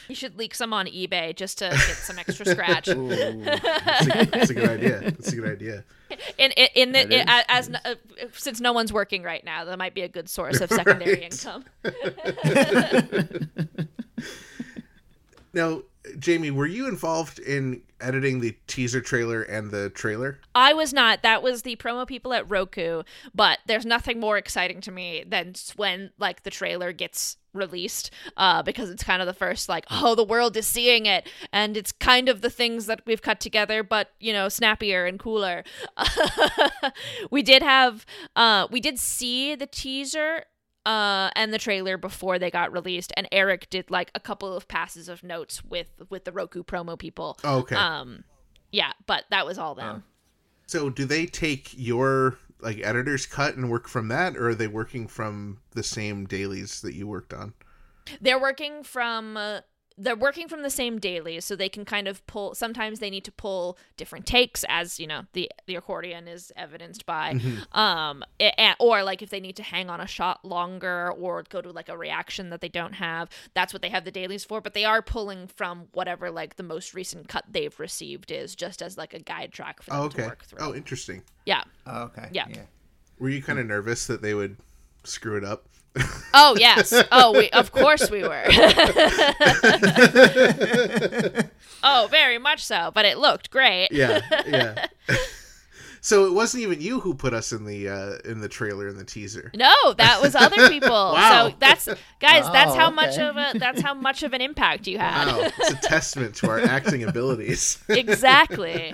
you 0.09 0.14
should 0.14 0.37
leak 0.37 0.55
some 0.55 0.72
on 0.72 0.87
eBay 0.87 1.35
just 1.35 1.59
to 1.59 1.68
get 1.70 1.79
some 1.81 2.18
extra 2.18 2.47
scratch. 2.47 2.89
Ooh, 2.89 3.09
that's, 3.09 4.07
a, 4.07 4.24
that's 4.27 4.51
a 4.51 4.55
good 4.55 4.68
idea. 4.68 5.01
That's 5.01 5.33
a 5.33 5.37
good 5.37 5.51
idea. 5.51 5.85
in 6.39 6.53
in, 6.53 6.68
in 6.74 6.93
the 6.93 7.05
That 7.05 7.12
in, 7.12 7.29
as 7.49 7.70
uh, 7.70 7.95
since 8.33 8.61
no 8.61 8.72
one's 8.72 8.93
working 8.93 9.22
right 9.22 9.45
now, 9.45 9.64
that 9.64 9.79
might 9.79 9.95
be 9.95 10.03
a 10.03 10.09
good 10.09 10.29
source 10.29 10.61
of 10.61 10.70
secondary 10.70 11.14
Right. 11.14 11.33
income. 11.33 11.64
Now, 15.53 15.83
Jamie, 16.18 16.51
were 16.51 16.66
you 16.66 16.87
involved 16.87 17.39
in 17.39 17.81
editing 18.01 18.40
the 18.40 18.57
teaser 18.66 19.01
trailer 19.01 19.42
and 19.42 19.70
the 19.70 19.90
trailer? 19.90 20.40
I 20.55 20.74
was 20.74 20.92
not. 20.92 21.22
That 21.22 21.42
was 21.42 21.62
the 21.62 21.76
promo 21.76 22.07
people 22.07 22.32
at 22.32 22.51
Roku. 22.51 23.03
But 23.34 23.59
there's 23.66 23.86
nothing 23.86 24.20
more 24.20 24.38
exciting 24.38 24.80
to 24.82 24.92
me 24.92 25.24
than 25.26 25.55
when 25.76 26.11
like 26.18 26.42
the 26.42 26.51
trailer 26.51 26.92
gets 26.92 27.36
released, 27.57 28.11
uh, 28.36 28.62
because 28.62 28.90
it's 28.90 29.03
kind 29.03 29.20
of 29.22 29.26
the 29.26 29.34
first 29.34 29.68
like, 29.68 29.86
oh, 29.90 30.14
the 30.14 30.24
world 30.24 30.57
is 30.57 30.66
seeing 30.66 31.07
it, 31.07 31.28
and 31.53 31.76
it's 31.76 31.90
kind 31.90 32.28
of 32.28 32.42
the 32.42 32.51
things 32.51 32.86
that 32.86 33.01
we've 33.07 33.22
cut 33.22 33.40
together, 33.40 33.82
but 33.82 34.11
you 34.20 34.32
know, 34.32 34.49
snappier 34.49 35.07
and 35.07 35.18
cooler. 35.18 35.64
we 37.30 37.42
did 37.42 37.62
have, 37.62 38.07
uh, 38.36 38.68
we 38.70 38.80
did 38.80 38.99
see 38.99 39.55
the 39.55 39.66
teaser. 39.66 40.44
Uh, 40.87 41.30
and 41.34 41.53
the 41.53 41.59
trailer 41.59 41.99
before 41.99 42.39
they 42.39 42.51
got 42.51 42.72
released, 42.72 43.12
and 43.16 43.26
Eric 43.32 43.68
did 43.70 43.91
like 43.91 44.11
a 44.14 44.20
couple 44.20 44.57
of 44.57 44.68
passes 44.68 45.09
of 45.09 45.22
notes 45.22 45.64
with 45.64 45.89
with 46.09 46.24
the 46.24 46.32
Roku 46.32 46.62
promo 46.62 46.97
people. 46.97 47.39
Oh, 47.43 47.59
okay. 47.59 47.74
Um, 47.74 48.24
yeah, 48.70 48.93
but 49.07 49.24
that 49.30 49.45
was 49.45 49.59
all 49.59 49.74
them. 49.74 50.05
So, 50.66 50.89
do 50.89 51.05
they 51.05 51.26
take 51.26 51.70
your 51.76 52.39
like 52.61 52.78
editor's 52.78 53.26
cut 53.26 53.57
and 53.57 53.68
work 53.68 53.89
from 53.89 54.09
that, 54.09 54.37
or 54.37 54.51
are 54.51 54.55
they 54.55 54.68
working 54.68 55.09
from 55.09 55.59
the 55.72 55.82
same 55.82 56.24
dailies 56.24 56.80
that 56.82 56.95
you 56.95 57.07
worked 57.07 57.34
on? 57.34 57.55
they're 58.20 58.41
working 58.41 58.82
from 58.82 59.37
uh, 59.37 59.61
they're 59.99 60.14
working 60.16 60.47
from 60.49 60.62
the 60.62 60.70
same 60.70 60.99
dailies 60.99 61.44
so 61.44 61.57
they 61.57 61.68
can 61.68 61.84
kind 61.84 62.07
of 62.07 62.26
pull 62.26 62.55
sometimes 62.55 62.99
they 62.99 63.09
need 63.09 63.24
to 63.24 63.32
pull 63.32 63.78
different 63.97 64.26
takes 64.26 64.64
as 64.68 65.01
you 65.01 65.07
know 65.07 65.22
the 65.32 65.51
the 65.66 65.74
accordion 65.74 66.28
is 66.28 66.53
evidenced 66.57 67.07
by 67.07 67.30
um 67.72 68.22
a- 68.40 68.53
a- 68.59 68.76
or 68.78 69.03
like 69.03 69.22
if 69.22 69.30
they 69.30 69.40
need 69.40 69.57
to 69.57 69.62
hang 69.62 69.88
on 69.88 70.01
a 70.01 70.07
shot 70.07 70.44
longer 70.44 71.11
or 71.12 71.42
go 71.49 71.62
to 71.62 71.70
like 71.72 71.88
a 71.88 71.97
reaction 71.97 72.51
that 72.51 72.61
they 72.61 72.68
don't 72.68 72.94
have 72.94 73.28
that's 73.55 73.72
what 73.72 73.80
they 73.82 73.88
have 73.88 74.05
the 74.05 74.11
dailies 74.11 74.44
for 74.44 74.61
but 74.61 74.74
they 74.74 74.84
are 74.84 75.01
pulling 75.01 75.47
from 75.47 75.86
whatever 75.92 76.30
like 76.30 76.57
the 76.57 76.62
most 76.62 76.92
recent 76.94 77.26
cut 77.28 77.44
they've 77.51 77.78
received 77.80 78.30
is 78.30 78.55
just 78.55 78.82
as 78.82 78.99
like 78.99 79.14
a 79.14 79.18
guide 79.20 79.53
track 79.53 79.82
for 79.82 79.90
them 79.90 80.01
Oh, 80.01 80.09
to 80.09 80.16
okay. 80.18 80.26
work 80.26 80.44
through 80.44 80.59
Oh, 80.61 80.74
interesting. 80.74 81.22
yeah 81.47 81.62
Oh, 81.86 82.03
okay. 82.05 82.28
Yeah. 82.32 82.47
Were 83.18 83.30
you 83.30 83.42
kind 83.42 83.59
of 83.59 83.64
nervous 83.66 84.07
that 84.09 84.20
they 84.20 84.34
would 84.34 84.57
screw 85.05 85.36
it 85.38 85.44
up? 85.44 85.66
Oh 86.34 86.57
yes 86.59 86.92
oh 87.12 87.32
we 87.32 87.51
of 87.51 87.72
course 87.72 88.11
we 88.11 88.22
were 88.22 88.44
oh 91.82 92.09
very 92.11 92.38
much 92.38 92.64
so 92.64 92.90
but 92.94 93.05
it 93.05 93.18
looked 93.18 93.51
great 93.51 93.88
yeah, 93.90 94.20
yeah. 94.47 94.86
so 96.07 96.26
it 96.26 96.32
wasn't 96.32 96.62
even 96.62 96.80
you 96.80 97.01
who 97.01 97.14
put 97.14 97.34
us 97.34 97.51
in 97.51 97.64
the 97.64 97.88
uh, 97.88 98.30
in 98.30 98.40
the 98.40 98.49
trailer 98.49 98.86
and 98.86 98.97
the 98.97 99.05
teaser. 99.05 99.51
No, 99.57 99.74
that 99.99 100.22
was 100.22 100.36
other 100.36 100.68
people. 100.68 100.86
Wow. 101.16 101.49
So 101.49 101.57
that's 101.59 101.88
guys, 102.20 102.44
that's 102.53 102.76
how 102.76 102.90
much 102.90 103.18
of 103.18 103.36
a 103.36 103.59
that's 103.59 103.80
how 103.80 103.94
much 103.94 104.22
of 104.22 104.32
an 104.32 104.40
impact 104.40 104.86
you 104.86 104.99
had. 104.99 105.26
Wow, 105.26 105.51
it's 105.59 105.70
a 105.70 105.76
testament 105.76 106.36
to 106.36 106.51
our 106.51 106.61
acting 106.61 107.03
abilities. 107.05 107.82
exactly. 107.88 108.92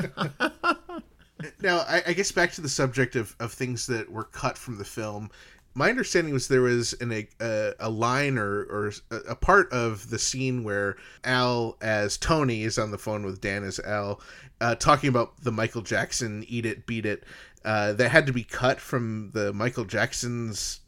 Now, 1.60 1.78
I, 1.88 2.02
I 2.06 2.12
guess 2.12 2.30
back 2.30 2.52
to 2.52 2.60
the 2.60 2.68
subject 2.68 3.16
of, 3.16 3.34
of 3.40 3.52
things 3.52 3.86
that 3.88 4.10
were 4.10 4.24
cut 4.24 4.56
from 4.56 4.78
the 4.78 4.84
film. 4.84 5.30
My 5.74 5.88
understanding 5.88 6.32
was 6.32 6.48
there 6.48 6.62
was 6.62 6.92
an, 6.94 7.26
a, 7.40 7.72
a, 7.80 7.88
line 7.88 8.36
or, 8.36 8.62
or 8.64 8.92
a, 9.10 9.34
part 9.34 9.72
of 9.72 10.10
the 10.10 10.18
scene 10.18 10.64
where 10.64 10.96
Al, 11.24 11.76
as 11.80 12.18
Tony, 12.18 12.62
is 12.64 12.78
on 12.78 12.90
the 12.90 12.98
phone 12.98 13.24
with 13.24 13.40
Dan 13.40 13.64
as 13.64 13.80
Al, 13.80 14.20
uh, 14.60 14.74
talking 14.74 15.08
about 15.08 15.42
the 15.42 15.52
Michael 15.52 15.82
Jackson 15.82 16.44
"Eat 16.46 16.66
It, 16.66 16.86
Beat 16.86 17.06
It" 17.06 17.24
uh, 17.64 17.94
that 17.94 18.10
had 18.10 18.26
to 18.26 18.32
be 18.32 18.44
cut 18.44 18.80
from 18.80 19.30
the 19.32 19.52
Michael 19.52 19.84
Jackson's 19.84 20.80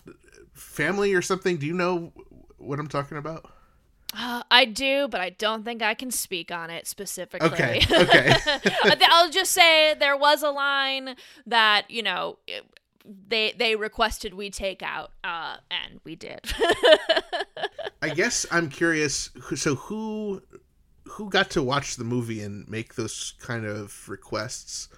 family 0.52 1.14
or 1.14 1.22
something. 1.22 1.56
Do 1.56 1.66
you 1.66 1.74
know 1.74 2.12
what 2.58 2.78
I'm 2.78 2.88
talking 2.88 3.18
about? 3.18 3.50
Uh, 4.16 4.42
I 4.50 4.64
do, 4.64 5.08
but 5.08 5.20
I 5.20 5.30
don't 5.30 5.64
think 5.64 5.82
I 5.82 5.94
can 5.94 6.10
speak 6.10 6.52
on 6.52 6.70
it 6.70 6.86
specifically. 6.86 7.48
Okay, 7.48 7.80
okay. 7.90 8.36
I'll 9.08 9.30
just 9.30 9.50
say 9.50 9.94
there 9.98 10.16
was 10.16 10.42
a 10.42 10.50
line 10.50 11.16
that 11.46 11.90
you 11.90 12.02
know 12.02 12.38
they 13.04 13.52
they 13.52 13.76
requested 13.76 14.34
we 14.34 14.50
take 14.50 14.82
out, 14.82 15.12
uh, 15.22 15.56
and 15.70 16.00
we 16.04 16.16
did. 16.16 16.40
I 18.02 18.10
guess 18.10 18.46
I'm 18.50 18.68
curious. 18.68 19.30
So 19.56 19.74
who 19.74 20.42
who 21.04 21.28
got 21.28 21.50
to 21.50 21.62
watch 21.62 21.96
the 21.96 22.04
movie 22.04 22.42
and 22.42 22.68
make 22.68 22.94
those 22.94 23.34
kind 23.40 23.66
of 23.66 24.08
requests? 24.08 24.88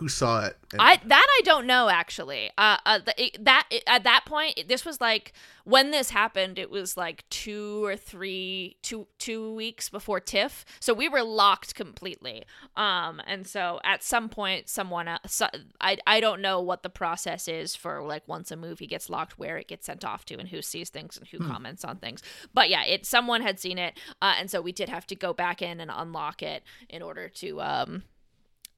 Who 0.00 0.08
saw 0.08 0.46
it? 0.46 0.56
And- 0.72 0.80
I 0.80 0.96
that 0.96 1.26
I 1.28 1.42
don't 1.44 1.66
know 1.66 1.90
actually. 1.90 2.50
Uh, 2.56 2.78
uh 2.86 3.00
that 3.40 3.66
at 3.86 4.04
that 4.04 4.24
point, 4.24 4.62
this 4.66 4.86
was 4.86 4.98
like 4.98 5.34
when 5.64 5.90
this 5.90 6.08
happened. 6.08 6.58
It 6.58 6.70
was 6.70 6.96
like 6.96 7.28
two 7.28 7.84
or 7.84 7.98
three, 7.98 8.78
two 8.80 9.08
two 9.18 9.52
weeks 9.52 9.90
before 9.90 10.18
TIFF, 10.18 10.64
so 10.80 10.94
we 10.94 11.06
were 11.10 11.22
locked 11.22 11.74
completely. 11.74 12.44
Um, 12.76 13.20
and 13.26 13.46
so 13.46 13.78
at 13.84 14.02
some 14.02 14.30
point, 14.30 14.70
someone 14.70 15.06
else, 15.06 15.20
so, 15.26 15.48
I 15.82 15.98
I 16.06 16.20
don't 16.20 16.40
know 16.40 16.62
what 16.62 16.82
the 16.82 16.88
process 16.88 17.46
is 17.46 17.76
for 17.76 18.02
like 18.02 18.26
once 18.26 18.50
a 18.50 18.56
movie 18.56 18.86
gets 18.86 19.10
locked, 19.10 19.38
where 19.38 19.58
it 19.58 19.68
gets 19.68 19.84
sent 19.84 20.02
off 20.02 20.24
to, 20.26 20.38
and 20.38 20.48
who 20.48 20.62
sees 20.62 20.88
things 20.88 21.18
and 21.18 21.28
who 21.28 21.46
comments 21.46 21.84
on 21.84 21.98
things. 21.98 22.22
But 22.54 22.70
yeah, 22.70 22.84
it 22.84 23.04
someone 23.04 23.42
had 23.42 23.60
seen 23.60 23.76
it, 23.76 23.98
uh, 24.22 24.36
and 24.38 24.50
so 24.50 24.62
we 24.62 24.72
did 24.72 24.88
have 24.88 25.06
to 25.08 25.14
go 25.14 25.34
back 25.34 25.60
in 25.60 25.78
and 25.78 25.90
unlock 25.94 26.42
it 26.42 26.62
in 26.88 27.02
order 27.02 27.28
to 27.28 27.60
um 27.60 28.04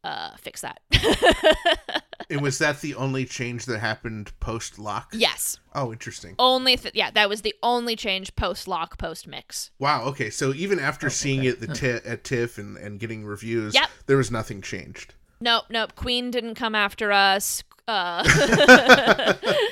uh 0.05 0.37
fix 0.37 0.61
that. 0.63 0.81
and 2.31 2.41
was 2.43 2.59
that 2.59 2.81
the 2.81 2.95
only 2.95 3.25
change 3.25 3.67
that 3.67 3.79
happened 3.79 4.33
post 4.41 4.79
lock? 4.79 5.11
yes. 5.15 5.59
Oh, 5.75 5.93
interesting. 5.93 6.35
only 6.39 6.77
th- 6.77 6.95
yeah 6.95 7.11
that 7.13 7.29
was 7.29 7.43
the 7.43 7.55
only 7.63 7.97
change 7.97 8.35
post 8.37 8.67
lock 8.69 8.99
post 8.99 9.27
mix 9.27 9.71
Wow. 9.79 10.05
Okay. 10.07 10.31
So 10.31 10.53
even 10.55 10.79
after 10.79 11.09
seeing 11.11 11.45
it 11.45 11.61
the 11.61 11.69
ti- 11.69 12.07
at 12.09 12.25
TIFF 12.25 12.59
and, 12.59 12.77
and 12.77 12.99
getting 13.01 13.25
reviews, 13.25 13.75
Yep. 13.75 13.89
there 14.07 14.17
was 14.17 14.31
nothing 14.31 14.61
changed. 14.63 15.15
nope 15.41 15.65
nope 15.71 15.95
queen 15.95 16.31
didn't 16.31 16.55
come 16.57 16.75
after 16.75 17.11
us 17.13 17.63
uh 17.89 18.23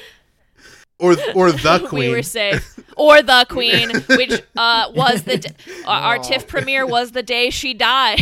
Or 1.00 1.12
or 1.34 1.50
the 1.68 1.86
queen. 1.88 2.10
we 2.10 2.14
were 2.16 2.22
safe 2.22 2.78
or 2.96 3.22
the 3.22 3.46
queen 3.48 3.90
which 4.08 4.42
uh 4.56 4.90
was 4.94 5.22
the 5.22 5.38
d- 5.38 5.48
our, 5.86 6.00
our 6.16 6.18
tiff 6.18 6.46
premiere 6.46 6.86
was 6.86 7.12
the 7.12 7.22
day 7.22 7.50
she 7.50 7.72
died 7.74 8.20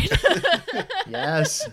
Yes. 1.09 1.69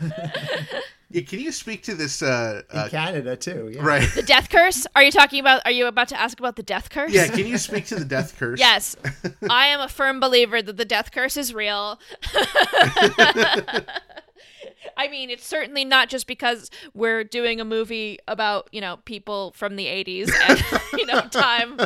Yeah, 1.11 1.21
can 1.21 1.39
you 1.39 1.51
speak 1.53 1.83
to 1.83 1.93
this? 1.95 2.21
Uh, 2.21 2.63
In 2.73 2.79
uh, 2.79 2.87
Canada 2.89 3.35
too. 3.37 3.69
Yeah. 3.73 3.85
right. 3.85 4.09
the 4.15 4.23
death 4.23 4.49
curse 4.49 4.85
are 4.95 5.03
you 5.03 5.11
talking 5.11 5.39
about 5.39 5.61
are 5.65 5.71
you 5.71 5.85
about 5.87 6.07
to 6.09 6.19
ask 6.19 6.39
about 6.39 6.55
the 6.55 6.63
death 6.63 6.89
curse 6.89 7.11
Yeah. 7.13 7.27
Can 7.27 7.45
you 7.47 7.57
speak 7.57 7.85
to 7.87 7.95
the 7.95 8.03
death 8.05 8.37
curse? 8.37 8.59
Yes, 8.59 8.95
I 9.49 9.67
am 9.67 9.79
a 9.81 9.87
firm 9.87 10.19
believer 10.19 10.61
that 10.61 10.75
the 10.77 10.85
death 10.85 11.11
curse 11.11 11.37
is 11.37 11.53
real. 11.53 11.99
I 14.97 15.07
mean, 15.07 15.29
it's 15.29 15.45
certainly 15.45 15.85
not 15.85 16.09
just 16.09 16.27
because 16.27 16.69
we're 16.93 17.23
doing 17.23 17.59
a 17.59 17.65
movie 17.65 18.19
about 18.27 18.69
you 18.71 18.81
know 18.81 18.97
people 19.05 19.51
from 19.55 19.75
the 19.75 19.85
'80s, 19.85 20.31
and 20.47 20.63
you 20.97 21.05
know 21.05 21.21
time 21.21 21.79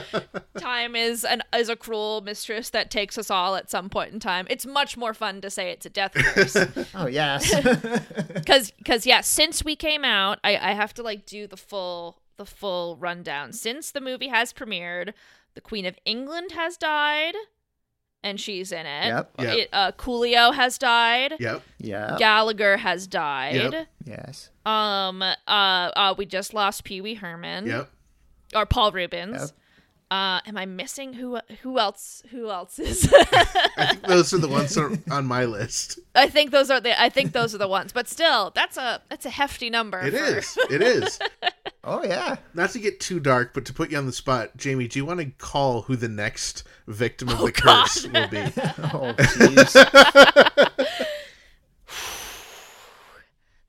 time 0.58 0.96
is 0.96 1.24
an 1.24 1.42
is 1.54 1.70
a 1.70 1.76
cruel 1.76 2.22
mistress 2.22 2.70
that 2.72 2.92
takes 2.92 3.18
us 3.18 3.30
all 3.30 3.56
at 3.56 3.70
some 3.70 3.90
point 3.90 4.14
in 4.14 4.20
time. 4.20 4.48
It's 4.50 4.66
much 4.66 4.98
more 4.98 5.14
fun 5.14 5.42
to 5.42 5.50
say 5.50 5.72
it's 5.72 5.86
a 5.86 5.90
death 5.90 6.14
curse 6.14 6.56
Oh 6.96 7.08
yes. 7.08 7.54
because 8.34 8.72
because 8.72 9.06
yeah 9.06 9.22
since 9.22 9.64
we 9.64 9.76
came 9.76 10.04
out 10.04 10.40
I, 10.44 10.56
I 10.58 10.74
have 10.74 10.94
to 10.96 11.04
like 11.04 11.26
do 11.26 11.48
the 11.48 11.58
full 11.58 12.20
the 12.38 12.46
full 12.46 12.96
rundown 12.98 13.54
since 13.54 13.92
the 13.92 14.02
movie 14.02 14.30
has 14.30 14.54
premiered 14.54 15.14
the 15.56 15.62
queen 15.62 15.86
of 15.86 15.98
england 16.06 16.52
has 16.54 16.78
died 16.78 17.36
and 18.24 18.40
she's 18.40 18.72
in 18.72 18.86
it, 18.86 19.06
Yep. 19.08 19.32
Yep. 19.40 19.58
It, 19.58 19.70
uh, 19.72 19.92
coolio 19.94 20.54
has 20.54 20.78
died 20.78 21.34
Yep. 21.40 21.62
yeah. 21.80 22.16
gallagher 22.20 22.78
has 22.78 23.08
died 23.08 23.56
Yep. 23.74 23.88
Yes. 24.06 24.50
um 24.66 25.22
uh, 25.22 25.34
uh 25.48 26.14
we 26.18 26.26
just 26.26 26.54
lost 26.54 26.84
pee-wee 26.84 27.16
herman 27.16 27.66
Yep. 27.68 27.90
or 28.56 28.66
paul 28.66 28.92
reubens 28.92 29.40
Yep. 29.42 29.50
Uh, 30.12 30.42
am 30.48 30.58
I 30.58 30.66
missing 30.66 31.14
who? 31.14 31.38
Who 31.62 31.78
else? 31.78 32.24
Who 32.32 32.50
else 32.50 32.80
is? 32.80 33.14
I 33.14 33.86
think 33.92 34.02
those 34.08 34.34
are 34.34 34.40
the 34.40 34.48
ones 34.48 34.74
that 34.74 34.82
are 34.82 35.14
on 35.16 35.28
my 35.28 35.46
list. 35.46 36.00
I 36.16 36.28
think 36.28 36.50
those 36.50 36.72
are 36.72 36.82
the. 36.82 37.00
I 37.00 37.10
think 37.10 37.32
those 37.32 37.54
are 37.54 37.60
the 37.60 37.68
ones. 37.68 37.92
But 37.94 38.08
still, 38.08 38.52
that's 38.56 38.76
a 38.78 39.04
that's 39.10 39.28
a 39.28 39.30
hefty 39.30 39.70
number. 39.70 40.00
It 40.00 40.14
for- 40.16 40.38
is. 40.40 40.58
It 40.72 40.82
is. 40.82 41.20
Oh 41.84 42.04
yeah. 42.04 42.38
Not 42.54 42.72
to 42.72 42.80
get 42.80 43.00
too 43.00 43.20
dark, 43.20 43.54
but 43.54 43.66
to 43.66 43.74
put 43.74 43.92
you 43.92 43.98
on 43.98 44.06
the 44.06 44.12
spot, 44.12 44.58
Jamie, 44.58 44.88
do 44.88 45.00
you 45.00 45.06
want 45.06 45.22
to 45.22 45.28
call 45.38 45.84
who 45.84 45.96
the 45.96 46.10
next 46.10 46.64
victim 46.88 47.30
of 47.30 47.40
oh, 47.40 47.46
the 47.46 47.52
God. 47.54 47.86
curse 47.86 48.06
will 48.06 48.28
be? 48.28 48.38
Oh 48.92 49.14
jeez. 49.18 49.74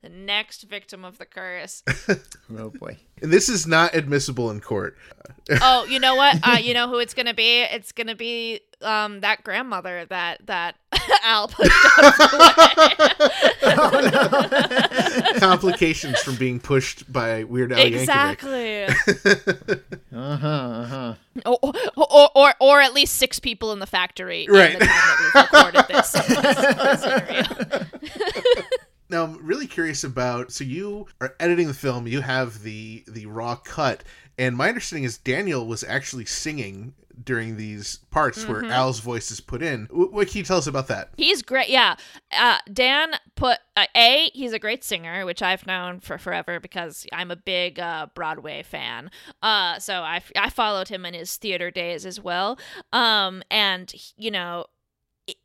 next 0.11 0.63
victim 0.63 1.03
of 1.05 1.17
the 1.17 1.25
curse. 1.25 1.83
oh 2.57 2.69
boy. 2.69 2.97
And 3.21 3.31
this 3.31 3.49
is 3.49 3.65
not 3.67 3.95
admissible 3.95 4.49
in 4.51 4.59
court. 4.61 4.97
oh, 5.61 5.85
you 5.85 5.99
know 5.99 6.15
what? 6.21 6.37
Uh, 6.43 6.57
you 6.61 6.73
know 6.73 6.87
who 6.87 6.99
it's 6.99 7.13
gonna 7.13 7.33
be? 7.33 7.61
It's 7.61 7.91
gonna 7.91 8.15
be 8.15 8.61
um 8.81 9.19
that 9.21 9.43
grandmother 9.43 10.05
that 10.05 10.45
that 10.47 10.75
Al 11.23 11.47
pushed 11.47 11.71
out. 13.63 15.39
Complications 15.39 16.19
from 16.21 16.35
being 16.35 16.59
pushed 16.59 17.11
by 17.11 17.43
Weird 17.43 17.71
Al 17.73 17.79
Yankovic. 17.79 17.99
exactly. 17.99 18.83
Uh 20.13 20.37
huh. 20.37 20.47
Uh 20.47 20.85
huh. 20.85 21.13
or, 21.45 21.73
or, 21.95 22.29
or 22.35 22.53
or 22.59 22.81
at 22.81 22.93
least 22.93 23.17
six 23.17 23.39
people 23.39 23.71
in 23.71 23.79
the 23.79 23.87
factory 23.87 24.47
Right. 24.49 24.73
in 24.73 24.79
the 24.79 24.85
time 24.85 24.95
that 24.95 25.17
we've 25.21 25.43
recorded 25.43 25.85
this, 25.87 26.11
this, 26.11 27.03
interview. 28.01 28.63
Now 29.11 29.25
I'm 29.25 29.45
really 29.45 29.67
curious 29.67 30.03
about 30.03 30.51
so 30.51 30.63
you 30.63 31.07
are 31.19 31.35
editing 31.39 31.67
the 31.67 31.73
film, 31.73 32.07
you 32.07 32.21
have 32.21 32.63
the 32.63 33.03
the 33.07 33.25
raw 33.27 33.55
cut, 33.55 34.03
and 34.37 34.55
my 34.55 34.69
understanding 34.69 35.03
is 35.03 35.17
Daniel 35.17 35.67
was 35.67 35.83
actually 35.83 36.25
singing 36.25 36.93
during 37.23 37.55
these 37.57 37.97
parts 38.09 38.47
where 38.47 38.61
Mm-hmm. 38.63 38.71
Al's 38.71 38.99
voice 38.99 39.29
is 39.29 39.39
put 39.41 39.61
in. 39.61 39.85
Wh- 39.87 40.11
What 40.11 40.27
can 40.29 40.37
you 40.39 40.43
tell 40.43 40.57
us 40.57 40.65
about 40.65 40.87
that? 40.87 41.09
He's 41.17 41.43
great. 41.43 41.69
Yeah. 41.69 41.95
Uh, 42.35 42.57
Dan 42.73 43.11
put 43.35 43.59
uh, 43.77 43.85
a. 43.95 44.31
He's 44.33 44.53
a 44.53 44.59
great 44.59 44.83
singer, 44.83 45.23
which 45.25 45.43
I've 45.43 45.67
known 45.67 45.99
for 45.99 46.17
forever 46.17 46.59
because 46.59 47.05
I'm 47.13 47.29
a 47.29 47.35
big 47.35 47.79
uh, 47.79 48.07
Broadway 48.15 48.63
fan. 48.63 49.11
Uh, 49.43 49.77
so 49.77 50.01
I 50.01 50.21
I 50.35 50.49
followed 50.49 50.87
him 50.87 51.05
in 51.05 51.13
his 51.13 51.35
theater 51.35 51.69
days 51.69 52.05
as 52.07 52.19
well. 52.19 52.57
Um, 52.93 53.43
and 53.51 53.93
you 54.17 54.31
know. 54.31 54.65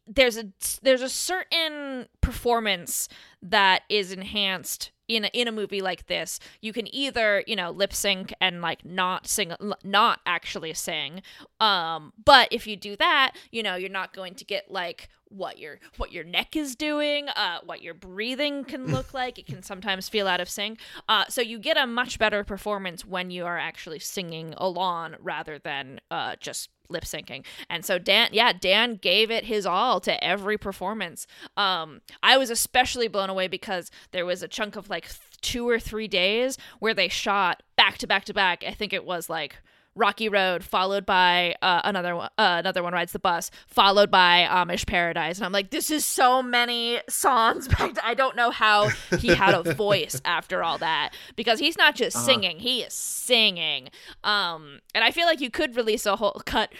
There's 0.06 0.36
a 0.36 0.46
there's 0.82 1.02
a 1.02 1.08
certain 1.08 2.06
performance 2.20 3.08
that 3.42 3.82
is 3.88 4.12
enhanced 4.12 4.90
in 5.08 5.24
a, 5.24 5.28
in 5.28 5.46
a 5.46 5.52
movie 5.52 5.80
like 5.80 6.06
this. 6.06 6.40
You 6.60 6.72
can 6.72 6.92
either 6.94 7.44
you 7.46 7.56
know 7.56 7.70
lip 7.70 7.92
sync 7.92 8.32
and 8.40 8.60
like 8.60 8.84
not 8.84 9.26
sing, 9.26 9.52
not 9.84 10.20
actually 10.26 10.74
sing, 10.74 11.22
um, 11.60 12.12
but 12.24 12.48
if 12.50 12.66
you 12.66 12.76
do 12.76 12.96
that, 12.96 13.32
you 13.50 13.62
know, 13.62 13.76
you're 13.76 13.88
not 13.90 14.14
going 14.14 14.34
to 14.36 14.44
get 14.44 14.70
like 14.70 15.08
what 15.28 15.58
your 15.58 15.78
what 15.96 16.12
your 16.12 16.24
neck 16.24 16.56
is 16.56 16.76
doing, 16.76 17.28
uh, 17.30 17.58
what 17.64 17.82
your 17.82 17.94
breathing 17.94 18.64
can 18.64 18.86
look 18.92 19.12
like. 19.14 19.38
It 19.38 19.46
can 19.46 19.62
sometimes 19.62 20.08
feel 20.08 20.28
out 20.28 20.40
of 20.40 20.48
sync. 20.48 20.78
Uh, 21.08 21.24
so 21.28 21.40
you 21.40 21.58
get 21.58 21.76
a 21.76 21.86
much 21.86 22.18
better 22.18 22.44
performance 22.44 23.04
when 23.04 23.30
you 23.30 23.44
are 23.44 23.58
actually 23.58 23.98
singing 23.98 24.54
along 24.56 25.16
rather 25.20 25.58
than 25.58 26.00
uh, 26.10 26.36
just 26.40 26.70
lip 26.88 27.04
syncing. 27.04 27.44
And 27.68 27.84
so 27.84 27.98
Dan, 27.98 28.28
yeah, 28.32 28.52
Dan 28.52 28.96
gave 28.96 29.30
it 29.30 29.44
his 29.44 29.66
all 29.66 30.00
to 30.00 30.22
every 30.22 30.56
performance. 30.58 31.26
Um, 31.56 32.00
I 32.22 32.36
was 32.36 32.50
especially 32.50 33.08
blown 33.08 33.30
away 33.30 33.48
because 33.48 33.90
there 34.12 34.26
was 34.26 34.42
a 34.42 34.48
chunk 34.48 34.76
of 34.76 34.88
like 34.88 35.06
th- 35.06 35.20
two 35.40 35.68
or 35.68 35.78
three 35.78 36.08
days 36.08 36.58
where 36.78 36.94
they 36.94 37.08
shot 37.08 37.62
back 37.76 37.98
to 37.98 38.06
back 38.06 38.24
to 38.26 38.34
back. 38.34 38.64
I 38.66 38.72
think 38.72 38.92
it 38.92 39.04
was 39.04 39.28
like 39.28 39.56
Rocky 39.96 40.28
Road, 40.28 40.62
followed 40.62 41.06
by 41.06 41.56
uh, 41.62 41.80
another 41.84 42.14
one. 42.14 42.28
Uh, 42.38 42.56
another 42.58 42.82
one 42.82 42.92
rides 42.92 43.12
the 43.12 43.18
bus, 43.18 43.50
followed 43.66 44.10
by 44.10 44.46
Amish 44.48 44.86
Paradise, 44.86 45.38
and 45.38 45.46
I'm 45.46 45.52
like, 45.52 45.70
this 45.70 45.90
is 45.90 46.04
so 46.04 46.42
many 46.42 47.00
songs. 47.08 47.66
Back 47.76 47.96
I 48.04 48.14
don't 48.14 48.36
know 48.36 48.50
how 48.50 48.90
he 49.18 49.28
had 49.28 49.54
a 49.54 49.74
voice 49.74 50.20
after 50.24 50.62
all 50.62 50.78
that 50.78 51.14
because 51.34 51.58
he's 51.58 51.78
not 51.78 51.96
just 51.96 52.24
singing; 52.24 52.58
he 52.58 52.82
is 52.82 52.92
singing. 52.92 53.88
Um, 54.22 54.80
and 54.94 55.02
I 55.02 55.10
feel 55.10 55.26
like 55.26 55.40
you 55.40 55.50
could 55.50 55.74
release 55.74 56.04
a 56.06 56.16
whole 56.16 56.42
cut 56.44 56.72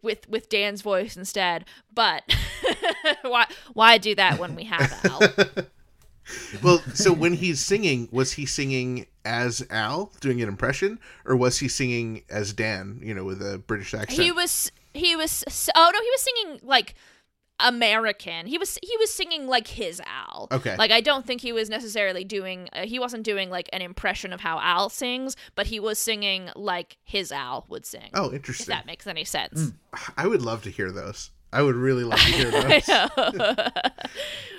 with 0.00 0.28
with 0.28 0.48
Dan's 0.48 0.80
voice 0.80 1.16
instead, 1.16 1.64
but 1.92 2.22
why 3.22 3.46
why 3.74 3.98
do 3.98 4.14
that 4.14 4.38
when 4.38 4.54
we 4.54 4.64
have 4.64 5.00
Al? 5.04 5.20
Well, 6.62 6.78
so 6.94 7.12
when 7.12 7.32
he's 7.34 7.58
singing, 7.58 8.08
was 8.12 8.34
he 8.34 8.46
singing 8.46 9.06
as 9.24 9.66
Al 9.70 10.12
doing 10.20 10.40
an 10.42 10.48
impression, 10.48 10.98
or 11.24 11.36
was 11.36 11.58
he 11.58 11.68
singing 11.68 12.22
as 12.30 12.52
Dan? 12.52 13.00
You 13.02 13.14
know, 13.14 13.24
with 13.24 13.42
a 13.42 13.58
British 13.58 13.94
accent. 13.94 14.20
He 14.22 14.32
was 14.32 14.70
he 14.94 15.16
was 15.16 15.44
oh 15.74 15.90
no, 15.92 16.00
he 16.00 16.10
was 16.10 16.20
singing 16.20 16.60
like 16.62 16.94
American. 17.58 18.46
He 18.46 18.58
was 18.58 18.78
he 18.82 18.96
was 18.98 19.12
singing 19.12 19.46
like 19.46 19.68
his 19.68 20.00
Al. 20.06 20.48
Okay. 20.50 20.76
Like 20.76 20.90
I 20.90 21.00
don't 21.00 21.26
think 21.26 21.40
he 21.40 21.52
was 21.52 21.68
necessarily 21.68 22.24
doing 22.24 22.68
uh, 22.72 22.86
he 22.86 22.98
wasn't 22.98 23.22
doing 23.22 23.50
like 23.50 23.68
an 23.72 23.82
impression 23.82 24.32
of 24.32 24.40
how 24.40 24.58
Al 24.60 24.88
sings, 24.88 25.36
but 25.54 25.66
he 25.66 25.78
was 25.80 25.98
singing 25.98 26.50
like 26.56 26.96
his 27.04 27.30
Al 27.32 27.66
would 27.68 27.84
sing. 27.86 28.10
Oh, 28.14 28.28
If 28.28 28.34
interesting. 28.34 28.68
that 28.68 28.86
makes 28.86 29.06
any 29.06 29.24
sense. 29.24 29.72
I 30.16 30.26
would 30.26 30.42
love 30.42 30.62
to 30.62 30.70
hear 30.70 30.90
those. 30.90 31.30
I 31.52 31.62
would 31.62 31.76
really 31.76 32.04
love 32.04 32.18
to 32.20 32.32
hear 32.32 32.50
those. 32.50 32.88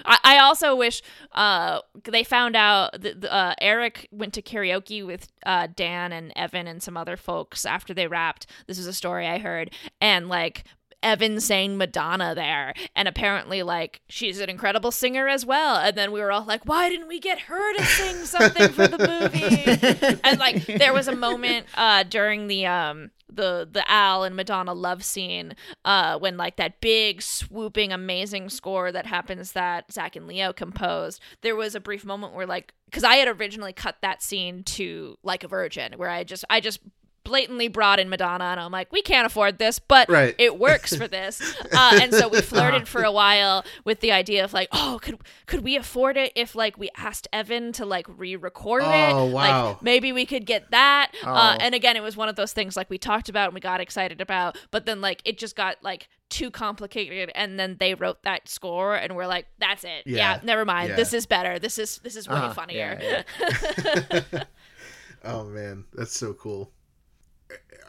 I, 0.03 0.17
I 0.23 0.37
also 0.39 0.75
wish 0.75 1.01
uh, 1.31 1.79
they 2.03 2.23
found 2.23 2.55
out 2.55 3.01
that 3.01 3.23
uh, 3.23 3.55
Eric 3.61 4.07
went 4.11 4.33
to 4.33 4.41
karaoke 4.41 5.05
with 5.05 5.27
uh, 5.45 5.67
Dan 5.73 6.11
and 6.11 6.33
Evan 6.35 6.67
and 6.67 6.81
some 6.81 6.97
other 6.97 7.17
folks 7.17 7.65
after 7.65 7.93
they 7.93 8.07
rapped. 8.07 8.47
This 8.67 8.77
is 8.77 8.87
a 8.87 8.93
story 8.93 9.27
I 9.27 9.37
heard, 9.37 9.71
and 9.99 10.27
like. 10.29 10.63
Evan 11.04 11.39
sang 11.39 11.78
Madonna 11.78 12.36
there, 12.36 12.74
and 12.95 13.08
apparently, 13.08 13.64
like, 13.64 14.02
she's 14.08 14.39
an 14.39 14.49
incredible 14.49 14.91
singer 14.91 15.28
as 15.28 15.45
well. 15.45 15.78
And 15.78 15.97
then 15.97 16.12
we 16.12 16.22
were 16.22 16.32
all 16.32 16.45
like, 16.45 16.64
why 16.66 16.89
didn't 16.89 17.08
we 17.08 17.20
get 17.20 17.39
her 17.41 17.74
to 17.78 17.86
sing 17.86 18.26
something 18.26 18.70
for 18.70 18.88
the 18.88 18.97
movie? 18.97 20.20
and 20.24 20.39
like, 20.39 20.66
there 20.66 20.93
was 20.93 21.08
a 21.08 21.16
moment 21.16 21.66
uh, 21.76 22.04
during 22.04 22.47
the 22.47 22.66
um, 22.66 23.12
the 23.32 23.68
the 23.72 23.89
Al 23.89 24.24
and 24.24 24.36
Madonna 24.36 24.74
love 24.74 25.04
scene 25.04 25.56
uh 25.86 26.20
when 26.20 26.38
like 26.38 26.58
that 26.58 26.82
big 26.82 27.22
swooping 27.22 27.91
amazing 27.91 28.49
score 28.49 28.91
that 28.91 29.06
happens 29.06 29.54
that 29.54 29.91
Zach 29.91 30.16
and 30.16 30.28
Leo 30.28 30.52
composed 30.52 31.22
there 31.41 31.56
was 31.56 31.74
a 31.74 31.80
brief 31.80 32.04
moment 32.04 32.34
where 32.34 32.45
like 32.45 32.74
because 32.86 33.04
I 33.04 33.16
had 33.16 33.28
originally 33.28 33.74
cut 33.74 33.95
that 34.02 34.22
scene 34.22 34.64
to 34.64 35.18
like 35.24 35.43
a 35.43 35.47
virgin 35.47 35.93
where 35.95 36.10
I 36.10 36.24
just 36.24 36.43
I 36.49 36.60
just 36.60 36.82
blatantly 37.24 37.67
brought 37.67 37.99
in 37.99 38.09
Madonna 38.09 38.45
and 38.45 38.59
I'm 38.59 38.72
like 38.72 38.91
we 38.91 39.01
can't 39.01 39.26
afford 39.26 39.57
this 39.59 39.80
but 39.80 40.09
Right. 40.09 40.34
it 40.38 40.57
works 40.57 40.95
for 40.95 41.07
this 41.07 41.39
uh, 41.74 41.99
and 42.01 42.13
so 42.13 42.28
we 42.28 42.41
flirted 42.41 42.88
for 42.88 43.03
a 43.03 43.11
while 43.11 43.63
with 43.86 43.99
the 43.99 44.11
idea 44.11 44.43
of 44.43 44.53
like 44.53 44.69
oh 44.72 44.99
could 45.01 45.19
could 45.45 45.61
we 45.61 45.76
afford 45.76 46.17
it 46.17 46.32
if 46.36 46.55
like 46.55 46.78
we 46.78 46.89
asked 46.97 47.28
Evan 47.32 47.72
to 47.74 47.86
like 47.86 48.05
re-record 48.09 48.84
it 48.84 48.88
Oh, 49.13 49.26
wow. 49.26 49.67
like 49.67 49.82
maybe 49.84 50.11
we 50.11 50.26
could 50.26 50.45
get 50.45 50.72
that 50.72 51.11
uh, 51.24 51.55
Oh. 51.59 51.63
and 51.63 51.76
again 51.76 51.95
it 51.95 52.03
was 52.03 52.17
one 52.17 52.28
of 52.30 52.36
those 52.36 52.53
things 52.53 52.76
like 52.76 52.89
we 52.89 52.97
talked 52.97 53.30
about 53.30 53.45
and 53.49 53.53
we 53.53 53.59
got 53.61 53.80
excited 53.82 54.19
about 54.22 54.57
but 54.72 54.86
then 54.86 54.99
like 55.01 55.22
it 55.24 55.38
just 55.38 55.55
got 55.55 55.78
like 55.84 56.09
too 56.30 56.49
complicated 56.49 57.30
and 57.36 57.59
then 57.59 57.76
they 57.80 57.93
wrote 57.93 58.24
that 58.24 58.47
score 58.47 58.95
and 58.95 59.15
we're 59.15 59.28
like 59.28 59.45
that's 59.59 59.84
it 59.84 60.03
yeah, 60.05 60.36
Yeah. 60.36 60.39
never 60.43 60.63
mind 60.65 60.89
Yeah. 60.89 60.95
this 60.95 61.13
is 61.13 61.26
better 61.26 61.59
this 61.59 61.78
is 61.78 61.99
this 62.03 62.15
is 62.15 62.28
way 62.28 62.36
Uh-huh. 62.36 62.53
funnier 62.53 62.97
Yeah, 63.01 64.22
Oh 65.24 65.43
man, 65.43 65.86
that's 65.93 66.17
so 66.17 66.34
cool. 66.34 66.72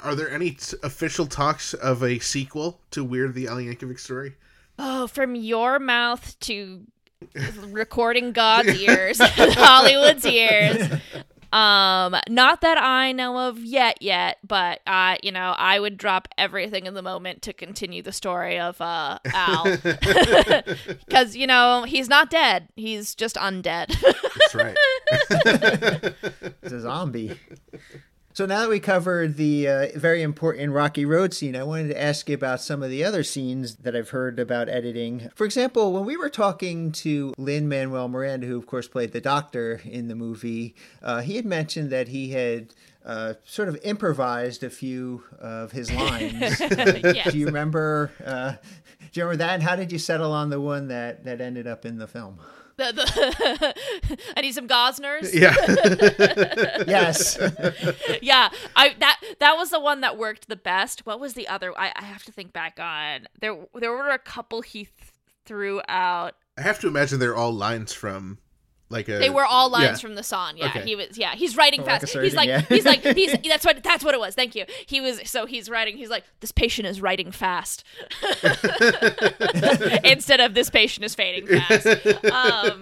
Are 0.02 0.14
there 0.14 0.30
any 0.30 0.52
t- 0.52 0.76
official 0.82 1.26
talks 1.26 1.74
of 1.74 2.02
a 2.02 2.18
sequel 2.18 2.80
to 2.90 3.04
Weird 3.04 3.34
the 3.34 3.46
Al 3.48 3.56
Yankovic 3.56 3.98
story? 4.00 4.34
oh 4.78 5.06
from 5.06 5.34
your 5.34 5.78
mouth 5.78 6.38
to 6.40 6.80
recording 7.68 8.32
god's 8.32 8.80
ears 8.80 9.18
hollywood's 9.20 10.24
ears 10.24 10.90
um 11.52 12.16
not 12.30 12.62
that 12.62 12.78
i 12.78 13.12
know 13.12 13.48
of 13.48 13.58
yet 13.58 14.00
yet 14.00 14.38
but 14.42 14.80
uh 14.86 15.14
you 15.22 15.30
know 15.30 15.54
i 15.58 15.78
would 15.78 15.98
drop 15.98 16.26
everything 16.38 16.86
in 16.86 16.94
the 16.94 17.02
moment 17.02 17.42
to 17.42 17.52
continue 17.52 18.02
the 18.02 18.12
story 18.12 18.58
of 18.58 18.80
uh 18.80 19.18
al 19.26 19.64
because 21.06 21.36
you 21.36 21.46
know 21.46 21.84
he's 21.86 22.08
not 22.08 22.30
dead 22.30 22.66
he's 22.74 23.14
just 23.14 23.36
undead 23.36 23.94
That's 24.52 24.54
right. 24.54 24.76
It's 26.62 26.72
a 26.72 26.80
zombie. 26.80 27.38
So 28.42 28.46
now 28.46 28.62
that 28.62 28.70
we 28.70 28.80
covered 28.80 29.36
the 29.36 29.68
uh, 29.68 29.86
very 29.94 30.20
important 30.20 30.72
Rocky 30.72 31.04
Road 31.04 31.32
scene, 31.32 31.54
I 31.54 31.62
wanted 31.62 31.90
to 31.90 32.02
ask 32.02 32.28
you 32.28 32.34
about 32.34 32.60
some 32.60 32.82
of 32.82 32.90
the 32.90 33.04
other 33.04 33.22
scenes 33.22 33.76
that 33.76 33.94
I've 33.94 34.08
heard 34.08 34.40
about 34.40 34.68
editing. 34.68 35.30
For 35.36 35.44
example, 35.44 35.92
when 35.92 36.04
we 36.04 36.16
were 36.16 36.28
talking 36.28 36.90
to 36.90 37.34
Lin 37.38 37.68
Manuel 37.68 38.08
Miranda, 38.08 38.48
who 38.48 38.58
of 38.58 38.66
course 38.66 38.88
played 38.88 39.12
the 39.12 39.20
doctor 39.20 39.80
in 39.84 40.08
the 40.08 40.16
movie, 40.16 40.74
uh, 41.04 41.20
he 41.20 41.36
had 41.36 41.46
mentioned 41.46 41.90
that 41.90 42.08
he 42.08 42.32
had 42.32 42.74
uh, 43.06 43.34
sort 43.44 43.68
of 43.68 43.78
improvised 43.84 44.64
a 44.64 44.70
few 44.70 45.22
of 45.38 45.70
his 45.70 45.92
lines. 45.92 46.58
yes. 46.58 47.30
do 47.30 47.38
you 47.38 47.46
remember? 47.46 48.10
Uh, 48.26 48.54
do 49.12 49.20
you 49.20 49.22
remember 49.22 49.36
that? 49.36 49.54
And 49.54 49.62
how 49.62 49.76
did 49.76 49.92
you 49.92 50.00
settle 50.00 50.32
on 50.32 50.50
the 50.50 50.60
one 50.60 50.88
that 50.88 51.22
that 51.26 51.40
ended 51.40 51.68
up 51.68 51.86
in 51.86 51.98
the 51.98 52.08
film? 52.08 52.40
The, 52.76 52.92
the 52.92 54.18
I 54.36 54.40
need 54.40 54.52
some 54.54 54.68
Gosners. 54.68 55.32
Yeah. 55.32 55.54
Yes. 56.86 57.38
yeah 58.22 58.50
i 58.76 58.94
that 58.98 59.20
that 59.38 59.56
was 59.56 59.70
the 59.70 59.80
one 59.80 60.00
that 60.00 60.18
worked 60.18 60.48
the 60.48 60.56
best 60.56 61.06
what 61.06 61.20
was 61.20 61.34
the 61.34 61.48
other 61.48 61.72
i, 61.78 61.92
I 61.94 62.04
have 62.04 62.24
to 62.24 62.32
think 62.32 62.52
back 62.52 62.78
on 62.80 63.26
there 63.40 63.56
there 63.74 63.92
were 63.92 64.10
a 64.10 64.18
couple 64.18 64.62
he 64.62 64.84
th- 64.84 64.90
threw 65.44 65.80
out 65.88 66.34
I 66.58 66.62
have 66.62 66.80
to 66.80 66.88
imagine 66.88 67.18
they're 67.18 67.36
all 67.36 67.52
lines 67.52 67.92
from 67.92 68.38
like 68.92 69.08
a 69.08 69.18
they 69.18 69.30
were 69.30 69.44
all 69.44 69.68
lines 69.70 69.84
yeah. 69.84 69.94
from 69.96 70.14
the 70.14 70.22
song 70.22 70.54
yeah 70.56 70.66
Okay. 70.66 70.82
he 70.82 70.94
was 70.94 71.18
yeah 71.18 71.34
he's 71.34 71.56
writing 71.56 71.80
Oh, 71.80 71.84
like 71.84 72.00
fast 72.02 72.16
he's 72.16 72.34
like 72.34 72.48
yeah. 72.48 72.60
he's 72.60 72.84
like 72.84 73.02
he's 73.02 73.34
that's 73.48 73.64
what 73.64 73.82
that's 73.82 74.04
what 74.04 74.14
it 74.14 74.20
was 74.20 74.34
thank 74.34 74.54
you 74.54 74.64
he 74.86 75.00
was 75.00 75.20
so 75.28 75.46
he's 75.46 75.68
writing 75.68 75.96
he's 75.96 76.10
like 76.10 76.24
this 76.40 76.52
patient 76.52 76.86
is 76.86 77.00
writing 77.00 77.32
fast 77.32 77.84
instead 80.04 80.40
of 80.40 80.54
this 80.54 80.70
patient 80.70 81.04
is 81.04 81.14
fading 81.14 81.46
fast 81.46 81.86
um, 82.32 82.80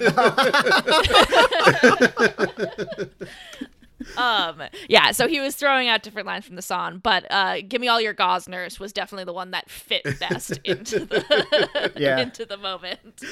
um 4.17 4.63
yeah 4.89 5.11
so 5.13 5.29
he 5.29 5.41
was 5.41 5.55
throwing 5.57 5.89
out 5.89 6.03
different 6.03 6.27
lines 6.27 6.45
from 6.47 6.57
the 6.57 6.63
song 6.63 6.99
but 6.99 7.27
uh 7.31 7.57
give 7.69 7.81
me 7.81 7.89
all 7.89 8.01
your 8.01 8.15
gosners 8.15 8.81
was 8.81 8.93
definitely 8.93 9.25
the 9.25 9.33
one 9.33 9.51
that 9.51 9.69
fit 9.71 10.03
best 10.19 10.59
into 10.65 11.01
the 11.01 11.93
Yeah. 11.97 12.19
into 12.23 12.45
the 12.45 12.57
moment 12.57 13.23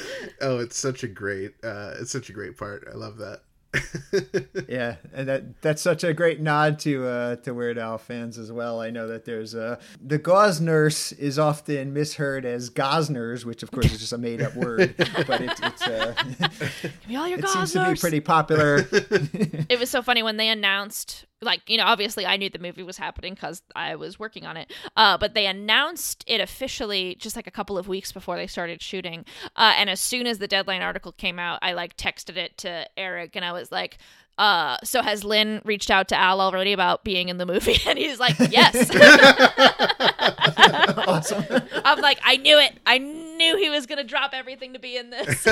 Oh, 0.40 0.58
it's 0.58 0.78
such 0.78 1.02
a 1.02 1.08
great 1.08 1.52
uh 1.64 1.94
it's 2.00 2.10
such 2.12 2.28
a 2.30 2.32
great 2.32 2.56
part. 2.56 2.86
I 2.90 2.96
love 2.96 3.18
that. 3.18 3.40
Yeah, 4.68 4.96
and 5.14 5.28
that 5.28 5.62
that's 5.62 5.80
such 5.80 6.04
a 6.04 6.12
great 6.12 6.40
nod 6.40 6.78
to 6.80 7.06
uh, 7.06 7.36
to 7.36 7.52
Weird 7.52 7.78
Al 7.78 7.96
fans 7.96 8.36
as 8.36 8.52
well. 8.52 8.80
I 8.80 8.90
know 8.90 9.08
that 9.08 9.24
there's 9.24 9.54
uh, 9.54 9.80
the 10.02 10.18
gauze 10.18 10.60
nurse 10.60 11.12
is 11.12 11.38
often 11.38 11.92
misheard 11.94 12.44
as 12.44 12.68
Gosners, 12.70 13.44
which 13.44 13.62
of 13.62 13.70
course 13.70 13.86
is 13.86 13.98
just 13.98 14.12
a 14.12 14.18
made 14.18 14.42
up 14.42 14.54
word, 14.56 14.94
but 15.26 15.40
it's 15.40 15.60
it's 15.60 15.82
uh, 15.82 16.14
give 16.82 17.08
me 17.08 17.16
all 17.16 17.28
your 17.28 17.38
it 17.40 17.48
seems 17.48 17.72
to 17.72 17.90
be 17.92 17.98
pretty 17.98 18.20
popular. 18.20 18.86
it 18.90 19.78
was 19.78 19.90
so 19.90 20.02
funny 20.02 20.22
when 20.22 20.36
they 20.36 20.48
announced 20.48 21.24
like 21.40 21.62
you 21.68 21.76
know 21.76 21.84
obviously 21.84 22.26
i 22.26 22.36
knew 22.36 22.50
the 22.50 22.58
movie 22.58 22.82
was 22.82 22.98
happening 22.98 23.34
because 23.34 23.62
i 23.76 23.94
was 23.94 24.18
working 24.18 24.44
on 24.44 24.56
it 24.56 24.72
uh, 24.96 25.16
but 25.16 25.34
they 25.34 25.46
announced 25.46 26.24
it 26.26 26.40
officially 26.40 27.14
just 27.16 27.36
like 27.36 27.46
a 27.46 27.50
couple 27.50 27.78
of 27.78 27.88
weeks 27.88 28.12
before 28.12 28.36
they 28.36 28.46
started 28.46 28.82
shooting 28.82 29.24
uh, 29.56 29.74
and 29.76 29.88
as 29.88 30.00
soon 30.00 30.26
as 30.26 30.38
the 30.38 30.48
deadline 30.48 30.82
article 30.82 31.12
came 31.12 31.38
out 31.38 31.58
i 31.62 31.72
like 31.72 31.96
texted 31.96 32.36
it 32.36 32.58
to 32.58 32.86
eric 32.96 33.36
and 33.36 33.44
i 33.44 33.52
was 33.52 33.70
like 33.70 33.98
uh, 34.38 34.76
so 34.84 35.02
has 35.02 35.24
Lin 35.24 35.60
reached 35.64 35.90
out 35.90 36.06
to 36.08 36.16
Al 36.16 36.40
already 36.40 36.72
about 36.72 37.02
being 37.02 37.28
in 37.28 37.38
the 37.38 37.46
movie? 37.46 37.76
And 37.88 37.98
he's 37.98 38.20
like, 38.20 38.36
yes. 38.50 38.90
awesome. 41.08 41.44
I'm 41.84 42.00
like, 42.00 42.20
I 42.22 42.36
knew 42.36 42.58
it. 42.58 42.78
I 42.86 42.98
knew 42.98 43.56
he 43.56 43.70
was 43.70 43.86
gonna 43.86 44.04
drop 44.04 44.32
everything 44.34 44.74
to 44.74 44.78
be 44.78 44.96
in 44.96 45.10
this. 45.10 45.44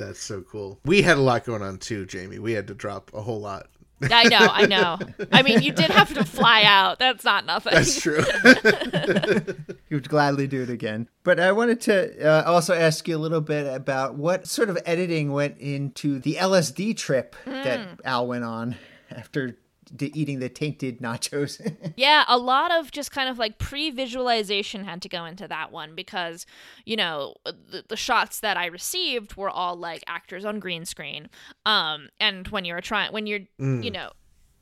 That's 0.00 0.20
so 0.20 0.40
cool. 0.42 0.80
We 0.84 1.02
had 1.02 1.18
a 1.18 1.20
lot 1.20 1.44
going 1.44 1.62
on 1.62 1.78
too, 1.78 2.06
Jamie. 2.06 2.38
We 2.38 2.52
had 2.52 2.66
to 2.68 2.74
drop 2.74 3.10
a 3.14 3.20
whole 3.20 3.40
lot. 3.40 3.66
I 4.02 4.24
know, 4.28 4.38
I 4.40 4.66
know. 4.66 4.98
I 5.30 5.42
mean, 5.42 5.60
you 5.60 5.72
did 5.72 5.90
have 5.90 6.14
to 6.14 6.24
fly 6.24 6.62
out. 6.64 6.98
That's 6.98 7.22
not 7.22 7.44
nothing. 7.44 7.74
That's 7.74 8.00
true. 8.00 8.22
You 9.90 9.96
would 9.96 10.08
gladly 10.08 10.46
do 10.46 10.62
it 10.62 10.70
again. 10.70 11.08
But 11.24 11.40
I 11.40 11.50
wanted 11.50 11.80
to 11.82 12.24
uh, 12.24 12.44
also 12.46 12.74
ask 12.74 13.08
you 13.08 13.16
a 13.16 13.18
little 13.18 13.40
bit 13.40 13.66
about 13.66 14.14
what 14.14 14.46
sort 14.46 14.70
of 14.70 14.78
editing 14.86 15.32
went 15.32 15.58
into 15.58 16.20
the 16.20 16.34
LSD 16.34 16.96
trip 16.96 17.34
that 17.44 17.98
Al 18.04 18.28
went 18.28 18.44
on 18.44 18.76
after 19.10 19.56
d- 19.94 20.12
eating 20.14 20.38
the 20.38 20.48
tainted 20.48 21.00
nachos. 21.00 21.60
Yeah, 21.96 22.24
a 22.28 22.38
lot 22.38 22.70
of 22.72 22.90
just 22.90 23.10
kind 23.10 23.28
of 23.28 23.38
like 23.38 23.58
pre 23.58 23.90
visualization 23.90 24.84
had 24.84 25.02
to 25.02 25.08
go 25.08 25.24
into 25.24 25.46
that 25.48 25.70
one 25.72 25.94
because, 25.94 26.46
you 26.86 26.96
know, 26.96 27.34
the, 27.44 27.84
the 27.88 27.96
shots 27.96 28.40
that 28.40 28.56
I 28.56 28.66
received 28.66 29.36
were 29.36 29.50
all 29.50 29.76
like 29.76 30.02
actors 30.06 30.44
on 30.44 30.60
green 30.60 30.84
screen. 30.84 31.28
Um, 31.66 32.08
and 32.18 32.48
when 32.48 32.64
you're 32.64 32.80
trying, 32.80 33.12
when 33.12 33.26
you're, 33.26 33.40
you 33.82 33.90
know, 33.90 34.10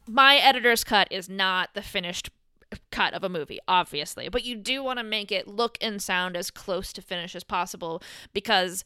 my 0.08 0.36
editor's 0.36 0.84
cut 0.84 1.08
is 1.10 1.28
not 1.28 1.70
the 1.74 1.82
finished 1.82 2.30
cut 2.90 3.14
of 3.14 3.22
a 3.22 3.28
movie, 3.28 3.58
obviously, 3.68 4.28
but 4.28 4.44
you 4.44 4.56
do 4.56 4.82
want 4.82 4.98
to 4.98 5.04
make 5.04 5.30
it 5.30 5.46
look 5.46 5.78
and 5.80 6.02
sound 6.02 6.36
as 6.36 6.50
close 6.50 6.92
to 6.92 7.02
finish 7.02 7.34
as 7.36 7.44
possible 7.44 8.02
because 8.32 8.84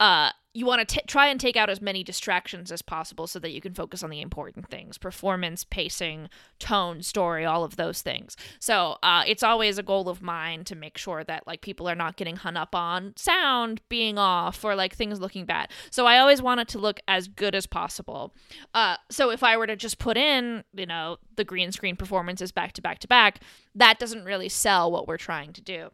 uh, 0.00 0.30
you 0.56 0.64
want 0.64 0.88
to 0.88 1.02
try 1.06 1.26
and 1.26 1.38
take 1.38 1.54
out 1.54 1.68
as 1.68 1.82
many 1.82 2.02
distractions 2.02 2.72
as 2.72 2.80
possible 2.80 3.26
so 3.26 3.38
that 3.38 3.50
you 3.50 3.60
can 3.60 3.74
focus 3.74 4.02
on 4.02 4.08
the 4.08 4.22
important 4.22 4.70
things 4.70 4.96
performance, 4.96 5.64
pacing, 5.64 6.30
tone, 6.58 7.02
story, 7.02 7.44
all 7.44 7.62
of 7.62 7.76
those 7.76 8.00
things. 8.00 8.38
So 8.58 8.96
uh, 9.02 9.22
it's 9.26 9.42
always 9.42 9.76
a 9.76 9.82
goal 9.82 10.08
of 10.08 10.22
mine 10.22 10.64
to 10.64 10.74
make 10.74 10.96
sure 10.96 11.22
that 11.24 11.46
like 11.46 11.60
people 11.60 11.86
are 11.86 11.94
not 11.94 12.16
getting 12.16 12.36
hung 12.36 12.56
up 12.56 12.74
on 12.74 13.12
sound 13.16 13.82
being 13.90 14.16
off 14.16 14.64
or 14.64 14.74
like 14.74 14.96
things 14.96 15.20
looking 15.20 15.44
bad. 15.44 15.68
So 15.90 16.06
I 16.06 16.16
always 16.18 16.40
want 16.40 16.60
it 16.60 16.68
to 16.68 16.78
look 16.78 17.00
as 17.06 17.28
good 17.28 17.54
as 17.54 17.66
possible. 17.66 18.32
Uh, 18.72 18.96
so 19.10 19.30
if 19.30 19.42
I 19.42 19.58
were 19.58 19.66
to 19.66 19.76
just 19.76 19.98
put 19.98 20.16
in, 20.16 20.64
you 20.74 20.86
know, 20.86 21.18
the 21.36 21.44
green 21.44 21.70
screen 21.70 21.96
performances 21.96 22.50
back 22.50 22.72
to 22.72 22.82
back 22.82 23.00
to 23.00 23.08
back, 23.08 23.40
that 23.74 23.98
doesn't 23.98 24.24
really 24.24 24.48
sell 24.48 24.90
what 24.90 25.06
we're 25.06 25.18
trying 25.18 25.52
to 25.52 25.60
do 25.60 25.90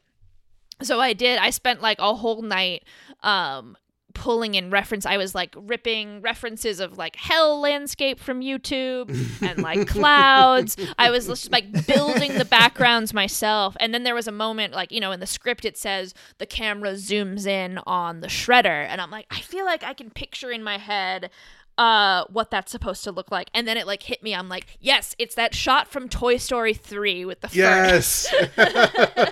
so 0.81 1.01
i 1.01 1.13
did 1.13 1.39
i 1.39 1.51
spent 1.51 1.81
like 1.81 1.99
a 2.01 2.15
whole 2.15 2.43
night 2.43 2.85
um 3.23 3.77
pulling 4.15 4.55
in 4.55 4.71
reference 4.71 5.07
i 5.07 5.17
was 5.17 5.35
like 5.35 5.55
ripping 5.57 6.21
references 6.21 6.81
of 6.81 6.99
like 6.99 7.17
hell 7.17 7.61
landscape 7.61 8.19
from 8.19 8.41
youtube 8.41 9.11
and 9.43 9.63
like 9.63 9.87
clouds. 9.93 10.77
I 10.99 11.11
was 11.11 11.27
just 11.27 11.53
like 11.53 11.87
building 11.87 12.35
the 12.39 12.45
backgrounds 12.45 13.13
myself. 13.15 13.77
And 13.81 13.93
then 13.95 14.05
there 14.05 14.15
was 14.15 14.29
a 14.29 14.33
moment 14.33 14.75
like 14.75 14.93
you 14.93 15.01
know 15.01 15.13
in 15.13 15.21
the 15.21 15.27
script 15.27 15.65
it 15.65 15.77
says 15.77 16.15
the 16.39 16.47
camera 16.47 16.93
zooms 16.93 17.47
in 17.47 17.79
on 17.87 18.21
the 18.21 18.29
shredder. 18.29 18.87
And 18.87 19.01
i'm 19.01 19.11
like 19.11 19.27
i 19.31 19.41
feel 19.41 19.65
like 19.65 19.83
i 19.83 19.95
can 19.95 20.11
picture 20.11 20.51
in 20.51 20.63
my 20.63 20.79
head 20.79 21.31
uh 21.79 22.25
what 22.31 22.51
that's 22.51 22.71
supposed 22.71 23.05
to 23.05 23.13
look 23.13 23.31
like. 23.31 23.51
And 23.55 23.67
then 23.67 23.77
it 23.77 23.87
like 23.87 24.03
hit 24.03 24.23
me. 24.23 24.35
I'm 24.35 24.49
like 24.49 24.67
yes 24.81 25.15
it's 25.19 25.35
that 25.35 25.55
shot 25.55 25.89
from 25.89 26.09
toy 26.09 26.37
story 26.37 26.75
3 26.75 27.25
with 27.25 27.41
the 27.41 27.49
furnace 27.49 28.33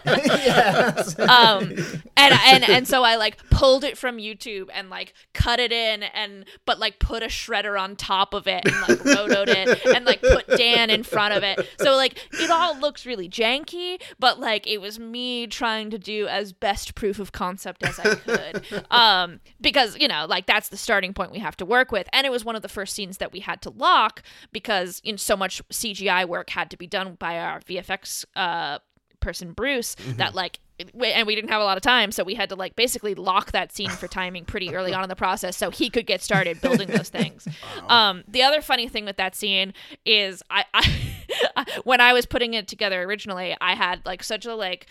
yes. 0.05 1.19
um 1.19 1.75
and 2.17 2.35
and 2.45 2.69
and 2.69 2.89
so 2.89 3.03
i 3.03 3.17
like 3.17 3.37
pulled 3.51 3.85
it 3.85 3.97
from 3.99 4.19
youtube 4.19 4.69
and 4.73 4.91
like 4.91 5.15
cut 5.35 5.61
it 5.61 5.73
in 5.73 6.03
and 6.03 6.45
but 6.67 6.79
like 6.79 6.99
put 6.99 7.23
a 7.23 7.27
shredder 7.27 7.81
on 7.81 7.97
top 7.97 8.35
of 8.35 8.47
it 8.47 8.65
and 8.65 8.75
like 8.83 8.99
rotoed 9.01 9.49
it 9.49 9.87
and 9.95 10.05
like 10.05 10.21
put 10.21 10.47
dan 10.57 10.91
in 10.91 11.03
front 11.03 11.35
of 11.35 11.43
it. 11.43 11.67
So 11.79 11.97
like 11.97 12.19
it 12.33 12.51
all 12.51 12.79
looks 12.79 13.07
really 13.07 13.29
janky 13.29 14.01
but 14.19 14.39
like 14.39 14.67
it 14.67 14.81
was 14.81 14.99
me 14.99 15.47
trying 15.47 15.91
to 15.91 15.99
do 15.99 16.27
as 16.29 16.53
best 16.53 16.95
proof 16.95 17.19
of 17.19 17.33
concept 17.33 17.83
as 17.83 17.99
i 17.99 18.15
could. 18.15 18.65
Um 18.91 19.41
because 19.61 19.97
you 19.99 20.09
know 20.09 20.27
like 20.29 20.47
that's 20.47 20.69
the 20.69 20.77
starting 20.77 21.15
point 21.15 21.33
we 21.33 21.39
have 21.39 21.57
to 21.59 21.65
work 21.65 21.93
with. 21.93 22.09
And 22.13 22.27
it 22.27 22.30
was 22.31 22.45
one 22.45 22.57
of 22.57 22.63
the 22.63 22.69
first 22.69 22.95
scenes 22.95 23.19
that 23.19 23.33
we 23.33 23.41
had 23.41 23.63
to 23.63 23.71
lock 23.71 24.23
because 24.53 25.01
you 25.05 25.13
know 25.13 25.17
so 25.17 25.37
much 25.37 25.67
cgi 25.69 26.27
work 26.27 26.51
had 26.51 26.71
to 26.71 26.77
be 26.77 26.87
done 26.87 27.15
by 27.15 27.39
our 27.39 27.61
vfx 27.61 28.25
uh 28.37 28.79
person 29.21 29.53
Bruce 29.53 29.97
that 30.17 30.35
like 30.35 30.59
and 30.79 31.27
we 31.27 31.35
didn't 31.35 31.51
have 31.51 31.61
a 31.61 31.65
lot 31.65 31.77
of 31.77 31.83
time 31.83 32.11
so 32.11 32.25
we 32.25 32.35
had 32.35 32.49
to 32.49 32.55
like 32.55 32.75
basically 32.75 33.15
lock 33.15 33.53
that 33.53 33.71
scene 33.71 33.91
for 33.91 34.09
timing 34.09 34.47
pretty 34.47 34.75
early 34.75 34.95
on 34.95 35.03
in 35.03 35.09
the 35.11 35.17
process 35.17 35.57
so 35.57 35.71
he 35.71 35.91
could 35.91 36.07
get 36.07 36.23
started 36.23 36.61
building 36.63 36.89
those 36.89 37.11
things. 37.11 37.47
Um 37.89 38.25
the 38.27 38.43
other 38.43 38.63
funny 38.63 38.89
thing 38.89 39.05
with 39.05 39.19
that 39.19 39.35
scene 39.35 39.75
is 40.07 40.43
I, 40.51 40.65
I 40.73 41.67
when 41.85 42.01
I 42.01 42.13
was 42.13 42.25
putting 42.27 42.55
it 42.55 42.67
together 42.67 43.03
originally 43.03 43.55
I 43.61 43.75
had 43.75 44.05
like 44.07 44.23
such 44.23 44.47
a 44.47 44.55
like 44.55 44.87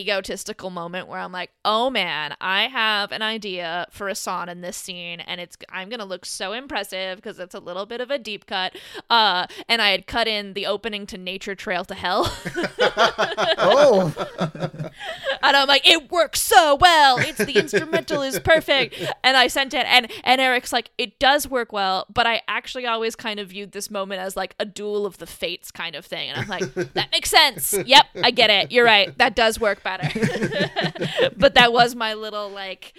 egotistical 0.00 0.70
moment 0.70 1.08
where 1.08 1.18
I'm 1.20 1.32
like, 1.32 1.50
"Oh 1.64 1.90
man, 1.90 2.34
I 2.40 2.68
have 2.68 3.12
an 3.12 3.22
idea 3.22 3.86
for 3.90 4.08
a 4.08 4.14
song 4.14 4.48
in 4.48 4.60
this 4.60 4.76
scene 4.76 5.20
and 5.20 5.40
it's 5.40 5.56
I'm 5.68 5.88
going 5.88 6.00
to 6.00 6.04
look 6.04 6.26
so 6.26 6.52
impressive 6.52 7.16
because 7.16 7.38
it's 7.38 7.54
a 7.54 7.60
little 7.60 7.86
bit 7.86 8.00
of 8.00 8.10
a 8.10 8.18
deep 8.18 8.46
cut." 8.46 8.76
Uh 9.10 9.46
and 9.68 9.80
I 9.80 9.90
had 9.90 10.06
cut 10.06 10.28
in 10.28 10.54
the 10.54 10.66
opening 10.66 11.06
to 11.06 11.18
Nature 11.18 11.54
Trail 11.54 11.84
to 11.84 11.94
Hell. 11.94 12.24
oh, 13.58 14.12
and 15.42 15.56
I'm 15.56 15.68
like, 15.68 15.88
"It 15.88 16.10
works 16.10 16.40
so 16.40 16.76
well. 16.76 17.18
It's 17.18 17.44
the 17.44 17.54
instrumental 17.56 18.22
is 18.22 18.38
perfect." 18.40 19.00
And 19.22 19.36
I 19.36 19.46
sent 19.46 19.74
it 19.74 19.86
and 19.86 20.10
and 20.24 20.40
Eric's 20.40 20.72
like, 20.72 20.90
"It 20.98 21.18
does 21.18 21.48
work 21.48 21.72
well, 21.72 22.06
but 22.12 22.26
I 22.26 22.42
actually 22.48 22.86
always 22.86 23.14
kind 23.14 23.38
of 23.38 23.48
viewed 23.48 23.72
this 23.72 23.90
moment 23.90 24.20
as 24.20 24.36
like 24.36 24.54
a 24.58 24.64
duel 24.64 25.06
of 25.06 25.18
the 25.18 25.26
fates 25.26 25.70
kind 25.70 25.94
of 25.94 26.04
thing." 26.04 26.30
And 26.30 26.40
I'm 26.40 26.48
like, 26.48 26.74
"That 26.94 27.10
makes 27.12 27.30
sense. 27.30 27.74
Yep, 27.86 28.06
I 28.22 28.30
get 28.30 28.50
it. 28.50 28.72
You're 28.72 28.84
right. 28.84 29.16
That 29.18 29.36
does 29.36 29.60
work 29.60 29.82
better." 29.84 30.08
but 31.36 31.54
that 31.54 31.72
was 31.72 31.94
my 31.94 32.14
little 32.14 32.50
like 32.50 32.94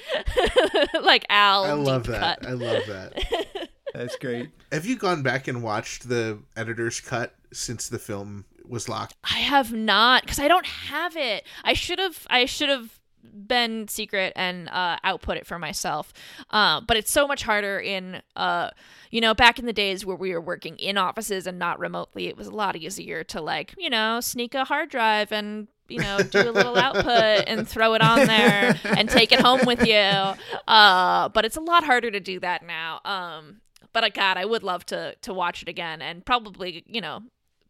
like 1.01 1.25
Al 1.29 1.65
I 1.65 1.73
love 1.73 2.03
deep 2.03 2.13
that. 2.13 2.39
cut. 2.41 2.49
I 2.49 2.53
love 2.53 2.83
that. 2.87 3.69
that's 3.93 4.15
great. 4.15 4.51
Have 4.71 4.85
you 4.85 4.95
gone 4.97 5.23
back 5.23 5.47
and 5.47 5.61
watched 5.63 6.07
the 6.07 6.39
editor's 6.55 6.99
cut 7.01 7.35
since 7.51 7.89
the 7.89 7.99
film 7.99 8.45
was 8.67 8.87
locked? 8.87 9.15
I 9.23 9.39
have 9.39 9.73
not 9.73 10.21
because 10.21 10.39
I 10.39 10.47
don't 10.47 10.65
have 10.65 11.17
it. 11.17 11.43
I 11.63 11.73
should 11.73 11.99
have. 11.99 12.25
I 12.29 12.45
should 12.45 12.69
have 12.69 12.99
been 13.35 13.87
secret 13.87 14.33
and 14.35 14.69
uh, 14.69 14.97
output 15.03 15.37
it 15.37 15.45
for 15.45 15.59
myself. 15.59 16.13
Uh, 16.49 16.81
but 16.81 16.97
it's 16.97 17.11
so 17.11 17.27
much 17.27 17.43
harder 17.43 17.79
in, 17.79 18.21
uh, 18.35 18.69
you 19.11 19.21
know, 19.21 19.33
back 19.33 19.59
in 19.59 19.65
the 19.65 19.73
days 19.73 20.05
where 20.05 20.15
we 20.15 20.31
were 20.31 20.41
working 20.41 20.77
in 20.77 20.97
offices 20.97 21.47
and 21.47 21.59
not 21.59 21.79
remotely. 21.79 22.27
It 22.27 22.37
was 22.37 22.47
a 22.47 22.51
lot 22.51 22.75
easier 22.75 23.23
to 23.25 23.41
like, 23.41 23.73
you 23.77 23.89
know, 23.89 24.19
sneak 24.21 24.53
a 24.53 24.63
hard 24.65 24.89
drive 24.89 25.31
and 25.31 25.67
you 25.87 25.99
know, 25.99 26.19
do 26.19 26.49
a 26.49 26.51
little 26.51 26.77
output 26.77 27.43
and 27.47 27.67
throw 27.67 27.93
it 27.93 28.01
on 28.01 28.25
there 28.25 28.79
and 28.83 29.09
take 29.09 29.31
it 29.31 29.39
home 29.39 29.61
with 29.65 29.85
you. 29.85 29.95
Uh, 30.67 31.29
but 31.29 31.45
it's 31.45 31.57
a 31.57 31.61
lot 31.61 31.83
harder 31.83 32.11
to 32.11 32.19
do 32.19 32.39
that 32.39 32.65
now. 32.65 33.01
Um, 33.05 33.61
but 33.93 34.03
uh, 34.03 34.09
God, 34.09 34.37
I 34.37 34.45
would 34.45 34.63
love 34.63 34.85
to 34.87 35.15
to 35.21 35.33
watch 35.33 35.61
it 35.61 35.69
again 35.69 36.01
and 36.01 36.25
probably, 36.25 36.83
you 36.87 37.01
know, 37.01 37.21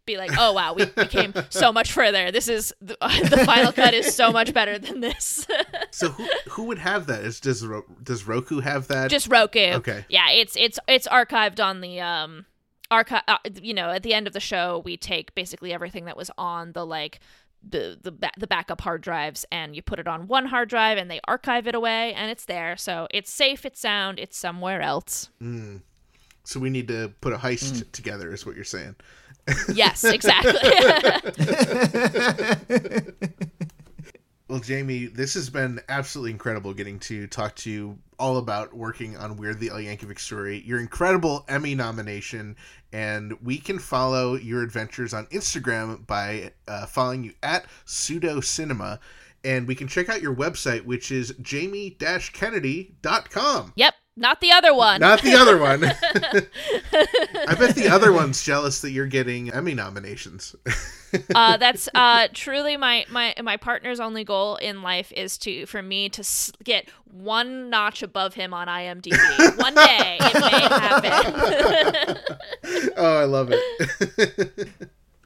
be 0.06 0.18
like, 0.18 0.32
oh 0.38 0.54
wow, 0.54 0.74
we, 0.74 0.86
we 0.96 1.06
came 1.06 1.34
so 1.50 1.72
much 1.72 1.92
further. 1.92 2.32
This 2.32 2.48
is 2.48 2.74
the, 2.82 2.98
the 3.30 3.44
final 3.46 3.72
cut 3.72 3.94
is 3.94 4.14
so 4.16 4.32
much 4.32 4.54
better 4.54 4.78
than 4.78 5.02
this. 5.02 5.48
So 5.92 6.10
who 6.10 6.28
who 6.50 6.64
would 6.66 6.80
have 6.80 7.08
that? 7.08 7.24
Is 7.24 7.40
does 7.40 7.66
does 8.04 8.28
Roku 8.28 8.60
have 8.60 8.90
that? 8.90 9.10
Just 9.10 9.30
Roku. 9.30 9.76
Okay. 9.76 10.04
Yeah, 10.10 10.30
it's 10.30 10.58
it's 10.58 10.78
it's 10.90 11.08
archived 11.08 11.64
on 11.64 11.80
the 11.80 12.02
um 12.02 12.46
archive. 12.92 13.22
Uh, 13.30 13.38
you 13.62 13.74
know, 13.74 13.92
at 13.92 14.04
the 14.04 14.14
end 14.14 14.28
of 14.28 14.34
the 14.34 14.42
show, 14.42 14.82
we 14.84 14.98
take 14.98 15.34
basically 15.36 15.72
everything 15.72 16.04
that 16.04 16.18
was 16.18 16.30
on 16.38 16.74
the 16.74 16.86
like 16.86 17.22
the 17.68 17.98
the 18.02 18.12
ba- 18.12 18.32
the 18.38 18.48
backup 18.48 18.82
hard 18.82 19.02
drives 19.02 19.46
and 19.52 19.76
you 19.76 19.82
put 19.82 20.00
it 20.00 20.08
on 20.08 20.28
one 20.28 20.46
hard 20.46 20.70
drive 20.70 20.98
and 20.98 21.10
they 21.10 21.20
archive 21.28 21.68
it 21.68 21.76
away 21.76 22.14
and 22.14 22.32
it's 22.32 22.46
there. 22.46 22.78
So 22.78 23.08
it's 23.12 23.32
safe, 23.32 23.66
it's 23.66 23.80
sound, 23.80 24.20
it's 24.20 24.38
somewhere 24.38 24.82
else. 24.82 25.30
Mm. 25.42 25.82
so 26.44 26.60
we 26.60 26.70
need 26.70 26.88
to 26.90 27.14
put 27.22 27.34
a 27.34 27.38
heist 27.38 27.74
mm. 27.74 27.92
together. 27.92 28.34
Is 28.34 28.46
what 28.46 28.56
you're 28.56 28.64
saying? 28.64 28.96
Yes, 29.74 30.04
exactly. 30.04 30.54
Well, 34.48 34.60
Jamie, 34.60 35.08
this 35.08 35.34
has 35.34 35.50
been 35.50 35.80
absolutely 35.90 36.30
incredible 36.30 36.76
getting 36.76 37.00
to 37.00 37.26
talk 37.26 37.56
to 37.56 37.72
you 37.72 37.98
all 38.20 38.38
about 38.38 38.76
working 38.76 39.18
on 39.18 39.38
Weird 39.38 39.60
the 39.60 39.72
Al 39.72 39.78
Yankovic 39.78 40.20
story, 40.20 40.62
your 40.64 40.80
incredible 40.80 41.44
Emmy 41.48 41.74
nomination, 41.74 42.56
and 42.94 43.34
we 43.42 43.58
can 43.58 43.80
follow 43.80 44.36
your 44.36 44.62
adventures 44.62 45.16
on 45.16 45.26
Instagram 45.28 46.06
by 46.06 46.52
uh, 46.68 46.86
following 46.86 47.24
you 47.24 47.34
at 47.42 47.66
Pseudo 47.86 48.40
Cinema, 48.40 49.00
and 49.44 49.68
we 49.68 49.74
can 49.74 49.88
check 49.88 50.10
out 50.10 50.22
your 50.22 50.36
website, 50.36 50.86
which 50.86 51.12
is 51.12 51.34
jamie-kennedy.com. 51.42 53.74
yep, 53.76 53.96
not 54.18 54.40
the 54.40 54.52
other 54.52 54.74
one. 54.74 55.02
Not 55.02 55.22
the 55.22 55.34
other 55.34 55.58
one. 55.58 55.84
I 57.48 57.56
bet 57.56 57.76
the 57.76 57.90
other 57.92 58.14
one's 58.14 58.44
jealous 58.44 58.80
that 58.82 58.92
you're 58.92 59.08
getting 59.08 59.52
Emmy 59.52 59.74
nominations. 59.74 60.56
uh, 61.34 61.58
that's 61.58 61.90
uh, 61.94 62.30
truly 62.34 62.78
my, 62.78 63.06
my 63.12 63.34
my 63.44 63.58
partner's 63.58 64.00
only 64.00 64.24
goal 64.24 64.56
in 64.56 64.82
life 64.82 65.12
is 65.12 65.38
to 65.40 65.66
for 65.66 65.82
me 65.82 66.08
to 66.10 66.24
get 66.64 66.90
one 67.04 67.70
notch 67.70 68.04
above 68.04 68.36
him 68.36 68.54
on 68.54 68.68
IMDb. 68.68 69.58
one 69.58 69.76
day 69.76 70.18
it 70.22 70.34
may 70.34 70.60
happen. 70.62 72.18
oh, 72.98 73.18
I 73.18 73.26
love 73.26 73.52
it. 73.52 74.70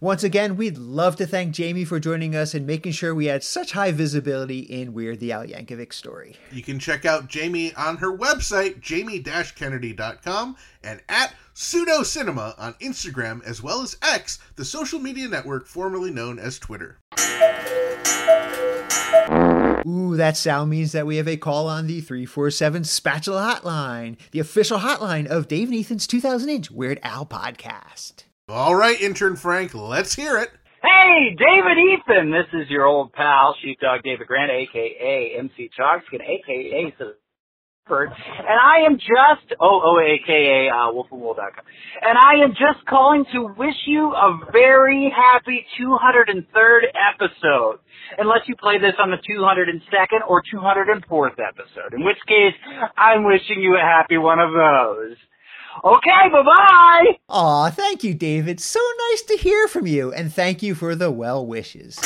Once 0.01 0.23
again, 0.23 0.55
we'd 0.55 0.77
love 0.77 1.17
to 1.17 1.27
thank 1.27 1.53
Jamie 1.53 1.83
for 1.83 1.99
joining 1.99 2.33
us 2.33 2.53
and 2.53 2.65
making 2.65 2.93
sure 2.93 3.13
we 3.13 3.25
had 3.25 3.43
such 3.43 3.73
high 3.73 3.91
visibility 3.91 4.59
in 4.59 4.93
Weird 4.93 5.19
the 5.19 5.33
Al 5.33 5.45
Yankovic 5.45 5.91
story. 5.91 6.37
You 6.53 6.63
can 6.63 6.79
check 6.79 7.03
out 7.03 7.27
Jamie 7.27 7.73
on 7.73 7.97
her 7.97 8.15
website, 8.15 8.79
jamie-kennedy.com, 8.79 10.55
and 10.85 11.01
at 11.09 11.33
Pseudo 11.53 12.03
Cinema 12.03 12.55
on 12.57 12.75
Instagram, 12.75 13.43
as 13.43 13.61
well 13.61 13.81
as 13.81 13.97
X, 14.01 14.39
the 14.55 14.63
social 14.63 14.99
media 14.99 15.27
network 15.27 15.67
formerly 15.67 16.11
known 16.11 16.39
as 16.39 16.59
Twitter. 16.59 16.97
Ooh, 19.85 20.15
that 20.15 20.37
sound 20.37 20.69
means 20.69 20.93
that 20.93 21.07
we 21.07 21.17
have 21.17 21.27
a 21.27 21.35
call 21.35 21.67
on 21.67 21.87
the 21.87 21.99
347 21.99 22.85
Spatula 22.85 23.59
Hotline, 23.61 24.15
the 24.31 24.39
official 24.39 24.79
hotline 24.79 25.27
of 25.27 25.49
Dave 25.49 25.67
and 25.67 25.77
Ethan's 25.77 26.07
2000 26.07 26.47
inch 26.47 26.71
Weird 26.71 26.99
Al 27.03 27.25
podcast. 27.25 28.23
All 28.49 28.73
right, 28.73 28.99
intern 28.99 29.35
Frank, 29.35 29.75
let's 29.75 30.15
hear 30.15 30.39
it. 30.39 30.49
Hey, 30.81 31.37
David 31.37 31.77
Ethan, 31.77 32.31
this 32.31 32.47
is 32.51 32.67
your 32.67 32.85
old 32.85 33.13
pal, 33.13 33.55
Sheepdog 33.61 34.01
David 34.03 34.25
Grant, 34.25 34.49
aka 34.49 35.35
MC 35.37 35.69
Chogskin, 35.77 36.19
aka 36.21 36.91
Bird, 37.87 38.09
and 38.09 38.47
I 38.47 38.85
am 38.87 38.97
just, 38.97 39.53
oh, 39.59 39.81
oh, 39.83 39.99
aka 39.99 40.69
uh, 40.69 40.93
wolfandwool.com, 40.93 41.65
and 42.01 42.17
I 42.17 42.43
am 42.43 42.51
just 42.51 42.85
calling 42.87 43.25
to 43.33 43.53
wish 43.55 43.75
you 43.85 44.13
a 44.13 44.39
very 44.51 45.13
happy 45.15 45.65
203rd 45.79 46.81
episode, 47.13 47.79
unless 48.17 48.41
you 48.47 48.55
play 48.55 48.79
this 48.79 48.93
on 48.99 49.11
the 49.11 49.17
202nd 49.17 50.27
or 50.27 50.41
204th 50.41 51.37
episode, 51.37 51.93
in 51.93 52.03
which 52.03 52.17
case 52.27 52.53
I'm 52.97 53.25
wishing 53.25 53.61
you 53.61 53.75
a 53.75 53.81
happy 53.81 54.17
one 54.17 54.39
of 54.39 54.49
those. 54.53 55.17
Okay, 55.83 56.29
bye-bye! 56.31 57.17
Aw, 57.29 57.69
thank 57.69 58.03
you, 58.03 58.13
David. 58.13 58.59
So 58.59 58.79
nice 59.09 59.21
to 59.23 59.37
hear 59.37 59.67
from 59.67 59.87
you, 59.87 60.11
and 60.11 60.33
thank 60.33 60.61
you 60.61 60.75
for 60.75 60.95
the 60.95 61.11
well 61.11 61.45
wishes. 61.45 61.97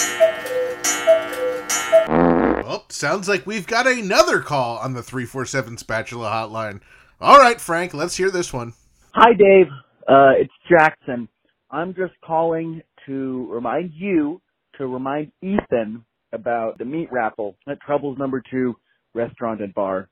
Well, 2.07 2.85
sounds 2.89 3.27
like 3.27 3.45
we've 3.45 3.67
got 3.67 3.87
another 3.87 4.39
call 4.41 4.77
on 4.77 4.93
the 4.93 5.03
347 5.03 5.77
Spatula 5.77 6.29
hotline. 6.29 6.81
All 7.19 7.39
right, 7.39 7.59
Frank, 7.59 7.93
let's 7.93 8.17
hear 8.17 8.29
this 8.29 8.53
one. 8.53 8.73
Hi, 9.13 9.33
Dave. 9.33 9.67
Uh, 10.07 10.33
it's 10.37 10.53
Jackson. 10.69 11.27
I'm 11.71 11.93
just 11.93 12.13
calling 12.25 12.81
to 13.05 13.47
remind 13.51 13.91
you 13.93 14.41
to 14.77 14.87
remind 14.87 15.31
Ethan 15.41 16.03
about 16.33 16.77
the 16.77 16.85
meat 16.85 17.09
raffle 17.11 17.55
at 17.67 17.79
Troubles 17.81 18.17
Number 18.17 18.41
Two 18.49 18.75
Restaurant 19.13 19.61
and 19.61 19.73
Bar. 19.73 20.09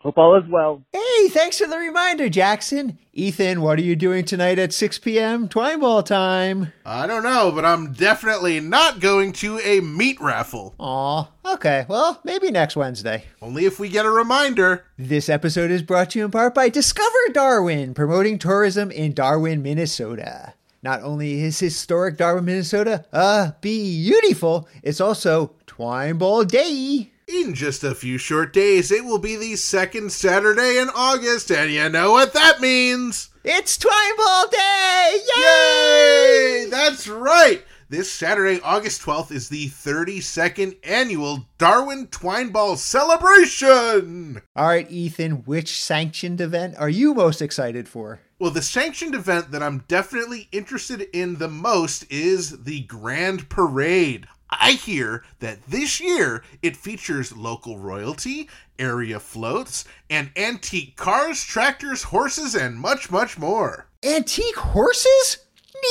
Hope 0.00 0.18
all 0.18 0.36
is 0.36 0.48
well. 0.48 0.82
Hey, 0.92 1.28
thanks 1.28 1.58
for 1.58 1.66
the 1.66 1.78
reminder, 1.78 2.28
Jackson. 2.28 2.98
Ethan, 3.12 3.60
what 3.60 3.78
are 3.78 3.82
you 3.82 3.96
doing 3.96 4.24
tonight 4.24 4.58
at 4.58 4.72
6 4.72 4.98
p.m. 5.00 5.48
Twine 5.48 5.80
ball 5.80 6.02
time? 6.02 6.72
I 6.84 7.06
don't 7.06 7.24
know, 7.24 7.50
but 7.52 7.64
I'm 7.64 7.92
definitely 7.92 8.60
not 8.60 9.00
going 9.00 9.32
to 9.34 9.58
a 9.60 9.80
meat 9.80 10.20
raffle. 10.20 10.74
Aw, 10.78 11.28
okay, 11.54 11.86
well, 11.88 12.20
maybe 12.24 12.50
next 12.50 12.76
Wednesday. 12.76 13.24
Only 13.42 13.64
if 13.64 13.80
we 13.80 13.88
get 13.88 14.06
a 14.06 14.10
reminder. 14.10 14.84
This 14.98 15.28
episode 15.28 15.70
is 15.70 15.82
brought 15.82 16.10
to 16.10 16.18
you 16.20 16.24
in 16.26 16.30
part 16.30 16.54
by 16.54 16.68
Discover 16.68 17.32
Darwin, 17.32 17.94
promoting 17.94 18.38
tourism 18.38 18.90
in 18.90 19.12
Darwin, 19.14 19.62
Minnesota. 19.62 20.54
Not 20.82 21.02
only 21.02 21.40
is 21.42 21.58
historic 21.58 22.16
Darwin, 22.16 22.44
Minnesota, 22.44 23.06
uh, 23.12 23.52
beautiful, 23.60 24.68
it's 24.84 25.00
also 25.00 25.54
Twine 25.66 26.18
Ball 26.18 26.44
Day. 26.44 27.10
In 27.28 27.54
just 27.54 27.82
a 27.82 27.96
few 27.96 28.18
short 28.18 28.52
days, 28.52 28.92
it 28.92 29.04
will 29.04 29.18
be 29.18 29.34
the 29.34 29.56
second 29.56 30.12
Saturday 30.12 30.78
in 30.78 30.88
August, 30.94 31.50
and 31.50 31.72
you 31.72 31.88
know 31.88 32.12
what 32.12 32.32
that 32.34 32.60
means. 32.60 33.30
It's 33.42 33.76
Twine 33.76 34.16
Ball 34.16 34.46
Day! 34.46 35.18
Yay! 35.36 36.62
Yay! 36.62 36.70
That's 36.70 37.08
right! 37.08 37.64
This 37.88 38.12
Saturday, 38.12 38.60
August 38.62 39.02
12th, 39.02 39.32
is 39.32 39.48
the 39.48 39.66
32nd 39.66 40.76
annual 40.84 41.48
Darwin 41.58 42.06
Twine 42.06 42.50
Ball 42.50 42.76
celebration! 42.76 44.40
All 44.54 44.68
right, 44.68 44.88
Ethan, 44.88 45.42
which 45.46 45.82
sanctioned 45.82 46.40
event 46.40 46.76
are 46.78 46.88
you 46.88 47.12
most 47.12 47.42
excited 47.42 47.88
for? 47.88 48.20
Well, 48.38 48.52
the 48.52 48.62
sanctioned 48.62 49.16
event 49.16 49.50
that 49.50 49.64
I'm 49.64 49.84
definitely 49.88 50.46
interested 50.52 51.08
in 51.12 51.36
the 51.36 51.48
most 51.48 52.04
is 52.08 52.62
the 52.62 52.82
Grand 52.82 53.48
Parade. 53.48 54.28
I 54.50 54.72
hear 54.72 55.24
that 55.40 55.66
this 55.66 56.00
year 56.00 56.42
it 56.62 56.76
features 56.76 57.36
local 57.36 57.78
royalty, 57.78 58.48
area 58.78 59.18
floats, 59.20 59.84
and 60.08 60.30
antique 60.36 60.96
cars, 60.96 61.42
tractors, 61.42 62.04
horses, 62.04 62.54
and 62.54 62.78
much, 62.78 63.10
much 63.10 63.38
more. 63.38 63.88
Antique 64.04 64.56
horses? 64.56 65.38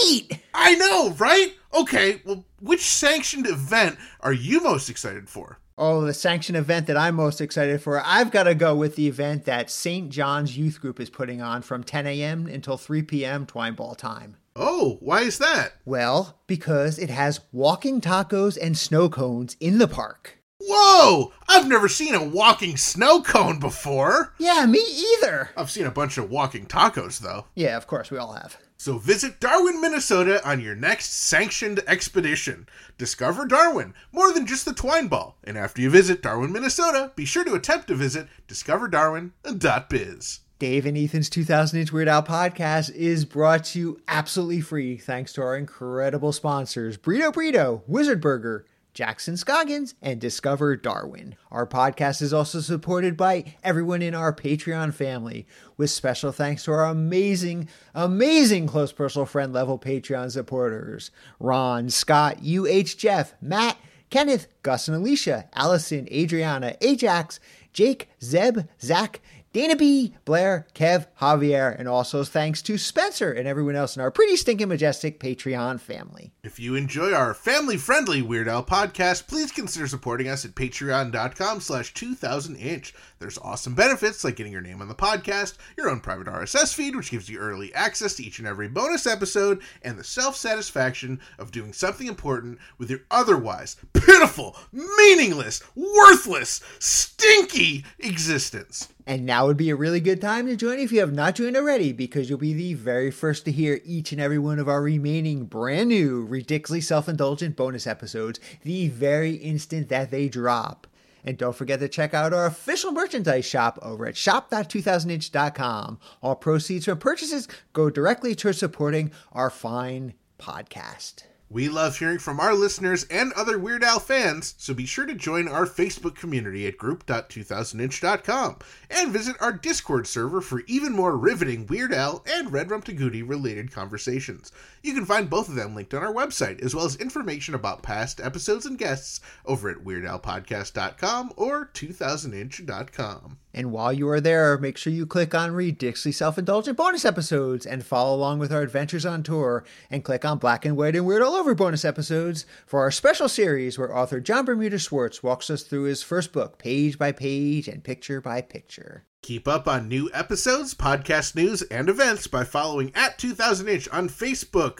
Neat! 0.03 0.39
I 0.53 0.75
know, 0.75 1.11
right? 1.11 1.53
Okay, 1.73 2.21
well, 2.25 2.45
which 2.61 2.85
sanctioned 2.85 3.47
event 3.47 3.97
are 4.21 4.33
you 4.33 4.61
most 4.61 4.89
excited 4.89 5.29
for? 5.29 5.59
Oh, 5.77 6.01
the 6.01 6.13
sanctioned 6.13 6.57
event 6.57 6.87
that 6.87 6.95
I'm 6.95 7.15
most 7.15 7.41
excited 7.41 7.81
for, 7.81 8.01
I've 8.05 8.31
got 8.31 8.43
to 8.43 8.55
go 8.55 8.73
with 8.73 8.95
the 8.95 9.09
event 9.09 9.43
that 9.43 9.69
St. 9.69 10.09
John's 10.09 10.57
Youth 10.57 10.79
Group 10.79 11.01
is 11.01 11.09
putting 11.09 11.41
on 11.41 11.61
from 11.61 11.83
10 11.83 12.07
a.m. 12.07 12.47
until 12.47 12.77
3 12.77 13.01
p.m. 13.01 13.45
twine 13.45 13.73
ball 13.73 13.93
time. 13.93 14.37
Oh, 14.55 14.97
why 15.01 15.21
is 15.21 15.37
that? 15.39 15.73
Well, 15.83 16.39
because 16.47 16.97
it 16.97 17.09
has 17.09 17.41
walking 17.51 17.99
tacos 17.99 18.57
and 18.61 18.77
snow 18.77 19.09
cones 19.09 19.57
in 19.59 19.79
the 19.79 19.87
park. 19.87 20.37
Whoa! 20.61 21.33
I've 21.49 21.67
never 21.67 21.89
seen 21.89 22.15
a 22.15 22.23
walking 22.23 22.77
snow 22.77 23.21
cone 23.21 23.59
before. 23.59 24.33
Yeah, 24.39 24.65
me 24.65 24.79
either. 24.79 25.49
I've 25.57 25.69
seen 25.69 25.85
a 25.85 25.91
bunch 25.91 26.17
of 26.17 26.29
walking 26.29 26.65
tacos, 26.67 27.19
though. 27.19 27.45
Yeah, 27.53 27.75
of 27.75 27.85
course, 27.85 28.09
we 28.09 28.17
all 28.17 28.31
have. 28.33 28.57
So 28.77 28.97
visit 28.97 29.39
Darwin, 29.41 29.81
Minnesota 29.81 30.41
on 30.47 30.61
your 30.61 30.75
next 30.75 31.11
sanctioned 31.11 31.81
expedition. 31.87 32.67
Discover 32.97 33.47
Darwin, 33.47 33.93
more 34.13 34.31
than 34.33 34.45
just 34.45 34.63
the 34.65 34.73
twine 34.73 35.07
ball. 35.07 35.37
And 35.43 35.57
after 35.57 35.81
you 35.81 35.89
visit 35.89 36.21
Darwin, 36.21 36.51
Minnesota, 36.53 37.11
be 37.15 37.25
sure 37.25 37.43
to 37.43 37.53
attempt 37.55 37.87
to 37.87 37.95
visit 37.95 38.27
discoverdarwin.biz. 38.47 40.39
Dave 40.57 40.85
and 40.85 40.97
Ethan's 40.97 41.29
2000 41.29 41.77
Inch 41.81 41.91
Weird 41.91 42.07
Al 42.07 42.23
podcast 42.23 42.89
is 42.95 43.25
brought 43.25 43.65
to 43.65 43.79
you 43.79 44.01
absolutely 44.07 44.61
free 44.61 44.95
thanks 44.95 45.33
to 45.33 45.41
our 45.41 45.57
incredible 45.57 46.31
sponsors 46.31 46.97
Burrito 46.97 47.33
Burrito, 47.33 47.81
Wizard 47.87 48.21
Burger, 48.21 48.65
Jackson 48.93 49.35
Scoggins, 49.35 49.95
and 50.01 50.21
Discover 50.21 50.77
Darwin. 50.77 51.35
Our 51.51 51.67
podcast 51.67 52.21
is 52.21 52.31
also 52.31 52.61
supported 52.61 53.17
by 53.17 53.55
everyone 53.65 54.01
in 54.01 54.15
our 54.15 54.33
Patreon 54.33 54.93
family, 54.93 55.45
with 55.75 55.89
special 55.89 56.31
thanks 56.31 56.63
to 56.63 56.71
our 56.71 56.85
amazing, 56.85 57.67
amazing 57.93 58.67
close 58.67 58.93
personal 58.93 59.25
friend 59.25 59.51
level 59.51 59.77
Patreon 59.77 60.31
supporters 60.31 61.11
Ron, 61.37 61.89
Scott, 61.89 62.37
UH 62.41 62.95
Jeff, 62.97 63.33
Matt, 63.41 63.77
Kenneth, 64.09 64.47
Gus 64.63 64.87
and 64.87 64.95
Alicia, 64.95 65.49
Allison, 65.53 66.07
Adriana, 66.09 66.77
Ajax, 66.79 67.41
Jake, 67.73 68.07
Zeb, 68.23 68.59
Zach, 68.81 69.19
Dana 69.55 69.77
B, 69.77 70.13
Blair, 70.25 70.67
Kev, 70.75 71.07
Javier, 71.21 71.79
and 71.79 71.87
also 71.87 72.25
thanks 72.25 72.61
to 72.63 72.77
Spencer 72.77 73.31
and 73.31 73.47
everyone 73.47 73.77
else 73.77 73.95
in 73.95 74.01
our 74.01 74.11
pretty 74.11 74.35
stinking 74.35 74.67
majestic 74.67 75.17
Patreon 75.17 75.79
family. 75.79 76.33
If 76.43 76.59
you 76.59 76.75
enjoy 76.75 77.13
our 77.13 77.33
family-friendly 77.33 78.21
Weird 78.21 78.49
Al 78.49 78.65
podcast, 78.65 79.27
please 79.27 79.53
consider 79.53 79.87
supporting 79.87 80.27
us 80.27 80.43
at 80.43 80.55
patreon.com 80.55 81.61
slash 81.61 81.93
2000inch. 81.93 82.91
There's 83.19 83.37
awesome 83.37 83.75
benefits 83.75 84.25
like 84.25 84.35
getting 84.35 84.51
your 84.51 84.59
name 84.59 84.81
on 84.81 84.89
the 84.89 84.93
podcast, 84.93 85.55
your 85.77 85.89
own 85.89 86.01
private 86.01 86.27
RSS 86.27 86.75
feed, 86.75 86.93
which 86.93 87.11
gives 87.11 87.29
you 87.29 87.39
early 87.39 87.73
access 87.73 88.15
to 88.15 88.25
each 88.25 88.39
and 88.39 88.47
every 88.49 88.67
bonus 88.67 89.07
episode, 89.07 89.61
and 89.83 89.97
the 89.97 90.03
self-satisfaction 90.03 91.21
of 91.39 91.51
doing 91.51 91.71
something 91.71 92.07
important 92.07 92.59
with 92.77 92.89
your 92.89 93.03
otherwise 93.09 93.77
pitiful, 93.93 94.57
meaningless, 94.73 95.63
worthless, 95.75 96.59
stinky 96.79 97.85
existence. 97.99 98.89
And 99.07 99.25
now 99.25 99.45
would 99.45 99.57
be 99.57 99.69
a 99.69 99.75
really 99.75 99.99
good 99.99 100.19
time 100.19 100.47
to 100.47 100.55
join 100.55 100.79
if 100.79 100.91
you 100.91 100.99
have 100.99 101.13
not 101.13 101.35
joined 101.35 101.55
already, 101.55 101.91
because 101.91 102.27
you'll 102.27 102.39
be 102.39 102.53
the 102.53 102.73
very 102.73 103.11
first 103.11 103.45
to 103.45 103.51
hear 103.51 103.79
each 103.85 104.11
and 104.11 104.19
every 104.19 104.39
one 104.39 104.57
of 104.57 104.67
our 104.67 104.81
remaining 104.81 105.45
brand 105.45 105.89
new, 105.89 106.25
ridiculously 106.25 106.81
self 106.81 107.07
indulgent 107.07 107.55
bonus 107.55 107.85
episodes 107.85 108.39
the 108.63 108.87
very 108.89 109.35
instant 109.35 109.89
that 109.89 110.09
they 110.09 110.27
drop. 110.27 110.87
And 111.23 111.37
don't 111.37 111.55
forget 111.55 111.79
to 111.79 111.87
check 111.87 112.13
out 112.13 112.33
our 112.33 112.45
official 112.45 112.91
merchandise 112.91 113.45
shop 113.45 113.79
over 113.81 114.05
at 114.05 114.17
shop.2000inch.com. 114.17 115.99
All 116.21 116.35
proceeds 116.35 116.85
from 116.85 116.99
purchases 116.99 117.47
go 117.73 117.89
directly 117.89 118.35
towards 118.35 118.59
supporting 118.59 119.11
our 119.31 119.49
fine 119.49 120.13
podcast. 120.39 121.23
We 121.47 121.69
love 121.69 121.99
hearing 121.99 122.17
from 122.17 122.39
our 122.39 122.55
listeners 122.55 123.03
and 123.03 123.31
other 123.33 123.59
Weird 123.59 123.83
Al 123.83 123.99
fans, 123.99 124.55
so 124.57 124.73
be 124.73 124.87
sure 124.87 125.05
to 125.05 125.13
join 125.13 125.47
our 125.47 125.67
Facebook 125.67 126.15
community 126.15 126.65
at 126.65 126.79
group.2000inch.com 126.79 128.57
and 128.89 129.13
visit 129.13 129.35
our 129.39 129.53
Discord 129.53 130.07
server 130.07 130.41
for 130.41 130.63
even 130.65 130.93
more 130.93 131.15
riveting 131.15 131.67
Weird 131.67 131.93
Al 131.93 132.25
and 132.27 132.51
Red 132.51 132.71
Rum 132.71 132.81
Goody 132.81 133.21
related 133.21 133.71
conversations. 133.71 134.51
You 134.81 134.95
can 134.95 135.05
find 135.05 135.29
both 135.29 135.47
of 135.47 135.53
them 135.53 135.75
linked 135.75 135.93
on 135.93 136.03
our 136.03 136.13
website, 136.13 136.63
as 136.63 136.73
well 136.73 136.85
as 136.85 136.95
information 136.95 137.53
about 137.53 137.83
past 137.83 138.19
episodes 138.19 138.65
and 138.65 138.79
guests 138.79 139.21
over 139.45 139.69
at 139.69 139.83
weirdalpodcast.com 139.83 141.33
or 141.37 141.69
2000inch.com. 141.75 143.37
And 143.57 143.71
while 143.71 143.93
you 143.93 144.09
are 144.09 144.19
there, 144.19 144.57
make 144.57 144.77
sure 144.77 144.91
you 144.91 145.05
click 145.05 145.33
on 145.33 145.53
Ridiculously 145.53 146.11
Self 146.11 146.37
Indulgent 146.37 146.75
bonus 146.75 147.05
episodes 147.05 147.65
and 147.65 147.85
follow 147.85 148.13
along 148.13 148.39
with 148.39 148.51
our 148.51 148.61
adventures 148.61 149.05
on 149.05 149.23
tour. 149.23 149.63
And 149.89 150.03
click 150.03 150.25
on 150.25 150.39
Black 150.39 150.65
and 150.65 150.75
White 150.75 150.93
and 150.93 151.05
Weird 151.05 151.21
All 151.21 151.35
Over 151.35 151.55
bonus 151.55 151.85
episodes 151.85 152.45
for 152.65 152.81
our 152.81 152.91
special 152.91 153.29
series 153.29 153.79
where 153.79 153.95
author 153.95 154.19
Jon 154.19 154.43
Bermuda 154.43 154.77
Schwartz 154.77 155.23
walks 155.23 155.49
us 155.49 155.63
through 155.63 155.83
his 155.83 156.03
first 156.03 156.33
book, 156.33 156.57
page 156.57 156.99
by 156.99 157.13
page 157.13 157.69
and 157.69 157.81
picture 157.81 158.19
by 158.19 158.41
picture. 158.41 159.05
Keep 159.21 159.47
up 159.47 159.69
on 159.69 159.87
new 159.87 160.09
episodes, 160.13 160.75
podcast 160.75 161.33
news, 161.33 161.61
and 161.61 161.87
events 161.87 162.27
by 162.27 162.43
following 162.43 162.91
at 162.93 163.17
2000inch 163.17 163.87
on 163.89 164.09
Facebook, 164.09 164.79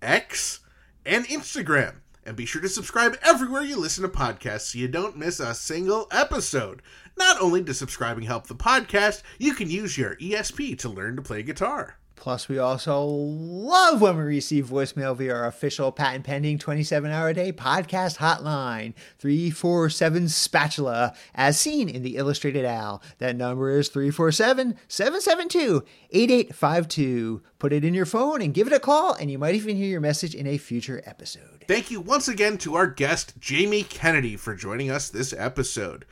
X, 0.00 0.60
and 1.04 1.26
Instagram. 1.26 1.96
And 2.28 2.36
be 2.36 2.44
sure 2.44 2.60
to 2.60 2.68
subscribe 2.68 3.16
everywhere 3.22 3.62
you 3.62 3.78
listen 3.78 4.02
to 4.02 4.08
podcasts 4.10 4.72
so 4.72 4.78
you 4.78 4.86
don't 4.86 5.16
miss 5.16 5.40
a 5.40 5.54
single 5.54 6.08
episode. 6.12 6.82
Not 7.16 7.40
only 7.40 7.62
does 7.62 7.78
subscribing 7.78 8.24
help 8.24 8.48
the 8.48 8.54
podcast, 8.54 9.22
you 9.38 9.54
can 9.54 9.70
use 9.70 9.96
your 9.96 10.14
ESP 10.16 10.78
to 10.80 10.90
learn 10.90 11.16
to 11.16 11.22
play 11.22 11.42
guitar. 11.42 11.96
Plus, 12.20 12.48
we 12.48 12.58
also 12.58 13.02
love 13.04 14.00
when 14.00 14.16
we 14.16 14.22
receive 14.22 14.66
voicemail 14.66 15.16
via 15.16 15.34
our 15.34 15.46
official 15.46 15.92
patent 15.92 16.24
pending 16.24 16.58
27 16.58 17.10
hour 17.10 17.28
a 17.28 17.34
day 17.34 17.52
podcast 17.52 18.18
hotline 18.18 18.92
347 19.18 20.28
Spatula, 20.28 21.14
as 21.34 21.58
seen 21.58 21.88
in 21.88 22.02
the 22.02 22.16
Illustrated 22.16 22.64
Al. 22.64 23.00
That 23.18 23.36
number 23.36 23.70
is 23.78 23.88
347 23.88 24.76
772 24.88 25.84
8852. 26.10 27.42
Put 27.58 27.72
it 27.72 27.84
in 27.84 27.94
your 27.94 28.06
phone 28.06 28.42
and 28.42 28.52
give 28.52 28.66
it 28.66 28.72
a 28.72 28.80
call, 28.80 29.14
and 29.14 29.30
you 29.30 29.38
might 29.38 29.54
even 29.54 29.76
hear 29.76 29.88
your 29.88 30.00
message 30.00 30.34
in 30.34 30.46
a 30.46 30.58
future 30.58 31.02
episode. 31.06 31.64
Thank 31.68 31.90
you 31.90 32.00
once 32.00 32.28
again 32.28 32.58
to 32.58 32.74
our 32.74 32.86
guest, 32.86 33.34
Jamie 33.38 33.84
Kennedy, 33.84 34.36
for 34.36 34.54
joining 34.54 34.90
us 34.90 35.08
this 35.08 35.32
episode. 35.36 36.04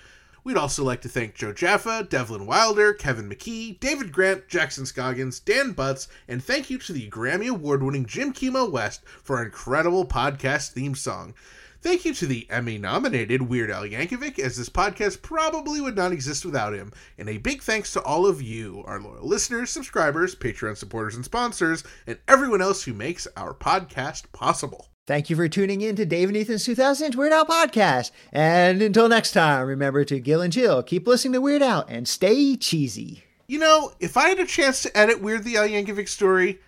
We'd 0.46 0.56
also 0.56 0.84
like 0.84 1.00
to 1.00 1.08
thank 1.08 1.34
Joe 1.34 1.52
Jaffa, 1.52 2.06
Devlin 2.08 2.46
Wilder, 2.46 2.92
Kevin 2.92 3.28
McKee, 3.28 3.80
David 3.80 4.12
Grant, 4.12 4.46
Jackson 4.46 4.86
Scoggins, 4.86 5.40
Dan 5.40 5.72
Butts, 5.72 6.06
and 6.28 6.40
thank 6.40 6.70
you 6.70 6.78
to 6.78 6.92
the 6.92 7.10
Grammy 7.10 7.48
Award 7.48 7.82
winning 7.82 8.06
Jim 8.06 8.32
Kimo 8.32 8.70
West 8.70 9.02
for 9.24 9.38
our 9.38 9.44
incredible 9.44 10.06
podcast 10.06 10.70
theme 10.70 10.94
song. 10.94 11.34
Thank 11.82 12.04
you 12.04 12.14
to 12.14 12.26
the 12.26 12.46
Emmy 12.48 12.78
nominated 12.78 13.42
Weird 13.42 13.72
Al 13.72 13.82
Yankovic, 13.82 14.38
as 14.38 14.56
this 14.56 14.68
podcast 14.68 15.20
probably 15.20 15.80
would 15.80 15.96
not 15.96 16.12
exist 16.12 16.44
without 16.44 16.74
him. 16.74 16.92
And 17.18 17.28
a 17.28 17.38
big 17.38 17.60
thanks 17.60 17.92
to 17.94 18.02
all 18.02 18.24
of 18.24 18.40
you, 18.40 18.84
our 18.86 19.00
loyal 19.00 19.26
listeners, 19.26 19.70
subscribers, 19.70 20.36
Patreon 20.36 20.76
supporters, 20.76 21.16
and 21.16 21.24
sponsors, 21.24 21.82
and 22.06 22.18
everyone 22.28 22.62
else 22.62 22.84
who 22.84 22.94
makes 22.94 23.26
our 23.36 23.52
podcast 23.52 24.30
possible. 24.30 24.90
Thank 25.06 25.30
you 25.30 25.36
for 25.36 25.46
tuning 25.48 25.82
in 25.82 25.94
to 25.96 26.04
Dave 26.04 26.26
and 26.26 26.36
Ethan's 26.36 26.64
2000 26.64 27.14
Weird 27.14 27.32
Al 27.32 27.46
podcast. 27.46 28.10
And 28.32 28.82
until 28.82 29.08
next 29.08 29.30
time, 29.30 29.68
remember 29.68 30.04
to 30.04 30.18
gill 30.18 30.40
and 30.40 30.52
chill, 30.52 30.82
keep 30.82 31.06
listening 31.06 31.34
to 31.34 31.40
Weird 31.40 31.62
Al 31.62 31.84
and 31.88 32.08
stay 32.08 32.56
cheesy. 32.56 33.22
You 33.46 33.60
know, 33.60 33.92
if 34.00 34.16
I 34.16 34.30
had 34.30 34.40
a 34.40 34.46
chance 34.46 34.82
to 34.82 34.98
edit 34.98 35.22
Weird 35.22 35.44
the 35.44 35.58
Al 35.58 35.68
Yankovic 35.68 36.08
story, 36.08 36.58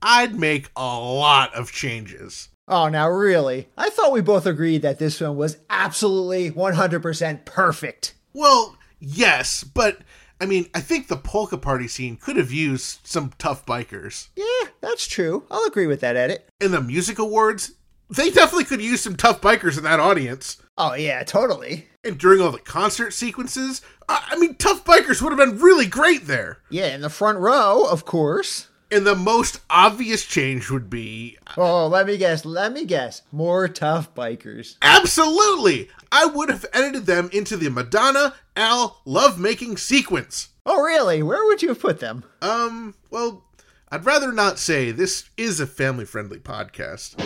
I'd 0.00 0.38
make 0.38 0.70
a 0.76 0.84
lot 0.84 1.52
of 1.54 1.72
changes. 1.72 2.50
Oh, 2.68 2.88
now 2.88 3.08
really? 3.08 3.68
I 3.76 3.90
thought 3.90 4.12
we 4.12 4.20
both 4.20 4.46
agreed 4.46 4.82
that 4.82 5.00
this 5.00 5.20
one 5.20 5.36
was 5.36 5.58
absolutely 5.68 6.52
100% 6.52 7.44
perfect. 7.46 8.14
Well, 8.32 8.76
yes, 9.00 9.64
but 9.64 9.98
I 10.40 10.46
mean, 10.46 10.66
I 10.72 10.80
think 10.80 11.08
the 11.08 11.16
polka 11.16 11.58
party 11.58 11.88
scene 11.88 12.16
could 12.16 12.36
have 12.36 12.52
used 12.52 13.00
some 13.02 13.32
tough 13.38 13.66
bikers. 13.66 14.28
Yeah, 14.36 14.70
that's 14.80 15.08
true. 15.08 15.42
I'll 15.50 15.66
agree 15.66 15.88
with 15.88 16.00
that 16.02 16.14
edit. 16.14 16.48
In 16.60 16.70
the 16.70 16.80
music 16.80 17.18
awards, 17.18 17.72
they 18.10 18.30
definitely 18.30 18.64
could 18.64 18.80
use 18.82 19.00
some 19.00 19.16
tough 19.16 19.40
bikers 19.40 19.76
in 19.78 19.84
that 19.84 20.00
audience. 20.00 20.56
Oh, 20.76 20.94
yeah, 20.94 21.22
totally. 21.24 21.88
And 22.04 22.18
during 22.18 22.40
all 22.40 22.52
the 22.52 22.58
concert 22.58 23.12
sequences, 23.12 23.82
I, 24.08 24.28
I 24.30 24.38
mean, 24.38 24.54
tough 24.54 24.84
bikers 24.84 25.20
would 25.20 25.36
have 25.36 25.38
been 25.38 25.58
really 25.60 25.86
great 25.86 26.26
there. 26.26 26.58
Yeah, 26.70 26.94
in 26.94 27.00
the 27.00 27.10
front 27.10 27.38
row, 27.38 27.84
of 27.90 28.04
course. 28.04 28.68
And 28.90 29.06
the 29.06 29.14
most 29.16 29.60
obvious 29.68 30.24
change 30.24 30.70
would 30.70 30.88
be 30.88 31.36
Oh, 31.58 31.88
let 31.88 32.06
me 32.06 32.16
guess, 32.16 32.46
let 32.46 32.72
me 32.72 32.86
guess. 32.86 33.20
More 33.32 33.68
tough 33.68 34.14
bikers. 34.14 34.76
absolutely, 34.80 35.90
I 36.10 36.24
would 36.24 36.48
have 36.48 36.64
edited 36.72 37.04
them 37.04 37.28
into 37.32 37.56
the 37.58 37.68
Madonna 37.68 38.34
Al 38.56 39.02
lovemaking 39.04 39.76
sequence. 39.76 40.48
Oh, 40.64 40.80
really? 40.82 41.22
Where 41.22 41.44
would 41.44 41.60
you 41.60 41.68
have 41.70 41.80
put 41.80 42.00
them? 42.00 42.24
Um, 42.40 42.94
well, 43.10 43.44
I'd 43.90 44.06
rather 44.06 44.32
not 44.32 44.58
say 44.58 44.90
this 44.90 45.28
is 45.36 45.60
a 45.60 45.66
family 45.66 46.04
friendly 46.06 46.38
podcast. 46.38 47.16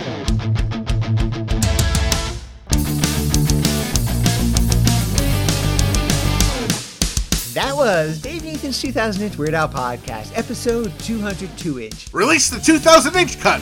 That 7.55 7.77
was 7.77 8.19
Dave 8.23 8.45
Nathan's 8.45 8.81
2000 8.81 9.25
Inch 9.25 9.37
Weird 9.37 9.53
Al 9.53 9.69
Podcast, 9.69 10.33
episode 10.39 10.91
202 11.01 11.81
inch. 11.81 12.07
Release 12.15 12.49
the 12.49 12.59
2000 12.59 13.15
inch 13.15 13.39
cut! 13.41 13.61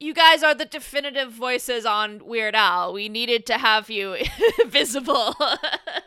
You 0.00 0.14
guys 0.14 0.42
are 0.42 0.54
the 0.54 0.64
definitive 0.64 1.30
voices 1.30 1.86
on 1.86 2.24
Weird 2.24 2.56
Al. 2.56 2.92
We 2.92 3.08
needed 3.08 3.46
to 3.46 3.54
have 3.58 3.88
you 3.88 4.16
visible. 4.66 5.34